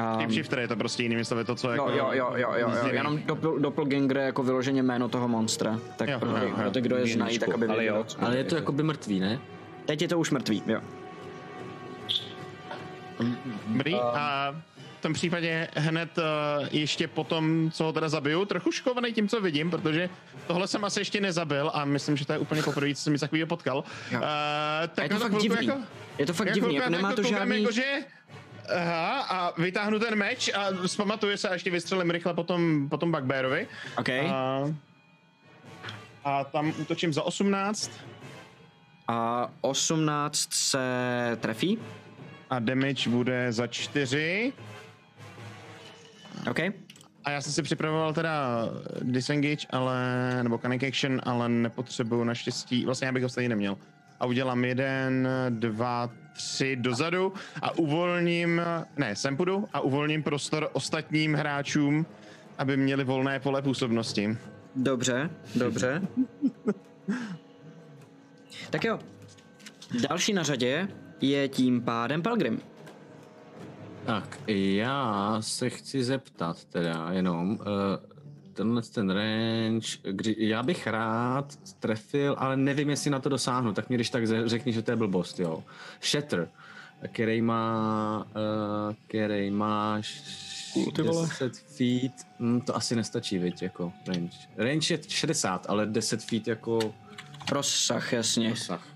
Um, 0.00 0.20
Shapeshifter 0.20 0.58
je 0.58 0.68
to 0.68 0.76
prostě 0.76 1.02
jinými 1.02 1.24
slovy 1.24 1.44
to, 1.44 1.54
co 1.54 1.68
Jo, 1.68 1.74
jako... 1.74 1.90
jo, 1.90 2.10
jo, 2.12 2.32
jo, 2.36 2.52
jo, 2.56 2.70
jo. 2.82 2.88
jenom 2.92 3.18
doppel, 3.22 3.58
doppelganger 3.58 4.16
je 4.16 4.22
jako 4.22 4.42
vyloženě 4.42 4.82
jméno 4.82 5.08
toho 5.08 5.28
monstra. 5.28 5.78
Tak 5.96 6.08
Jo, 6.08 6.18
pro, 6.18 6.30
jo, 6.30 6.36
jo. 6.42 6.54
pro 6.56 6.70
ty, 6.70 6.80
kdo 6.80 6.96
je 6.96 7.06
znají, 7.06 7.38
tak 7.38 7.54
aby 7.54 7.66
ale 7.66 7.84
jo. 7.84 8.04
Ale 8.18 8.36
je 8.36 8.44
to 8.44 8.54
jako 8.56 8.72
by 8.72 8.82
mrtvý, 8.82 9.20
ne? 9.20 9.38
Teď 9.86 10.02
je 10.02 10.08
to 10.08 10.18
už 10.18 10.30
mrtvý, 10.30 10.62
jo. 10.66 10.80
Dobrý, 13.66 13.94
a 13.94 14.54
v 14.98 15.02
tom 15.02 15.12
případě 15.12 15.68
hned 15.74 16.18
uh, 16.18 16.24
ještě 16.70 17.08
potom, 17.08 17.70
co 17.70 17.84
ho 17.84 17.92
teda 17.92 18.08
zabiju, 18.08 18.44
trochu 18.44 18.72
škovaný 18.72 19.12
tím, 19.12 19.28
co 19.28 19.40
vidím, 19.40 19.70
protože 19.70 20.10
tohle 20.46 20.68
jsem 20.68 20.84
asi 20.84 21.00
ještě 21.00 21.20
nezabil 21.20 21.70
a 21.74 21.84
myslím, 21.84 22.16
že 22.16 22.26
to 22.26 22.32
je 22.32 22.38
úplně 22.38 22.62
poprvé, 22.62 22.94
co 22.94 23.02
jsem 23.02 23.12
něco 23.12 23.24
takového 23.24 23.46
potkal. 23.46 23.78
Uh, 23.78 24.20
tak 24.94 25.04
je 25.04 25.08
to 25.08 25.18
fakt 25.18 25.42
divný. 25.42 25.66
Jako, 25.66 25.80
Je 26.18 26.26
to 26.26 26.32
fakt 26.32 26.46
jako 26.46 26.60
divný, 26.60 26.74
jako 26.74 26.90
nemá 26.90 27.12
to 27.12 27.22
žádný... 27.22 27.60
Jako, 27.62 27.72
že, 27.72 27.82
Aha, 28.76 29.20
a 29.22 29.60
vytáhnu 29.60 29.98
ten 29.98 30.14
meč 30.14 30.50
a 30.54 30.88
zpamatuju 30.88 31.36
se 31.36 31.48
a 31.48 31.52
ještě 31.52 31.70
vystřelím 31.70 32.10
rychle 32.10 32.34
potom, 32.34 32.88
potom 32.88 33.12
Bugbearovi. 33.12 33.66
OK. 33.96 34.08
A, 34.08 34.64
a 36.24 36.44
tam 36.44 36.72
útočím 36.80 37.12
za 37.12 37.22
18 37.22 37.90
A 39.08 39.50
18 39.60 40.48
se 40.52 40.78
trefí. 41.40 41.78
a 42.50 42.58
damage 42.58 43.10
bude 43.10 43.52
za 43.52 43.66
4. 43.66 44.52
OK. 46.50 46.58
A 47.24 47.30
já 47.30 47.40
jsem 47.40 47.52
si 47.52 47.62
připravoval 47.62 48.12
teda 48.12 48.64
disengage, 49.02 49.66
ale, 49.70 49.98
nebo 50.42 50.58
cunning 50.58 50.84
action, 50.84 51.20
ale 51.24 51.48
nepotřebuju 51.48 52.24
naštěstí, 52.24 52.84
vlastně 52.84 53.06
já 53.06 53.12
bych 53.12 53.22
ho 53.22 53.28
stejně 53.28 53.48
neměl. 53.48 53.76
A 54.20 54.26
udělám 54.26 54.64
jeden, 54.64 55.28
dva, 55.48 56.10
tři 56.36 56.76
dozadu 56.76 57.32
a 57.62 57.78
uvolním, 57.78 58.62
ne, 58.96 59.16
sem 59.16 59.36
půjdu 59.36 59.68
a 59.72 59.80
uvolním 59.80 60.22
prostor 60.22 60.68
ostatním 60.72 61.34
hráčům, 61.34 62.06
aby 62.58 62.76
měli 62.76 63.04
volné 63.04 63.40
pole 63.40 63.62
působnosti. 63.62 64.38
Dobře, 64.76 65.30
dobře. 65.54 66.02
tak 68.70 68.84
jo. 68.84 68.98
Další 70.08 70.32
na 70.32 70.42
řadě 70.42 70.88
je 71.20 71.48
tím 71.48 71.82
pádem 71.82 72.22
Pelgrim. 72.22 72.60
Tak, 74.04 74.38
já 74.46 75.36
se 75.40 75.70
chci 75.70 76.04
zeptat 76.04 76.64
teda 76.64 77.08
jenom, 77.12 77.50
uh, 77.50 77.56
tenhle 78.54 78.82
ten 78.82 79.10
range, 79.10 79.88
kdy, 80.02 80.34
já 80.38 80.62
bych 80.62 80.86
rád 80.86 81.56
trefil, 81.80 82.34
ale 82.38 82.56
nevím, 82.56 82.90
jestli 82.90 83.10
na 83.10 83.18
to 83.18 83.28
dosáhnu, 83.28 83.72
tak 83.72 83.90
mi 83.90 83.94
když 83.96 84.10
tak 84.10 84.48
řekni, 84.48 84.72
že 84.72 84.82
to 84.82 84.90
je 84.90 84.96
blbost, 84.96 85.40
jo. 85.40 85.64
Shatter, 86.02 86.48
který 87.12 87.42
má, 87.42 88.18
uh, 88.88 88.94
který 89.06 89.50
má 89.50 89.98
š- 89.98 90.22
10 91.02 91.56
feet, 91.58 92.12
hm, 92.40 92.60
to 92.60 92.76
asi 92.76 92.96
nestačí, 92.96 93.38
viď, 93.38 93.62
jako 93.62 93.92
range. 94.06 94.36
Range 94.56 94.94
je 94.94 95.00
60, 95.08 95.66
ale 95.68 95.86
10 95.86 96.22
feet 96.24 96.48
jako 96.48 96.78
Rozsah, 97.52 98.12
jasně. 98.12 98.50
dosah. 98.50 98.86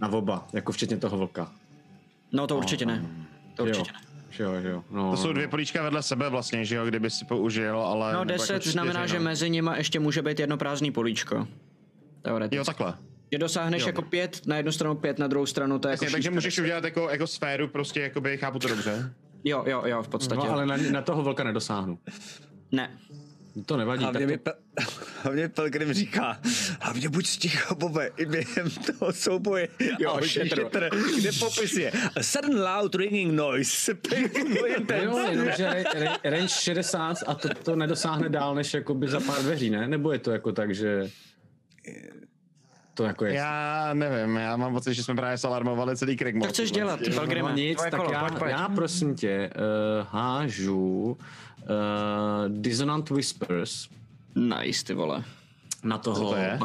Na 0.00 0.08
oba, 0.08 0.48
jako 0.52 0.72
včetně 0.72 0.96
toho 0.96 1.18
vlka. 1.18 1.52
No 2.32 2.46
to 2.46 2.56
určitě 2.56 2.86
ne. 2.86 3.06
To 3.54 3.66
Jo. 3.66 3.68
určitě 3.70 3.92
ne. 3.92 4.05
Že 4.36 4.42
jo, 4.42 4.60
že 4.62 4.68
jo. 4.68 4.84
No, 4.90 5.10
To 5.10 5.16
jsou 5.16 5.26
no, 5.26 5.32
dvě 5.32 5.48
políčka 5.48 5.82
vedle 5.82 6.02
sebe 6.02 6.28
vlastně, 6.28 6.64
že 6.64 6.76
jo, 6.76 6.86
kdyby 6.86 7.10
si 7.10 7.24
použil, 7.24 7.78
ale... 7.80 8.12
No 8.12 8.24
nebo 8.24 8.32
jako 8.32 8.42
10 8.42 8.60
čtyři, 8.60 8.70
znamená, 8.72 9.00
no. 9.00 9.06
že 9.06 9.18
mezi 9.18 9.50
nima 9.50 9.76
ještě 9.76 10.00
může 10.00 10.22
být 10.22 10.40
jedno 10.40 10.56
prázdný 10.56 10.90
políčko. 10.90 11.48
Teoreticky. 12.22 12.56
Jo, 12.56 12.64
takhle. 12.64 12.94
Že 13.32 13.38
dosáhneš 13.38 13.82
Jo. 13.82 13.86
jako 13.88 14.02
pět 14.02 14.46
na 14.46 14.56
jednu 14.56 14.72
stranu, 14.72 14.94
pět 14.94 15.18
na 15.18 15.26
druhou 15.26 15.46
stranu, 15.46 15.78
to 15.78 15.88
je 15.88 15.92
jako 15.92 16.04
Jasně, 16.04 16.12
takže 16.14 16.26
šířka. 16.28 16.34
můžeš 16.34 16.58
udělat 16.58 16.84
jako, 16.84 17.10
jako 17.10 17.26
sféru, 17.26 17.68
prostě, 17.68 18.00
jakoby, 18.00 18.36
chápu 18.38 18.58
to 18.58 18.68
dobře. 18.68 19.12
Jo, 19.44 19.64
jo, 19.66 19.82
jo, 19.86 20.02
v 20.02 20.08
podstatě. 20.08 20.46
No, 20.46 20.52
ale 20.52 20.66
na, 20.66 20.76
na 20.90 21.02
toho 21.02 21.22
vlka 21.22 21.44
nedosáhnu. 21.44 21.98
Ne. 22.72 22.90
To 23.66 23.76
nevadí, 23.76 24.04
tak 24.04 24.12
Hlavně, 24.14 24.26
mi 24.26 24.38
to, 24.38 24.50
Pel- 24.50 24.54
hlavně 25.22 25.48
Pelgrim 25.48 25.92
říká, 25.92 26.40
hlavně 26.80 27.08
buď 27.08 27.26
sticho, 27.26 27.74
Bobe, 27.74 28.10
i 28.16 28.26
během 28.26 28.70
toho 28.70 29.12
souboje. 29.12 29.68
Jo, 29.98 30.10
A 30.10 30.12
hodně 30.12 30.28
šetro. 30.28 30.62
šetr, 30.64 30.88
kde 31.20 31.30
popis 31.32 31.72
je. 31.72 31.92
A 32.16 32.22
sudden 32.22 32.60
loud 32.62 32.94
ringing 32.94 33.32
noise. 33.32 33.92
Jo, 35.04 35.18
jenomže 35.30 35.66
ra- 35.68 35.82
ra- 35.94 36.18
range 36.24 36.48
60 36.48 37.16
a 37.26 37.34
to, 37.34 37.48
to 37.48 37.76
nedosáhne 37.76 38.28
dál 38.28 38.54
než 38.54 38.74
jakoby 38.74 39.08
za 39.08 39.20
pár 39.20 39.42
dveří, 39.42 39.70
ne? 39.70 39.88
Nebo 39.88 40.12
je 40.12 40.18
to 40.18 40.30
jako 40.30 40.52
tak, 40.52 40.74
že 40.74 41.10
to 42.96 43.04
jako 43.04 43.24
je... 43.24 43.34
Já 43.34 43.90
nevím, 43.94 44.36
já 44.36 44.56
mám 44.56 44.72
pocit, 44.72 44.94
že 44.94 45.04
jsme 45.04 45.14
právě 45.14 45.38
salarmovali 45.38 45.96
celý 45.96 46.16
Krieg 46.16 46.42
Co 46.42 46.48
chceš 46.48 46.70
dělat, 46.70 47.00
No 47.08 47.14
Pelgrime? 47.14 47.52
nic, 47.52 47.76
Tvoje 47.76 47.90
tak 47.90 48.00
kolo, 48.00 48.12
já, 48.12 48.20
pojď, 48.20 48.38
pojď. 48.38 48.50
já 48.50 48.68
prosím 48.68 49.14
tě 49.14 49.50
uh, 50.00 50.06
hážu 50.10 50.78
uh, 50.80 51.16
Dissonant 52.48 53.10
Whispers 53.10 53.88
Nice, 54.34 54.84
ty 54.84 54.94
vole. 54.94 55.24
na 55.82 55.98
toho 55.98 56.30
to 56.30 56.36
je? 56.36 56.58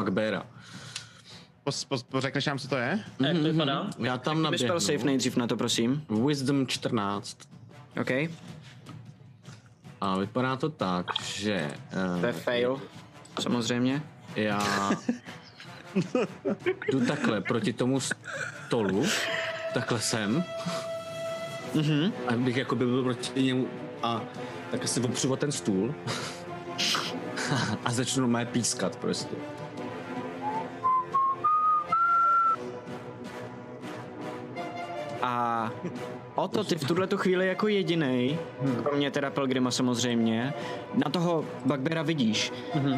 Pos, 1.64 1.84
pos, 1.84 2.02
pořekneš 2.02 2.46
nám, 2.46 2.58
co 2.58 2.68
to 2.68 2.76
je? 2.76 3.00
A 3.24 3.26
jak 3.26 3.36
to 3.36 3.42
vypadá? 3.42 3.90
Já 3.98 4.18
tam 4.18 4.42
naběhnu. 4.42 4.80
safe 4.80 5.04
nejdřív 5.04 5.36
na 5.36 5.46
to, 5.46 5.56
prosím. 5.56 6.04
Wisdom 6.26 6.66
14. 6.66 7.38
OK, 8.00 8.10
A 10.00 10.16
vypadá 10.18 10.56
to 10.56 10.68
tak, 10.70 11.06
že 11.24 11.70
to 12.20 12.26
je 12.26 12.32
uh, 12.32 12.38
fail. 12.38 12.80
Samozřejmě. 13.40 14.02
já 14.36 14.90
jdu 16.88 17.06
takhle 17.06 17.40
proti 17.40 17.72
tomu 17.72 18.00
stolu, 18.00 19.06
takhle 19.74 20.00
sem, 20.00 20.44
mm-hmm. 21.74 22.12
abych 22.28 22.56
jako 22.56 22.76
by 22.76 22.86
byl 22.86 23.02
proti 23.02 23.42
němu 23.42 23.68
a 24.02 24.22
takhle 24.70 24.88
se 24.88 25.00
opřu 25.00 25.32
o 25.32 25.36
ten 25.36 25.52
stůl 25.52 25.94
a 27.84 27.92
začnu 27.92 28.28
mé 28.28 28.46
pískat 28.46 28.96
prostě. 28.96 29.36
A 35.22 35.70
o 36.34 36.48
to 36.48 36.64
ty 36.64 36.74
v 36.76 36.84
tuhle 36.84 37.06
tu 37.06 37.16
chvíli 37.16 37.46
jako 37.46 37.68
jediný, 37.68 38.38
kromě 38.82 39.10
teda 39.10 39.30
Pelgrima 39.30 39.70
samozřejmě, 39.70 40.54
na 40.94 41.10
toho 41.10 41.44
Bugbeara 41.66 42.02
vidíš. 42.02 42.52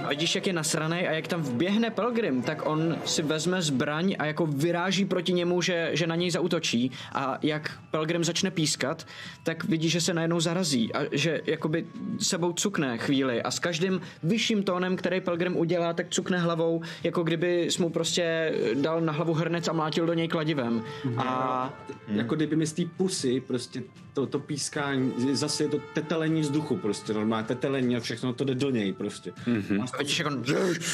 A 0.05 0.09
vidíš, 0.09 0.35
jak 0.35 0.47
je 0.47 0.53
nasranej 0.53 1.09
a 1.09 1.13
jak 1.13 1.29
tam 1.29 1.43
vběhne 1.43 1.91
Pelgrim, 1.91 2.43
tak 2.43 2.67
on 2.67 2.97
si 3.05 3.23
vezme 3.23 3.63
zbraň 3.63 4.17
a 4.19 4.27
jako 4.27 4.47
vyráží 4.47 5.05
proti 5.05 5.33
němu, 5.33 5.63
že, 5.63 5.91
že 5.93 6.07
na 6.07 6.17
něj 6.17 6.31
zautočí. 6.31 6.91
A 7.13 7.39
jak 7.43 7.79
Pelgrim 7.91 8.25
začne 8.25 8.51
pískat, 8.51 9.07
tak 9.43 9.65
vidíš, 9.65 9.93
že 9.93 10.01
se 10.01 10.15
najednou 10.15 10.41
zarazí 10.41 10.95
a 10.95 10.99
že 11.13 11.41
jakoby 11.47 11.87
sebou 12.19 12.53
cukne 12.53 12.99
chvíli 12.99 13.43
a 13.43 13.51
s 13.51 13.59
každým 13.59 14.01
vyšším 14.23 14.63
tónem, 14.63 14.97
který 14.97 15.21
Pelgrim 15.21 15.57
udělá, 15.57 15.93
tak 15.93 16.07
cukne 16.11 16.39
hlavou, 16.39 16.83
jako 17.03 17.23
kdyby 17.23 17.63
jsi 17.65 17.83
mu 17.83 17.91
prostě 17.91 18.53
dal 18.75 19.01
na 19.01 19.13
hlavu 19.13 19.35
hrnec 19.35 19.69
a 19.69 19.73
mlátil 19.73 20.07
do 20.07 20.15
něj 20.15 20.29
kladivem. 20.29 20.83
A 21.17 21.73
Hmm. 22.09 22.19
Jako 22.19 22.35
kdyby 22.35 22.57
mi 22.57 22.67
z 22.67 22.73
té 22.73 22.83
pusy 22.97 23.24
prostě 23.47 23.83
to, 24.15 24.27
to 24.27 24.39
pískání, 24.39 25.13
zase 25.33 25.63
je 25.63 25.69
to 25.69 25.81
tetelení 25.95 26.41
vzduchu 26.41 26.77
prostě, 26.77 27.13
normálně 27.13 27.47
tetelení 27.47 27.97
a 27.97 28.01
všechno 28.01 28.33
to 28.33 28.45
jde 28.45 28.55
do 28.55 28.71
něj 28.71 28.93
prostě. 28.93 29.31
Mm-hmm. 29.31 29.83
A 29.83 29.99
vidíš, 29.99 30.19
jak 30.19 30.29
on 30.29 30.45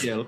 Jel. 0.03 0.27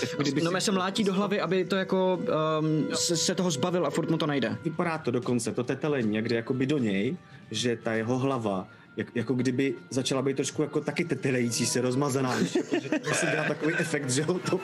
Jako 0.00 0.22
kdyby 0.22 0.42
No 0.42 0.60
se 0.60 0.72
mlátí 0.72 1.04
do 1.04 1.12
hlavy, 1.12 1.40
aby 1.40 1.64
to 1.64 1.76
jako 1.76 2.20
um, 2.60 2.88
se, 2.94 3.16
se 3.16 3.34
toho 3.34 3.50
zbavil 3.50 3.86
a 3.86 3.90
furt 3.90 4.10
mu 4.10 4.16
to 4.16 4.26
nejde. 4.26 4.56
Vypadá 4.64 4.98
to 4.98 5.10
dokonce, 5.10 5.52
to 5.52 5.64
tetelení, 5.64 6.22
kde 6.22 6.36
jakoby 6.36 6.66
do 6.66 6.78
něj, 6.78 7.16
že 7.50 7.76
ta 7.76 7.92
jeho 7.92 8.18
hlava 8.18 8.68
jak, 8.96 9.16
jako 9.16 9.34
kdyby 9.34 9.74
začala 9.90 10.22
být 10.22 10.36
trošku 10.36 10.62
jako 10.62 10.80
taky 10.80 11.04
tetelející 11.04 11.66
se, 11.66 11.80
rozmazaná, 11.80 12.34
jako, 12.34 12.80
že 12.80 12.88
to 12.88 13.14
si 13.14 13.26
dělá 13.26 13.44
takový 13.44 13.74
efekt, 13.74 14.10
že 14.10 14.22
ho 14.22 14.38
to... 14.38 14.60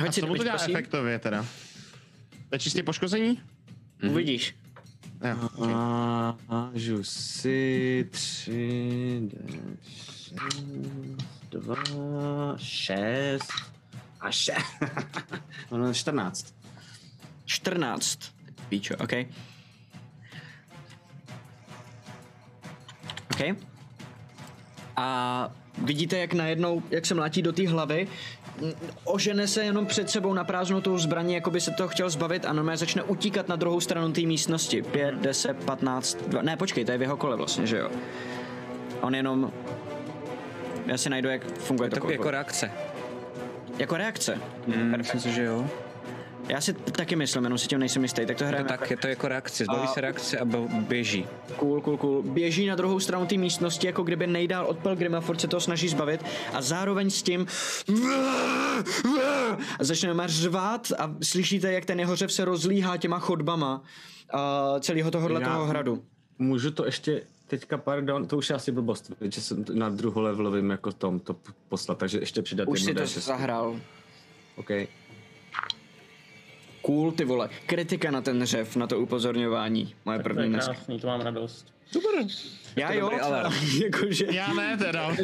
Hoď 0.00 0.08
A 0.08 0.12
si 0.12 0.20
co 0.20 0.26
mu 0.26 0.34
to 0.34 0.44
dělá 0.44 0.56
efektově 0.68 1.18
teda? 1.18 1.46
To 2.48 2.54
je 2.54 2.58
čistě 2.58 2.82
poškození? 2.82 3.40
Uvidíš. 4.10 4.56
Jo. 5.24 5.64
A 5.64 6.36
hážu 6.48 7.04
si 7.04 8.08
tři, 8.10 9.30
šest, 9.82 10.34
dva, 11.50 12.54
šest 12.56 13.52
a 14.20 14.30
šest. 14.30 14.74
Ono 15.70 15.94
14. 15.94 16.54
14. 17.44 18.34
Píčo, 18.68 18.94
OK. 18.96 19.12
OK. 23.30 23.56
A 24.96 25.50
vidíte, 25.78 26.18
jak 26.18 26.32
najednou, 26.32 26.82
jak 26.90 27.06
se 27.06 27.14
mlátí 27.14 27.42
do 27.42 27.52
té 27.52 27.68
hlavy, 27.68 28.08
ožene 29.04 29.46
se 29.46 29.64
jenom 29.64 29.86
před 29.86 30.10
sebou 30.10 30.34
na 30.34 30.44
prázdnou 30.44 30.80
tou 30.80 30.98
zbraní, 30.98 31.34
jako 31.34 31.50
by 31.50 31.60
se 31.60 31.70
toho 31.70 31.88
chtěl 31.88 32.10
zbavit 32.10 32.46
a 32.46 32.52
normálně 32.52 32.76
začne 32.76 33.02
utíkat 33.02 33.48
na 33.48 33.56
druhou 33.56 33.80
stranu 33.80 34.12
té 34.12 34.20
místnosti. 34.20 34.82
5, 34.82 35.14
10, 35.14 35.64
15, 35.64 36.18
2, 36.26 36.42
ne 36.42 36.56
počkej, 36.56 36.84
to 36.84 36.92
je 36.92 36.98
v 36.98 37.02
jeho 37.02 37.16
kole 37.16 37.36
vlastně, 37.36 37.66
že 37.66 37.78
jo. 37.78 37.90
On 39.00 39.14
jenom, 39.14 39.52
já 40.86 40.98
si 40.98 41.10
najdu, 41.10 41.28
jak 41.28 41.58
funguje 41.58 41.90
to, 41.90 42.00
kolo. 42.00 42.12
jako 42.12 42.30
reakce. 42.30 42.70
jako 43.78 43.96
reakce. 43.96 44.38
Mm, 44.66 44.96
myslím 44.96 45.20
si, 45.20 45.32
že 45.32 45.44
jo. 45.44 45.66
Já 46.48 46.60
si 46.60 46.72
taky 46.72 47.16
myslím, 47.16 47.44
jenom 47.44 47.58
si 47.58 47.68
tím 47.68 47.78
nejsem 47.78 48.02
jistý, 48.02 48.26
tak 48.26 48.26
to 48.26 48.32
Je 48.32 48.36
to 48.36 48.44
hrajeme 48.44 48.68
tak, 48.68 48.90
je 48.90 48.96
to 48.96 49.06
jako 49.08 49.28
reakce. 49.28 49.64
Zbaví 49.64 49.82
A- 49.82 49.86
se 49.86 50.00
reakce 50.00 50.38
a 50.38 50.44
běží. 50.80 51.26
Cool, 51.56 51.80
cool, 51.80 51.96
cool. 51.96 52.22
Běží 52.22 52.66
na 52.66 52.74
druhou 52.74 53.00
stranu 53.00 53.26
té 53.26 53.36
místnosti, 53.36 53.86
jako 53.86 54.02
kdyby 54.02 54.26
nejdál 54.26 54.66
od 54.66 54.78
Pelgrima, 54.78 55.20
furt 55.20 55.40
se 55.40 55.48
toho 55.48 55.60
snaží 55.60 55.88
zbavit 55.88 56.24
a 56.52 56.62
zároveň 56.62 57.10
s 57.10 57.22
tím 57.22 57.46
a 59.80 59.84
začne 59.84 60.14
řvát 60.28 60.92
a 60.98 61.14
slyšíte, 61.22 61.72
jak 61.72 61.84
ten 61.84 62.00
jeho 62.00 62.16
řev 62.16 62.32
se 62.32 62.44
rozlíhá 62.44 62.96
těma 62.96 63.18
chodbama 63.18 63.82
uh, 64.34 64.40
celého 64.80 65.10
tohohle 65.10 65.40
Já- 65.40 65.48
toho 65.52 65.66
hradu. 65.66 66.04
Můžu 66.38 66.70
to 66.70 66.86
ještě 66.86 67.22
teďka, 67.46 67.78
pardon, 67.78 68.26
to 68.26 68.36
už 68.36 68.50
je 68.50 68.56
asi 68.56 68.72
blbost, 68.72 69.12
že 69.20 69.40
jsem 69.40 69.64
na 69.72 69.88
druholevelovým 69.88 70.70
jako 70.70 70.92
tom 70.92 71.20
to 71.20 71.36
poslat, 71.68 71.98
takže 71.98 72.18
ještě 72.18 72.42
přidat 72.42 72.68
Už 72.68 72.82
si 72.82 72.94
to 72.94 73.02
D6. 73.02 73.20
zahrál. 73.20 73.80
OK. 74.56 74.70
Cool, 76.86 77.12
ty 77.12 77.24
vole. 77.24 77.48
Kritika 77.66 78.10
na 78.10 78.20
ten 78.20 78.44
řev, 78.44 78.76
na 78.76 78.86
to 78.86 79.00
upozorňování. 79.00 79.94
Moje 80.04 80.18
To 80.18 80.22
první 80.22 80.42
je 80.42 80.48
dneska. 80.48 80.72
krásný, 80.72 81.00
to 81.00 81.06
mám 81.06 81.20
radost. 81.20 81.74
Já 82.76 82.92
jo, 82.92 83.00
dobrý 83.00 83.20
alarm. 83.20 83.52
jakože... 83.84 84.26
Já 84.30 84.54
ne 84.54 84.76
teda. 84.78 85.10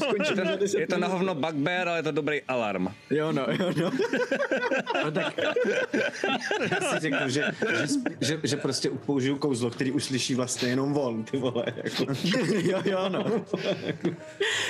Je 0.78 0.87
to 0.87 0.99
na 0.99 1.09
hovno 1.09 1.35
bugbear, 1.35 1.89
ale 1.89 1.99
je 1.99 2.03
to 2.03 2.11
dobrý 2.11 2.43
alarm. 2.43 2.89
Jo, 3.11 3.32
no, 3.32 3.47
jo, 3.61 3.73
no. 3.77 3.91
No 5.05 5.11
tak 5.11 5.41
já 6.70 6.81
si 6.81 6.99
řeknu, 6.99 7.28
že, 7.28 7.45
že, 7.70 7.87
že, 8.20 8.41
že 8.43 8.57
prostě 8.57 8.91
použiju 8.91 9.39
kouzlo, 9.39 9.70
který 9.70 9.93
uslyší 9.93 10.35
vlastně 10.35 10.69
jenom 10.69 10.97
on, 10.97 11.24
ty 11.24 11.37
vole. 11.37 11.65
Jako. 11.85 12.05
jo, 12.62 12.82
jo, 12.85 13.09
no. 13.09 13.24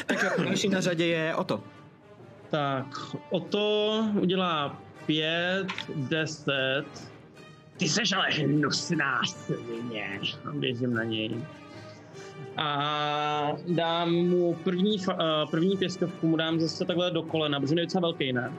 tak 0.07 0.23
jo, 0.23 0.45
další 0.45 0.69
na 0.69 0.81
řadě 0.81 1.07
je 1.07 1.35
Oto. 1.35 1.63
Tak, 2.51 2.87
o 3.31 3.41
to 3.41 4.05
udělá 4.21 4.81
pět, 5.11 5.67
deset. 5.97 6.85
Ty 7.77 7.89
seš 7.89 8.13
ale 8.13 8.27
hnusná 8.31 9.21
svině. 9.27 10.21
Běžím 10.55 10.95
na 10.95 11.05
něj. 11.05 11.31
A 12.57 13.53
dám 13.69 14.13
mu 14.13 14.55
první, 14.55 14.97
eh, 15.11 15.15
první 15.51 15.77
pěstovku, 15.77 16.27
mu 16.29 16.37
dám 16.37 16.61
zase 16.61 16.85
takhle 16.85 17.11
do 17.11 17.23
kolena, 17.23 17.61
protože 17.61 17.75
je 17.75 17.83
docela 17.87 18.01
velký, 18.01 18.33
ne? 18.33 18.53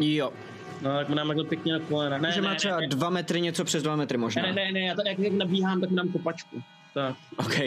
Jo. 0.00 0.32
No, 0.82 0.90
tak 0.90 1.08
mu 1.08 1.14
dám 1.14 1.26
takhle 1.26 1.44
pěkně 1.44 1.72
do 1.72 1.80
kolena. 1.80 2.18
Ne, 2.18 2.32
že 2.32 2.40
ne, 2.40 2.48
má 2.48 2.54
třeba 2.54 2.80
ne, 2.80 2.86
dva 2.88 3.10
metry, 3.10 3.40
něco 3.40 3.64
přes 3.64 3.82
dva 3.82 3.96
metry 3.96 4.18
možná. 4.18 4.42
ne, 4.42 4.52
ne, 4.52 4.72
ne, 4.72 4.80
já 4.80 4.94
to, 4.94 5.02
jak, 5.08 5.18
jak 5.18 5.32
nabíhám, 5.32 5.80
tak 5.80 5.90
mu 5.90 5.96
dám 5.96 6.08
kopačku. 6.08 6.62
Tak. 6.94 7.16
OK. 7.36 7.58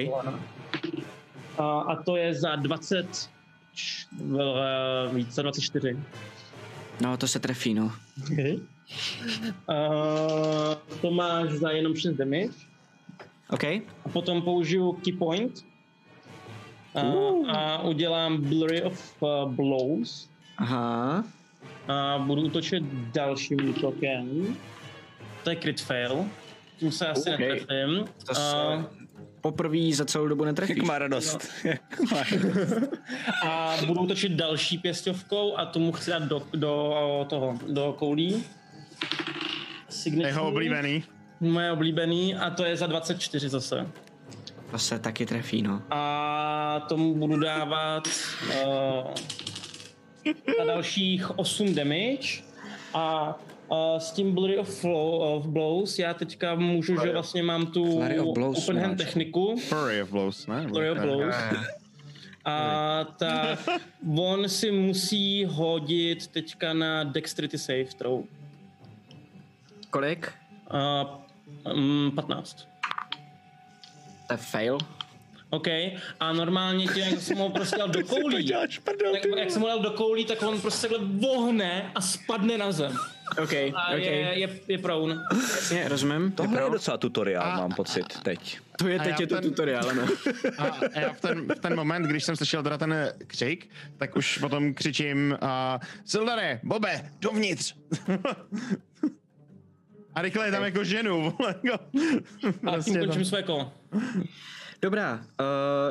A, 1.58 1.80
a 1.88 2.04
to 2.04 2.16
je 2.16 2.34
za 2.34 2.56
20, 2.56 3.30
č- 3.74 4.06
eh, 4.40 5.14
víc, 5.16 5.32
za 5.34 5.42
24. 5.42 5.98
No, 7.02 7.18
to 7.18 7.28
se 7.28 7.40
trefí, 7.40 7.74
no. 7.74 7.92
Okay. 8.32 8.60
Uh, 9.70 10.76
to 11.02 11.12
máš 11.12 11.50
za 11.52 11.72
jenom 11.72 11.96
6 11.96 12.16
damage. 12.16 12.54
OK? 13.50 13.64
A 14.06 14.10
potom 14.14 14.42
použiju 14.42 14.92
key 14.94 15.14
point. 15.14 15.66
Uh, 16.94 17.50
a 17.50 17.82
udělám 17.84 18.42
blurry 18.42 18.82
of 18.84 19.16
uh, 19.20 19.52
blows. 19.52 20.30
Aha. 20.58 21.24
A 21.88 22.18
budu 22.18 22.42
útočit 22.42 22.84
dalším 23.14 23.70
útokem. 23.70 24.56
To 25.44 25.50
je 25.50 25.56
crit 25.56 25.82
fail. 25.82 26.26
Tím 26.78 26.92
se 26.92 27.08
asi 27.08 27.34
OK. 27.34 27.40
netrefím. 27.40 28.06
To 28.28 28.36
se 28.36 28.42
A, 28.42 28.86
poprvé 29.46 29.94
za 29.94 30.06
celou 30.06 30.28
dobu 30.28 30.46
netrefíš. 30.46 30.78
Jak 30.78 30.86
má 30.86 31.00
radost. 31.00 31.48
Jak 31.64 32.00
má 32.12 32.24
a 33.44 33.78
budu 33.86 34.02
útočit 34.02 34.32
další 34.32 34.78
pěstovkou 34.78 35.58
a 35.58 35.66
tomu 35.66 35.92
chci 35.92 36.10
dát 36.12 36.24
do, 36.24 36.42
do 36.54 37.26
toho, 37.30 37.60
do 37.70 37.94
koulí. 37.98 38.44
Signature. 39.90 40.30
Jeho 40.30 40.48
oblíbený. 40.48 41.04
Moje 41.40 41.72
oblíbený 41.72 42.36
a 42.36 42.50
to 42.50 42.66
je 42.66 42.78
za 42.78 42.88
24 42.88 43.50
zase. 43.50 43.88
To 44.72 44.78
se 44.78 45.00
taky 45.00 45.26
trefí, 45.26 45.62
no. 45.62 45.82
A 45.90 46.86
tomu 46.90 47.16
budu 47.16 47.40
dávat 47.40 48.08
uh, 48.66 49.14
na 50.60 50.66
dalších 50.66 51.40
8 51.40 51.76
damage. 51.76 52.42
A 52.94 53.36
uh, 53.68 53.98
s 53.98 54.12
tím 54.12 54.34
Blurry 54.34 54.58
of, 54.58 54.80
flow, 54.80 55.20
of 55.20 55.46
Blows 55.46 56.00
já 56.00 56.14
teďka 56.14 56.56
můžu, 56.56 57.02
že 57.02 57.12
vlastně 57.12 57.44
mám 57.44 57.68
tu 57.68 58.02
Blows, 58.34 58.64
Open 58.64 58.82
Hand 58.82 58.98
techniku. 58.98 59.56
Flurry 59.58 60.02
of 60.02 60.12
blows, 60.12 60.48
ne? 60.48 60.68
Flurry 60.68 60.92
of 60.92 60.98
Blows. 60.98 61.36
A 62.46 63.04
tak 63.18 63.60
on 64.18 64.50
si 64.50 64.72
musí 64.72 65.46
hodit 65.46 66.28
teďka 66.28 66.74
na 66.74 67.04
Dexterity 67.04 67.58
Save 67.58 67.86
throw. 67.98 68.24
Kolik? 69.90 70.34
Uh, 70.74 71.74
um, 71.74 72.12
15. 72.16 72.68
To 74.28 74.34
je 74.34 74.38
fail. 74.38 74.78
OK, 75.50 75.68
a 76.20 76.34
normálně 76.34 76.88
tím, 76.88 77.04
jak 77.04 77.22
jsem 77.22 77.38
ho 77.38 77.50
prostě 77.50 77.78
dal 77.78 77.88
do 77.88 78.04
koulí, 78.08 78.48
tak, 78.48 78.70
jak 79.38 79.52
jsem 79.52 79.62
ho 79.62 79.68
dal 79.68 79.80
do 79.80 79.92
koulí, 79.92 80.26
tak 80.26 80.44
on 80.44 80.62
prostě 80.62 80.88
takhle 80.88 81.08
vohne 81.08 81.92
a 81.96 82.02
spadne 82.02 82.58
na 82.58 82.72
zem. 82.72 82.98
OK, 83.44 83.54
A 83.54 83.90
OK. 83.92 83.98
je, 83.98 84.40
je, 84.40 84.50
je 84.68 84.78
prone. 84.78 85.16
Jasně, 85.34 85.88
rozumím. 85.90 86.32
Tohle 86.32 86.62
je 86.64 86.70
docela 86.70 86.98
tutoriál, 86.98 87.58
mám 87.58 87.72
pocit 87.72 88.06
teď. 88.24 88.60
To 88.78 88.88
je 88.88 89.00
A 89.00 89.04
teď 89.04 89.20
je 89.20 89.28
to 89.28 89.36
ten- 89.36 89.44
tutoriál, 89.44 89.90
ano. 89.90 90.06
A 90.58 91.00
já 91.00 91.14
v 91.14 91.22
ten, 91.22 91.48
v 91.56 91.60
ten 91.60 91.76
moment, 91.76 92.04
když 92.04 92.24
jsem 92.24 92.36
slyšel 92.36 92.64
teda 92.64 92.78
ten 92.78 93.14
křik, 93.28 93.70
tak 93.98 94.16
už 94.16 94.38
potom 94.38 94.74
křičím 94.74 95.38
uh, 95.44 95.48
Sildare, 96.06 96.60
Bobe, 96.64 97.10
dovnitř! 97.22 97.76
A 100.16 100.22
rychle 100.22 100.46
je 100.48 100.52
tam 100.52 100.64
jako 100.64 100.84
ženu, 100.84 101.22
vole, 101.38 101.56
jako. 101.64 101.84
A 102.68 102.72
Prostě 102.72 102.92
tím 102.92 103.00
tam- 103.00 103.08
končím 103.10 103.26
své 103.26 103.44
kolo. 103.44 103.74
Dobrá, 104.86 105.20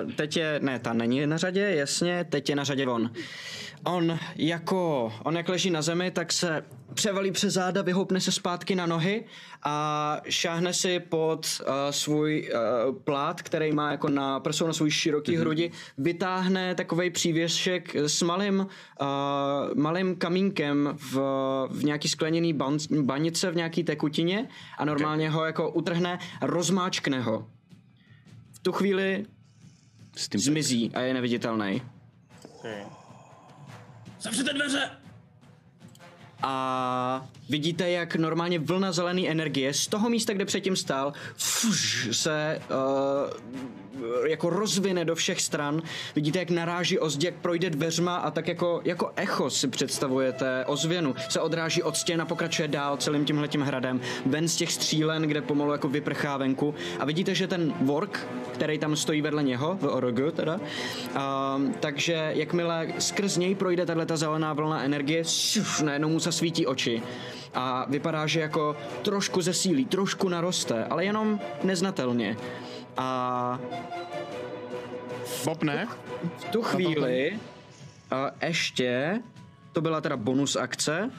uh, 0.05 0.12
teď 0.12 0.37
je, 0.37 0.61
ne, 0.62 0.79
ta 0.79 0.93
není 0.93 1.27
na 1.27 1.37
řadě, 1.37 1.61
jasně, 1.61 2.25
teď 2.25 2.49
je 2.49 2.57
na 2.57 2.65
řadě 2.65 2.87
on. 2.87 3.11
On 3.85 4.19
jako, 4.37 5.12
on 5.25 5.37
jak 5.37 5.49
leží 5.49 5.71
na 5.71 5.83
zemi, 5.83 6.11
tak 6.11 6.33
se 6.33 6.65
převalí 6.95 7.31
přes 7.31 7.55
záda, 7.55 7.83
vyhoupne 7.83 8.21
se 8.21 8.33
zpátky 8.33 8.75
na 8.75 8.87
nohy 8.87 9.25
a 9.62 10.21
šáhne 10.29 10.75
si 10.75 11.01
pod 11.01 11.47
uh, 11.61 11.66
svůj 11.91 12.51
uh, 12.53 12.95
plát, 12.97 13.43
který 13.43 13.73
má 13.73 13.91
jako 13.91 14.09
na 14.09 14.41
prsou 14.41 14.66
na 14.66 14.73
svůj 14.73 14.91
široký 14.91 15.37
hrudi, 15.37 15.71
vytáhne 15.99 16.75
takovej 16.75 17.11
přívěšek 17.11 17.97
s 17.97 18.23
malým, 18.23 18.61
uh, 19.01 19.07
malým 19.75 20.16
kamínkem 20.16 20.97
v, 21.12 21.19
v 21.71 21.85
nějaký 21.85 22.09
skleněný 22.09 22.53
ban, 22.53 22.79
banice, 23.03 23.51
v 23.51 23.57
nějaký 23.57 23.85
tekutině 23.85 24.49
a 24.79 24.85
normálně 24.85 25.31
ho 25.31 25.45
jako 25.45 25.71
utrhne 25.71 26.19
a 26.41 26.47
rozmáčkne 26.47 27.21
ho. 27.21 27.47
V 28.65 28.73
tu 28.73 28.73
chvíli 28.73 29.27
S 30.16 30.28
tím 30.28 30.41
zmizí 30.41 30.91
a 30.95 31.01
je 31.01 31.15
neviditelný. 31.15 31.82
Zavřete 34.20 34.53
dveře! 34.53 34.91
A 36.43 37.28
vidíte, 37.49 37.91
jak 37.91 38.16
normálně 38.16 38.59
vlna 38.59 38.93
zelené 38.93 39.29
energie 39.29 39.75
z 39.75 39.87
toho 39.87 40.11
místa, 40.11 40.33
kde 40.33 40.45
předtím 40.45 40.77
stál, 40.77 41.12
fuž, 41.37 42.09
se 42.12 42.61
uh, 42.71 43.55
jako 44.27 44.51
rozvine 44.51 45.05
do 45.05 45.15
všech 45.15 45.41
stran. 45.41 45.83
Vidíte, 46.15 46.39
jak 46.39 46.51
naráží 46.51 46.99
o 46.99 47.11
zdi, 47.11 47.27
jak 47.27 47.35
projde 47.35 47.71
dveřma 47.71 48.16
a 48.16 48.31
tak 48.31 48.49
jako, 48.49 48.81
jako 48.85 49.12
echo 49.16 49.51
si 49.51 49.69
představujete 49.69 50.65
ozvěnu. 50.66 51.15
Se 51.29 51.41
odráží 51.41 51.83
od 51.83 51.97
stěn 51.97 52.23
a 52.23 52.25
pokračuje 52.25 52.69
dál 52.69 52.97
celým 52.97 53.25
tímhletím 53.25 53.61
hradem. 53.61 54.01
Ven 54.27 54.49
z 54.49 54.57
těch 54.57 54.73
střílen, 54.73 55.23
kde 55.23 55.43
pomalu 55.43 55.73
jako 55.73 55.89
vyprchá 55.89 56.37
venku. 56.37 56.75
A 56.99 57.05
vidíte, 57.05 57.35
že 57.35 57.47
ten 57.47 57.75
work, 57.81 58.27
který 58.53 58.79
tam 58.79 58.97
stojí 58.97 59.23
vedle 59.23 59.43
něho, 59.43 59.79
v 59.81 59.85
Orogu 59.85 60.31
teda, 60.31 60.61
um, 61.57 61.75
takže 61.81 62.31
jakmile 62.35 62.89
skrz 62.99 63.37
něj 63.37 63.55
projde 63.55 63.87
tahle 63.87 64.07
ta 64.07 64.16
zelená 64.16 64.53
vlna 64.53 64.83
energie, 64.83 65.25
šuf, 65.25 65.81
najednou 65.83 66.09
mu 66.09 66.21
se 66.21 66.33
svítí 66.33 66.66
oči 66.66 67.03
a 67.55 67.87
vypadá, 67.89 68.27
že 68.27 68.41
jako 68.41 68.77
trošku 69.03 69.41
zesílí, 69.41 69.85
trošku 69.85 70.29
naroste, 70.29 70.85
ale 70.85 71.05
jenom 71.05 71.41
neznatelně. 71.63 72.37
A 72.97 73.61
Bob 75.45 75.63
ne? 75.63 75.89
v 76.39 76.45
tu 76.45 76.63
chvíli 76.63 77.39
a 78.11 78.31
ještě, 78.47 79.23
to 79.73 79.81
byla 79.81 80.01
teda 80.01 80.17
bonus 80.17 80.57
akce, 80.57 81.11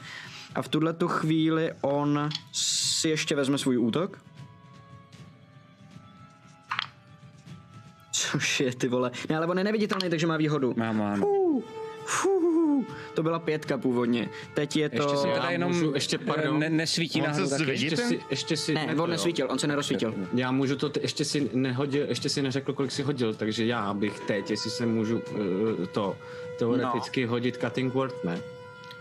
a 0.54 0.62
v 0.62 0.68
tuhle 0.68 0.92
tu 0.92 1.08
chvíli 1.08 1.72
on 1.80 2.28
si 2.52 3.08
ještě 3.08 3.36
vezme 3.36 3.58
svůj 3.58 3.78
útok. 3.78 4.18
Což 8.12 8.60
je 8.60 8.74
ty 8.74 8.88
vole. 8.88 9.10
Ne, 9.28 9.36
ale 9.36 9.46
on 9.46 9.58
je 9.58 9.64
neviditelný, 9.64 10.10
takže 10.10 10.26
má 10.26 10.36
výhodu. 10.36 10.74
Mám, 10.76 10.98
mám. 10.98 11.24
Fuh, 12.06 12.84
to 13.14 13.22
byla 13.22 13.38
pětka 13.38 13.78
původně. 13.78 14.28
Teď 14.54 14.76
je 14.76 14.88
to... 14.88 14.96
Ještě 15.02 15.16
si 15.16 15.22
teda 15.22 15.34
Já 15.44 15.50
jenom 15.50 15.72
můžu 15.72 15.94
ještě, 15.94 16.18
pardon. 16.18 16.58
ne, 16.58 16.70
nesvítí 16.70 17.22
On 17.22 17.34
se 17.34 17.58
taky. 17.58 17.70
Ještě 17.70 17.96
si, 17.96 18.20
ještě 18.30 18.56
si, 18.56 18.74
Ne, 18.74 18.86
to 18.86 18.90
on 18.92 18.98
jo. 18.98 19.06
nesvítil, 19.06 19.46
on 19.50 19.58
se 19.58 19.66
nerozsvítil. 19.66 20.14
Já 20.34 20.52
můžu 20.52 20.76
to, 20.76 20.88
t- 20.88 21.00
ještě 21.02 21.24
si 21.24 21.50
nehodil, 21.52 22.06
ještě 22.08 22.28
si 22.28 22.42
neřekl, 22.42 22.72
kolik 22.72 22.92
si 22.92 23.02
hodil, 23.02 23.34
takže 23.34 23.66
já 23.66 23.94
bych 23.94 24.20
teď, 24.20 24.50
jestli 24.50 24.70
se 24.70 24.86
můžu 24.86 25.16
uh, 25.18 25.86
to 25.92 26.16
teoreticky 26.58 27.24
no. 27.24 27.30
hodit 27.30 27.56
cutting 27.56 27.94
word, 27.94 28.24
ne? 28.24 28.40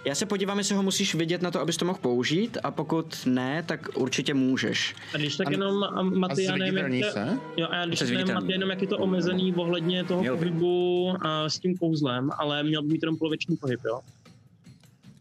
Já 0.05 0.15
se 0.15 0.25
podívám, 0.25 0.57
jestli 0.57 0.75
ho 0.75 0.83
musíš 0.83 1.15
vidět 1.15 1.41
na 1.41 1.51
to, 1.51 1.61
abys 1.61 1.77
to 1.77 1.85
mohl 1.85 1.99
použít 2.01 2.57
a 2.63 2.71
pokud 2.71 3.25
ne, 3.25 3.63
tak 3.63 3.89
určitě 3.95 4.33
můžeš. 4.33 4.95
A 5.13 5.17
když 5.17 5.35
tak 5.35 5.49
jenom, 5.51 5.83
a 5.83 6.01
Maty, 6.01 6.43
já 6.43 6.55
nevím, 6.55 6.77
jak 6.77 7.13
to, 7.13 7.19
jo, 7.57 7.67
a 7.69 7.75
já 7.75 7.85
když 7.85 7.99
tak 7.99 8.09
nevím. 8.09 8.33
Maty, 8.33 8.51
jenom 8.51 8.69
jak 8.69 8.81
je 8.81 8.87
to 8.87 8.97
omezený 8.97 9.53
ohledně 9.55 10.03
toho 10.03 10.21
Měl 10.21 10.37
pohybu 10.37 11.13
a 11.21 11.49
s 11.49 11.59
tím 11.59 11.77
kouzlem, 11.77 12.29
ale 12.37 12.63
měl 12.63 12.81
by 12.81 12.87
mít 12.87 13.03
jenom 13.03 13.17
poloviční 13.17 13.57
pohyb, 13.57 13.79
jo? 13.85 13.91
Jo, 13.93 14.01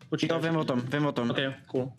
Počkej, 0.08 0.38
vím 0.42 0.56
o 0.56 0.64
tom, 0.64 0.80
vím 0.80 1.06
o 1.06 1.12
tom. 1.12 1.30
Ok, 1.30 1.38
cool. 1.66 1.92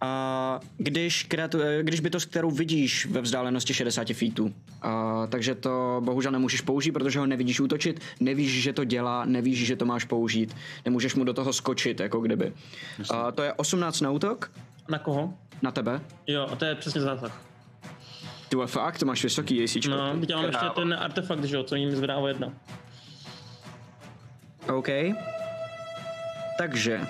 A 0.00 0.60
když, 0.76 1.22
kreatu, 1.22 1.60
eh, 1.60 1.82
když 1.82 2.00
bytost, 2.00 2.30
kterou 2.30 2.50
vidíš 2.50 3.06
ve 3.06 3.20
vzdálenosti 3.20 3.74
60 3.74 4.14
feetů, 4.14 4.54
a, 4.82 5.26
takže 5.26 5.54
to 5.54 6.00
bohužel 6.04 6.32
nemůžeš 6.32 6.60
použít, 6.60 6.92
protože 6.92 7.18
ho 7.18 7.26
nevidíš 7.26 7.60
útočit, 7.60 8.00
nevíš, 8.20 8.62
že 8.62 8.72
to 8.72 8.84
dělá, 8.84 9.24
nevíš, 9.24 9.66
že 9.66 9.76
to 9.76 9.84
máš 9.84 10.04
použít, 10.04 10.56
nemůžeš 10.84 11.14
mu 11.14 11.24
do 11.24 11.32
toho 11.32 11.52
skočit, 11.52 12.00
jako 12.00 12.20
kdyby. 12.20 12.52
A, 13.10 13.32
to 13.32 13.42
je 13.42 13.52
18 13.52 14.00
na 14.00 14.10
útok, 14.10 14.52
Na 14.88 14.98
koho? 14.98 15.34
na 15.62 15.70
tebe. 15.70 16.00
Jo, 16.26 16.48
a 16.52 16.56
to 16.56 16.64
je 16.64 16.74
přesně 16.74 17.00
zásah. 17.00 17.42
Ty 18.48 18.56
fakt, 18.66 18.98
to 18.98 19.06
máš 19.06 19.22
vysoký 19.22 19.64
AC. 19.64 19.76
No, 19.88 20.20
teď 20.20 20.34
mám 20.34 20.44
ještě 20.44 20.66
ten 20.74 20.94
artefakt, 20.94 21.44
že 21.44 21.56
jo, 21.56 21.62
co 21.62 21.76
jim 21.76 21.96
zvedá 21.96 22.16
o 22.16 22.26
jedna. 22.26 22.52
OK. 24.74 24.88
Takže. 26.58 27.00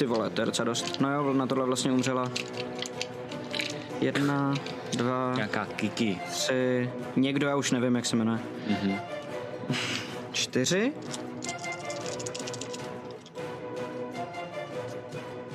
Ty 0.00 0.06
vole, 0.06 0.30
to 0.30 0.42
je 0.42 0.46
docela 0.46 0.64
dost. 0.64 1.00
No 1.00 1.14
jo, 1.14 1.32
na 1.32 1.46
tohle 1.46 1.66
vlastně 1.66 1.92
umřela. 1.92 2.30
Jedna, 4.00 4.54
dva, 4.96 5.32
Nějaká 5.36 5.66
kiki. 5.76 6.20
tři, 6.30 6.90
někdo, 7.16 7.46
já 7.48 7.56
už 7.56 7.70
nevím, 7.70 7.96
jak 7.96 8.06
se 8.06 8.16
jmenuje. 8.16 8.38
Čtyři. 10.32 10.92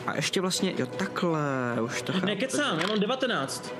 A 0.07 0.15
ještě 0.15 0.41
vlastně, 0.41 0.73
jo 0.77 0.85
takhle, 0.85 1.41
už 1.81 2.01
to 2.01 2.13
chápu. 2.13 2.25
Nekecám, 2.25 2.79
já 2.79 2.87
mám 2.87 2.99
19. 2.99 3.73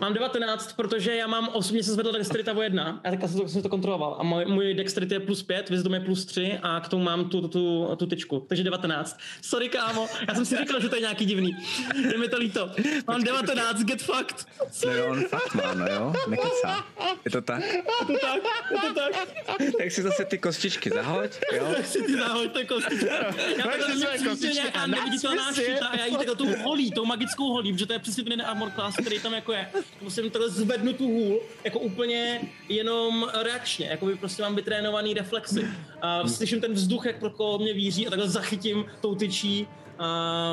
Mám 0.00 0.14
19, 0.14 0.72
protože 0.72 1.16
já 1.16 1.26
mám 1.26 1.48
osobně 1.52 1.82
se 1.82 1.92
zvedl 1.92 2.12
dexterita 2.12 2.52
o 2.52 2.62
1, 2.62 3.00
já 3.04 3.10
tak 3.10 3.20
jsem, 3.30 3.48
jsem 3.48 3.62
to 3.62 3.68
kontroloval. 3.68 4.16
A 4.18 4.22
můj, 4.22 4.44
můj 4.44 4.74
dexterity 4.74 5.14
je 5.14 5.20
plus 5.20 5.42
5, 5.42 5.70
wisdom 5.70 5.94
je 5.94 6.00
plus 6.00 6.24
3 6.24 6.58
a 6.62 6.80
k 6.80 6.88
tomu 6.88 7.04
mám 7.04 7.28
tu, 7.28 7.40
tu, 7.40 7.48
tu, 7.48 7.96
tu 7.96 8.06
tyčku. 8.06 8.44
Takže 8.48 8.64
19. 8.64 9.18
Sorry 9.42 9.68
kámo, 9.68 10.08
já 10.28 10.34
jsem 10.34 10.44
si 10.44 10.56
říkal, 10.56 10.80
že 10.80 10.88
to 10.88 10.94
je 10.94 11.00
nějaký 11.00 11.24
divný. 11.24 11.56
Je 12.12 12.18
mi 12.18 12.28
to 12.28 12.38
líto. 12.38 12.70
Mám 13.06 13.22
19, 13.24 13.82
get 13.82 14.02
fucked. 14.02 14.46
No 14.86 14.92
jo, 14.92 15.06
on 15.10 15.24
fakt 15.24 15.54
má, 15.54 15.74
no 15.74 15.86
jo, 15.86 16.12
nekecá. 16.28 16.84
Je 17.24 17.30
to 17.30 17.40
tak? 17.40 17.62
Je 17.72 17.82
to 18.06 18.12
tak, 18.20 18.42
je 18.70 18.78
to 18.88 19.00
tak. 19.00 19.28
Tak 19.78 19.92
si 19.92 20.02
zase 20.02 20.24
ty 20.24 20.38
kostičky 20.38 20.90
zahoď, 20.90 21.30
jo? 21.56 21.72
Tak 21.76 21.86
si 21.86 22.02
ty 22.02 22.16
zahoďte 22.16 22.64
kostičky. 22.64 23.06
Já 23.58 23.64
takhle 23.64 23.96
své 23.96 24.14
přijde 24.14 24.30
kostičky 24.30 24.54
nějaká 24.54 24.80
a 24.80 24.86
neviditelná 24.86 25.52
šita 25.52 25.86
a 25.86 25.96
já 25.96 26.06
jí 26.06 26.16
takhle 26.16 26.36
tu 26.36 26.46
holí, 26.62 26.90
tou 26.90 27.04
magickou 27.04 27.52
holí, 27.52 27.72
protože 27.72 27.86
to 27.86 27.92
je 27.92 27.98
přesně 27.98 28.24
ten 28.24 28.42
armor 28.42 28.70
class, 28.70 28.96
který 28.96 29.20
tam 29.20 29.34
jako 29.34 29.52
je. 29.52 29.68
Musím 30.02 30.30
takhle 30.30 30.50
zvednu 30.50 30.92
tu 30.92 31.04
hůl, 31.04 31.40
jako 31.64 31.78
úplně 31.78 32.40
jenom 32.68 33.30
reakčně, 33.42 33.86
jako 33.86 34.06
by 34.06 34.16
prostě 34.16 34.42
mám 34.42 34.56
vytrénovaný 34.56 35.14
reflexy. 35.14 35.66
A 36.02 36.28
slyším 36.28 36.60
ten 36.60 36.72
vzduch, 36.72 37.06
jak 37.06 37.18
pro 37.18 37.58
mě 37.58 37.74
víří 37.74 38.06
a 38.06 38.10
takhle 38.10 38.28
zachytím 38.28 38.84
tou 39.00 39.14
tyčí 39.14 39.66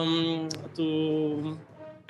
um, 0.03 0.49
tu... 0.75 1.59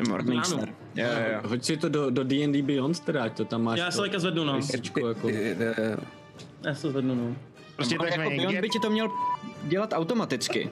Morningstar. 0.10 0.70
Jo, 0.96 1.06
jo, 1.06 1.34
jo. 1.34 1.50
Hoď 1.50 1.64
si 1.64 1.78
to 1.78 1.90
do, 1.90 2.10
do 2.10 2.24
D&D 2.24 2.62
Beyond 2.62 3.00
teda, 3.00 3.24
ať 3.24 3.38
to 3.38 3.46
tam 3.46 3.64
máš. 3.64 3.80
Já 3.80 3.92
se 3.92 3.98
to- 3.98 4.20
zvednu, 4.20 4.44
no. 4.44 4.60
jako. 5.08 5.30
Já 6.66 6.76
se 6.76 6.90
zvednu, 6.90 7.16
no. 7.16 7.36
Prostě 7.76 7.98
to 7.98 8.06
Jako 8.06 8.32
je 8.32 8.48
on 8.48 8.62
by 8.62 8.70
ti 8.70 8.80
to 8.80 8.90
měl 8.90 9.08
dělat 9.64 9.94
automaticky. 9.94 10.70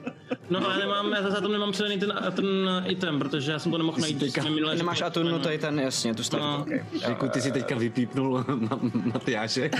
No 0.50 0.64
ale 0.64 0.78
nemám, 0.78 1.12
já 1.12 1.30
za 1.30 1.40
to 1.40 1.48
nemám 1.48 1.72
předaný 1.72 1.98
ten, 1.98 2.14
ten 2.36 2.46
item, 2.88 3.18
protože 3.18 3.52
já 3.52 3.58
jsem 3.58 3.72
to 3.72 3.78
nemohl 3.78 3.98
najít. 4.00 4.18
Teďka, 4.18 4.40
jsme 4.42 4.50
minule 4.50 4.74
nemáš. 4.74 5.02
Atunu, 5.02 5.38
to 5.38 5.48
je 5.50 5.58
ten, 5.58 5.80
jasně, 5.80 6.14
tu 6.14 6.22
stavku. 6.22 6.46
No. 6.46 6.58
Okay. 6.60 6.80
Jako 7.00 7.28
ty 7.28 7.40
si 7.40 7.52
teďka 7.52 7.74
vypípnul 7.76 8.40
Ma- 8.48 9.12
Matyáše. 9.12 9.70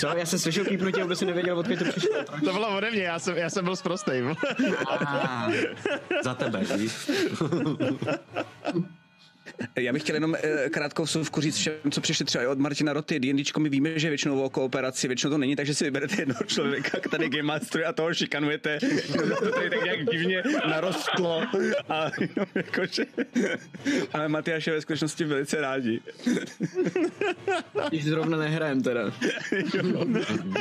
Co? 0.00 0.06
Já 0.16 0.26
jsem 0.26 0.38
slyšel 0.38 0.64
pípnutí, 0.64 1.02
vůbec 1.02 1.18
jsem 1.18 1.28
nevěděl, 1.28 1.58
odkud 1.58 1.78
to 1.78 1.84
přišlo. 1.84 2.10
To 2.44 2.52
bylo 2.52 2.76
ode 2.76 2.90
mě, 2.90 3.02
já 3.02 3.18
jsem, 3.18 3.36
já 3.36 3.50
jsem 3.50 3.64
byl 3.64 3.76
zprostej. 3.76 4.24
Ah, 5.00 5.50
Za 6.24 6.34
tebe, 6.34 6.60
víš? 6.76 6.92
Já 9.76 9.92
bych 9.92 10.02
chtěl 10.02 10.16
jenom 10.16 10.36
eh, 10.42 10.70
krátkou 10.70 11.02
vsuvku 11.02 11.40
říct 11.40 11.56
všem, 11.56 11.90
co 11.90 12.00
přišli 12.00 12.24
třeba 12.24 12.50
od 12.50 12.58
Martina 12.58 12.92
Roty. 12.92 13.20
D&Dčko 13.20 13.60
my 13.60 13.68
víme, 13.68 13.98
že 13.98 14.08
většinou 14.08 14.42
o 14.42 14.50
kooperaci, 14.50 15.08
většinou 15.08 15.30
to 15.30 15.38
není, 15.38 15.56
takže 15.56 15.74
si 15.74 15.84
vyberete 15.84 16.22
jednoho 16.22 16.40
člověka, 16.46 17.00
který 17.00 17.28
Game 17.28 17.42
Masteruje 17.42 17.86
a 17.86 17.92
toho 17.92 18.14
šikanujete. 18.14 18.78
to 19.38 19.52
tady 19.52 19.70
tak 19.70 19.84
nějak 19.84 20.10
divně 20.10 20.42
narostlo. 20.68 21.42
A 21.88 22.10
jenom 22.20 22.46
jakože... 22.54 23.04
Ale 24.12 24.28
Matyáš 24.28 24.66
je 24.66 24.72
ve 24.72 24.80
skutečnosti 24.80 25.24
velice 25.24 25.60
rádi. 25.60 26.00
když 27.88 28.04
zrovna 28.04 28.38
nehrajem 28.38 28.82
teda. 28.82 29.12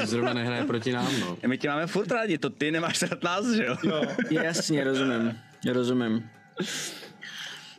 Zrovna 0.04 0.34
nehraje 0.34 0.64
proti 0.64 0.92
nám, 0.92 1.20
no. 1.20 1.38
My 1.48 1.58
tě 1.58 1.70
máme 1.70 1.88
furt 1.88 2.12
rádi, 2.12 2.38
to 2.38 2.50
ty 2.50 2.72
nemáš 2.72 3.02
rád 3.02 3.24
nás, 3.24 3.48
že 3.52 3.66
jo? 3.66 3.78
jo. 3.84 4.04
Jasně, 4.30 4.84
rozumím. 4.84 5.38
Rozumím. 5.72 6.30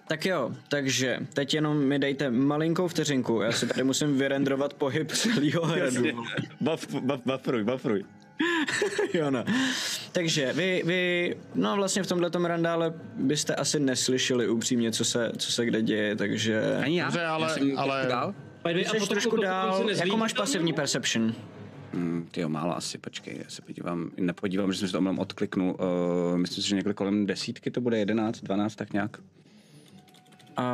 Tak 0.09 0.26
jo, 0.26 0.51
takže 0.68 1.18
teď 1.32 1.55
jenom 1.55 1.78
mi 1.85 1.98
dejte 1.98 2.31
malinkou 2.31 2.89
vteřinku, 2.89 3.40
já 3.40 3.52
si 3.52 3.66
tady 3.66 3.85
musím 3.85 4.18
vyrendrovat 4.18 4.74
pohyb 4.74 5.10
celého 5.12 5.64
hradu. 5.64 6.02
Buff, 6.60 6.94
buff, 6.94 7.22
buffruj, 7.26 7.64
buffruj. 7.64 8.05
jo 9.14 9.31
no. 9.31 9.44
Takže 10.12 10.52
vy, 10.52 10.82
vy, 10.86 11.36
no 11.55 11.76
vlastně 11.76 12.02
v 12.02 12.06
tomhle 12.06 12.31
randále 12.43 12.94
byste 13.16 13.55
asi 13.55 13.81
neslyšeli 13.81 14.48
upřímně, 14.48 14.93
co 14.93 15.05
se, 15.05 15.32
co 15.36 15.52
se 15.52 15.66
kde 15.66 15.82
děje, 15.82 16.16
takže... 16.16 16.76
Ani 16.85 16.98
já. 16.98 17.05
Dobře, 17.05 17.24
ale- 17.24 17.47
já 17.48 17.55
jsem 17.55 17.78
ale- 17.78 18.06
Dál? 18.09 18.35
Ty 18.62 18.86
a 18.86 19.01
jsi 19.01 19.09
trošku 19.09 19.36
dál, 19.36 19.89
se 19.94 20.05
jakou 20.05 20.16
máš 20.16 20.32
pasivní 20.32 20.72
perception? 20.72 21.35
Hmm, 21.93 22.28
tyjo, 22.31 22.48
málo 22.48 22.76
asi, 22.76 22.98
počkej, 22.98 23.36
já 23.44 23.51
se 23.51 23.62
podívám, 23.62 24.10
nepodívám, 24.16 24.72
že 24.72 24.78
jsem 24.78 24.89
si 24.89 24.93
to 24.93 24.98
omylem 24.98 25.18
odkliknul. 25.18 25.76
Uh, 26.32 26.39
myslím 26.39 26.62
si, 26.62 26.68
že 26.68 26.76
někde 26.76 26.94
kolem 26.94 27.26
desítky 27.26 27.70
to 27.70 27.81
bude, 27.81 27.98
11, 27.98 28.40
12, 28.40 28.74
tak 28.74 28.93
nějak. 28.93 29.16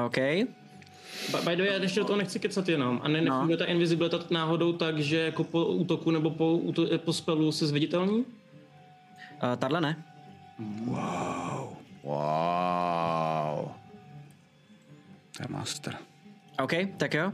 OK. 0.07 0.17
By, 0.17 1.39
by 1.45 1.57
the 1.57 1.63
way, 1.63 1.67
já 1.67 1.75
ještě 1.83 2.01
do 2.01 2.07
toho 2.07 2.17
nechci 2.17 2.41
kecat 2.41 2.69
jenom. 2.69 3.01
A 3.05 3.09
ne, 3.09 3.21
No. 3.21 3.25
nefunguje 3.35 3.57
ta 3.57 3.65
invisibilita 3.65 4.19
náhodou 4.31 4.73
tak, 4.73 4.99
že 4.99 5.17
jako 5.19 5.45
po 5.45 5.65
útoku 5.67 6.11
nebo 6.11 6.31
po, 6.31 6.53
úto, 6.53 6.99
po 6.99 7.13
spelu 7.13 7.53
se 7.53 7.67
zviditelní? 7.67 8.19
Uh, 8.19 8.25
tadle 9.59 9.81
ne. 9.81 10.05
Wow. 12.03 13.69
To 15.37 15.43
je 15.43 15.47
master. 15.49 15.97
OK, 16.63 16.73
tak 16.97 17.15
jo. 17.15 17.33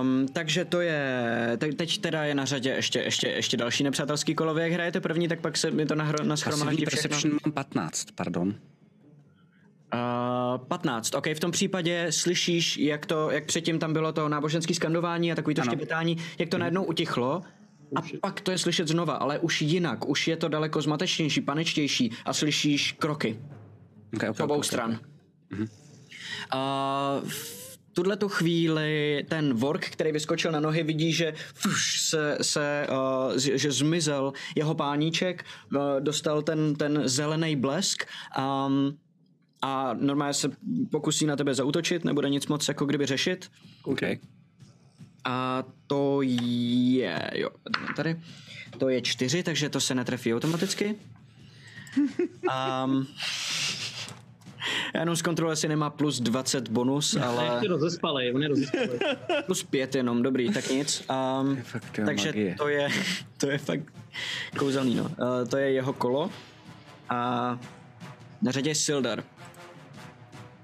Um, 0.00 0.28
takže 0.32 0.64
to 0.64 0.80
je, 0.80 1.12
te, 1.58 1.72
teď 1.72 1.98
teda 1.98 2.24
je 2.24 2.34
na 2.34 2.44
řadě 2.44 2.70
ještě, 2.70 2.98
ještě, 2.98 3.28
ještě 3.28 3.56
další 3.56 3.84
nepřátelský 3.84 4.34
kolo. 4.34 4.54
Vy 4.54 4.62
jak 4.62 4.72
hrajete 4.72 5.00
první, 5.00 5.28
tak 5.28 5.40
pak 5.40 5.56
se 5.56 5.70
mi 5.70 5.86
to 5.86 5.94
nahro, 5.94 6.12
Pasivní 6.12 6.28
naschromáždí 6.28 6.84
všechno. 6.86 7.08
perception 7.08 7.38
mám 7.46 7.52
15, 7.52 8.06
pardon. 8.14 8.54
Uh, 9.96 10.58
15. 10.68 11.14
OK, 11.14 11.26
v 11.34 11.40
tom 11.40 11.50
případě 11.50 12.06
slyšíš, 12.10 12.76
jak 12.76 13.06
to, 13.06 13.30
jak 13.30 13.44
předtím 13.44 13.78
tam 13.78 13.92
bylo 13.92 14.12
to 14.12 14.28
náboženské 14.28 14.74
skandování 14.74 15.32
a 15.32 15.34
takový 15.34 15.54
to 15.54 15.62
Ano. 15.62 16.14
jak 16.38 16.48
to 16.48 16.58
najednou 16.58 16.84
utichlo. 16.84 17.42
A 17.96 18.00
pak 18.20 18.40
to 18.40 18.50
je 18.50 18.58
slyšet 18.58 18.88
znova, 18.88 19.14
ale 19.14 19.38
už 19.38 19.62
jinak, 19.62 20.08
už 20.08 20.28
je 20.28 20.36
to 20.36 20.48
daleko 20.48 20.82
zmatečnější, 20.82 21.40
panečtější 21.40 22.12
a 22.24 22.32
slyšíš 22.32 22.92
kroky 22.92 23.38
Okay, 24.16 24.34
z 24.34 24.40
obou 24.40 24.62
stran. 24.62 25.00
A 26.50 27.20
v 27.28 27.78
tuhle 27.92 28.16
tu 28.16 28.28
chvíli 28.28 29.24
ten 29.28 29.54
vork, 29.54 29.84
který 29.90 30.12
vyskočil 30.12 30.52
na 30.52 30.60
nohy, 30.60 30.82
vidí, 30.82 31.12
že 31.12 31.32
fuš, 31.54 32.00
se, 32.00 32.38
se 32.42 32.86
uh, 32.90 33.32
z- 33.36 33.58
že 33.58 33.72
zmizel 33.72 34.32
jeho 34.56 34.74
páníček, 34.74 35.44
uh, 35.74 35.80
dostal 36.00 36.42
ten, 36.42 36.74
ten 36.74 37.02
zelený 37.04 37.56
blesk 37.56 38.04
um, 38.38 38.98
a 39.62 39.94
normálně 39.94 40.34
se 40.34 40.50
pokusí 40.90 41.26
na 41.26 41.36
tebe 41.36 41.54
zautočit, 41.54 42.04
nebude 42.04 42.30
nic 42.30 42.46
moc 42.46 42.68
jako 42.68 42.84
kdyby 42.84 43.06
řešit. 43.06 43.50
Okay. 43.84 44.18
A 45.24 45.64
to 45.86 46.22
je, 46.22 47.30
jo, 47.34 47.50
tady, 47.96 48.20
to 48.78 48.88
je 48.88 49.02
čtyři, 49.02 49.42
takže 49.42 49.68
to 49.68 49.80
se 49.80 49.94
netrefí 49.94 50.34
automaticky. 50.34 50.94
Um, 52.84 53.06
já 54.94 55.00
jenom 55.00 55.16
zkontroluji, 55.16 55.52
jestli 55.52 55.68
nemá 55.68 55.90
plus 55.90 56.20
20 56.20 56.68
bonus, 56.68 57.16
ale 57.16 57.48
Ale... 57.48 57.68
rozespalej, 57.68 58.34
on 58.34 58.42
je 58.42 58.48
rozespalej. 58.48 58.98
plus 59.46 59.62
5 59.62 59.94
jenom, 59.94 60.22
dobrý, 60.22 60.52
tak 60.52 60.70
nic. 60.70 61.04
Um, 61.40 61.56
fakt, 61.62 61.98
jo, 61.98 62.06
takže 62.06 62.28
magie. 62.28 62.54
to 62.58 62.68
je, 62.68 62.88
to 63.36 63.50
je 63.50 63.58
fakt 63.58 63.92
kouzelný, 64.58 64.94
no. 64.94 65.04
Uh, 65.04 65.48
to 65.48 65.56
je 65.56 65.70
jeho 65.70 65.92
kolo. 65.92 66.30
A 67.08 67.58
na 68.42 68.52
řadě 68.52 68.70
je 68.70 68.74
Sildar. 68.74 69.24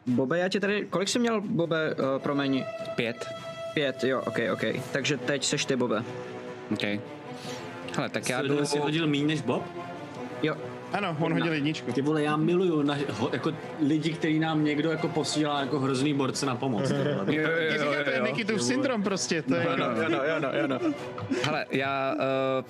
Bobe, 0.06 0.38
já 0.38 0.48
tě 0.48 0.60
tady, 0.60 0.86
kolik 0.90 1.08
jsi 1.08 1.18
měl, 1.18 1.40
Bobe, 1.40 1.94
uh, 1.94 2.22
promiň? 2.22 2.64
Pět. 2.94 3.26
Pět, 3.74 4.04
jo, 4.04 4.22
ok, 4.26 4.38
ok. 4.52 4.64
Takže 4.92 5.16
teď 5.16 5.44
seš 5.44 5.64
ty, 5.64 5.76
Bobe. 5.76 6.04
OK. 6.72 6.82
Hele, 7.96 8.08
tak 8.08 8.28
já 8.28 8.40
jdu... 8.40 8.46
Sleduje 8.46 8.66
si 8.66 8.78
hodil 8.78 9.06
míň 9.06 9.26
než 9.26 9.40
Bob? 9.40 9.62
Jo, 10.42 10.56
Ano, 10.92 11.16
on 11.20 11.32
hodil 11.32 11.52
jedničku. 11.52 11.92
Ty 11.92 12.02
vole, 12.02 12.22
já 12.22 12.36
miluju 12.36 12.82
na, 12.82 12.96
ho, 13.10 13.30
jako 13.32 13.52
lidi, 13.86 14.12
který 14.12 14.38
nám 14.38 14.64
někdo 14.64 14.90
jako 14.90 15.08
posílá 15.08 15.60
jako 15.60 15.80
hrozný 15.80 16.14
borce 16.14 16.46
na 16.46 16.54
pomoc. 16.56 16.90
Jo, 16.90 16.96
jo, 16.96 17.50
jo, 17.50 17.72
říkáte, 17.72 18.14
jo. 18.18 18.26
Nikitův 18.26 18.62
syndrom 18.62 19.02
prostě, 19.02 19.42
to 19.42 19.54
je 19.54 19.60
jako... 19.68 19.82
jo, 20.02 20.08
no, 20.40 20.48
jo, 20.52 20.66
no. 20.66 20.78
Hele, 21.44 21.66
já 21.70 22.14
uh, 22.14 22.20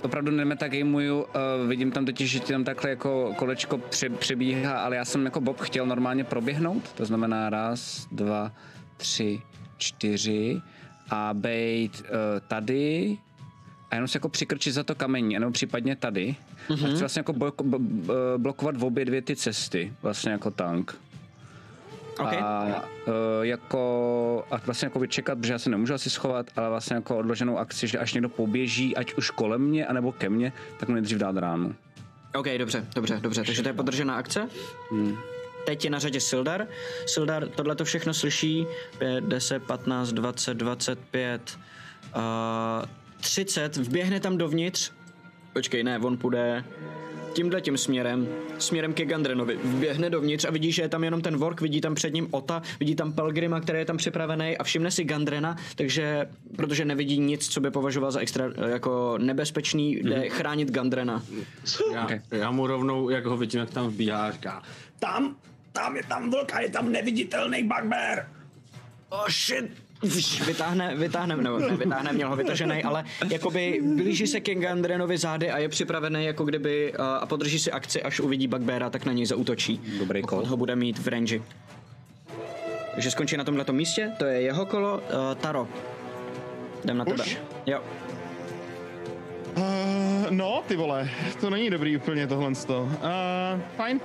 opravdu 0.03 0.31
nemetagamuju, 0.31 1.21
uh, 1.23 1.69
vidím 1.69 1.91
tam 1.91 2.05
totiž, 2.05 2.31
že 2.31 2.41
ti 2.41 2.53
tam 2.53 2.65
takhle 2.65 2.91
jako 2.91 3.35
kolečko 3.39 3.79
pře- 3.79 4.11
přebíhá, 4.11 4.81
ale 4.81 4.97
já 4.97 5.05
jsem 5.05 5.25
jako 5.25 5.41
Bob 5.41 5.61
chtěl 5.61 5.87
normálně 5.87 6.25
proběhnout, 6.25 6.93
to 6.93 7.05
znamená 7.05 7.51
raz, 7.51 8.07
dva, 8.13 8.53
tři, 8.97 9.41
čtyři 9.77 10.61
a 11.11 11.31
bejt 11.35 12.01
uh, 12.01 12.07
tady 12.49 13.17
a 13.93 13.95
jenom 13.95 14.09
se 14.09 14.17
jako 14.17 14.29
přikrčit 14.29 14.75
za 14.75 14.83
to 14.83 14.95
kamení, 14.95 15.39
nebo 15.39 15.53
případně 15.53 15.97
tady. 15.97 16.37
Mm-hmm. 16.69 16.87
A 16.87 16.89
chci 16.89 17.01
vlastně 17.01 17.21
jako 17.21 17.33
blok- 17.33 17.63
b- 17.65 17.79
b- 17.79 18.15
blokovat 18.37 18.77
v 18.77 18.85
obě 18.85 19.05
dvě 19.05 19.23
ty 19.23 19.37
cesty, 19.37 19.93
vlastně 20.03 20.33
jako 20.33 20.51
tank. 20.51 20.97
Ok. 22.19 22.33
A 22.33 22.65
uh, 23.07 23.13
jako, 23.43 24.45
a 24.51 24.57
vlastně 24.57 24.87
jako 24.87 24.99
vyčekat, 24.99 25.39
protože 25.39 25.53
já 25.53 25.59
se 25.59 25.71
nemůžu 25.71 25.95
asi 25.95 26.11
schovat, 26.11 26.47
ale 26.57 26.69
vlastně 26.69 26.97
jako 26.97 27.19
odloženou 27.19 27.59
akci, 27.59 27.87
že 27.87 27.99
až 27.99 28.15
někdo 28.15 28.29
poběží, 28.29 28.97
ať 28.97 29.15
už 29.15 29.31
kolem 29.31 29.61
mě, 29.61 29.87
anebo 29.87 30.13
ke 30.13 30.29
mně, 30.29 30.53
tak 30.79 30.89
mu 30.89 30.95
nejdřív 30.95 31.19
dát 31.19 31.37
ránu. 31.37 31.75
Ok, 32.35 32.47
dobře, 32.59 32.87
dobře, 32.95 33.19
dobře. 33.21 33.43
Takže 33.45 33.63
to 33.63 33.69
je 33.69 33.73
podržená 33.73 34.15
akce. 34.15 34.49
Hmm. 34.91 35.17
Teď 35.67 35.85
je 35.85 35.91
na 35.91 35.99
řadě 35.99 36.21
Sildar. 36.21 36.67
Sildar 37.07 37.49
tohle 37.49 37.75
to 37.75 37.85
všechno 37.85 38.15
slyší. 38.15 38.67
5, 38.99 39.25
10, 39.25 39.63
15, 39.63 40.13
20, 40.13 40.55
25, 40.55 41.59
uh, 42.17 42.23
30. 43.23 43.77
Vběhne 43.77 44.21
tam 44.21 44.39
dovnitř. 44.39 44.91
Počkej, 45.53 45.83
ne, 45.83 45.99
on 45.99 46.19
půjde 46.19 46.65
tímhle 47.33 47.61
tím 47.61 47.79
směrem, 47.79 48.29
směrem 48.59 48.93
ke 48.93 49.05
Gandrenovi. 49.05 49.57
Vběhne 49.65 50.11
dovnitř 50.11 50.45
a 50.45 50.51
vidí, 50.51 50.73
že 50.73 50.83
je 50.83 50.89
tam 50.89 51.05
jenom 51.05 51.21
ten 51.21 51.37
Vork, 51.37 51.61
vidí 51.61 51.81
tam 51.81 51.95
před 51.95 52.15
ním 52.15 52.29
Ota, 52.31 52.63
vidí 52.81 52.95
tam 52.95 53.13
Pelgrima, 53.13 53.61
který 53.61 53.79
je 53.79 53.85
tam 53.85 53.97
připravený 53.97 54.59
a 54.59 54.65
všimne 54.65 54.91
si 54.91 55.05
Gandrena, 55.05 55.57
takže, 55.77 56.29
protože 56.57 56.85
nevidí 56.85 57.19
nic, 57.19 57.49
co 57.49 57.61
by 57.61 57.71
považoval 57.71 58.11
za 58.11 58.21
extra 58.21 58.45
jako 58.69 59.19
nebezpečný, 59.19 59.93
jde 59.95 60.29
chránit 60.29 60.71
Gandrena. 60.71 61.23
Já, 61.93 62.09
já 62.31 62.51
mu 62.51 62.67
rovnou, 62.67 63.11
jak 63.11 63.25
ho 63.27 63.37
vidím, 63.37 63.61
jak 63.61 63.71
tam 63.71 63.89
vbíhá, 63.89 64.31
říká, 64.31 64.63
Tam, 64.99 65.37
tam 65.73 65.97
je 65.97 66.03
tam 66.09 66.31
vlk 66.31 66.53
a 66.55 66.61
je 66.61 66.71
tam 66.71 66.93
neviditelný 66.93 67.63
bugbear. 67.63 68.29
Oh 69.09 69.29
shit! 69.29 69.71
Vytáhne, 70.47 70.97
vytáhne, 70.97 71.37
nebo 71.37 71.59
ne, 71.59 71.77
vytáhne, 71.77 72.13
měl 72.13 72.29
ho 72.29 72.37
vytažený, 72.37 72.83
ale 72.83 73.05
jakoby 73.31 73.81
blíží 73.95 74.27
se 74.27 74.41
ke 74.41 74.55
Gandrenovi 74.55 75.19
zády 75.19 75.51
a 75.51 75.59
je 75.59 75.69
připravený 75.69 76.25
jako 76.25 76.45
kdyby 76.45 76.95
a, 76.95 77.17
a 77.17 77.27
podrží 77.27 77.59
si 77.59 77.73
akci, 77.73 78.03
až 78.03 78.21
uvidí 78.21 78.49
Bugbeara, 78.49 78.91
tak 78.91 79.05
na 79.05 79.13
něj 79.13 79.27
zautočí. 79.27 79.81
Dobrý 79.99 80.21
pokud 80.21 80.37
kol. 80.37 80.47
ho 80.47 80.57
bude 80.57 80.77
mít 80.77 80.99
v 80.99 81.09
range. 81.09 81.41
Takže 82.95 83.11
skončí 83.11 83.37
na 83.37 83.45
tomhle 83.45 83.65
místě, 83.71 84.11
to 84.19 84.25
je 84.25 84.41
jeho 84.41 84.67
kolo. 84.67 84.95
Uh, 84.95 85.03
Taro, 85.41 85.69
jdem 86.85 86.99
na 86.99 87.05
tebe. 87.05 87.25
Už? 87.25 87.39
Jo. 87.67 87.81
Uh, 89.57 90.31
no, 90.31 90.63
ty 90.69 90.77
vole, 90.77 91.11
to 91.41 91.51
není 91.51 91.71
dobrý 91.71 91.97
úplně 91.97 92.27
tohle. 92.27 92.49
Uh, 92.49 92.91
fajn. 93.77 94.01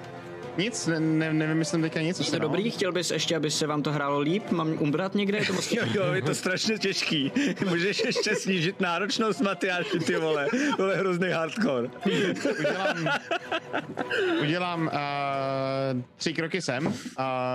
Nic, 0.57 0.87
ne, 0.87 0.99
ne, 0.99 1.33
nevymyslím 1.33 1.81
teďka 1.81 2.01
nic. 2.01 2.25
Jste 2.27 2.39
dobrý? 2.39 2.71
Chtěl 2.71 2.91
bys 2.91 3.11
ještě, 3.11 3.35
aby 3.35 3.51
se 3.51 3.67
vám 3.67 3.83
to 3.83 3.91
hrálo 3.91 4.19
líp? 4.19 4.51
Mám 4.51 4.73
umbrat 4.79 5.15
někde? 5.15 5.37
Je 5.37 5.45
to 5.45 5.53
moc... 5.53 5.71
Jo, 5.71 5.83
jo, 5.93 6.13
je 6.13 6.21
to 6.21 6.35
strašně 6.35 6.77
těžký. 6.77 7.31
Můžeš 7.69 8.03
ještě 8.05 8.35
snížit 8.35 8.81
náročnost 8.81 9.41
Matyáši, 9.41 9.99
ty 9.99 10.15
vole. 10.15 10.47
To 10.77 10.89
je 10.89 10.97
hrozný 10.97 11.29
hardcore. 11.29 11.89
Udělám, 12.59 13.09
udělám 14.41 14.81
uh, 14.81 16.01
tři 16.15 16.33
kroky 16.33 16.61
sem, 16.61 16.87
uh, 16.87 16.93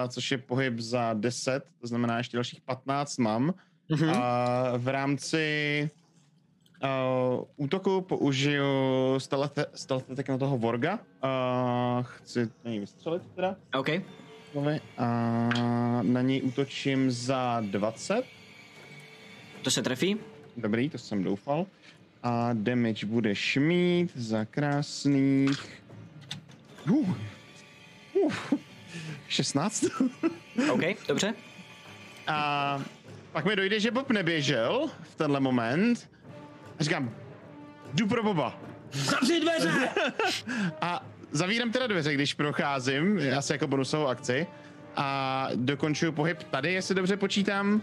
což 0.09 0.31
je 0.31 0.39
pohyb 0.39 0.79
za 0.79 1.13
10, 1.15 1.65
to 1.81 1.87
znamená 1.87 2.19
ještě 2.19 2.37
dalších 2.37 2.61
15 2.61 3.19
mám. 3.19 3.55
Uh, 3.91 4.09
v 4.77 4.89
rámci 4.89 5.91
uh, 6.83 7.45
útoku 7.57 8.01
použiju 8.01 8.65
stealth, 9.19 9.59
stealth 9.75 10.11
attack 10.11 10.29
na 10.29 10.39
toho 10.39 10.59
Vorga. 10.59 10.99
Uh, 11.25 12.03
chci 12.03 12.49
na 12.65 12.71
něj 12.71 12.81
vystřelit 12.81 13.23
teda. 13.35 13.57
OK. 13.79 13.89
A 14.99 15.49
na 16.03 16.23
něj 16.23 16.43
útočím 16.43 17.11
za 17.11 17.61
20. 17.61 18.23
To 19.63 19.71
se 19.71 19.83
trefí? 19.83 20.17
Dobrý, 20.57 20.91
to 20.91 20.99
jsem 20.99 21.23
doufal. 21.23 21.67
A 22.23 22.51
damage 22.53 23.07
bude 23.07 23.35
šmít 23.35 24.17
za 24.17 24.45
krásných... 24.45 25.83
Uh, 26.91 27.15
uh, 28.15 28.33
16. 29.29 29.85
OK, 30.73 30.83
dobře. 31.09 31.35
A 32.27 32.83
pak 33.33 33.45
mi 33.45 33.57
dojde, 33.57 33.81
že 33.81 33.91
Bob 33.91 34.11
neběžel 34.11 34.91
v 35.03 35.15
tenhle 35.15 35.41
moment. 35.41 36.09
A 36.83 36.85
říkám, 36.85 37.11
jdu 37.95 38.07
pro 38.07 38.23
Boba. 38.23 38.55
Zavři 38.93 39.41
dveře! 39.41 39.89
A 40.81 41.05
zavírám 41.31 41.73
teda 41.73 41.87
dveře, 41.87 42.15
když 42.15 42.35
procházím, 42.35 43.21
asi 43.39 43.53
jako 43.53 43.67
bonusovou 43.67 44.07
akci. 44.07 44.47
A 44.97 45.49
dokončuju 45.55 46.13
pohyb 46.13 46.43
tady, 46.43 46.73
jestli 46.73 46.95
dobře 46.95 47.17
počítám. 47.17 47.81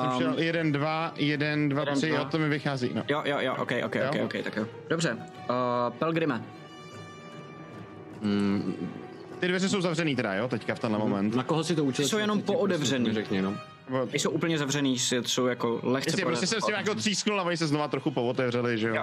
Jsem 0.00 0.10
Um, 0.12 0.20
šel 0.20 0.38
jeden, 0.38 0.72
dva, 0.72 1.12
jeden, 1.16 1.68
dva, 1.68 1.80
jeden, 1.82 1.94
tři, 1.94 2.08
dva. 2.08 2.18
jo, 2.18 2.24
to 2.24 2.38
mi 2.38 2.48
vychází. 2.48 2.90
No. 2.94 3.02
jo, 3.08 3.22
jo, 3.24 3.36
jo, 3.40 3.54
OK, 3.58 3.72
OK, 3.84 3.94
Jo? 3.94 4.04
OK, 4.08 4.16
OK, 4.24 4.44
tak 4.44 4.56
jo. 4.56 4.66
Dobře. 4.90 5.12
Uh, 5.14 5.94
Pelgrime. 5.98 6.42
Ty 9.40 9.48
dveře 9.48 9.68
jsou 9.68 9.80
zavřený 9.80 10.16
teda, 10.16 10.34
jo, 10.34 10.48
teďka 10.48 10.74
v 10.74 10.78
tenhle 10.78 10.98
moment. 10.98 11.34
Na 11.34 11.42
koho 11.42 11.64
si 11.64 11.76
to 11.76 11.84
učil? 11.84 12.08
Jsou 12.08 12.18
jenom 12.18 12.42
pootevřený. 12.42 13.08
Mi 13.08 13.14
Řekni, 13.14 13.42
no. 13.42 13.54
Nejsou 14.10 14.30
úplně 14.30 14.58
zavřený, 14.58 14.98
jsou 14.98 15.46
jako 15.46 15.80
lehce... 15.82 16.08
Jestli 16.10 16.24
prostě 16.24 16.46
jsem 16.46 16.60
s 16.60 16.66
tím 16.66 16.74
jako 16.74 16.94
třísknul 16.94 17.40
a 17.40 17.42
oni 17.42 17.56
se 17.56 17.66
znova 17.66 17.88
trochu 17.88 18.10
pootevřeli, 18.10 18.78
že 18.78 18.88
jo. 18.88 18.94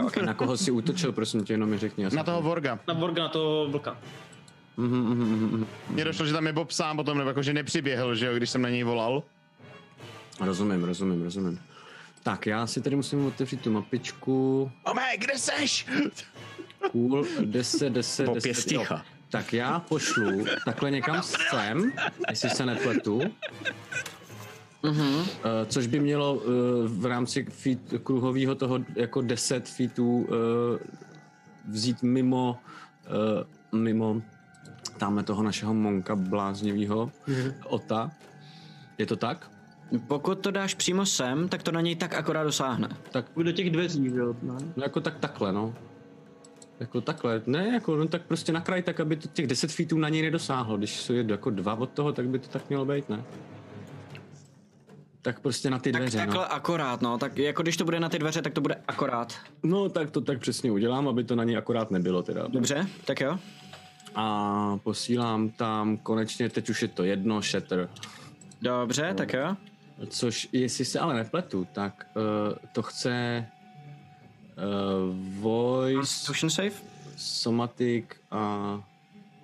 Uh, 0.00 0.06
okay. 0.06 0.26
Na 0.26 0.34
koho 0.34 0.56
si 0.56 0.70
útočil, 0.70 1.12
prosím 1.12 1.44
tě, 1.44 1.52
jenom 1.52 1.70
mi 1.70 1.78
řekni. 1.78 2.06
Na 2.12 2.24
toho 2.24 2.42
Vorga. 2.42 2.78
Na 2.88 2.94
Borga, 2.94 3.22
na 3.22 3.28
toho 3.28 3.68
vlka. 3.68 3.96
Mně 5.90 6.04
došlo, 6.04 6.26
že 6.26 6.32
tam 6.32 6.46
je 6.46 6.52
Bob 6.52 6.70
sám 6.70 6.96
potom, 6.96 7.18
nebo 7.18 7.30
jako, 7.30 7.42
že 7.42 7.52
nepřiběhl, 7.52 8.14
že 8.14 8.26
jo, 8.26 8.34
když 8.34 8.50
jsem 8.50 8.62
na 8.62 8.68
něj 8.68 8.82
volal. 8.82 9.22
Rozumím, 10.40 10.84
rozumím, 10.84 11.22
rozumím. 11.22 11.60
Tak, 12.22 12.46
já 12.46 12.66
si 12.66 12.80
tady 12.80 12.96
musím 12.96 13.26
otevřít 13.26 13.60
tu 13.60 13.70
mapičku. 13.70 14.70
Ome, 14.84 15.16
kde 15.18 15.38
seš? 15.38 15.86
Cool, 16.92 17.26
10, 17.44 17.92
10, 17.92 18.26
Bob 18.26 18.34
10. 18.34 18.48
je 18.48 18.54
sticha. 18.54 18.94
jo. 18.94 19.00
Tak 19.30 19.52
já 19.52 19.80
pošlu 19.80 20.44
takhle 20.64 20.90
někam 20.90 21.22
sem, 21.22 21.92
jestli 22.30 22.50
se 22.50 22.66
nepletu. 22.66 23.20
Uh, 24.90 25.24
což 25.66 25.86
by 25.86 26.00
mělo 26.00 26.34
uh, 26.34 26.42
v 26.86 27.06
rámci 27.06 27.44
feet, 27.44 27.78
kruhového 28.02 28.54
toho 28.54 28.78
jako 28.94 29.20
10 29.20 29.68
feetů 29.68 30.16
uh, 30.16 30.26
vzít 31.68 32.02
mimo, 32.02 32.58
mimo 33.72 34.22
tamhle 34.98 35.22
toho 35.22 35.42
našeho 35.42 35.74
monka 35.74 36.16
bláznivého 36.16 37.12
Ota. 37.68 38.10
Je 38.98 39.06
to 39.06 39.16
tak? 39.16 39.50
Pokud 40.06 40.34
to 40.38 40.50
dáš 40.50 40.74
přímo 40.74 41.06
sem, 41.06 41.48
tak 41.48 41.62
to 41.62 41.72
na 41.72 41.80
něj 41.80 41.96
tak 41.96 42.14
akorát 42.14 42.44
dosáhne. 42.44 42.88
Tak 43.10 43.28
Půjde 43.28 43.52
do 43.52 43.56
těch 43.56 43.70
dveří, 43.70 44.10
že 44.10 44.16
jo? 44.16 44.36
No. 44.42 44.58
No 44.76 44.82
jako 44.82 45.00
tak 45.00 45.18
takhle, 45.18 45.52
no. 45.52 45.74
Jako 46.80 47.00
takhle, 47.00 47.42
ne, 47.46 47.68
jako 47.68 47.96
no 47.96 48.08
tak 48.08 48.22
prostě 48.22 48.52
na 48.52 48.60
kraj, 48.60 48.82
tak 48.82 49.00
aby 49.00 49.16
to 49.16 49.28
těch 49.28 49.46
10 49.46 49.72
feetů 49.72 49.98
na 49.98 50.08
něj 50.08 50.22
nedosáhlo. 50.22 50.76
Když 50.76 51.00
jsou 51.00 51.12
jako 51.12 51.50
dva 51.50 51.74
od 51.74 51.90
toho, 51.90 52.12
tak 52.12 52.28
by 52.28 52.38
to 52.38 52.48
tak 52.48 52.68
mělo 52.68 52.84
být, 52.84 53.08
ne? 53.08 53.24
Tak 55.26 55.40
prostě 55.40 55.70
na 55.70 55.78
ty 55.78 55.92
Tak 55.92 56.02
dveře, 56.02 56.18
takhle 56.18 56.36
no. 56.36 56.52
akorát, 56.52 57.02
no. 57.02 57.18
Tak 57.18 57.38
jako 57.38 57.62
když 57.62 57.76
to 57.76 57.84
bude 57.84 58.00
na 58.00 58.08
ty 58.08 58.18
dveře, 58.18 58.42
tak 58.42 58.52
to 58.52 58.60
bude 58.60 58.74
akorát. 58.88 59.34
No 59.62 59.88
tak 59.88 60.10
to 60.10 60.20
tak 60.20 60.40
přesně 60.40 60.70
udělám, 60.70 61.08
aby 61.08 61.24
to 61.24 61.36
na 61.36 61.44
něj 61.44 61.56
akorát 61.56 61.90
nebylo 61.90 62.22
teda. 62.22 62.46
Dobře, 62.46 62.86
tak 63.04 63.20
jo. 63.20 63.38
A 64.14 64.76
posílám 64.82 65.48
tam 65.48 65.96
konečně, 65.96 66.48
teď 66.48 66.70
už 66.70 66.82
je 66.82 66.88
to 66.88 67.04
jedno, 67.04 67.42
shatter. 67.42 67.88
Dobře, 68.62 69.14
tak 69.14 69.32
jo. 69.32 69.56
Což, 70.08 70.48
jestli 70.52 70.84
se 70.84 70.98
ale 71.00 71.14
nepletu, 71.14 71.66
tak 71.72 72.06
uh, 72.16 72.22
to 72.72 72.82
chce 72.82 73.46
uh, 74.56 75.42
voice, 75.42 76.00
Constitution 76.00 76.50
save? 76.50 76.70
somatic 77.16 78.04
a 78.30 78.80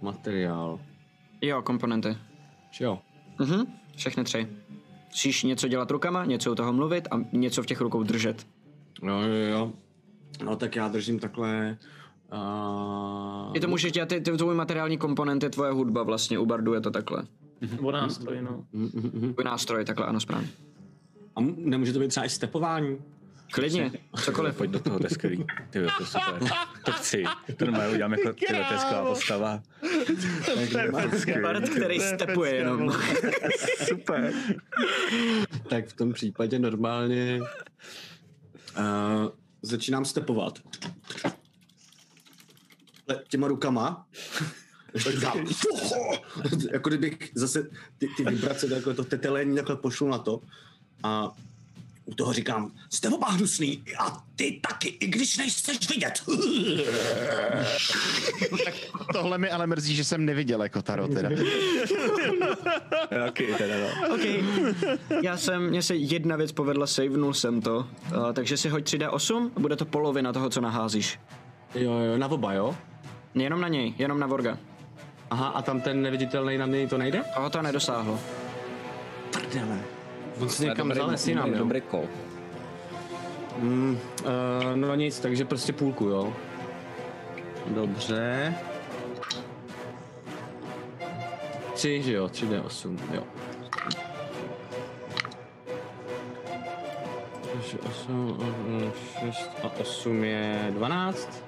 materiál. 0.03 0.81
Jo, 1.41 1.63
komponenty. 1.63 2.17
Jo? 2.81 2.99
Mhm, 3.39 3.67
všechny 3.97 4.25
tři. 4.25 4.49
Musíš 5.13 5.43
něco 5.43 5.69
dělat 5.69 5.91
rukama, 5.91 6.25
něco 6.25 6.53
u 6.53 6.55
toho 6.55 6.73
mluvit 6.73 7.09
a 7.11 7.21
něco 7.33 7.63
v 7.63 7.67
těch 7.67 7.81
rukou 7.81 8.03
držet. 8.03 8.47
Jo, 9.03 9.15
jo, 9.21 9.35
jo. 9.59 9.73
No 10.45 10.57
tak 10.57 10.77
já 10.77 10.89
držím 10.89 11.19
takhle... 11.19 11.79
Uh, 12.33 13.57
I 13.57 13.61
to 13.61 13.69
můžeš 13.69 13.93
dělat, 13.93 14.09
ty, 14.09 14.21
ty 14.21 14.37
tvůj 14.37 14.55
materiální 14.55 14.99
komponent 14.99 15.43
je 15.43 15.51
tvoje 15.51 15.73
hudba 15.73 16.03
vlastně, 16.03 16.39
u 16.39 16.47
Bardu 16.47 16.75
je 16.75 16.81
to 16.81 16.91
takhle. 16.91 17.23
Nebo 17.77 17.93
nástroj, 17.93 18.43
no. 18.43 18.65
Tvůj 19.35 19.45
nástroj, 19.45 19.85
takhle, 19.85 20.07
ano, 20.07 20.21
správně. 20.21 20.49
a 21.37 21.41
m- 21.41 21.55
nemůže 21.59 21.93
to 21.93 21.99
být 21.99 22.09
třeba 22.09 22.27
i 22.27 22.29
stepování? 22.29 22.97
Klidně, 23.53 23.93
cokoliv. 24.25 24.57
Pojď 24.57 24.71
do 24.71 24.81
toho, 24.81 24.99
to 24.99 25.07
je 25.07 25.11
skvělý. 25.11 25.47
Ty 25.71 25.79
jo, 25.79 25.89
to 25.99 26.03
je 26.03 26.07
super. 26.07 26.51
To 26.85 26.93
chci. 26.93 27.25
To 27.57 27.65
normálně 27.65 27.95
udělám 27.95 28.13
jako 28.13 28.33
ty 28.33 28.45
jo, 28.45 28.65
to 28.69 28.75
je 28.75 28.81
skvělá 28.81 29.05
postava. 29.05 29.63
Bard, 31.43 31.69
který 31.69 32.01
stepuje 32.01 32.55
jenom. 32.55 32.93
Super. 33.89 34.33
tak 35.69 35.87
v 35.87 35.93
tom 35.93 36.13
případě 36.13 36.59
normálně 36.59 37.41
uh, 38.79 39.29
začínám 39.63 40.05
stepovat. 40.05 40.59
Těma 43.29 43.49
rukama. 43.49 44.07
Dám. 45.21 45.47
jako 46.73 46.89
kdybych 46.89 47.31
zase 47.35 47.71
ty, 47.99 48.09
ty 48.17 48.25
vibrace, 48.25 48.69
takové 48.69 48.95
to 48.95 49.05
tetelení 49.05 49.57
takhle 49.57 49.77
pošlu 49.77 50.09
na 50.09 50.19
to. 50.19 50.41
A 51.03 51.33
u 52.05 52.15
toho 52.15 52.33
říkám, 52.33 52.73
jste 52.91 53.09
oba 53.09 53.29
hnusný 53.29 53.83
a 53.99 54.25
ty 54.37 54.61
taky, 54.69 54.89
i 54.89 55.07
když 55.07 55.39
nejseš 55.39 55.89
vidět. 55.89 56.23
Tohle 59.13 59.39
mi 59.39 59.51
ale 59.51 59.67
mrzí, 59.67 59.97
že 59.97 60.05
jsem 60.05 60.25
neviděl 60.25 60.63
jako 60.63 60.83
Taro 60.83 61.09
teda. 61.09 61.29
Taky 63.09 63.55
teda, 63.59 63.75
no. 63.81 64.15
OK. 64.15 64.21
Já 65.23 65.37
jsem, 65.37 65.69
mně 65.69 65.83
se 65.83 65.95
jedna 65.95 66.37
věc 66.37 66.53
povedla, 66.53 66.87
savenul 66.87 67.35
jsem 67.35 67.61
to, 67.61 67.77
uh, 67.77 68.33
takže 68.33 68.57
si 68.57 68.69
hoď 68.69 68.85
3D8 68.85 69.51
a 69.57 69.61
bude 69.61 69.77
to 69.77 69.85
polovina 69.85 70.33
toho, 70.33 70.51
co 70.51 70.61
naházíš. 70.61 71.19
Jo, 71.75 71.93
jo, 71.93 72.19
na 72.19 72.29
oba, 72.29 72.53
jo? 72.53 72.77
Jenom 73.35 73.61
na 73.61 73.69
něj, 73.69 73.95
jenom 73.99 74.21
na 74.21 74.27
Vorga. 74.27 74.59
Aha, 75.31 75.49
a 75.49 75.63
tam 75.63 75.81
ten 75.81 76.03
neviditelný 76.03 76.59
na 76.59 76.67
něj 76.67 76.87
to 76.87 76.99
nejde? 76.99 77.23
Toho 77.35 77.51
to 77.51 77.63
nedosáhlo. 77.63 78.21
Prdele. 79.33 79.92
On 80.41 80.49
si 80.49 80.65
někam 80.65 80.91
vzal 80.91 81.15
nám, 81.35 81.53
jo? 81.53 81.59
dobrý 81.59 81.81
kol. 81.81 82.05
Mm, 83.59 83.99
uh, 84.25 84.77
no 84.77 84.95
nic, 84.95 85.21
takže 85.21 85.45
prostě 85.45 85.73
půlku, 85.73 86.05
jo. 86.05 86.33
Dobře. 87.67 88.55
Tři, 91.75 92.03
že 92.03 92.13
jo, 92.13 92.27
3D8, 92.27 92.99
jo. 93.13 93.25
Takže 97.53 97.79
8, 97.79 98.93
6 99.21 99.51
a 99.63 99.71
8 99.81 100.25
je 100.25 100.71
12? 100.71 101.45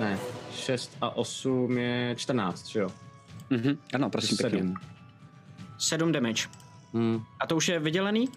Ne, 0.00 0.18
6 0.54 0.96
a 1.00 1.16
8 1.16 1.78
je 1.78 2.14
14, 2.18 2.66
že 2.66 2.80
jo? 2.80 2.88
Mhm. 3.50 3.78
Ano, 3.94 4.10
prosím 4.10 4.36
pěkně. 4.36 4.58
Sedm. 4.58 4.74
7 5.78 6.12
damage. 6.12 6.61
Hmm. 6.94 7.24
A 7.40 7.46
to 7.46 7.56
už 7.56 7.68
je 7.68 7.78
vydělený? 7.78 8.28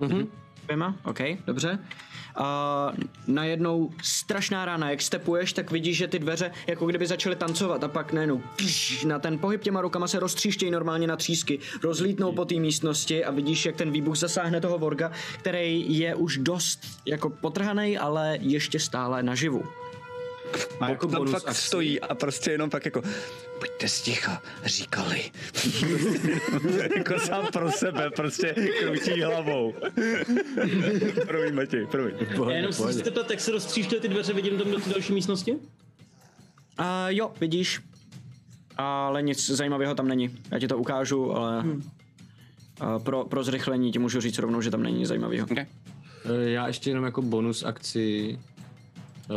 Mhm. 0.00 0.28
Dvěma? 0.64 0.94
OK, 1.04 1.18
dobře. 1.46 1.78
A 2.36 2.92
najednou 3.26 3.90
strašná 4.02 4.64
rána, 4.64 4.90
jak 4.90 5.02
stepuješ, 5.02 5.52
tak 5.52 5.70
vidíš, 5.70 5.96
že 5.96 6.08
ty 6.08 6.18
dveře 6.18 6.50
jako 6.66 6.86
kdyby 6.86 7.06
začaly 7.06 7.36
tancovat 7.36 7.84
a 7.84 7.88
pak 7.88 8.12
najednou 8.12 8.42
pš, 8.56 9.04
na 9.04 9.18
ten 9.18 9.38
pohyb 9.38 9.62
těma 9.62 9.80
rukama 9.80 10.08
se 10.08 10.20
roztříštějí 10.20 10.70
normálně 10.70 11.06
na 11.06 11.16
třísky, 11.16 11.58
rozlítnou 11.82 12.32
po 12.32 12.44
té 12.44 12.54
místnosti 12.54 13.24
a 13.24 13.30
vidíš, 13.30 13.66
jak 13.66 13.76
ten 13.76 13.90
výbuch 13.90 14.16
zasáhne 14.16 14.60
toho 14.60 14.78
Vorga, 14.78 15.12
který 15.38 15.98
je 15.98 16.14
už 16.14 16.36
dost 16.36 16.80
jako 17.06 17.30
potrhaný, 17.30 17.98
ale 17.98 18.38
ještě 18.40 18.80
stále 18.80 19.22
naživu. 19.22 19.64
A 20.80 20.88
jako 20.90 21.06
tam 21.06 21.18
bonus 21.18 21.32
fakt 21.32 21.46
akci- 21.48 21.66
stojí 21.66 22.00
a 22.00 22.14
prostě 22.14 22.50
jenom 22.50 22.70
tak 22.70 22.84
jako 22.84 23.02
buďte 23.60 23.88
sticha, 23.88 24.42
říkali. 24.64 25.30
jako 26.96 27.18
sám 27.18 27.46
pro 27.52 27.72
sebe, 27.72 28.10
prostě 28.10 28.54
krutí 28.80 29.22
hlavou. 29.22 29.74
promiň, 31.26 31.54
Matěj, 31.54 31.86
promiň. 31.86 32.14
Já 32.48 32.50
jenom 32.56 32.72
se 32.72 32.92
zeptat, 32.92 33.30
jak 33.30 33.40
se 33.40 33.50
roztříštily 33.50 34.00
ty 34.00 34.08
dveře, 34.08 34.32
vidím 34.32 34.58
tam 34.58 34.70
do 34.70 34.80
té 34.80 34.90
další 34.90 35.12
místnosti? 35.12 35.52
Uh, 35.52 36.86
jo, 37.08 37.32
vidíš. 37.40 37.80
Ale 38.76 39.22
nic 39.22 39.50
zajímavého 39.50 39.94
tam 39.94 40.08
není. 40.08 40.38
Já 40.50 40.58
ti 40.58 40.68
to 40.68 40.78
ukážu, 40.78 41.36
ale 41.36 41.64
uh, 41.64 43.02
pro, 43.02 43.24
pro 43.24 43.44
zrychlení 43.44 43.92
ti 43.92 43.98
můžu 43.98 44.20
říct 44.20 44.38
rovnou, 44.38 44.60
že 44.60 44.70
tam 44.70 44.82
není 44.82 44.98
nic 44.98 45.08
zajímavého. 45.08 45.46
Okay. 45.50 45.66
Eh, 46.24 46.50
Já 46.50 46.66
ještě 46.66 46.90
jenom 46.90 47.04
jako 47.04 47.22
bonus 47.22 47.64
akci 47.64 48.38
uh, 49.30 49.36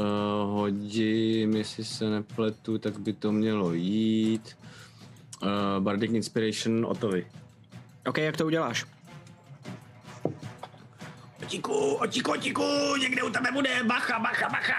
hodím, 0.52 1.56
jestli 1.56 1.86
se 1.86 2.10
nepletu, 2.10 2.78
tak 2.78 3.00
by 3.00 3.14
to 3.14 3.32
mělo 3.32 3.74
jít. 3.74 4.58
Uh, 5.44 5.50
Bardic 5.80 6.12
Inspiration 6.12 6.86
Otovi. 6.86 7.28
OK, 8.06 8.18
jak 8.18 8.38
to 8.38 8.46
uděláš? 8.46 8.86
Otíku, 11.44 11.94
otíku, 11.94 12.32
otíku, 12.32 12.64
někde 13.00 13.24
u 13.24 13.30
tebe 13.30 13.52
bude, 13.52 13.84
bacha, 13.84 14.20
bacha, 14.20 14.50
bacha. 14.50 14.74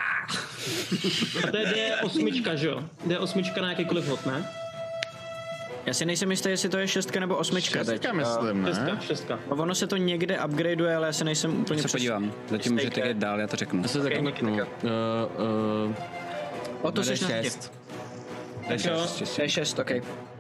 A 1.45 1.51
to 1.51 1.57
je 1.57 1.97
D8, 2.03 2.55
že 2.57 2.67
jo? 2.67 2.85
D8 3.07 3.63
na 3.63 3.71
jakýkoliv 3.71 4.07
hod, 4.07 4.27
ne? 4.27 4.68
Já 5.89 5.95
si 5.95 6.07
nejsem 6.07 6.31
jistý, 6.31 6.49
jestli 6.49 6.69
to 6.69 6.79
je 6.79 6.89
šestka 6.89 7.21
nebo 7.21 7.37
osmička 7.37 7.85
teď. 7.85 8.03
Šestka 8.03 8.13
myslím, 8.13 8.67
Šestka, 8.67 8.85
ne? 8.85 9.01
šestka. 9.01 9.39
Uh, 9.51 9.61
ono 9.61 9.75
se 9.75 9.87
to 9.87 9.97
někde 9.97 10.45
upgradeuje, 10.45 10.97
ale 10.97 11.07
já 11.07 11.13
se 11.13 11.25
nejsem 11.25 11.61
úplně 11.61 11.83
Se 11.83 11.89
podívám, 11.89 12.33
zatím 12.49 12.73
můžete 12.73 13.09
jít 13.09 13.17
dál, 13.17 13.41
já 13.41 13.47
to 13.47 13.57
řeknu. 13.57 13.83
Já 13.83 13.89
se 13.89 14.21
mrknu. 14.21 14.53
Uh, 14.53 14.59
uh, 14.59 15.95
O 16.83 16.93
to 16.93 17.05
seš 17.05 17.21
na 17.21 17.29
šest. 17.29 17.73
To 18.67 19.43
je 19.43 19.49
šest, 19.49 19.79
OK. 19.79 19.91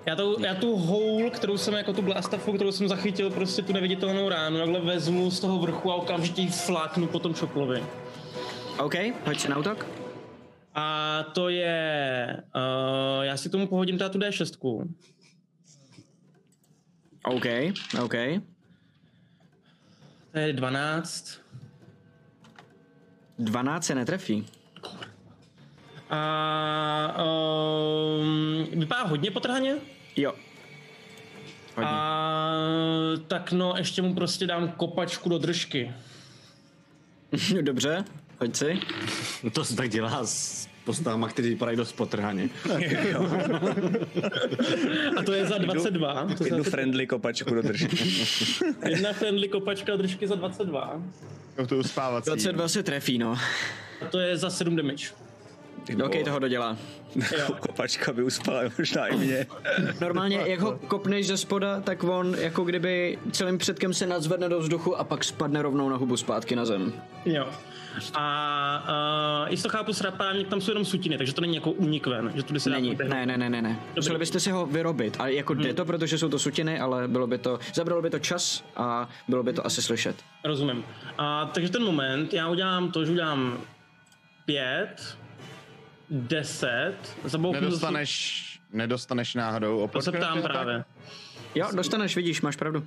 já, 0.07 0.16
tu, 0.16 0.37
já 0.41 0.55
tu 0.55 0.77
hole, 0.77 1.31
kterou 1.31 1.57
jsem 1.57 1.75
jako 1.75 1.93
tu 1.93 2.03
blastafu, 2.03 2.53
kterou 2.53 2.73
jsem 2.73 2.89
zachytil, 2.89 3.31
prostě 3.31 3.62
tu 3.62 3.73
neviditelnou 3.73 4.29
ránu, 4.29 4.59
takhle 4.59 4.81
vezmu 4.81 5.31
z 5.31 5.41
toho 5.41 5.59
vrchu 5.59 5.93
a 5.93 5.95
okamžitě 5.95 6.43
ji 6.43 6.49
fláknu 6.49 7.07
po 7.07 7.19
tom 7.19 7.35
čoklovi. 7.35 7.83
OK, 8.79 8.95
hoď 9.27 9.41
si 9.41 9.49
na 9.49 9.59
útok. 9.59 9.87
A 10.75 11.25
to 11.35 11.49
je... 11.49 12.37
Uh, 12.57 13.25
já 13.25 13.37
si 13.37 13.49
k 13.49 13.53
tomu 13.53 13.66
pohodím 13.66 13.99
teda 13.99 14.09
tu 14.11 14.19
D6. 14.19 14.87
OK, 17.24 17.47
OK. 18.03 18.15
To 20.32 20.39
je 20.39 20.53
12. 20.53 21.40
12 23.39 23.85
se 23.85 23.95
netrefí. 23.95 24.47
A 26.11 27.24
um, 27.24 28.66
vypadá 28.81 29.03
hodně 29.03 29.31
potrhaně. 29.31 29.74
Jo. 30.16 30.35
Hodně. 31.77 31.90
A 31.90 32.53
tak 33.27 33.53
no, 33.53 33.74
ještě 33.77 34.03
mu 34.03 34.15
prostě 34.15 34.47
dám 34.47 34.69
kopačku 34.69 35.28
do 35.28 35.39
držky. 35.39 35.93
Dobře, 37.61 38.05
hoď 38.40 38.57
si. 38.57 38.81
To 39.53 39.65
se 39.65 39.77
tak 39.77 39.89
dělá 39.89 40.27
s 40.27 40.69
postavama, 40.89 41.28
kteří 41.28 41.48
vypadají 41.48 41.77
dost 41.77 41.93
potrhaně. 41.93 42.48
A 45.16 45.23
to 45.23 45.32
je 45.32 45.47
za 45.47 45.59
22. 45.59 46.28
To 46.39 46.44
Jednu 46.44 46.59
je 46.59 46.65
friendly 46.65 47.06
kopačku 47.06 47.55
do 47.55 47.62
držky. 47.62 47.98
jedna 48.89 49.12
friendly 49.12 49.48
kopačka 49.48 49.93
do 49.93 49.98
držky 49.98 50.27
za 50.27 50.35
22. 50.35 51.02
To 51.69 51.77
uspávací. 51.77 52.27
22 52.27 52.69
se 52.69 52.82
trefí, 52.82 53.19
no. 53.19 53.39
A 54.01 54.05
to 54.10 54.19
je 54.19 54.36
za 54.36 54.51
7 54.51 54.77
damage. 54.77 55.06
OK, 55.97 56.24
toho 56.24 56.39
dodělá. 56.39 56.77
Jo. 57.16 57.47
Kopačka 57.60 58.12
by 58.12 58.23
uspala 58.23 58.60
možná 58.78 59.06
i 59.06 59.16
mě. 59.16 59.47
Normálně, 60.01 60.40
jak 60.47 60.60
ho 60.60 60.78
kopneš 60.78 61.27
ze 61.27 61.36
spoda, 61.36 61.81
tak 61.81 62.05
on 62.05 62.35
jako 62.39 62.65
kdyby 62.65 63.19
celým 63.32 63.59
předkem 63.59 63.94
se 63.94 64.06
nadzvedne 64.06 64.48
do 64.48 64.59
vzduchu 64.60 64.97
a 64.97 65.05
pak 65.05 65.24
spadne 65.24 65.62
rovnou 65.62 65.89
na 65.89 65.97
hubu 65.97 66.16
zpátky 66.16 66.56
na 66.56 66.65
zem. 66.65 66.93
jo. 67.24 67.48
A 68.15 69.44
uh, 69.44 69.51
jestli 69.51 69.62
to 69.62 69.69
chápu 69.69 69.93
správně, 69.93 70.44
tam 70.44 70.60
jsou 70.60 70.70
jenom 70.70 70.85
sutiny, 70.85 71.19
takže 71.19 71.35
to 71.35 71.40
není 71.40 71.55
jako 71.55 71.70
únik 71.70 72.06
ven, 72.06 72.32
že 72.35 72.43
tudy 72.43 72.60
se 72.60 72.70
Není, 72.70 72.97
ne, 73.09 73.27
ne, 73.27 73.36
ne, 73.39 73.51
ne, 73.51 73.62
ne. 73.62 73.81
Museli 73.97 74.19
byste 74.19 74.40
si 74.40 74.51
ho 74.51 74.66
vyrobit. 74.66 75.16
A 75.19 75.27
jako 75.28 75.55
jde 75.55 75.74
to, 75.74 75.85
protože 75.85 76.19
jsou 76.19 76.28
to 76.28 76.39
sutiny, 76.39 76.81
ale 76.81 77.09
bylo 77.09 77.27
by 77.27 77.39
to, 77.39 77.59
zabralo 77.74 78.02
by 78.02 78.10
to 78.10 78.19
čas 78.19 78.65
a 78.77 79.09
bylo 79.28 79.43
by 79.43 79.52
to 79.52 79.66
asi 79.66 79.82
slyšet. 79.82 80.16
Rozumím. 80.44 80.85
A, 81.19 81.47
takže 81.47 81.70
ten 81.73 81.82
moment, 81.85 82.32
já 82.35 82.48
udělám 82.48 82.93
to, 82.93 83.05
že 83.05 83.12
udělám 83.12 83.59
5, 84.47 85.19
10, 86.10 86.94
zabouchnu 87.24 87.60
Nedostaneš, 87.60 88.60
nedostaneš 88.72 89.35
náhodou 89.35 89.89
To 89.89 90.02
se 90.02 90.12
ptám 90.12 90.43
právě. 90.43 90.85
Jo, 91.55 91.68
dostaneš, 91.74 92.16
vidíš, 92.16 92.43
máš 92.43 92.56
pravdu. 92.56 92.86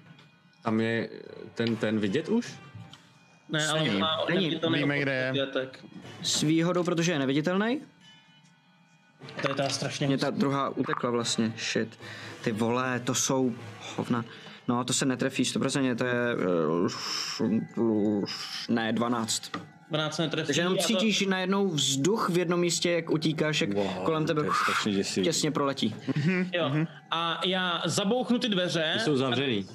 Tam 0.63 0.79
je 0.79 1.09
ten, 1.53 1.75
ten 1.75 1.99
vidět 1.99 2.29
už? 2.29 2.55
Ne, 3.49 3.67
ale 3.67 3.81
on 3.81 3.99
má 3.99 4.25
Není. 4.29 4.41
neviditelný 4.43 4.79
Víme, 4.79 4.99
kde 4.99 5.11
je. 5.13 5.29
objetek. 5.29 5.85
S 6.21 6.41
výhodou, 6.41 6.83
protože 6.83 7.11
je 7.11 7.19
neviditelný. 7.19 7.81
To 9.41 9.49
je 9.51 9.55
teda 9.55 9.69
strašně 9.69 10.07
Mě 10.07 10.17
ta 10.17 10.29
druhá 10.29 10.69
utekla 10.69 11.09
vlastně, 11.09 11.53
shit. 11.57 11.99
Ty 12.43 12.51
vole, 12.51 12.99
to 12.99 13.15
jsou 13.15 13.55
hovna. 13.95 14.25
No, 14.67 14.83
to 14.83 14.93
se 14.93 15.05
netrefí, 15.05 15.43
100%, 15.43 15.95
to 15.95 16.05
je... 16.05 16.13
eh, 18.69 18.73
Ne, 18.73 18.93
12. 18.93 19.51
12 19.91 20.17
netrefí. 20.17 20.45
Takže 20.47 20.61
jenom 20.61 20.73
a 20.73 20.77
to- 20.77 20.83
cítíš 20.83 21.25
najednou 21.25 21.67
vzduch 21.67 22.29
v 22.29 22.37
jednom 22.37 22.59
místě, 22.59 22.91
jak 22.91 23.09
utíkáš, 23.09 23.61
jak 23.61 23.73
Wow, 23.73 23.87
kolem 24.03 24.25
tebe 24.25 24.41
to 24.41 24.47
je 24.47 24.53
strašně 24.63 24.91
děsivý. 24.91 25.25
těsně 25.25 25.51
proletí. 25.51 25.95
Jo. 26.53 26.71
A 27.11 27.41
já 27.45 27.81
zabouchnu 27.85 28.39
ty 28.39 28.49
dveře. 28.49 28.93
Jsou 29.03 29.17
zavřený. 29.17 29.65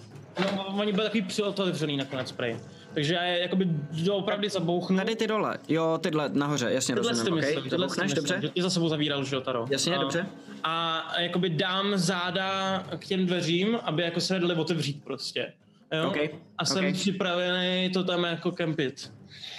No, 0.41 0.67
oni 0.67 0.93
byli 0.93 1.05
takový 1.05 1.23
přiotevřený 1.23 1.97
nakonec 1.97 2.33
prej. 2.33 2.57
Takže 2.95 3.15
já 3.15 3.23
je 3.23 3.39
jakoby 3.41 3.69
doopravdy 4.05 4.49
zabouchnu. 4.49 4.97
Tady 4.97 5.17
ty 5.17 5.27
dole, 5.27 5.59
jo, 5.69 5.99
tyhle 6.03 6.31
nahoře, 6.33 6.67
jasně 6.73 6.95
Tyhle 6.95 7.11
rozumím, 7.11 7.35
myslím, 7.35 7.59
okay? 7.59 7.71
tyhle 7.71 7.89
si 7.89 7.95
Zabouchneš, 7.95 8.15
myslím, 8.15 8.29
dobře? 8.35 8.47
že 8.47 8.53
I 8.55 8.63
za 8.63 8.71
sebou 8.71 8.89
zavíral, 8.89 9.25
že 9.25 9.37
jo, 9.37 9.41
Taro. 9.41 9.67
Jasně, 9.71 9.97
a, 9.97 10.01
dobře. 10.01 10.27
A 10.65 11.05
jakoby 11.21 11.51
dám 11.51 11.97
záda 11.97 12.79
k 12.99 13.07
těm 13.07 13.27
dveřím, 13.27 13.79
aby 13.83 14.03
jako 14.03 14.21
se 14.21 14.39
dali 14.41 14.55
otevřít 14.55 15.05
prostě. 15.05 15.53
Jo? 15.93 16.09
Ok, 16.09 16.17
A 16.59 16.65
jsem 16.65 16.87
ok. 16.87 16.93
připravený 16.95 17.91
to 17.91 18.05
tam 18.05 18.25
jako 18.25 18.53
kempit. 18.53 19.13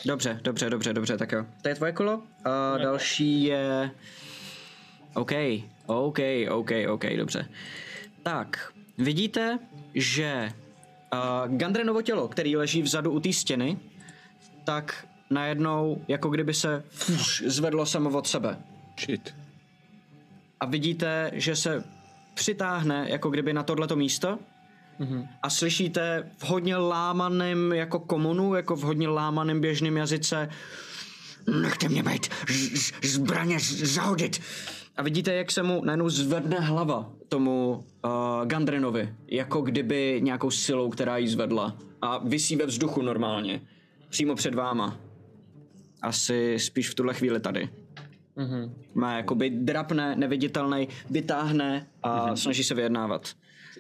Dobře, 0.06 0.40
dobře, 0.44 0.70
dobře, 0.70 0.94
dobře, 0.94 1.18
tak 1.18 1.32
jo. 1.32 1.46
To 1.62 1.70
je 1.70 1.76
tvoje 1.76 1.92
kolo. 1.92 2.22
A 2.46 2.78
další 2.78 3.44
je... 3.44 3.92
OK, 5.14 5.32
OK, 5.86 6.20
OK, 6.50 6.72
OK, 6.90 7.06
dobře. 7.18 7.50
Tak, 8.24 8.74
vidíte, 8.98 9.60
že 9.94 10.52
uh, 11.14 11.58
Gandrenovo 11.58 12.02
tělo, 12.02 12.28
který 12.28 12.58
leží 12.58 12.82
vzadu 12.82 13.12
u 13.12 13.20
té 13.20 13.34
stěny, 13.34 13.78
tak 14.64 15.08
najednou, 15.30 16.02
jako 16.08 16.30
kdyby 16.30 16.54
se 16.54 16.84
fuš, 16.90 17.44
zvedlo 17.46 17.86
samo 17.86 18.10
od 18.10 18.28
sebe. 18.28 18.58
Shit. 19.00 19.36
A 20.60 20.66
vidíte, 20.66 21.32
že 21.34 21.56
se 21.56 21.84
přitáhne 22.34 23.06
jako 23.10 23.30
kdyby 23.30 23.54
na 23.54 23.64
tohleto 23.64 23.96
místo 23.96 24.40
a 25.44 25.50
slyšíte 25.50 26.32
v 26.38 26.44
hodně 26.44 26.78
lámaném 26.78 27.74
jako 27.74 28.00
komunu, 28.00 28.56
jako 28.56 28.76
v 28.76 28.82
hodně 28.82 29.08
lámaném 29.08 29.62
běžném 29.62 29.98
jazyce 29.98 30.50
nechte 31.62 31.90
mě 31.90 32.04
být, 32.04 32.30
zbraně 33.04 33.60
zahodit. 33.84 34.42
A 34.98 35.02
vidíte, 35.02 35.34
jak 35.34 35.52
se 35.52 35.64
mu 35.64 35.86
najednou 35.86 36.10
zvedne 36.10 36.60
hlava 36.60 37.12
tomu 37.30 37.86
uh, 38.06 38.46
Gandrinovi, 38.46 39.14
jako 39.28 39.62
kdyby 39.62 40.20
nějakou 40.24 40.52
silou, 40.52 40.90
která 40.90 41.18
ji 41.18 41.28
zvedla. 41.28 41.78
A 42.02 42.18
visí 42.18 42.56
ve 42.56 42.66
vzduchu 42.66 43.02
normálně, 43.02 43.62
přímo 44.10 44.36
před 44.36 44.56
váma. 44.56 44.98
Asi 46.02 46.60
spíš 46.60 46.90
v 46.90 46.96
tuhle 46.96 47.14
chvíli 47.14 47.40
tady. 47.40 47.70
Má 48.94 49.14
jakoby 49.18 49.50
drapne, 49.50 50.16
neviditelný, 50.16 50.88
vytáhne 51.10 51.88
a 52.04 52.36
snaží 52.36 52.64
se 52.64 52.76
vyjednávat. 52.76 53.34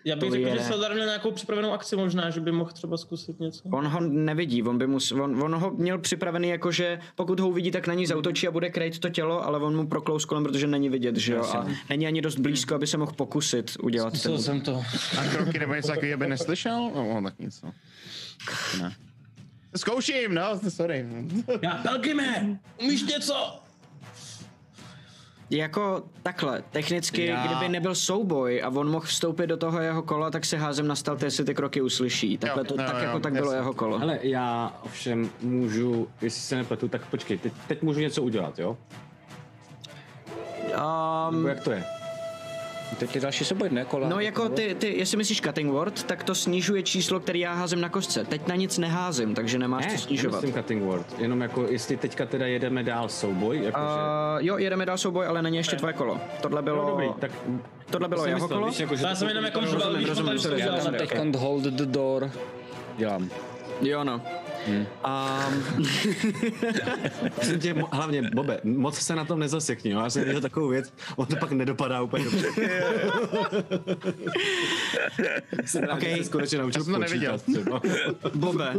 Já 0.07 0.15
bych 0.15 0.31
řekl, 0.31 0.47
je- 0.47 0.53
že 0.57 0.63
Sildar 0.63 0.93
měl 0.93 1.05
nějakou 1.05 1.31
připravenou 1.31 1.71
akci 1.71 1.95
možná, 1.95 2.29
že 2.29 2.39
by 2.41 2.51
mohl 2.51 2.71
třeba 2.71 2.97
zkusit 2.97 3.39
něco. 3.39 3.69
On 3.71 3.87
ho 3.87 3.99
nevidí, 3.99 4.63
on, 4.63 4.77
by 4.77 4.87
mus, 4.87 5.11
on, 5.11 5.43
on 5.43 5.55
ho 5.55 5.71
měl 5.71 5.97
připravený 5.97 6.49
jako, 6.49 6.71
že 6.71 6.99
pokud 7.15 7.39
ho 7.39 7.49
uvidí, 7.49 7.71
tak 7.71 7.87
na 7.87 7.93
ní 7.93 8.05
zautočí 8.07 8.47
a 8.47 8.51
bude 8.51 8.69
krejt 8.69 8.99
to 8.99 9.09
tělo, 9.09 9.45
ale 9.45 9.59
on 9.59 9.75
mu 9.75 9.87
proklous 9.87 10.25
kolem, 10.25 10.43
protože 10.43 10.67
není 10.67 10.89
vidět, 10.89 11.15
že 11.15 11.33
jo? 11.33 11.43
A 11.43 11.67
není 11.89 12.07
ani 12.07 12.21
dost 12.21 12.35
blízko, 12.39 12.75
aby 12.75 12.87
se 12.87 12.97
mohl 12.97 13.11
pokusit 13.11 13.77
udělat 13.83 14.09
ten 14.11 14.19
Zkusil 14.19 14.37
jsem 14.37 14.61
to. 14.61 14.83
A 15.19 15.23
kroky 15.35 15.59
nebo 15.59 15.73
něco 15.73 15.87
takového 15.87 16.17
by 16.17 16.27
neslyšel? 16.27 16.91
No, 16.95 17.21
tak 17.23 17.39
nic. 17.39 17.61
No. 17.61 17.73
Ne. 18.81 18.95
Zkouším, 19.75 20.33
no, 20.33 20.59
sorry. 20.69 21.05
Já, 21.61 21.71
Pelkime, 21.75 22.59
umíš 22.81 23.03
něco? 23.03 23.59
Jako 25.49 26.03
takhle, 26.23 26.63
technicky, 26.71 27.25
Já- 27.25 27.47
kdyby 27.47 27.69
nebyl 27.69 27.95
souboj 27.95 28.63
a 28.63 28.69
on 28.69 28.91
mohl 28.91 29.05
vstoupit 29.05 29.47
do 29.47 29.57
toho 29.57 29.79
jeho 29.81 30.03
kola, 30.03 30.31
tak 30.31 30.45
se 30.45 30.57
házem 30.57 30.87
na 30.87 30.95
jestli 31.25 31.45
ty 31.45 31.53
kroky 31.55 31.81
uslyší. 31.81 32.37
Takhle 32.37 32.63
to, 32.63 32.73
jo, 32.73 32.77
tak 32.87 32.95
jo, 32.95 33.03
jako 33.03 33.19
tak 33.19 33.33
bylo 33.33 33.45
jasně. 33.45 33.57
jeho 33.57 33.73
kolo. 33.73 34.01
Ale 34.01 34.19
já 34.21 34.77
ovšem 34.83 35.29
můžu, 35.41 36.07
jestli 36.21 36.41
se 36.41 36.55
nepletu, 36.55 36.87
tak 36.87 37.05
počkej, 37.05 37.37
teď, 37.37 37.53
teď 37.67 37.81
můžu 37.81 37.99
něco 37.99 38.23
udělat, 38.23 38.59
jo? 38.59 38.77
Nebo 41.31 41.47
jak 41.47 41.63
to 41.63 41.71
je? 41.71 41.83
Teď 42.99 43.15
je 43.15 43.21
další 43.21 43.45
souboj, 43.45 43.69
ne? 43.71 43.85
Kola. 43.85 44.09
No 44.09 44.19
jako 44.19 44.49
ty, 44.49 44.75
ty, 44.79 44.97
jestli 44.97 45.17
myslíš 45.17 45.41
cutting 45.41 45.71
word, 45.71 46.03
tak 46.03 46.23
to 46.23 46.35
snižuje 46.35 46.83
číslo, 46.83 47.19
který 47.19 47.39
já 47.39 47.53
házím 47.53 47.81
na 47.81 47.89
kostce. 47.89 48.23
Teď 48.23 48.47
na 48.47 48.55
nic 48.55 48.77
neházím, 48.77 49.35
takže 49.35 49.59
nemáš 49.59 49.85
Ne, 49.85 49.91
co 49.91 49.97
snižovat. 49.97 50.41
nemyslím 50.41 50.63
cutting 50.63 50.83
word. 50.83 51.19
Jenom 51.19 51.41
jako, 51.41 51.65
jestli 51.69 51.97
teďka 51.97 52.25
teda 52.25 52.47
jedeme 52.47 52.83
dál 52.83 53.09
souboj, 53.09 53.57
jakože... 53.63 53.85
Uh, 53.85 54.45
jo, 54.45 54.57
jedeme 54.57 54.85
dál 54.85 54.97
souboj, 54.97 55.27
ale 55.27 55.41
není 55.41 55.57
ještě 55.57 55.75
tvoje 55.75 55.93
kolo. 55.93 56.19
Tohle 56.41 56.61
bylo, 56.61 56.83
no 56.83 56.89
dobrý, 56.89 57.07
tak... 57.19 57.31
tohle 57.89 58.07
bylo 58.07 58.21
jsem 58.23 58.29
jeho 58.29 58.47
kolo. 58.47 58.67
víš, 58.67 58.79
jako, 58.79 58.95
že 58.95 59.05
Já 59.05 59.15
jsem 59.15 59.27
jenom 59.27 59.45
jako 59.45 59.59
rozumím, 59.59 60.07
rozumím, 60.07 60.39
Já 60.57 60.77
tam 60.77 60.93
teď 60.93 61.15
hold 61.35 61.63
the 61.63 61.85
door 61.85 62.31
dělám. 62.97 63.29
Jo, 63.81 64.03
no. 64.03 64.21
Hmm. 64.67 64.85
Um, 65.77 65.85
Prosím 67.35 67.59
tě, 67.59 67.75
hlavně, 67.91 68.21
Bobe, 68.33 68.59
moc 68.63 68.97
se 68.99 69.15
na 69.15 69.25
tom 69.25 69.39
nezasekni, 69.39 69.91
jo? 69.91 69.99
Já 69.99 70.09
jsem 70.09 70.23
viděl 70.23 70.41
takovou 70.41 70.67
věc, 70.67 70.93
on 71.15 71.25
to 71.25 71.35
pak 71.35 71.51
nedopadá 71.51 72.01
úplně 72.01 72.23
dobře. 72.23 72.47
jsem 75.65 75.83
rád, 75.83 75.93
Okej. 75.95 76.23
že 76.23 76.29
konečně 76.29 76.57
naučil 76.57 76.79
Já 76.81 76.83
jsem 76.83 76.93
to 76.93 76.99
neviděl. 76.99 77.37
počítat 77.39 77.53
třeba. 77.61 77.81
Bobe, 78.35 78.73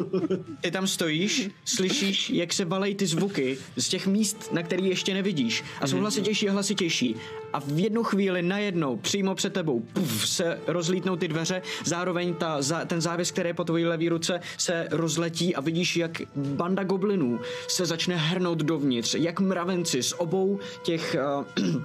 ty 0.60 0.70
tam 0.70 0.86
stojíš, 0.86 1.50
slyšíš, 1.64 2.30
jak 2.30 2.52
se 2.52 2.64
valej 2.64 2.94
ty 2.94 3.06
zvuky 3.06 3.58
z 3.76 3.88
těch 3.88 4.06
míst, 4.06 4.52
na 4.52 4.62
který 4.62 4.86
ještě 4.88 5.14
nevidíš. 5.14 5.64
A 5.80 5.86
jsou 5.86 5.98
hlasitější 5.98 6.48
a 6.48 6.52
hlasitější. 6.52 7.16
A 7.52 7.60
v 7.60 7.78
jednu 7.78 8.02
chvíli 8.02 8.42
najednou, 8.42 8.96
přímo 8.96 9.34
před 9.34 9.52
tebou, 9.52 9.80
puf, 9.80 10.28
se 10.28 10.58
rozlítnou 10.66 11.16
ty 11.16 11.28
dveře, 11.28 11.62
zároveň 11.84 12.34
ta, 12.34 12.62
za, 12.62 12.84
ten 12.84 13.00
závěs, 13.00 13.30
který 13.30 13.48
je 13.48 13.54
po 13.54 13.64
tvojí 13.64 13.84
levé 13.84 14.08
ruce, 14.08 14.40
se 14.58 14.88
rozletí 14.90 15.56
a 15.56 15.60
vidíš, 15.60 15.96
jak 15.96 16.22
banda 16.36 16.84
goblinů 16.84 17.40
se 17.68 17.86
začne 17.86 18.16
hrnout 18.16 18.58
dovnitř, 18.58 19.14
jak 19.14 19.40
mravenci 19.40 20.02
z 20.02 20.12
obou 20.12 20.58
těch... 20.82 21.16
Uh, 21.58 21.82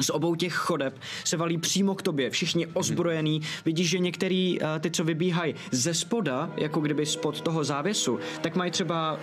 z 0.00 0.10
obou 0.10 0.34
těch 0.34 0.52
chodeb 0.52 0.98
se 1.24 1.36
valí 1.36 1.58
přímo 1.58 1.94
k 1.94 2.02
tobě, 2.02 2.30
všichni 2.30 2.66
ozbrojený. 2.66 3.40
Vidíš, 3.64 3.88
že 3.88 3.98
některý 3.98 4.60
uh, 4.60 4.66
ty, 4.80 4.90
co 4.90 5.04
vybíhají 5.04 5.54
ze 5.70 5.94
spoda, 5.94 6.50
jako 6.56 6.80
kdyby 6.80 7.06
spod 7.06 7.40
toho 7.40 7.64
závěsu, 7.64 8.18
tak 8.40 8.56
mají 8.56 8.70
třeba 8.70 9.12
uh, 9.12 9.20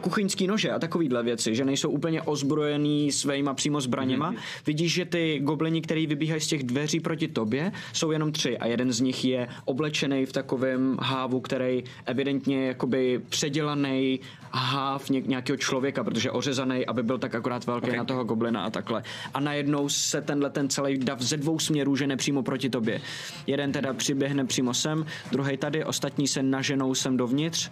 kuchyňský 0.00 0.46
nože 0.46 0.70
a 0.70 0.78
takovýhle 0.78 1.22
věci, 1.22 1.54
že 1.54 1.64
nejsou 1.64 1.90
úplně 1.90 2.22
ozbrojený 2.22 3.12
svýma 3.12 3.54
přímo 3.54 3.80
zbraněma. 3.80 4.34
Vidíš, 4.66 4.92
že 4.92 5.04
ty 5.04 5.40
goblini, 5.42 5.80
který 5.80 6.06
vybíhají 6.06 6.40
z 6.40 6.46
těch 6.46 6.62
dveří 6.62 7.00
proti 7.00 7.28
tobě, 7.28 7.72
jsou 7.92 8.10
jenom 8.10 8.32
tři 8.32 8.58
a 8.58 8.66
jeden 8.66 8.92
z 8.92 9.00
nich 9.00 9.24
je 9.24 9.48
oblečený 9.64 10.26
v 10.26 10.32
takovém 10.32 10.96
hávu, 11.00 11.40
který 11.40 11.84
evidentně 12.06 12.56
je 12.60 12.66
jakoby 12.66 13.20
předělaný 13.28 14.20
háv 14.52 15.10
ně- 15.10 15.22
nějakého 15.26 15.56
člověka, 15.56 16.04
protože 16.04 16.30
ořezaný, 16.30 16.86
aby 16.86 17.02
byl 17.02 17.18
tak 17.18 17.34
akorát 17.34 17.66
velký 17.66 17.86
okay. 17.86 17.98
na 17.98 18.04
toho 18.04 18.24
goblina 18.24 18.64
a 18.64 18.70
takhle. 18.70 19.02
A 19.34 19.40
najednou 19.40 19.88
se 19.96 20.22
tenhle 20.22 20.50
ten 20.50 20.68
celý 20.68 20.98
dav 20.98 21.20
ze 21.20 21.36
dvou 21.36 21.58
směrů 21.58 21.96
žene 21.96 22.16
přímo 22.16 22.42
proti 22.42 22.70
tobě. 22.70 23.00
Jeden 23.46 23.72
teda 23.72 23.94
přiběhne 23.94 24.44
přímo 24.44 24.74
sem, 24.74 25.06
druhý 25.32 25.56
tady, 25.56 25.84
ostatní 25.84 26.28
se 26.28 26.42
naženou 26.42 26.94
sem 26.94 27.16
dovnitř. 27.16 27.70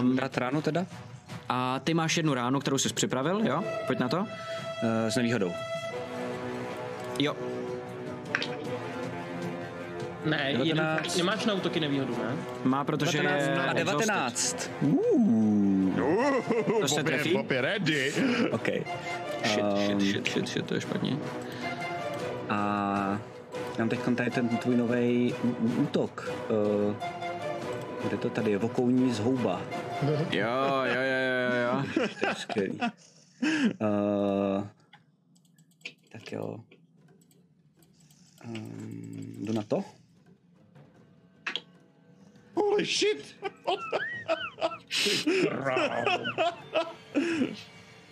Um, 0.00 0.16
Dát 0.16 0.38
ráno 0.38 0.62
teda? 0.62 0.86
a 1.48 1.80
ty 1.84 1.94
máš 1.94 2.16
jednu 2.16 2.34
ránu, 2.34 2.60
kterou 2.60 2.78
jsi 2.78 2.88
připravil, 2.94 3.40
jo? 3.46 3.64
Pojď 3.86 3.98
na 3.98 4.08
to. 4.08 4.18
Uh, 4.18 4.26
s 5.08 5.16
nevýhodou. 5.16 5.52
Jo. 7.18 7.36
Ne, 10.24 10.50
jeden, 10.50 10.76
19. 10.76 11.16
nemáš 11.16 11.44
na 11.44 11.54
útoky 11.54 11.80
nevýhodu, 11.80 12.16
ne? 12.18 12.36
Má, 12.64 12.84
protože 12.84 13.18
19 13.18 13.42
je 13.42 13.54
a 13.54 13.72
exhausted. 13.72 14.06
19. 14.06 14.70
To 16.80 16.88
se 16.88 16.94
Bob 16.94 16.98
je, 16.98 17.04
trefí? 17.04 17.32
Bob 17.32 17.50
je 17.50 17.60
ready. 17.60 18.12
OK. 18.50 18.68
Shit, 19.46 19.64
shit, 19.76 20.00
shit, 20.00 20.26
shit, 20.28 20.48
shit, 20.48 20.66
to 20.66 20.74
je 20.74 20.80
špatně. 20.80 21.18
A 22.48 23.20
mám 23.78 23.88
teď 23.88 24.00
tady 24.16 24.30
ten 24.30 24.48
tvůj 24.48 24.76
nový 24.76 25.34
útok. 25.78 26.32
Uh, 26.48 26.94
kde 28.08 28.16
to 28.16 28.30
tady 28.30 28.50
je? 28.50 28.58
Vokouní 28.58 29.12
zhouba. 29.12 29.62
Jo, 30.30 30.48
jo, 30.84 31.00
jo, 31.02 31.20
jo, 31.40 31.56
jo. 31.62 31.84
To 32.20 32.26
je 32.28 32.34
skvělý. 32.34 32.78
Uh, 33.80 34.66
tak 36.12 36.32
jo. 36.32 36.56
Um, 38.44 39.34
jdu 39.38 39.52
na 39.52 39.62
to. 39.62 39.84
Holy 42.54 42.84
shit. 42.84 43.36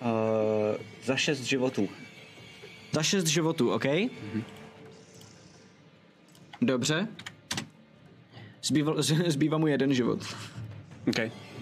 Uh, 0.01 0.77
za 1.05 1.17
šest 1.17 1.41
životů. 1.43 1.89
Za 2.93 3.03
šest 3.03 3.27
životů, 3.27 3.71
OK? 3.71 3.85
Dobře. 6.63 7.09
Zbýval, 8.63 9.03
zbývá 9.27 9.59
mu 9.59 9.67
jeden 9.67 9.95
život. 9.95 10.21
OK. 11.09 11.17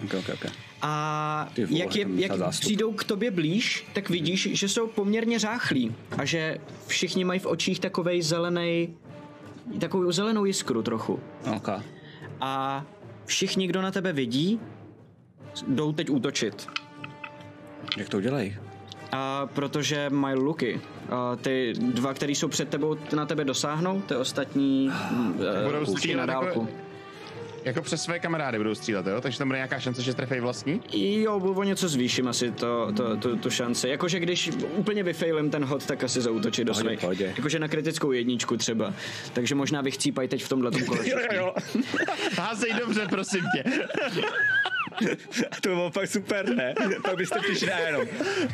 OK, 0.04 0.14
OK, 0.14 0.28
OK. 0.34 0.52
A 0.82 1.50
Ty 1.54 1.64
vole, 1.64 1.78
jak, 1.78 1.96
je, 1.96 2.06
jak 2.14 2.32
zástup. 2.38 2.60
přijdou 2.60 2.92
k 2.92 3.04
tobě 3.04 3.30
blíž, 3.30 3.86
tak 3.92 4.10
vidíš, 4.10 4.48
že 4.52 4.68
jsou 4.68 4.86
poměrně 4.86 5.40
záchlí 5.40 5.94
a 6.18 6.24
že 6.24 6.58
všichni 6.86 7.24
mají 7.24 7.40
v 7.40 7.46
očích 7.46 7.80
takovej 7.80 8.22
zelený, 8.22 8.96
takovou 9.80 10.12
zelenou 10.12 10.44
jiskru 10.44 10.82
trochu. 10.82 11.20
OK. 11.56 11.68
A 12.40 12.84
všichni, 13.26 13.66
kdo 13.66 13.82
na 13.82 13.90
tebe 13.90 14.12
vidí, 14.12 14.60
jdou 15.68 15.92
teď 15.92 16.10
útočit. 16.10 16.68
Jak 17.96 18.08
to 18.08 18.16
udělají? 18.16 18.56
A 19.12 19.46
protože 19.54 20.10
mají 20.10 20.36
luky. 20.36 20.80
A 21.10 21.36
ty 21.36 21.72
dva, 21.78 22.14
který 22.14 22.34
jsou 22.34 22.48
před 22.48 22.68
tebou, 22.68 22.96
na 23.16 23.26
tebe 23.26 23.44
dosáhnou, 23.44 24.00
ty 24.00 24.16
ostatní 24.16 24.92
Budou 25.64 25.76
uh, 25.76 25.82
už 25.82 25.88
na 25.88 25.94
střílet 25.96 26.26
dálku. 26.26 26.46
jako, 26.46 26.68
jako 27.64 27.82
přes 27.82 28.02
své 28.02 28.18
kamarády 28.18 28.58
budou 28.58 28.74
střílet, 28.74 29.06
jo? 29.06 29.20
Takže 29.20 29.38
tam 29.38 29.48
bude 29.48 29.58
nějaká 29.58 29.78
šance, 29.80 30.02
že 30.02 30.14
trefej 30.14 30.40
vlastní? 30.40 30.80
Jo, 30.92 31.36
o 31.36 31.62
něco 31.62 31.88
zvýším 31.88 32.28
asi 32.28 32.50
to, 32.50 32.92
to, 32.96 33.16
to, 33.16 33.36
tu 33.36 33.50
šanci. 33.50 33.88
Jakože 33.88 34.20
když 34.20 34.50
úplně 34.76 35.02
vyfailím 35.02 35.50
ten 35.50 35.64
hod, 35.64 35.86
tak 35.86 36.04
asi 36.04 36.20
zautočit 36.20 36.66
do 36.66 36.74
svých. 36.74 37.04
Jakože 37.18 37.58
na 37.58 37.68
kritickou 37.68 38.12
jedničku 38.12 38.56
třeba. 38.56 38.92
Takže 39.32 39.54
možná 39.54 39.80
vychcípají 39.80 40.28
teď 40.28 40.44
v 40.44 40.48
tomhle 40.48 40.70
kole. 40.86 40.98
jo. 41.34 41.54
Házej 42.38 42.72
dobře, 42.80 43.06
prosím 43.10 43.44
tě. 43.54 43.64
A 45.50 45.60
to 45.60 45.68
bylo 45.68 45.90
fakt 45.90 46.08
super, 46.08 46.48
ne? 46.48 46.74
Pak 47.04 47.16
byste 47.16 47.40
přišli 47.40 47.66
na 47.66 47.78
jenom. 47.78 48.06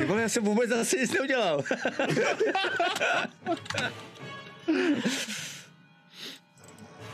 Vole, 0.06 0.22
já 0.22 0.28
jsem 0.28 0.44
vůbec 0.44 0.70
zase 0.70 0.96
nic 0.96 1.12
neudělal. 1.12 1.64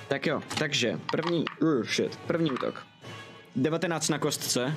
tak 0.08 0.26
jo, 0.26 0.42
takže 0.58 1.00
první, 1.10 1.44
uh, 1.60 1.82
shit, 1.82 2.16
první 2.16 2.50
útok. 2.50 2.86
19 3.56 4.08
na 4.08 4.18
kostce, 4.18 4.76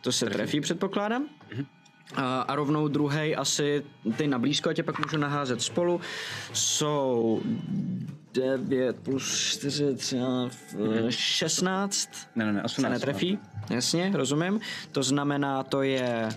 to 0.00 0.12
se 0.12 0.26
trefí, 0.26 0.60
předpokládám. 0.60 1.28
A, 1.52 1.75
a 2.14 2.56
rovnou 2.56 2.88
druhý 2.88 3.36
asi 3.36 3.84
ty 4.16 4.26
na 4.26 4.38
blízko, 4.38 4.70
a 4.70 4.72
tě 4.74 4.82
pak 4.82 5.04
můžu 5.04 5.16
naházet 5.16 5.62
spolu, 5.62 6.00
jsou 6.52 7.42
9 8.34 8.96
plus 8.96 9.38
4, 9.38 9.94
třeba, 9.94 10.50
eh, 11.06 11.12
16. 11.12 12.10
Ne, 12.36 12.44
ne, 12.44 12.52
ne, 12.52 12.60
se 12.60 12.64
18. 12.64 12.92
netrefí, 12.92 13.38
jasně, 13.70 14.12
rozumím. 14.14 14.60
To 14.92 15.02
znamená, 15.02 15.62
to 15.62 15.82
je 15.82 16.28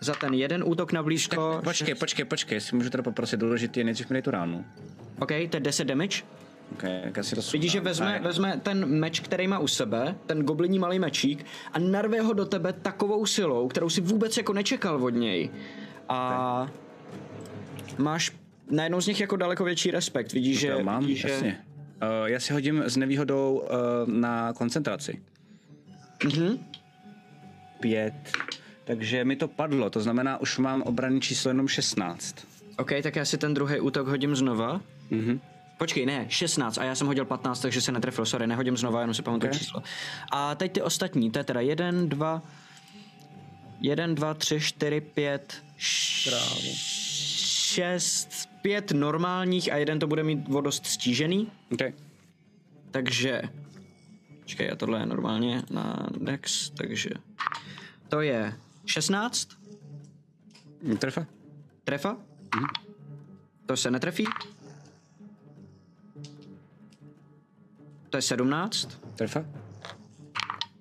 za 0.00 0.14
ten 0.14 0.34
jeden 0.34 0.64
útok 0.66 0.92
na 0.92 1.02
blízko. 1.02 1.60
Počkej, 1.64 1.94
počkej, 1.94 2.24
počkej, 2.24 2.56
jestli 2.56 2.76
můžu 2.76 2.90
teda 2.90 3.02
poprosit, 3.02 3.40
důležitý 3.40 3.80
je 3.80 3.84
nejdřív 3.84 4.10
mi 4.10 4.14
dej 4.14 4.22
tu 4.22 4.30
ránu. 4.30 4.64
OK, 5.20 5.28
to 5.28 5.56
je 5.56 5.60
10 5.60 5.84
damage. 5.84 6.22
Ok, 6.72 6.82
jak 7.04 7.18
asi 7.18 7.34
to 7.34 7.40
Vidíš, 7.52 7.72
že 7.72 7.80
vezme, 7.80 8.20
vezme 8.22 8.60
ten 8.62 8.86
meč, 8.86 9.20
který 9.20 9.48
má 9.48 9.58
u 9.58 9.66
sebe, 9.66 10.14
ten 10.26 10.42
gobliní 10.42 10.78
malý 10.78 10.98
mečík 10.98 11.46
a 11.72 11.78
narve 11.78 12.20
ho 12.20 12.32
do 12.32 12.44
tebe 12.46 12.72
takovou 12.72 13.26
silou, 13.26 13.68
kterou 13.68 13.88
si 13.88 14.00
vůbec 14.00 14.36
jako 14.36 14.52
nečekal 14.52 15.04
od 15.04 15.10
něj. 15.10 15.50
A 16.08 16.70
máš 17.98 18.32
najednou 18.70 19.00
z 19.00 19.06
nich 19.06 19.20
jako 19.20 19.36
daleko 19.36 19.64
větší 19.64 19.90
respekt. 19.90 20.32
Vidíš, 20.32 20.60
že... 20.60 20.82
Mám, 20.82 21.00
vidíš, 21.00 21.20
že... 21.20 21.28
jasně. 21.28 21.64
Uh, 22.02 22.28
já 22.28 22.40
si 22.40 22.52
hodím 22.52 22.82
s 22.82 22.96
nevýhodou 22.96 23.64
uh, 24.04 24.12
na 24.12 24.52
koncentraci. 24.52 25.22
Mhm. 26.24 26.58
Pět. 27.80 28.14
Takže 28.84 29.24
mi 29.24 29.36
to 29.36 29.48
padlo, 29.48 29.90
to 29.90 30.00
znamená, 30.00 30.40
už 30.40 30.58
mám 30.58 30.82
obranný 30.82 31.20
číslo 31.20 31.50
jenom 31.50 31.68
16. 31.68 32.36
OK, 32.78 32.90
tak 33.02 33.16
já 33.16 33.24
si 33.24 33.38
ten 33.38 33.54
druhý 33.54 33.80
útok 33.80 34.06
hodím 34.06 34.36
znova. 34.36 34.80
Mhm. 35.10 35.40
Počkej, 35.78 36.06
ne, 36.06 36.26
16 36.28 36.78
a 36.78 36.84
já 36.84 36.94
jsem 36.94 37.06
hodil 37.06 37.24
15, 37.24 37.60
takže 37.60 37.80
se 37.80 37.92
netrefil, 37.92 38.26
sorry, 38.26 38.46
nehodím 38.46 38.76
znova, 38.76 39.00
jenom 39.00 39.14
si 39.14 39.22
pamatuju 39.22 39.52
Ok. 39.52 39.58
číslo. 39.58 39.82
A 40.32 40.54
teď 40.54 40.72
ty 40.72 40.82
ostatní, 40.82 41.30
to 41.30 41.38
je 41.38 41.44
teda 41.44 41.60
1, 41.60 41.92
2, 42.04 42.42
1, 43.80 44.06
2, 44.06 44.34
3, 44.34 44.60
4, 44.60 45.00
5, 45.00 45.62
6, 45.76 48.48
5 48.62 48.92
normálních 48.92 49.72
a 49.72 49.76
jeden 49.76 49.98
to 49.98 50.06
bude 50.06 50.22
mít 50.22 50.48
o 50.48 50.60
dost 50.60 50.86
stížený. 50.86 51.52
Okay. 51.72 51.92
Takže, 52.90 53.42
počkej, 54.40 54.70
a 54.70 54.76
tohle 54.76 55.00
je 55.00 55.06
normálně 55.06 55.62
na 55.70 56.06
Dex, 56.20 56.70
takže 56.70 57.10
to 58.08 58.20
je 58.20 58.54
16 58.86 59.48
Trefa? 60.98 61.26
trefa 61.84 62.16
To 63.66 63.76
se 63.76 63.90
netrefí. 63.90 64.24
To 68.16 68.18
je 68.18 68.22
17. 68.22 69.00
Trefa? 69.16 69.44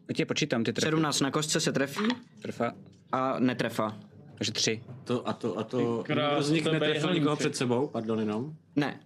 Já 0.10 0.14
tě 0.16 0.26
počítám, 0.26 0.64
ty 0.64 0.74
trefa. 0.74 0.88
17 0.88 1.20
na 1.20 1.32
kostce 1.32 1.60
se 1.60 1.72
trefí 1.72 2.04
Trefa. 2.42 2.74
a 3.12 3.40
netrefa. 3.40 3.98
Takže 4.36 4.52
tři. 4.52 4.84
To, 5.04 5.28
a 5.28 5.34
to, 5.34 5.58
a 5.58 5.64
to, 5.64 6.04
Ty 6.04 6.14
krás, 6.14 6.30
nikdo 6.30 6.44
z 6.44 6.52
nich 6.52 6.64
to 6.64 6.72
netrefil 6.74 7.14
nikoho 7.14 7.36
před 7.36 7.56
sebou, 7.56 7.88
pardon 7.88 8.20
jenom. 8.20 8.54
Ne. 8.76 9.00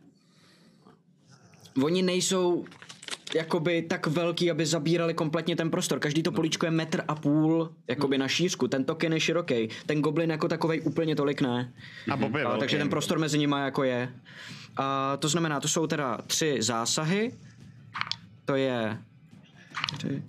Oni 1.84 2.02
nejsou 2.02 2.66
jakoby 3.36 3.82
tak 3.82 4.08
velký, 4.08 4.52
aby 4.52 4.66
zabírali 4.66 5.14
kompletně 5.14 5.56
ten 5.56 5.72
prostor. 5.72 6.00
Každý 6.00 6.24
to 6.24 6.32
políčko 6.32 6.66
je 6.66 6.72
metr 6.72 7.04
a 7.08 7.16
půl 7.16 7.74
jakoby 7.88 8.18
na 8.18 8.28
šířku. 8.28 8.68
Ten 8.68 8.84
token 8.86 9.14
je 9.14 9.20
široký. 9.20 9.70
Ten 9.86 10.02
goblin 10.02 10.30
jako 10.32 10.48
takovej 10.48 10.82
úplně 10.82 11.16
tolik 11.16 11.42
ne. 11.42 11.74
A 12.12 12.18
Bob 12.18 12.36
je 12.36 12.44
A, 12.44 12.48
velký. 12.48 12.60
takže 12.60 12.78
ten 12.78 12.90
prostor 12.90 13.20
mezi 13.20 13.38
nimi 13.38 13.56
jako 13.60 13.84
je. 13.84 14.14
A 14.78 15.18
to 15.18 15.30
znamená, 15.30 15.60
to 15.60 15.68
jsou 15.68 15.88
teda 15.88 16.18
tři 16.28 16.58
zásahy. 16.62 17.32
To 18.50 18.56
je 18.56 18.98
3, 19.98 20.24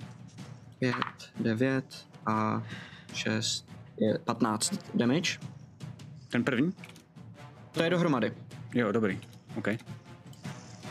5, 0.79 0.95
9 1.41 2.07
a 2.27 2.63
6, 3.15 3.67
je 3.97 4.19
15 4.19 4.75
damage. 4.95 5.39
Ten 6.29 6.45
první? 6.45 6.73
To 7.73 7.83
je 7.83 7.91
dohromady. 7.91 8.33
Jo, 8.75 8.93
dobrý. 8.93 9.21
OK. 9.57 9.69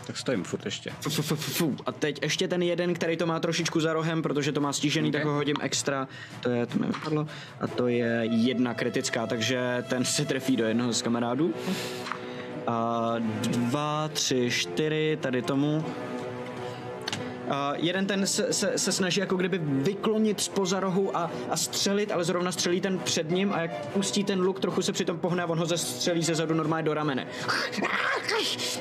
Tak 0.07 0.17
stojím 0.17 0.43
furt 0.43 0.65
ještě. 0.65 0.91
Fu, 1.01 1.09
fu, 1.09 1.21
fu, 1.21 1.35
fu, 1.35 1.51
fu. 1.51 1.75
A 1.85 1.91
teď 1.91 2.19
ještě 2.21 2.47
ten 2.47 2.61
jeden, 2.61 2.93
který 2.93 3.17
to 3.17 3.25
má 3.25 3.39
trošičku 3.39 3.79
za 3.79 3.93
rohem, 3.93 4.21
protože 4.21 4.51
to 4.51 4.61
má 4.61 4.73
stížený, 4.73 5.09
okay. 5.09 5.21
tak 5.21 5.27
ho 5.27 5.33
hodím 5.33 5.55
extra. 5.61 6.07
To 6.39 6.49
je, 6.49 6.65
to 6.65 6.79
mi 6.79 6.87
vypadlo. 6.87 7.27
A 7.61 7.67
to 7.67 7.87
je 7.87 8.21
jedna 8.25 8.73
kritická, 8.73 9.27
takže 9.27 9.83
ten 9.89 10.05
se 10.05 10.25
trefí 10.25 10.57
do 10.57 10.65
jednoho 10.65 10.93
z 10.93 11.01
kamarádů. 11.01 11.53
A 12.67 13.15
dva, 13.49 14.07
tři, 14.07 14.51
čtyři, 14.51 15.17
tady 15.21 15.41
tomu. 15.41 15.85
Jeden 17.75 18.05
ten 18.05 18.27
se, 18.27 18.53
se, 18.53 18.77
se 18.77 18.91
snaží 18.91 19.19
jako 19.19 19.35
kdyby 19.35 19.57
vyklonit 19.57 20.41
spoza 20.41 20.79
rohu 20.79 21.17
a, 21.17 21.31
a 21.49 21.57
střelit, 21.57 22.11
ale 22.11 22.23
zrovna 22.23 22.51
střelí 22.51 22.81
ten 22.81 22.99
před 22.99 23.31
ním 23.31 23.53
a 23.53 23.61
jak 23.61 23.87
pustí 23.87 24.23
ten 24.23 24.41
luk, 24.41 24.59
trochu 24.59 24.81
se 24.81 24.91
přitom 24.91 25.19
pohne 25.19 25.43
a 25.43 25.45
on 25.45 25.59
ho 25.59 25.65
zastřelí 25.65 26.23
ze 26.23 26.35
zadu 26.35 26.53
normálně 26.53 26.85
do 26.85 26.93
ramene. 26.93 27.27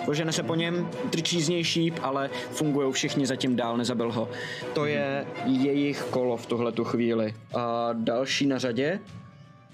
Požene 0.05 0.33
se 0.33 0.43
po 0.43 0.55
něm, 0.55 0.91
trčí 1.11 1.43
z 1.43 1.49
něj 1.49 1.65
šíp, 1.65 1.99
ale 2.03 2.31
fungují 2.51 2.93
všichni 2.93 3.27
zatím 3.27 3.57
dál, 3.57 3.77
nezabil 3.77 4.13
ho. 4.13 4.29
To 4.75 4.87
je 4.87 5.27
jejich 5.45 6.03
kolo 6.03 6.37
v 6.37 6.47
tuhle 6.47 6.73
tu 6.73 6.85
chvíli. 6.85 7.35
A 7.57 7.89
další 7.93 8.47
na 8.47 8.59
řadě 8.59 9.01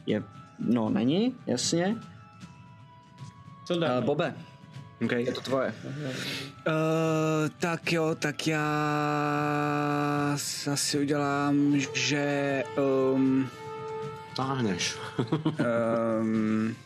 je, 0.07 0.23
no 0.59 0.91
není, 0.91 1.35
jasně. 1.47 1.97
Co 3.67 3.75
Uh, 3.75 3.81
dáme? 3.81 4.01
Bobe, 4.01 4.35
OK. 5.05 5.13
je 5.13 5.33
to 5.33 5.41
tvoje. 5.41 5.75
Uh, 6.67 6.73
tak 7.59 7.93
jo, 7.93 8.15
tak 8.19 8.47
já 8.47 8.65
asi 10.73 10.99
udělám, 10.99 11.81
že 11.95 12.63
um, 13.15 13.49
Táhneš. 14.37 14.97
um, 16.21 16.77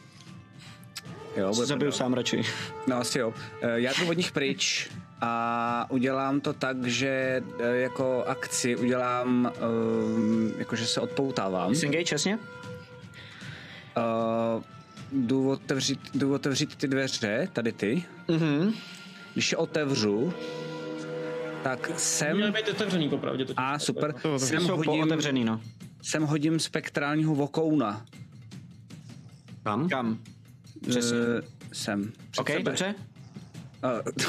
jo, 1.36 1.52
bude 1.54 1.66
Zabiju 1.66 1.92
sám 1.92 2.14
radši. 2.14 2.42
No 2.86 2.96
asi 2.96 3.18
jo. 3.18 3.34
Eh, 3.60 3.80
Já 3.80 3.92
jdu 3.92 4.08
od 4.08 4.16
nich 4.16 4.32
pryč 4.32 4.90
a 5.20 5.86
udělám 5.90 6.40
to 6.40 6.52
tak, 6.52 6.84
že 6.86 7.42
eh, 7.60 7.76
jako 7.76 8.24
akci 8.26 8.76
udělám, 8.76 9.52
um, 10.14 10.52
jakože 10.58 10.86
se 10.86 11.00
odpoutávám. 11.00 11.70
Disengage, 11.70 12.14
jasně? 12.14 12.38
Uh, 13.96 14.62
jdu, 15.12 15.50
otevřít, 15.50 16.00
jdu 16.14 16.34
otevřít 16.34 16.76
ty 16.76 16.88
dveře, 16.88 17.48
tady 17.52 17.72
ty. 17.72 18.04
Mhm. 18.28 18.72
Když 19.32 19.52
je 19.52 19.58
otevřu, 19.58 20.32
tak 21.62 21.90
sem... 21.96 22.36
Měl 22.36 22.52
být 22.52 22.68
otevřený 22.68 23.08
popravdě. 23.08 23.46
A 23.56 23.78
super, 23.78 24.14
sem 24.36 24.60
Jsou 24.60 24.76
hodím, 24.76 24.92
pootevřený, 25.00 25.44
no. 25.44 25.60
sem 26.02 26.22
hodím 26.22 26.60
spektrálního 26.60 27.34
vokouna. 27.34 28.06
Kam? 29.62 29.88
Kam? 29.88 30.18
Přesně. 30.88 31.18
Uh, 31.18 31.40
sem. 31.72 32.12
Před 32.30 32.40
OK, 32.40 32.50
sebe. 32.50 32.62
dobře. 32.62 32.94
Uh, 33.84 34.26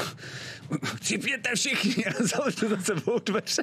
Cipěte 1.00 1.50
všichni 1.54 2.06
a 2.06 2.12
zavřu 2.22 2.68
za 2.68 2.76
sebou 2.80 3.18
dveře 3.18 3.62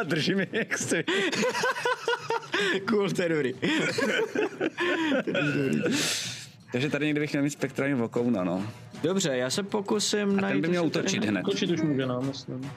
a 0.00 0.02
držím 0.02 0.38
je 0.40 0.48
jak 0.52 0.78
stojí. 0.78 1.02
Cool, 2.88 3.10
to 3.16 3.22
je 3.22 3.28
dobrý. 3.28 3.54
Takže 6.72 6.90
tady 6.90 7.06
někde 7.06 7.20
bych 7.20 7.32
měl 7.32 7.42
mít 7.42 7.50
spektrální 7.50 7.94
vokouna, 7.94 8.44
no. 8.44 8.72
Dobře, 9.02 9.36
já 9.36 9.50
se 9.50 9.62
pokusím 9.62 10.38
A 10.38 10.40
najít... 10.40 10.54
ten 10.54 10.60
by 10.62 10.68
měl 10.68 10.86
útočit 10.86 11.20
ne- 11.20 11.26
hned. 11.26 11.42
Točit 11.42 11.70
už 11.70 11.80
může, 11.80 12.06
no, 12.06 12.20
myslím. 12.22 12.70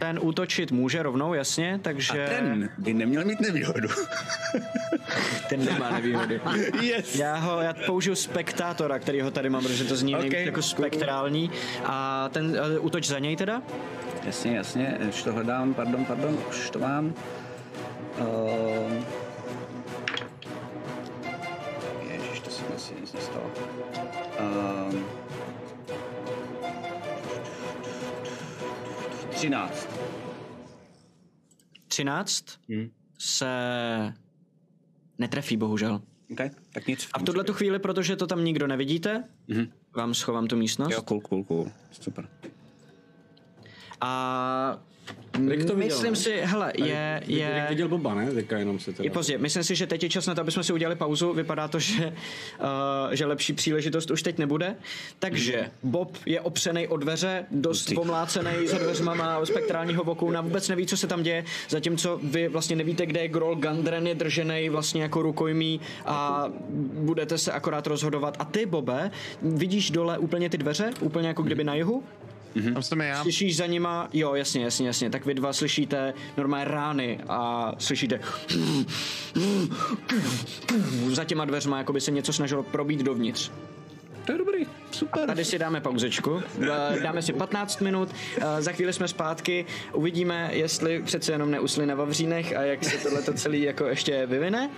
Ten 0.00 0.18
útočit 0.22 0.72
může 0.72 1.02
rovnou, 1.02 1.34
jasně, 1.34 1.74
A 1.74 1.78
takže... 1.78 2.26
ten 2.28 2.70
by 2.78 2.94
neměl 2.94 3.24
mít 3.24 3.40
nevýhodu. 3.40 3.88
ten 5.48 5.64
nemá 5.64 5.90
nevýhody. 5.90 6.40
Yes. 6.80 7.16
Já 7.16 7.36
ho, 7.36 7.60
já 7.60 7.74
použiju 7.86 8.16
spektátora, 8.16 8.98
který 8.98 9.20
ho 9.20 9.30
tady 9.30 9.50
mám, 9.50 9.62
protože 9.62 9.84
to 9.84 9.96
zní 9.96 10.16
Ok, 10.16 10.24
okay, 10.24 10.44
jako 10.44 10.62
spektrální. 10.62 11.50
A 11.84 12.28
ten 12.32 12.60
uh, 12.78 12.84
útoč 12.86 13.06
za 13.06 13.18
něj 13.18 13.36
teda? 13.36 13.62
Jasně, 14.24 14.56
jasně, 14.56 14.98
už 15.08 15.22
to 15.22 15.32
hledám, 15.32 15.74
pardon, 15.74 16.04
pardon, 16.04 16.38
už 16.48 16.70
to 16.70 16.78
mám. 16.78 17.14
Uh... 18.18 18.92
Ježiš, 22.10 22.40
to 22.40 22.50
se 22.50 22.62
mi 22.62 22.74
asi 22.76 22.94
nic 23.00 23.12
nestalo. 23.12 23.50
Uh... 24.40 25.19
13. 29.40 29.88
13 31.88 32.44
Hmm. 32.68 32.90
se 33.18 33.48
netrefí, 35.18 35.56
bohužel. 35.56 36.02
OK, 36.32 36.40
tak 36.72 36.86
nic. 36.86 37.08
A 37.12 37.18
v 37.18 37.22
tuhle 37.22 37.44
tu 37.44 37.52
chvíli, 37.52 37.78
protože 37.78 38.16
to 38.16 38.26
tam 38.26 38.44
nikdo 38.44 38.66
nevidíte, 38.66 39.24
Mhm. 39.48 39.72
vám 39.96 40.14
schovám 40.14 40.46
tu 40.46 40.56
místnost. 40.56 40.90
Jo, 40.92 41.02
cool, 41.02 41.20
cool, 41.20 41.44
cool. 41.44 41.70
Super. 41.90 42.28
A 44.00 44.82
Rick 45.48 45.64
to 45.64 45.74
viděl, 45.74 45.96
myslím 45.96 46.10
ne? 46.10 46.16
si, 46.16 46.40
hele, 46.42 46.72
je, 46.76 47.20
Rick 47.20 47.30
je, 47.30 47.66
viděl 47.68 47.88
Boba, 47.88 48.14
ne? 48.14 48.32
Teďka 48.32 48.58
jenom 48.58 48.78
se 48.78 48.92
teda... 48.92 49.04
je 49.04 49.10
pozdě. 49.10 49.38
Myslím 49.38 49.64
si, 49.64 49.74
že 49.74 49.86
teď 49.86 50.02
je 50.02 50.08
čas 50.08 50.26
na 50.26 50.34
to, 50.34 50.40
aby 50.40 50.50
jsme 50.50 50.64
si 50.64 50.72
udělali 50.72 50.96
pauzu. 50.96 51.32
Vypadá 51.32 51.68
to, 51.68 51.78
že, 51.78 52.06
uh, 52.06 52.66
že 53.10 53.26
lepší 53.26 53.52
příležitost 53.52 54.10
už 54.10 54.22
teď 54.22 54.38
nebude. 54.38 54.76
Takže 55.18 55.70
Bob 55.82 56.16
je 56.26 56.40
opřený 56.40 56.88
o 56.88 56.96
dveře, 56.96 57.46
dost 57.50 57.84
Ty. 57.84 57.94
pomlácený 57.94 58.66
za 58.66 58.78
dveřma, 58.78 59.14
má 59.14 59.46
spektrálního 59.46 60.04
vokouna, 60.04 60.40
vůbec 60.40 60.68
neví, 60.68 60.86
co 60.86 60.96
se 60.96 61.06
tam 61.06 61.22
děje, 61.22 61.44
zatímco 61.68 62.20
vy 62.22 62.48
vlastně 62.48 62.76
nevíte, 62.76 63.06
kde 63.06 63.20
je 63.20 63.28
Grol, 63.28 63.56
Gandren 63.56 64.06
je 64.06 64.14
držený 64.14 64.68
vlastně 64.68 65.02
jako 65.02 65.22
rukojmí 65.22 65.80
a 66.06 66.48
budete 66.94 67.38
se 67.38 67.52
akorát 67.52 67.86
rozhodovat. 67.86 68.36
A 68.38 68.44
ty, 68.44 68.66
Bobe, 68.66 69.10
vidíš 69.42 69.90
dole 69.90 70.18
úplně 70.18 70.50
ty 70.50 70.58
dveře, 70.58 70.90
úplně 71.00 71.28
jako 71.28 71.42
kdyby 71.42 71.64
na 71.64 71.74
jihu? 71.74 72.02
Tam 72.74 72.82
jsem 72.82 73.00
já. 73.00 73.22
Slyšíš 73.22 73.56
za 73.56 73.66
nima, 73.66 74.08
jo, 74.12 74.34
jasně, 74.34 74.64
jasně, 74.64 74.86
jasně, 74.86 75.10
tak 75.10 75.26
vy 75.26 75.34
dva 75.34 75.52
slyšíte 75.52 76.14
normální 76.36 76.70
rány 76.70 77.20
a 77.28 77.72
slyšíte 77.78 78.20
za 81.08 81.24
těma 81.24 81.44
dveřma, 81.44 81.78
jako 81.78 81.92
by 81.92 82.00
se 82.00 82.10
něco 82.10 82.32
snažilo 82.32 82.62
probít 82.62 83.00
dovnitř. 83.00 83.50
To 84.30 84.34
je 84.34 84.38
dobrý, 84.38 84.66
super. 84.90 85.26
Tady 85.26 85.44
si 85.44 85.58
dáme 85.58 85.80
pauzečku, 85.80 86.42
Eh, 86.62 87.00
dáme 87.00 87.22
si 87.22 87.32
15 87.32 87.80
minut, 87.80 88.08
eh, 88.40 88.62
za 88.62 88.72
chvíli 88.72 88.92
jsme 88.92 89.08
zpátky, 89.08 89.66
uvidíme, 89.92 90.50
jestli 90.52 91.02
přece 91.02 91.32
jenom 91.32 91.50
neusli 91.50 91.86
na 91.86 91.94
Vavřínech 91.94 92.56
a 92.56 92.62
jak 92.62 92.84
se 92.84 92.98
tohle 92.98 93.22
celý 93.22 93.62
jako 93.62 93.86
ještě 93.86 94.26
vyvine 94.26 94.70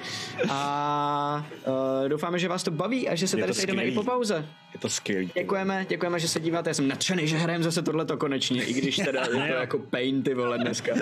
a 0.49 1.47
uh, 1.67 2.09
doufáme, 2.09 2.39
že 2.39 2.49
vás 2.49 2.63
to 2.63 2.71
baví 2.71 3.09
a 3.09 3.15
že 3.15 3.29
se 3.29 3.37
tady 3.37 3.53
to 3.53 3.55
sejdeme 3.55 3.85
i 3.85 3.93
po 3.93 4.03
pauze. 4.03 4.47
Je 4.75 4.81
to 4.81 4.89
skvělý. 4.89 5.31
Děkujeme, 5.35 5.87
děkujeme, 5.89 6.21
že 6.21 6.29
se 6.29 6.41
díváte. 6.41 6.71
Já 6.71 6.75
jsem 6.75 6.89
nadšený, 6.89 7.29
že 7.29 7.37
hrajeme 7.37 7.65
zase 7.65 7.83
tohleto 7.83 8.17
konečně, 8.17 8.65
i 8.65 8.73
když 8.73 8.97
teda 8.97 9.21
je 9.21 9.29
to 9.29 9.39
jako 9.61 9.79
pain 9.79 10.23
ty 10.23 10.35
vole 10.35 10.59
dneska. 10.59 10.93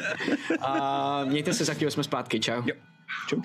A 0.60 1.24
mějte 1.24 1.52
se 1.52 1.64
za 1.64 1.74
chvíli, 1.74 1.90
jsme 1.90 2.04
zpátky. 2.04 2.40
Čau. 2.40 2.62
Jo. 2.66 2.74
Čau, 3.28 3.36
čau. 3.36 3.40